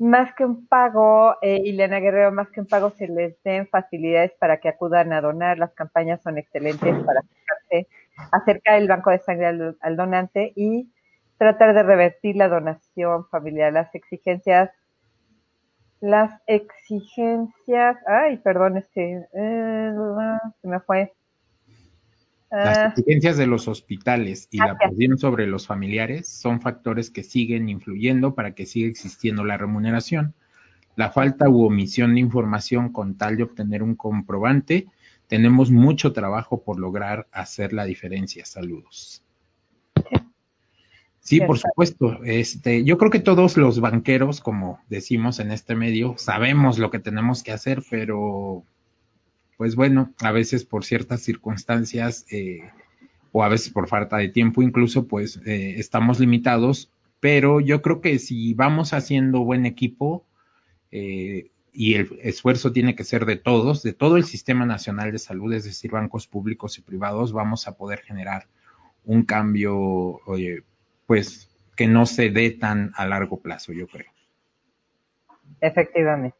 Más 0.00 0.34
que 0.34 0.46
un 0.46 0.66
pago, 0.66 1.36
eh, 1.42 1.60
Ileana 1.62 2.00
Guerrero, 2.00 2.32
más 2.32 2.48
que 2.48 2.60
un 2.60 2.66
pago, 2.66 2.88
se 2.88 3.06
les 3.06 3.36
den 3.42 3.68
facilidades 3.68 4.32
para 4.40 4.58
que 4.58 4.70
acudan 4.70 5.12
a 5.12 5.20
donar. 5.20 5.58
Las 5.58 5.74
campañas 5.74 6.22
son 6.22 6.38
excelentes 6.38 6.96
para 7.04 7.20
acercarse 7.20 7.86
acerca 8.32 8.74
del 8.76 8.88
banco 8.88 9.10
de 9.10 9.18
sangre 9.18 9.74
al, 9.78 9.96
donante 9.98 10.54
y 10.56 10.90
tratar 11.36 11.74
de 11.74 11.82
revertir 11.82 12.34
la 12.36 12.48
donación 12.48 13.28
familiar, 13.28 13.74
las 13.74 13.94
exigencias, 13.94 14.70
las 16.00 16.32
exigencias, 16.46 17.98
ay, 18.06 18.38
perdón, 18.38 18.78
es 18.78 18.88
que 18.88 19.22
eh, 19.34 19.92
se 20.62 20.66
me 20.66 20.80
fue. 20.80 21.12
Las 22.50 22.78
ah. 22.78 22.86
exigencias 22.88 23.36
de 23.36 23.46
los 23.46 23.68
hospitales 23.68 24.48
y 24.50 24.58
la 24.58 24.76
presión 24.76 25.18
sobre 25.18 25.46
los 25.46 25.66
familiares 25.66 26.28
son 26.28 26.60
factores 26.60 27.10
que 27.10 27.22
siguen 27.22 27.68
influyendo 27.68 28.34
para 28.34 28.54
que 28.54 28.66
siga 28.66 28.88
existiendo 28.88 29.44
la 29.44 29.56
remuneración. 29.56 30.34
La 30.96 31.10
falta 31.10 31.48
u 31.48 31.64
omisión 31.64 32.14
de 32.14 32.20
información 32.20 32.92
con 32.92 33.16
tal 33.16 33.36
de 33.36 33.44
obtener 33.44 33.82
un 33.82 33.94
comprobante 33.94 34.88
tenemos 35.28 35.70
mucho 35.70 36.12
trabajo 36.12 36.62
por 36.64 36.80
lograr 36.80 37.28
hacer 37.30 37.72
la 37.72 37.84
diferencia. 37.84 38.44
Saludos. 38.44 39.22
Sí, 41.20 41.40
por 41.40 41.56
supuesto. 41.56 42.18
Este, 42.24 42.82
yo 42.82 42.98
creo 42.98 43.12
que 43.12 43.20
todos 43.20 43.56
los 43.56 43.78
banqueros, 43.78 44.40
como 44.40 44.80
decimos 44.88 45.38
en 45.38 45.52
este 45.52 45.76
medio, 45.76 46.16
sabemos 46.18 46.80
lo 46.80 46.90
que 46.90 46.98
tenemos 46.98 47.44
que 47.44 47.52
hacer, 47.52 47.84
pero 47.88 48.64
pues 49.60 49.76
bueno, 49.76 50.14
a 50.22 50.32
veces 50.32 50.64
por 50.64 50.86
ciertas 50.86 51.20
circunstancias 51.20 52.24
eh, 52.30 52.70
o 53.30 53.44
a 53.44 53.48
veces 53.50 53.68
por 53.68 53.88
falta 53.88 54.16
de 54.16 54.30
tiempo 54.30 54.62
incluso, 54.62 55.06
pues 55.06 55.38
eh, 55.44 55.74
estamos 55.76 56.18
limitados. 56.18 56.90
Pero 57.20 57.60
yo 57.60 57.82
creo 57.82 58.00
que 58.00 58.18
si 58.18 58.54
vamos 58.54 58.94
haciendo 58.94 59.40
buen 59.40 59.66
equipo, 59.66 60.24
eh, 60.90 61.50
y 61.74 61.92
el 61.96 62.08
esfuerzo 62.22 62.72
tiene 62.72 62.94
que 62.94 63.04
ser 63.04 63.26
de 63.26 63.36
todos, 63.36 63.82
de 63.82 63.92
todo 63.92 64.16
el 64.16 64.24
Sistema 64.24 64.64
Nacional 64.64 65.12
de 65.12 65.18
Salud, 65.18 65.52
es 65.52 65.64
decir, 65.64 65.90
bancos 65.90 66.26
públicos 66.26 66.78
y 66.78 66.80
privados, 66.80 67.34
vamos 67.34 67.68
a 67.68 67.76
poder 67.76 68.00
generar 68.00 68.46
un 69.04 69.24
cambio, 69.24 70.22
pues 71.04 71.50
que 71.76 71.86
no 71.86 72.06
se 72.06 72.30
dé 72.30 72.52
tan 72.52 72.92
a 72.96 73.04
largo 73.04 73.42
plazo, 73.42 73.74
yo 73.74 73.86
creo. 73.88 74.10
Efectivamente. 75.60 76.39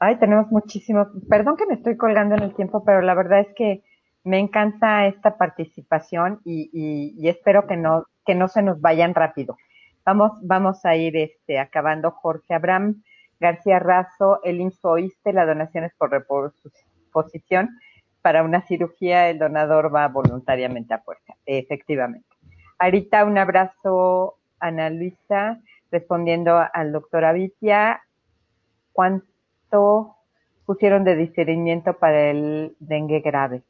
Ay, 0.00 0.16
tenemos 0.18 0.50
muchísimo. 0.50 1.08
Perdón 1.28 1.56
que 1.56 1.66
me 1.66 1.74
estoy 1.74 1.96
colgando 1.96 2.36
en 2.36 2.42
el 2.42 2.54
tiempo, 2.54 2.84
pero 2.84 3.00
la 3.02 3.14
verdad 3.14 3.40
es 3.40 3.48
que 3.54 3.82
me 4.24 4.38
encanta 4.38 5.06
esta 5.06 5.36
participación 5.36 6.40
y, 6.44 7.26
espero 7.28 7.66
que 7.66 7.76
no, 7.76 8.04
que 8.24 8.34
no 8.34 8.48
se 8.48 8.62
nos 8.62 8.80
vayan 8.80 9.14
rápido. 9.14 9.56
Vamos, 10.04 10.32
vamos 10.42 10.84
a 10.84 10.96
ir 10.96 11.16
este, 11.16 11.58
acabando. 11.58 12.10
Jorge 12.10 12.54
Abraham 12.54 13.02
García 13.40 13.78
Razo, 13.78 14.40
el 14.42 14.60
INSOISTE, 14.60 15.32
la 15.32 15.46
donación 15.46 15.84
es 15.84 15.94
por 15.94 16.10
reposición. 16.10 17.70
Para 18.22 18.42
una 18.42 18.62
cirugía, 18.62 19.30
el 19.30 19.38
donador 19.38 19.94
va 19.94 20.08
voluntariamente 20.08 20.94
a 20.94 20.98
fuerza, 20.98 21.34
efectivamente. 21.46 22.28
Ahorita 22.78 23.24
un 23.24 23.38
abrazo, 23.38 24.38
Ana 24.60 24.90
Luisa, 24.90 25.60
respondiendo 25.90 26.60
al 26.72 26.92
doctor 26.92 27.24
Avitia. 27.24 28.02
¿Cuánto 29.68 30.16
pusieron 30.64 31.04
de 31.04 31.16
discernimiento 31.16 31.94
para 31.94 32.30
el 32.30 32.74
dengue 32.78 33.20
grave? 33.20 33.62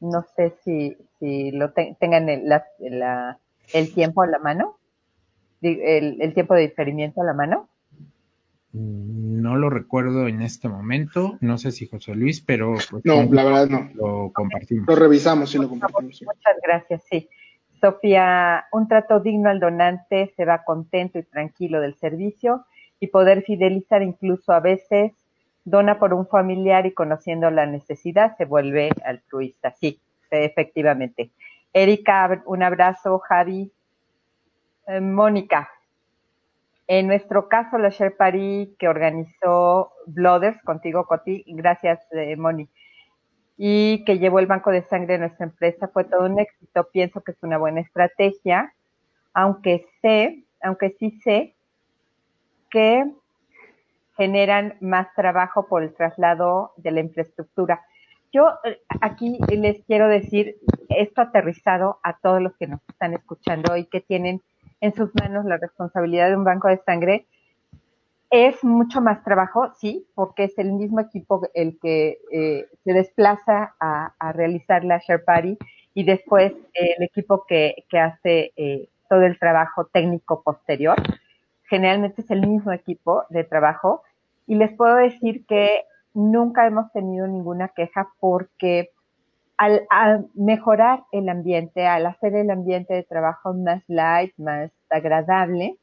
No 0.00 0.24
sé 0.36 0.54
si, 0.62 0.96
si 1.18 1.50
lo 1.50 1.72
tengan 1.72 2.28
el, 2.28 2.52
el 3.72 3.94
tiempo 3.94 4.22
a 4.22 4.26
la 4.26 4.38
mano, 4.38 4.76
el, 5.62 6.20
el 6.20 6.34
tiempo 6.34 6.54
de 6.54 6.62
diferimiento 6.62 7.22
a 7.22 7.24
la 7.24 7.34
mano. 7.34 7.68
Mm, 8.72 9.40
no 9.42 9.56
lo 9.56 9.70
recuerdo 9.70 10.28
en 10.28 10.42
este 10.42 10.68
momento, 10.68 11.36
no 11.40 11.58
sé 11.58 11.72
si 11.72 11.86
José 11.86 12.14
Luis, 12.14 12.40
pero 12.40 12.74
pues, 12.90 13.04
no, 13.04 13.24
la 13.24 13.44
verdad 13.44 13.68
no. 13.68 13.90
Lo 13.94 14.32
compartimos. 14.32 14.86
Lo 14.86 14.94
revisamos 14.94 15.54
y 15.54 15.58
lo 15.58 15.68
compartimos. 15.68 16.22
Muchas 16.22 16.56
gracias, 16.62 17.02
sí. 17.10 17.28
Sofía, 17.80 18.66
un 18.72 18.86
trato 18.88 19.20
digno 19.20 19.50
al 19.50 19.60
donante 19.60 20.32
se 20.36 20.44
va 20.44 20.64
contento 20.64 21.18
y 21.18 21.22
tranquilo 21.22 21.80
del 21.80 21.94
servicio 21.94 22.66
y 23.00 23.08
poder 23.08 23.42
fidelizar 23.42 24.02
incluso 24.02 24.52
a 24.52 24.60
veces 24.60 25.12
dona 25.64 25.98
por 25.98 26.14
un 26.14 26.26
familiar 26.26 26.86
y 26.86 26.94
conociendo 26.94 27.50
la 27.50 27.66
necesidad 27.66 28.36
se 28.36 28.44
vuelve 28.44 28.90
altruista. 29.04 29.72
Sí, 29.72 30.00
efectivamente. 30.30 31.30
Erika, 31.72 32.42
un 32.46 32.62
abrazo. 32.62 33.18
Javi, 33.18 33.70
eh, 34.86 35.00
Mónica, 35.00 35.68
en 36.88 37.06
nuestro 37.06 37.48
caso, 37.48 37.76
la 37.76 37.90
Share 37.90 38.16
Party 38.16 38.74
que 38.78 38.88
organizó 38.88 39.92
Blooders, 40.06 40.60
contigo, 40.62 41.04
Coti, 41.04 41.44
gracias, 41.46 42.00
eh, 42.12 42.34
Moni, 42.36 42.66
y 43.58 44.04
que 44.06 44.18
llevó 44.18 44.38
el 44.38 44.46
banco 44.46 44.70
de 44.70 44.82
sangre 44.84 45.14
de 45.14 45.18
nuestra 45.18 45.44
empresa, 45.44 45.88
fue 45.88 46.04
todo 46.04 46.24
un 46.24 46.38
éxito. 46.38 46.88
Pienso 46.90 47.20
que 47.20 47.32
es 47.32 47.42
una 47.42 47.58
buena 47.58 47.82
estrategia, 47.82 48.72
aunque 49.34 49.86
sé, 50.00 50.44
aunque 50.62 50.96
sí 50.98 51.10
sé 51.22 51.57
que 52.70 53.04
generan 54.16 54.76
más 54.80 55.14
trabajo 55.14 55.68
por 55.68 55.82
el 55.82 55.94
traslado 55.94 56.72
de 56.76 56.90
la 56.90 57.00
infraestructura. 57.00 57.80
Yo 58.32 58.48
eh, 58.64 58.80
aquí 59.00 59.38
les 59.48 59.82
quiero 59.84 60.08
decir 60.08 60.56
esto 60.88 61.22
aterrizado 61.22 61.98
a 62.02 62.18
todos 62.18 62.42
los 62.42 62.54
que 62.56 62.66
nos 62.66 62.80
están 62.88 63.14
escuchando 63.14 63.76
y 63.76 63.86
que 63.86 64.00
tienen 64.00 64.42
en 64.80 64.94
sus 64.94 65.10
manos 65.14 65.44
la 65.44 65.56
responsabilidad 65.56 66.28
de 66.28 66.36
un 66.36 66.44
banco 66.44 66.68
de 66.68 66.78
sangre. 66.78 67.26
Es 68.30 68.62
mucho 68.62 69.00
más 69.00 69.24
trabajo, 69.24 69.72
sí, 69.78 70.06
porque 70.14 70.44
es 70.44 70.58
el 70.58 70.72
mismo 70.72 71.00
equipo 71.00 71.48
el 71.54 71.78
que 71.80 72.18
eh, 72.30 72.66
se 72.84 72.92
desplaza 72.92 73.74
a, 73.80 74.32
realizar 74.32 74.84
la 74.84 74.98
share 74.98 75.24
party 75.24 75.56
y 75.94 76.04
después 76.04 76.52
el 76.74 77.02
equipo 77.02 77.44
que, 77.46 77.74
hace 77.92 78.52
eh, 78.56 78.88
todo 79.08 79.22
el 79.22 79.38
trabajo 79.38 79.86
técnico 79.86 80.42
posterior. 80.42 80.96
Generalmente 81.68 82.22
es 82.22 82.30
el 82.30 82.46
mismo 82.46 82.72
equipo 82.72 83.24
de 83.28 83.44
trabajo 83.44 84.02
y 84.46 84.54
les 84.54 84.72
puedo 84.72 84.96
decir 84.96 85.44
que 85.46 85.84
nunca 86.14 86.66
hemos 86.66 86.90
tenido 86.92 87.26
ninguna 87.26 87.68
queja 87.68 88.08
porque 88.18 88.90
al, 89.58 90.28
mejorar 90.34 91.04
el 91.12 91.28
ambiente, 91.28 91.86
al 91.86 92.06
hacer 92.06 92.34
el 92.34 92.50
ambiente 92.50 92.94
de 92.94 93.02
trabajo 93.02 93.52
más 93.52 93.82
light, 93.88 94.32
más 94.38 94.70
agradable, 94.88 95.76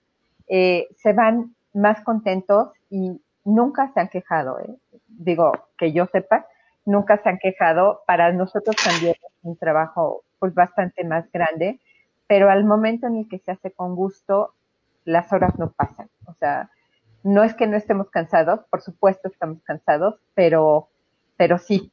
eh, 0.47 0.87
se 0.95 1.13
van 1.13 1.55
más 1.73 2.01
contentos 2.01 2.69
y 2.89 3.21
nunca 3.43 3.91
se 3.93 3.99
han 3.99 4.07
quejado. 4.07 4.59
¿eh? 4.59 4.75
Digo, 5.07 5.51
que 5.77 5.91
yo 5.91 6.05
sepa, 6.07 6.47
nunca 6.85 7.17
se 7.17 7.29
han 7.29 7.37
quejado. 7.37 8.01
Para 8.07 8.31
nosotros 8.31 8.75
también 8.83 9.11
es 9.13 9.33
un 9.43 9.57
trabajo 9.57 10.23
pues 10.39 10.53
bastante 10.53 11.03
más 11.03 11.29
grande, 11.31 11.79
pero 12.27 12.49
al 12.49 12.63
momento 12.65 13.07
en 13.07 13.17
el 13.17 13.29
que 13.29 13.39
se 13.39 13.51
hace 13.51 13.71
con 13.71 13.95
gusto, 13.95 14.53
las 15.05 15.31
horas 15.31 15.57
no 15.57 15.71
pasan. 15.71 16.09
O 16.25 16.33
sea, 16.33 16.69
no 17.23 17.43
es 17.43 17.53
que 17.53 17.67
no 17.67 17.77
estemos 17.77 18.09
cansados, 18.09 18.61
por 18.69 18.81
supuesto 18.81 19.27
estamos 19.27 19.61
cansados, 19.63 20.19
pero, 20.35 20.89
pero 21.37 21.57
sí, 21.57 21.91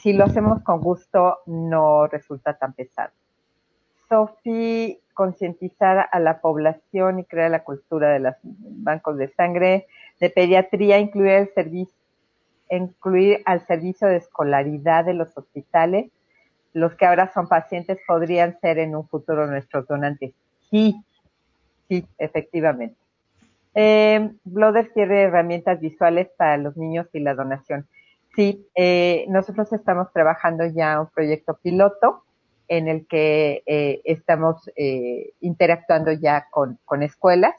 si 0.00 0.12
lo 0.12 0.24
hacemos 0.24 0.62
con 0.62 0.80
gusto, 0.80 1.38
no 1.46 2.06
resulta 2.06 2.54
tan 2.54 2.72
pesado. 2.72 3.10
Sofi, 4.08 4.98
concientizar 5.14 6.08
a 6.10 6.18
la 6.18 6.40
población 6.40 7.18
y 7.18 7.24
crear 7.24 7.50
la 7.50 7.62
cultura 7.62 8.10
de 8.10 8.20
los 8.20 8.34
bancos 8.42 9.18
de 9.18 9.28
sangre, 9.28 9.86
de 10.18 10.30
pediatría, 10.30 10.98
incluir 10.98 11.32
el 11.32 11.54
servicio, 11.54 11.94
incluir 12.70 13.42
al 13.44 13.60
servicio 13.66 14.08
de 14.08 14.16
escolaridad 14.16 15.04
de 15.04 15.14
los 15.14 15.36
hospitales. 15.36 16.10
Los 16.72 16.94
que 16.94 17.04
ahora 17.04 17.30
son 17.32 17.48
pacientes 17.48 17.98
podrían 18.06 18.58
ser 18.60 18.78
en 18.78 18.96
un 18.96 19.06
futuro 19.06 19.46
nuestros 19.46 19.86
donantes. 19.86 20.32
Sí, 20.70 20.96
sí, 21.90 22.06
efectivamente. 22.18 22.96
Eh, 23.74 24.30
Bloder 24.44 24.90
quiere 24.92 25.22
herramientas 25.22 25.80
visuales 25.80 26.28
para 26.36 26.56
los 26.56 26.76
niños 26.76 27.08
y 27.12 27.20
la 27.20 27.34
donación. 27.34 27.86
Sí, 28.36 28.66
eh, 28.76 29.26
nosotros 29.28 29.72
estamos 29.72 30.12
trabajando 30.12 30.64
ya 30.64 31.00
un 31.00 31.08
proyecto 31.08 31.58
piloto 31.60 32.22
en 32.68 32.86
el 32.86 33.06
que 33.08 33.64
eh, 33.66 34.00
estamos 34.04 34.70
eh, 34.76 35.32
interactuando 35.40 36.12
ya 36.12 36.46
con, 36.50 36.78
escuelas 37.02 37.56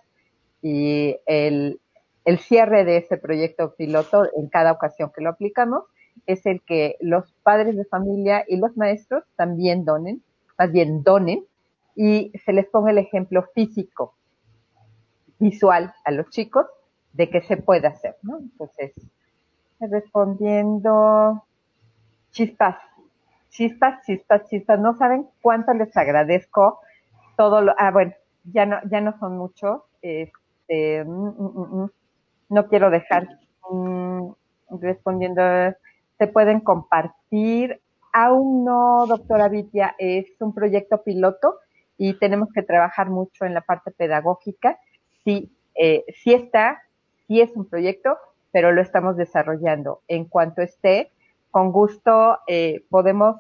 y 0.61 1.17
el, 1.25 1.81
el, 2.23 2.39
cierre 2.39 2.85
de 2.85 2.97
ese 2.97 3.17
proyecto 3.17 3.75
piloto 3.75 4.25
en 4.37 4.47
cada 4.47 4.71
ocasión 4.71 5.11
que 5.13 5.21
lo 5.21 5.31
aplicamos 5.31 5.83
es 6.25 6.45
el 6.45 6.61
que 6.61 6.95
los 7.01 7.33
padres 7.43 7.75
de 7.75 7.83
familia 7.83 8.45
y 8.47 8.55
los 8.55 8.77
maestros 8.77 9.23
también 9.35 9.83
donen, 9.83 10.21
más 10.57 10.71
bien 10.71 11.03
donen, 11.03 11.43
y 11.95 12.31
se 12.45 12.53
les 12.53 12.67
ponga 12.67 12.91
el 12.91 12.97
ejemplo 12.97 13.43
físico, 13.53 14.15
visual 15.41 15.93
a 16.05 16.11
los 16.11 16.29
chicos 16.29 16.65
de 17.13 17.29
que 17.29 17.41
se 17.41 17.57
puede 17.57 17.87
hacer, 17.87 18.15
¿no? 18.21 18.37
Entonces, 18.39 18.93
respondiendo 19.79 21.43
chispas, 22.31 22.77
chispas, 23.49 24.05
chispas, 24.05 24.47
chispas. 24.47 24.79
No 24.79 24.95
saben 24.95 25.27
cuánto 25.41 25.73
les 25.73 25.95
agradezco 25.97 26.79
todo 27.35 27.61
lo, 27.61 27.73
ah, 27.77 27.91
bueno, 27.91 28.13
ya 28.43 28.65
no, 28.65 28.77
ya 28.89 29.01
no 29.01 29.17
son 29.19 29.37
muchos, 29.37 29.81
este, 30.01 31.03
mm, 31.03 31.27
mm, 31.37 31.83
mm, 31.83 31.89
no 32.49 32.67
quiero 32.67 32.89
dejar 32.89 33.27
respondiendo, 34.69 35.41
se 36.17 36.27
pueden 36.27 36.59
compartir. 36.61 37.81
Aún 38.13 38.65
no, 38.65 39.05
doctora 39.07 39.47
Vitia, 39.47 39.95
es 39.97 40.25
un 40.39 40.53
proyecto 40.53 41.03
piloto 41.03 41.55
y 41.97 42.17
tenemos 42.19 42.49
que 42.53 42.61
trabajar 42.63 43.09
mucho 43.09 43.45
en 43.45 43.53
la 43.53 43.61
parte 43.61 43.91
pedagógica. 43.91 44.79
Sí, 45.23 45.51
eh, 45.75 46.03
sí 46.23 46.33
está, 46.33 46.81
sí 47.27 47.41
es 47.41 47.51
un 47.55 47.65
proyecto, 47.65 48.17
pero 48.51 48.71
lo 48.71 48.81
estamos 48.81 49.17
desarrollando. 49.17 50.01
En 50.07 50.25
cuanto 50.25 50.61
esté, 50.61 51.11
con 51.51 51.71
gusto 51.71 52.39
eh, 52.47 52.83
podemos, 52.89 53.37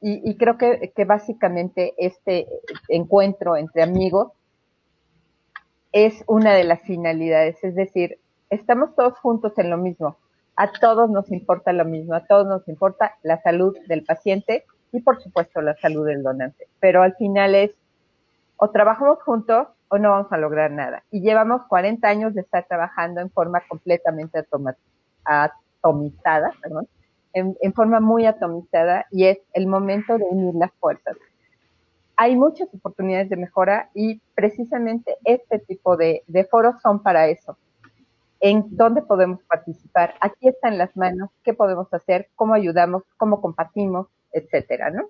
y, 0.00 0.36
creo 0.36 0.58
que, 0.58 0.92
que, 0.96 1.04
básicamente 1.04 1.94
este 1.96 2.48
encuentro 2.88 3.56
entre 3.56 3.82
amigos 3.82 4.32
es 5.92 6.24
una 6.26 6.54
de 6.54 6.64
las 6.64 6.80
finalidades, 6.80 7.62
es 7.62 7.76
decir, 7.76 8.18
estamos 8.50 8.96
todos 8.96 9.16
juntos 9.18 9.56
en 9.58 9.70
lo 9.70 9.76
mismo, 9.76 10.16
a 10.56 10.72
todos 10.72 11.08
nos 11.08 11.30
importa 11.30 11.72
lo 11.72 11.84
mismo, 11.84 12.14
a 12.14 12.26
todos 12.26 12.48
nos 12.48 12.66
importa 12.66 13.16
la 13.22 13.40
salud 13.42 13.76
del 13.86 14.02
paciente 14.02 14.64
y 14.90 15.00
por 15.02 15.22
supuesto 15.22 15.60
la 15.60 15.76
salud 15.76 16.04
del 16.04 16.24
donante, 16.24 16.66
pero 16.80 17.02
al 17.02 17.14
final 17.14 17.54
es 17.54 17.70
o 18.56 18.70
trabajamos 18.70 19.22
juntos 19.22 19.68
o 19.92 19.98
no 19.98 20.10
vamos 20.10 20.32
a 20.32 20.38
lograr 20.38 20.70
nada. 20.70 21.04
Y 21.10 21.20
llevamos 21.20 21.66
40 21.66 22.08
años 22.08 22.32
de 22.32 22.40
estar 22.40 22.64
trabajando 22.66 23.20
en 23.20 23.30
forma 23.30 23.60
completamente 23.68 24.42
atomizada, 25.26 26.50
perdón, 26.62 26.88
en, 27.34 27.74
forma 27.74 28.00
muy 28.00 28.24
atomizada 28.24 29.04
y 29.10 29.26
es 29.26 29.38
el 29.52 29.66
momento 29.66 30.16
de 30.16 30.24
unir 30.24 30.54
las 30.54 30.72
fuerzas. 30.80 31.14
Hay 32.16 32.36
muchas 32.36 32.72
oportunidades 32.72 33.28
de 33.28 33.36
mejora 33.36 33.90
y 33.92 34.22
precisamente 34.34 35.18
este 35.24 35.58
tipo 35.58 35.98
de, 35.98 36.22
foros 36.50 36.80
son 36.80 37.02
para 37.02 37.28
eso, 37.28 37.58
en 38.40 38.64
dónde 38.70 39.02
podemos 39.02 39.42
participar. 39.42 40.14
Aquí 40.22 40.48
están 40.48 40.78
las 40.78 40.96
manos, 40.96 41.28
qué 41.42 41.52
podemos 41.52 41.92
hacer, 41.92 42.30
cómo 42.34 42.54
ayudamos, 42.54 43.02
cómo 43.18 43.42
compartimos, 43.42 44.06
etcétera, 44.32 44.88
¿no? 44.88 45.02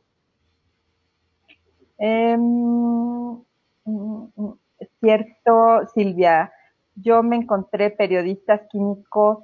Em, 1.98 3.42
cierto, 5.02 5.86
Silvia, 5.94 6.52
yo 6.94 7.22
me 7.22 7.36
encontré 7.36 7.90
periodistas 7.90 8.60
químicos 8.70 9.38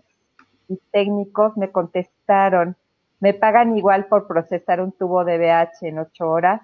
y 0.69 0.79
técnicos, 0.93 1.57
me 1.57 1.73
contestaron, 1.73 2.77
me 3.21 3.35
pagan 3.35 3.77
igual 3.77 4.07
por 4.07 4.29
procesar 4.29 4.81
un 4.81 4.93
tubo 4.93 5.25
de 5.25 5.39
BH 5.39 5.89
en 5.89 5.99
ocho 5.99 6.31
horas 6.31 6.63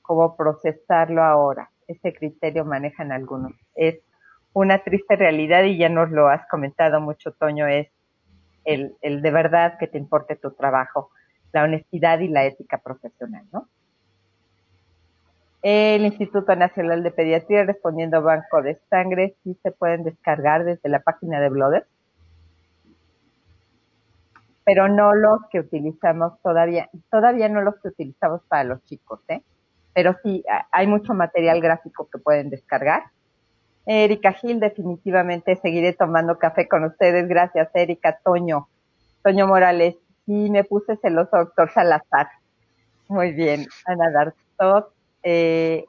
como 0.00 0.36
procesarlo 0.36 1.22
ahora. 1.22 1.70
Ese 1.86 2.14
criterio 2.14 2.64
manejan 2.64 3.12
algunos. 3.12 3.52
Es 3.74 3.98
una 4.54 4.78
triste 4.78 5.16
realidad 5.16 5.64
y 5.64 5.76
ya 5.76 5.88
nos 5.88 6.10
lo 6.10 6.28
has 6.28 6.48
comentado 6.48 7.00
mucho, 7.00 7.32
Toño, 7.32 7.66
es 7.66 7.88
el, 8.64 8.96
el 9.02 9.20
de 9.20 9.30
verdad 9.30 9.76
que 9.78 9.86
te 9.86 9.98
importe 9.98 10.36
tu 10.36 10.52
trabajo, 10.52 11.10
la 11.52 11.64
honestidad 11.64 12.20
y 12.20 12.28
la 12.28 12.44
ética 12.44 12.78
profesional, 12.78 13.44
¿no? 13.52 13.68
El 15.62 16.06
Instituto 16.06 16.56
Nacional 16.56 17.02
de 17.02 17.10
Pediatría 17.10 17.64
respondiendo 17.64 18.22
Banco 18.22 18.62
de 18.62 18.78
Sangre, 18.88 19.36
sí 19.44 19.58
se 19.62 19.70
pueden 19.72 20.04
descargar 20.04 20.64
desde 20.64 20.88
la 20.88 21.00
página 21.00 21.40
de 21.40 21.50
Blooder, 21.50 21.86
pero 24.64 24.88
no 24.88 25.14
los 25.14 25.40
que 25.50 25.60
utilizamos 25.60 26.40
todavía, 26.42 26.88
todavía 27.10 27.48
no 27.48 27.60
los 27.60 27.74
que 27.80 27.88
utilizamos 27.88 28.40
para 28.48 28.64
los 28.64 28.82
chicos, 28.84 29.20
¿eh? 29.28 29.42
Pero 29.92 30.16
sí, 30.22 30.44
hay 30.70 30.86
mucho 30.86 31.12
material 31.14 31.60
gráfico 31.60 32.08
que 32.10 32.18
pueden 32.18 32.48
descargar 32.48 33.02
Erika 33.86 34.32
Gil, 34.32 34.60
definitivamente 34.60 35.56
seguiré 35.56 35.92
tomando 35.92 36.38
café 36.38 36.68
con 36.68 36.84
ustedes. 36.84 37.26
Gracias, 37.28 37.68
Erika. 37.74 38.18
Toño, 38.24 38.68
Toño 39.24 39.46
Morales. 39.46 39.96
Sí, 40.26 40.50
me 40.50 40.64
puse 40.64 40.96
celoso, 40.98 41.36
doctor 41.36 41.72
Salazar. 41.72 42.28
Muy 43.08 43.32
bien. 43.32 43.66
Ana 43.86 44.10
Dartot, 44.10 44.92
eh, 45.22 45.84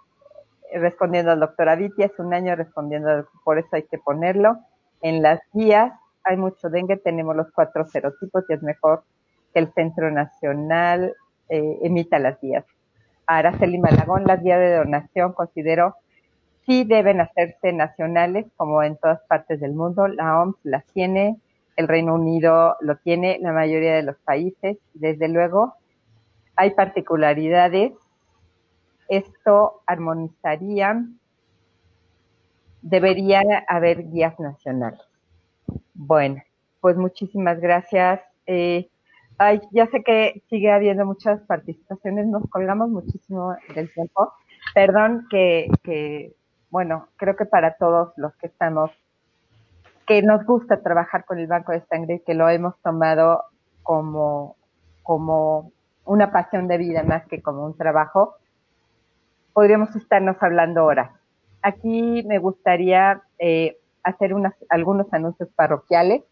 respondiendo 0.74 1.32
al 1.32 1.40
doctor 1.40 1.70
Avitia, 1.70 2.08
es 2.08 2.20
un 2.20 2.34
año 2.34 2.56
respondiendo, 2.56 3.28
por 3.44 3.58
eso 3.60 3.70
hay 3.74 3.84
que 3.84 3.98
ponerlo. 3.98 4.60
En 5.02 5.22
las 5.22 5.40
guías 5.54 5.94
hay 6.24 6.38
mucho 6.38 6.70
dengue, 6.70 6.98
tenemos 6.98 7.36
los 7.36 7.52
cuatro 7.52 7.88
serotipos 7.88 8.44
y 8.50 8.54
es 8.54 8.62
mejor 8.62 9.04
que 9.54 9.60
el 9.60 9.74
Centro 9.74 10.12
Nacional 10.12 11.16
eh, 11.50 11.80
emita 11.82 12.20
las 12.20 12.40
guías. 12.40 12.66
Araceli 13.26 13.78
Malagón, 13.78 14.26
las 14.26 14.42
guías 14.42 14.60
de 14.60 14.76
donación, 14.76 15.34
considero 15.34 15.96
sí 16.66 16.84
deben 16.84 17.22
hacerse 17.22 17.74
nacionales, 17.74 18.46
como 18.56 18.84
en 18.84 18.98
todas 18.98 19.22
partes 19.28 19.60
del 19.60 19.74
mundo. 19.74 20.08
La 20.08 20.42
OMS 20.42 20.56
las 20.64 20.86
tiene, 20.88 21.38
el 21.76 21.88
Reino 21.88 22.16
Unido 22.16 22.78
lo 22.82 22.98
tiene, 22.98 23.40
la 23.42 23.52
mayoría 23.52 23.96
de 23.96 24.04
los 24.04 24.18
países. 24.18 24.78
Desde 24.94 25.28
luego, 25.28 25.76
hay 26.56 26.72
particularidades. 26.72 27.94
Esto 29.12 29.82
armonizaría, 29.88 31.06
debería 32.82 33.42
haber 33.68 34.10
guías 34.10 34.40
nacionales. 34.40 35.02
Bueno, 35.94 36.42
pues 36.80 36.96
muchísimas 36.96 37.60
gracias. 37.60 38.22
Eh, 38.46 38.90
ay, 39.38 39.60
ya 39.72 39.88
sé 39.88 40.02
que 40.02 40.42
sigue 40.50 40.72
habiendo 40.72 41.06
muchas 41.06 41.42
participaciones, 41.42 42.26
nos 42.28 42.50
colgamos 42.50 42.90
muchísimo 42.90 43.54
del 43.76 43.92
tiempo. 43.92 44.32
Perdón 44.74 45.28
que, 45.30 45.70
que 45.84 46.34
bueno, 46.70 47.10
creo 47.18 47.36
que 47.36 47.46
para 47.46 47.76
todos 47.76 48.14
los 48.16 48.34
que 48.38 48.48
estamos, 48.48 48.92
que 50.08 50.22
nos 50.22 50.46
gusta 50.46 50.82
trabajar 50.82 51.26
con 51.26 51.38
el 51.38 51.48
banco 51.48 51.74
de 51.74 51.82
sangre, 51.82 52.24
que 52.26 52.34
lo 52.34 52.48
hemos 52.48 52.80
tomado 52.80 53.44
como, 53.84 54.56
como 55.04 55.74
una 56.06 56.32
pasión 56.32 56.70
de 56.70 56.78
vida 56.78 57.04
más 57.04 57.28
que 57.28 57.42
como 57.42 57.66
un 57.66 57.76
trabajo, 57.76 58.38
podríamos 59.54 59.96
estarnos 59.96 60.38
hablando 60.42 60.82
ahora. 60.82 61.20
Aquí 61.62 62.24
me 62.28 62.40
gustaría 62.40 63.22
eh, 63.40 63.78
hacer 64.04 64.34
unas, 64.34 64.54
algunos 64.70 65.12
anuncios 65.14 65.50
parroquiales. 65.56 66.24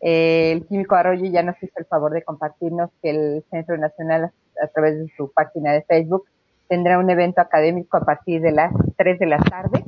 Eh, 0.00 0.52
el 0.52 0.66
Químico 0.66 0.94
Arroyo 0.94 1.24
ya 1.30 1.42
nos 1.42 1.62
hizo 1.62 1.72
el 1.76 1.86
favor 1.86 2.12
de 2.12 2.22
compartirnos 2.22 2.90
que 3.02 3.10
el 3.10 3.44
Centro 3.50 3.76
Nacional, 3.78 4.32
a 4.62 4.66
través 4.68 4.98
de 4.98 5.08
su 5.16 5.32
página 5.32 5.72
de 5.72 5.82
Facebook, 5.82 6.24
tendrá 6.68 6.98
un 6.98 7.08
evento 7.10 7.40
académico 7.40 7.96
a 7.96 8.04
partir 8.04 8.40
de 8.40 8.52
las 8.52 8.72
3 8.96 9.18
de 9.18 9.26
la 9.26 9.38
tarde. 9.38 9.84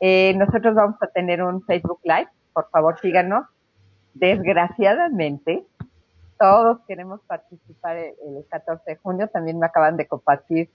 Eh, 0.00 0.34
nosotros 0.36 0.74
vamos 0.74 0.96
a 1.02 1.06
tener 1.08 1.42
un 1.42 1.62
Facebook 1.62 2.00
Live, 2.04 2.28
por 2.52 2.68
favor 2.70 2.98
síganos. 3.00 3.46
Desgraciadamente, 4.14 5.64
todos 6.38 6.80
queremos 6.88 7.20
participar 7.26 7.96
el, 7.96 8.14
14 8.48 8.82
de 8.90 8.96
junio. 8.96 9.28
También 9.28 9.58
me 9.58 9.66
acaban 9.66 9.96
de 9.96 10.06
compartir 10.06 10.70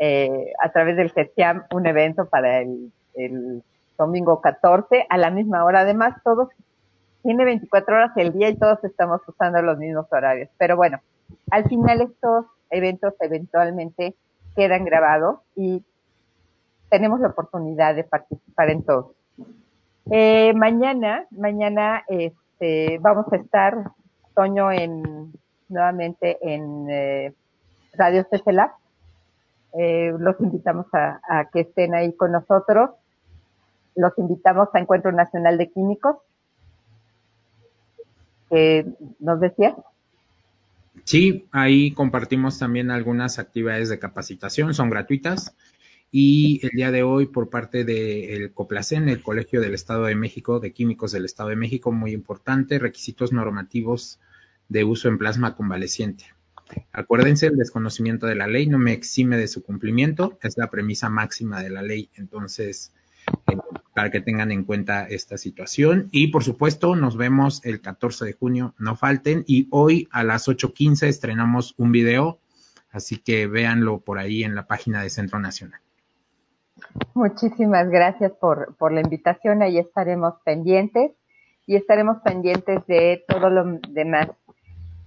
eh, 0.00 0.52
a 0.60 0.72
través 0.72 0.96
del 0.96 1.12
CETIAM 1.12 1.64
un 1.72 1.86
evento 1.86 2.26
para 2.26 2.60
el, 2.60 2.90
el 3.14 3.62
domingo 3.98 4.40
14 4.40 5.06
a 5.08 5.18
la 5.18 5.30
misma 5.30 5.62
hora. 5.64 5.80
Además, 5.80 6.14
todos 6.24 6.48
tiene 7.22 7.44
24 7.44 7.94
horas 7.94 8.10
el 8.16 8.32
día 8.32 8.48
y 8.48 8.56
todos 8.56 8.82
estamos 8.82 9.20
usando 9.28 9.60
los 9.60 9.78
mismos 9.78 10.06
horarios. 10.10 10.48
Pero 10.56 10.76
bueno, 10.76 11.00
al 11.50 11.68
final 11.68 12.00
estos 12.00 12.46
eventos 12.70 13.14
eventualmente 13.20 14.14
quedan 14.56 14.84
grabados 14.84 15.40
y 15.54 15.84
tenemos 16.88 17.20
la 17.20 17.28
oportunidad 17.28 17.94
de 17.94 18.04
participar 18.04 18.70
en 18.70 18.82
todos. 18.82 19.12
Eh, 20.10 20.52
mañana, 20.54 21.26
mañana 21.30 22.04
este, 22.08 22.98
vamos 23.00 23.26
a 23.32 23.36
estar, 23.36 23.90
Toño, 24.34 24.72
en, 24.72 25.32
nuevamente 25.68 26.38
en 26.42 26.86
eh, 26.88 27.32
Radio 27.92 28.24
CCLAB. 28.24 28.70
Eh, 29.78 30.12
los 30.18 30.40
invitamos 30.40 30.86
a, 30.92 31.48
que 31.52 31.60
estén 31.60 31.94
ahí 31.94 32.12
con 32.14 32.32
nosotros. 32.32 32.90
Los 33.94 34.16
invitamos 34.18 34.68
a 34.72 34.78
Encuentro 34.78 35.12
Nacional 35.12 35.58
de 35.58 35.70
Químicos. 35.70 36.16
¿Nos 39.20 39.40
decía? 39.40 39.76
Sí, 41.04 41.48
ahí 41.52 41.92
compartimos 41.92 42.58
también 42.58 42.90
algunas 42.90 43.38
actividades 43.38 43.88
de 43.88 43.98
capacitación, 43.98 44.74
son 44.74 44.90
gratuitas. 44.90 45.54
Y 46.12 46.60
el 46.66 46.70
día 46.70 46.90
de 46.90 47.04
hoy, 47.04 47.26
por 47.26 47.50
parte 47.50 47.84
del 47.84 48.52
COPLACEN, 48.52 49.08
el 49.08 49.22
Colegio 49.22 49.60
del 49.60 49.74
Estado 49.74 50.04
de 50.04 50.16
México, 50.16 50.58
de 50.58 50.72
Químicos 50.72 51.12
del 51.12 51.24
Estado 51.24 51.50
de 51.50 51.56
México, 51.56 51.92
muy 51.92 52.12
importante, 52.12 52.80
requisitos 52.80 53.32
normativos 53.32 54.18
de 54.68 54.82
uso 54.82 55.08
en 55.08 55.18
plasma 55.18 55.54
convaleciente. 55.54 56.24
Acuérdense, 56.92 57.46
el 57.46 57.56
desconocimiento 57.56 58.26
de 58.26 58.34
la 58.34 58.46
ley 58.46 58.66
no 58.66 58.78
me 58.78 58.92
exime 58.92 59.36
de 59.36 59.48
su 59.48 59.62
cumplimiento, 59.62 60.38
es 60.42 60.56
la 60.58 60.70
premisa 60.70 61.08
máxima 61.08 61.62
de 61.62 61.70
la 61.70 61.82
ley. 61.82 62.10
Entonces, 62.14 62.92
eh, 63.50 63.56
para 63.94 64.10
que 64.10 64.20
tengan 64.20 64.50
en 64.52 64.64
cuenta 64.64 65.06
esta 65.06 65.36
situación. 65.36 66.08
Y 66.10 66.28
por 66.28 66.44
supuesto, 66.44 66.96
nos 66.96 67.16
vemos 67.16 67.64
el 67.64 67.80
14 67.80 68.24
de 68.24 68.32
junio, 68.32 68.74
no 68.78 68.96
falten. 68.96 69.44
Y 69.46 69.68
hoy 69.70 70.08
a 70.10 70.24
las 70.24 70.48
8.15 70.48 71.06
estrenamos 71.06 71.74
un 71.76 71.92
video, 71.92 72.38
así 72.92 73.18
que 73.18 73.46
véanlo 73.46 74.00
por 74.00 74.18
ahí 74.18 74.44
en 74.44 74.54
la 74.54 74.66
página 74.66 75.02
de 75.02 75.10
Centro 75.10 75.38
Nacional. 75.38 75.80
Muchísimas 77.14 77.88
gracias 77.90 78.32
por, 78.32 78.74
por 78.76 78.92
la 78.92 79.00
invitación, 79.00 79.62
ahí 79.62 79.78
estaremos 79.78 80.34
pendientes 80.44 81.12
y 81.66 81.76
estaremos 81.76 82.18
pendientes 82.22 82.86
de 82.86 83.24
todo 83.28 83.50
lo 83.50 83.78
demás. 83.90 84.28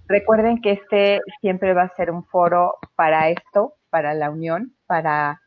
Recuerden 0.06 0.60
que 0.60 0.72
este 0.72 1.20
siempre 1.40 1.72
va 1.72 1.82
a 1.82 1.94
ser 1.94 2.10
un 2.10 2.24
foro 2.24 2.76
para 2.94 3.30
esto, 3.30 3.74
para 3.90 4.14
la 4.14 4.30
unión, 4.30 4.74
para 4.86 5.40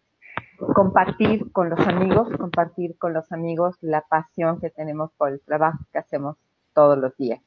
compartir 0.74 1.52
con 1.52 1.70
los 1.70 1.80
amigos, 1.88 2.30
compartir 2.38 2.98
con 2.98 3.14
los 3.14 3.32
amigos 3.32 3.78
la 3.82 4.02
pasión 4.02 4.60
que 4.60 4.72
tenemos 4.72 5.12
por 5.18 5.30
el 5.30 5.42
trabajo 5.42 5.78
que 5.92 6.00
hacemos 6.00 6.38
todos 6.74 6.98
los 6.98 7.16
días. 7.18 7.40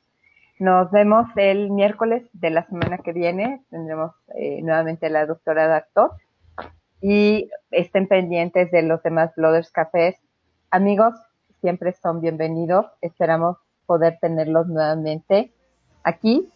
Nos 0.61 0.91
vemos 0.91 1.27
el 1.37 1.71
miércoles 1.71 2.29
de 2.33 2.51
la 2.51 2.67
semana 2.67 2.99
que 2.99 3.13
viene. 3.13 3.65
Tendremos 3.71 4.13
eh, 4.37 4.61
nuevamente 4.63 5.07
a 5.07 5.11
la 5.11 5.27
doctora 5.27 5.67
Dartot 5.67 6.13
y 7.01 7.49
estén 7.71 8.07
pendientes 8.07 8.71
de 8.71 8.83
los 8.83 9.03
demás 9.03 9.33
Blooders 9.37 9.73
Cafés. 9.73 10.17
Amigos, 10.71 11.15
siempre 11.61 11.93
son 11.93 12.21
bienvenidos. 12.21 12.87
Esperamos 13.01 13.57
poder 13.87 14.19
tenerlos 14.21 14.69
nuevamente 14.69 15.53
aquí. 16.05 16.49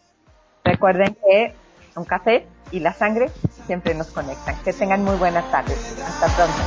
Recuerden 0.65 1.15
que 1.23 1.53
un 1.95 2.05
café 2.05 2.45
y 2.71 2.79
la 2.79 2.93
sangre 2.93 3.29
siempre 3.67 3.93
nos 3.93 4.07
conectan. 4.07 4.55
Que 4.63 4.73
tengan 4.73 5.03
muy 5.03 5.15
buenas 5.15 5.49
tardes. 5.51 5.77
Hasta 6.05 6.27
pronto. 6.35 6.59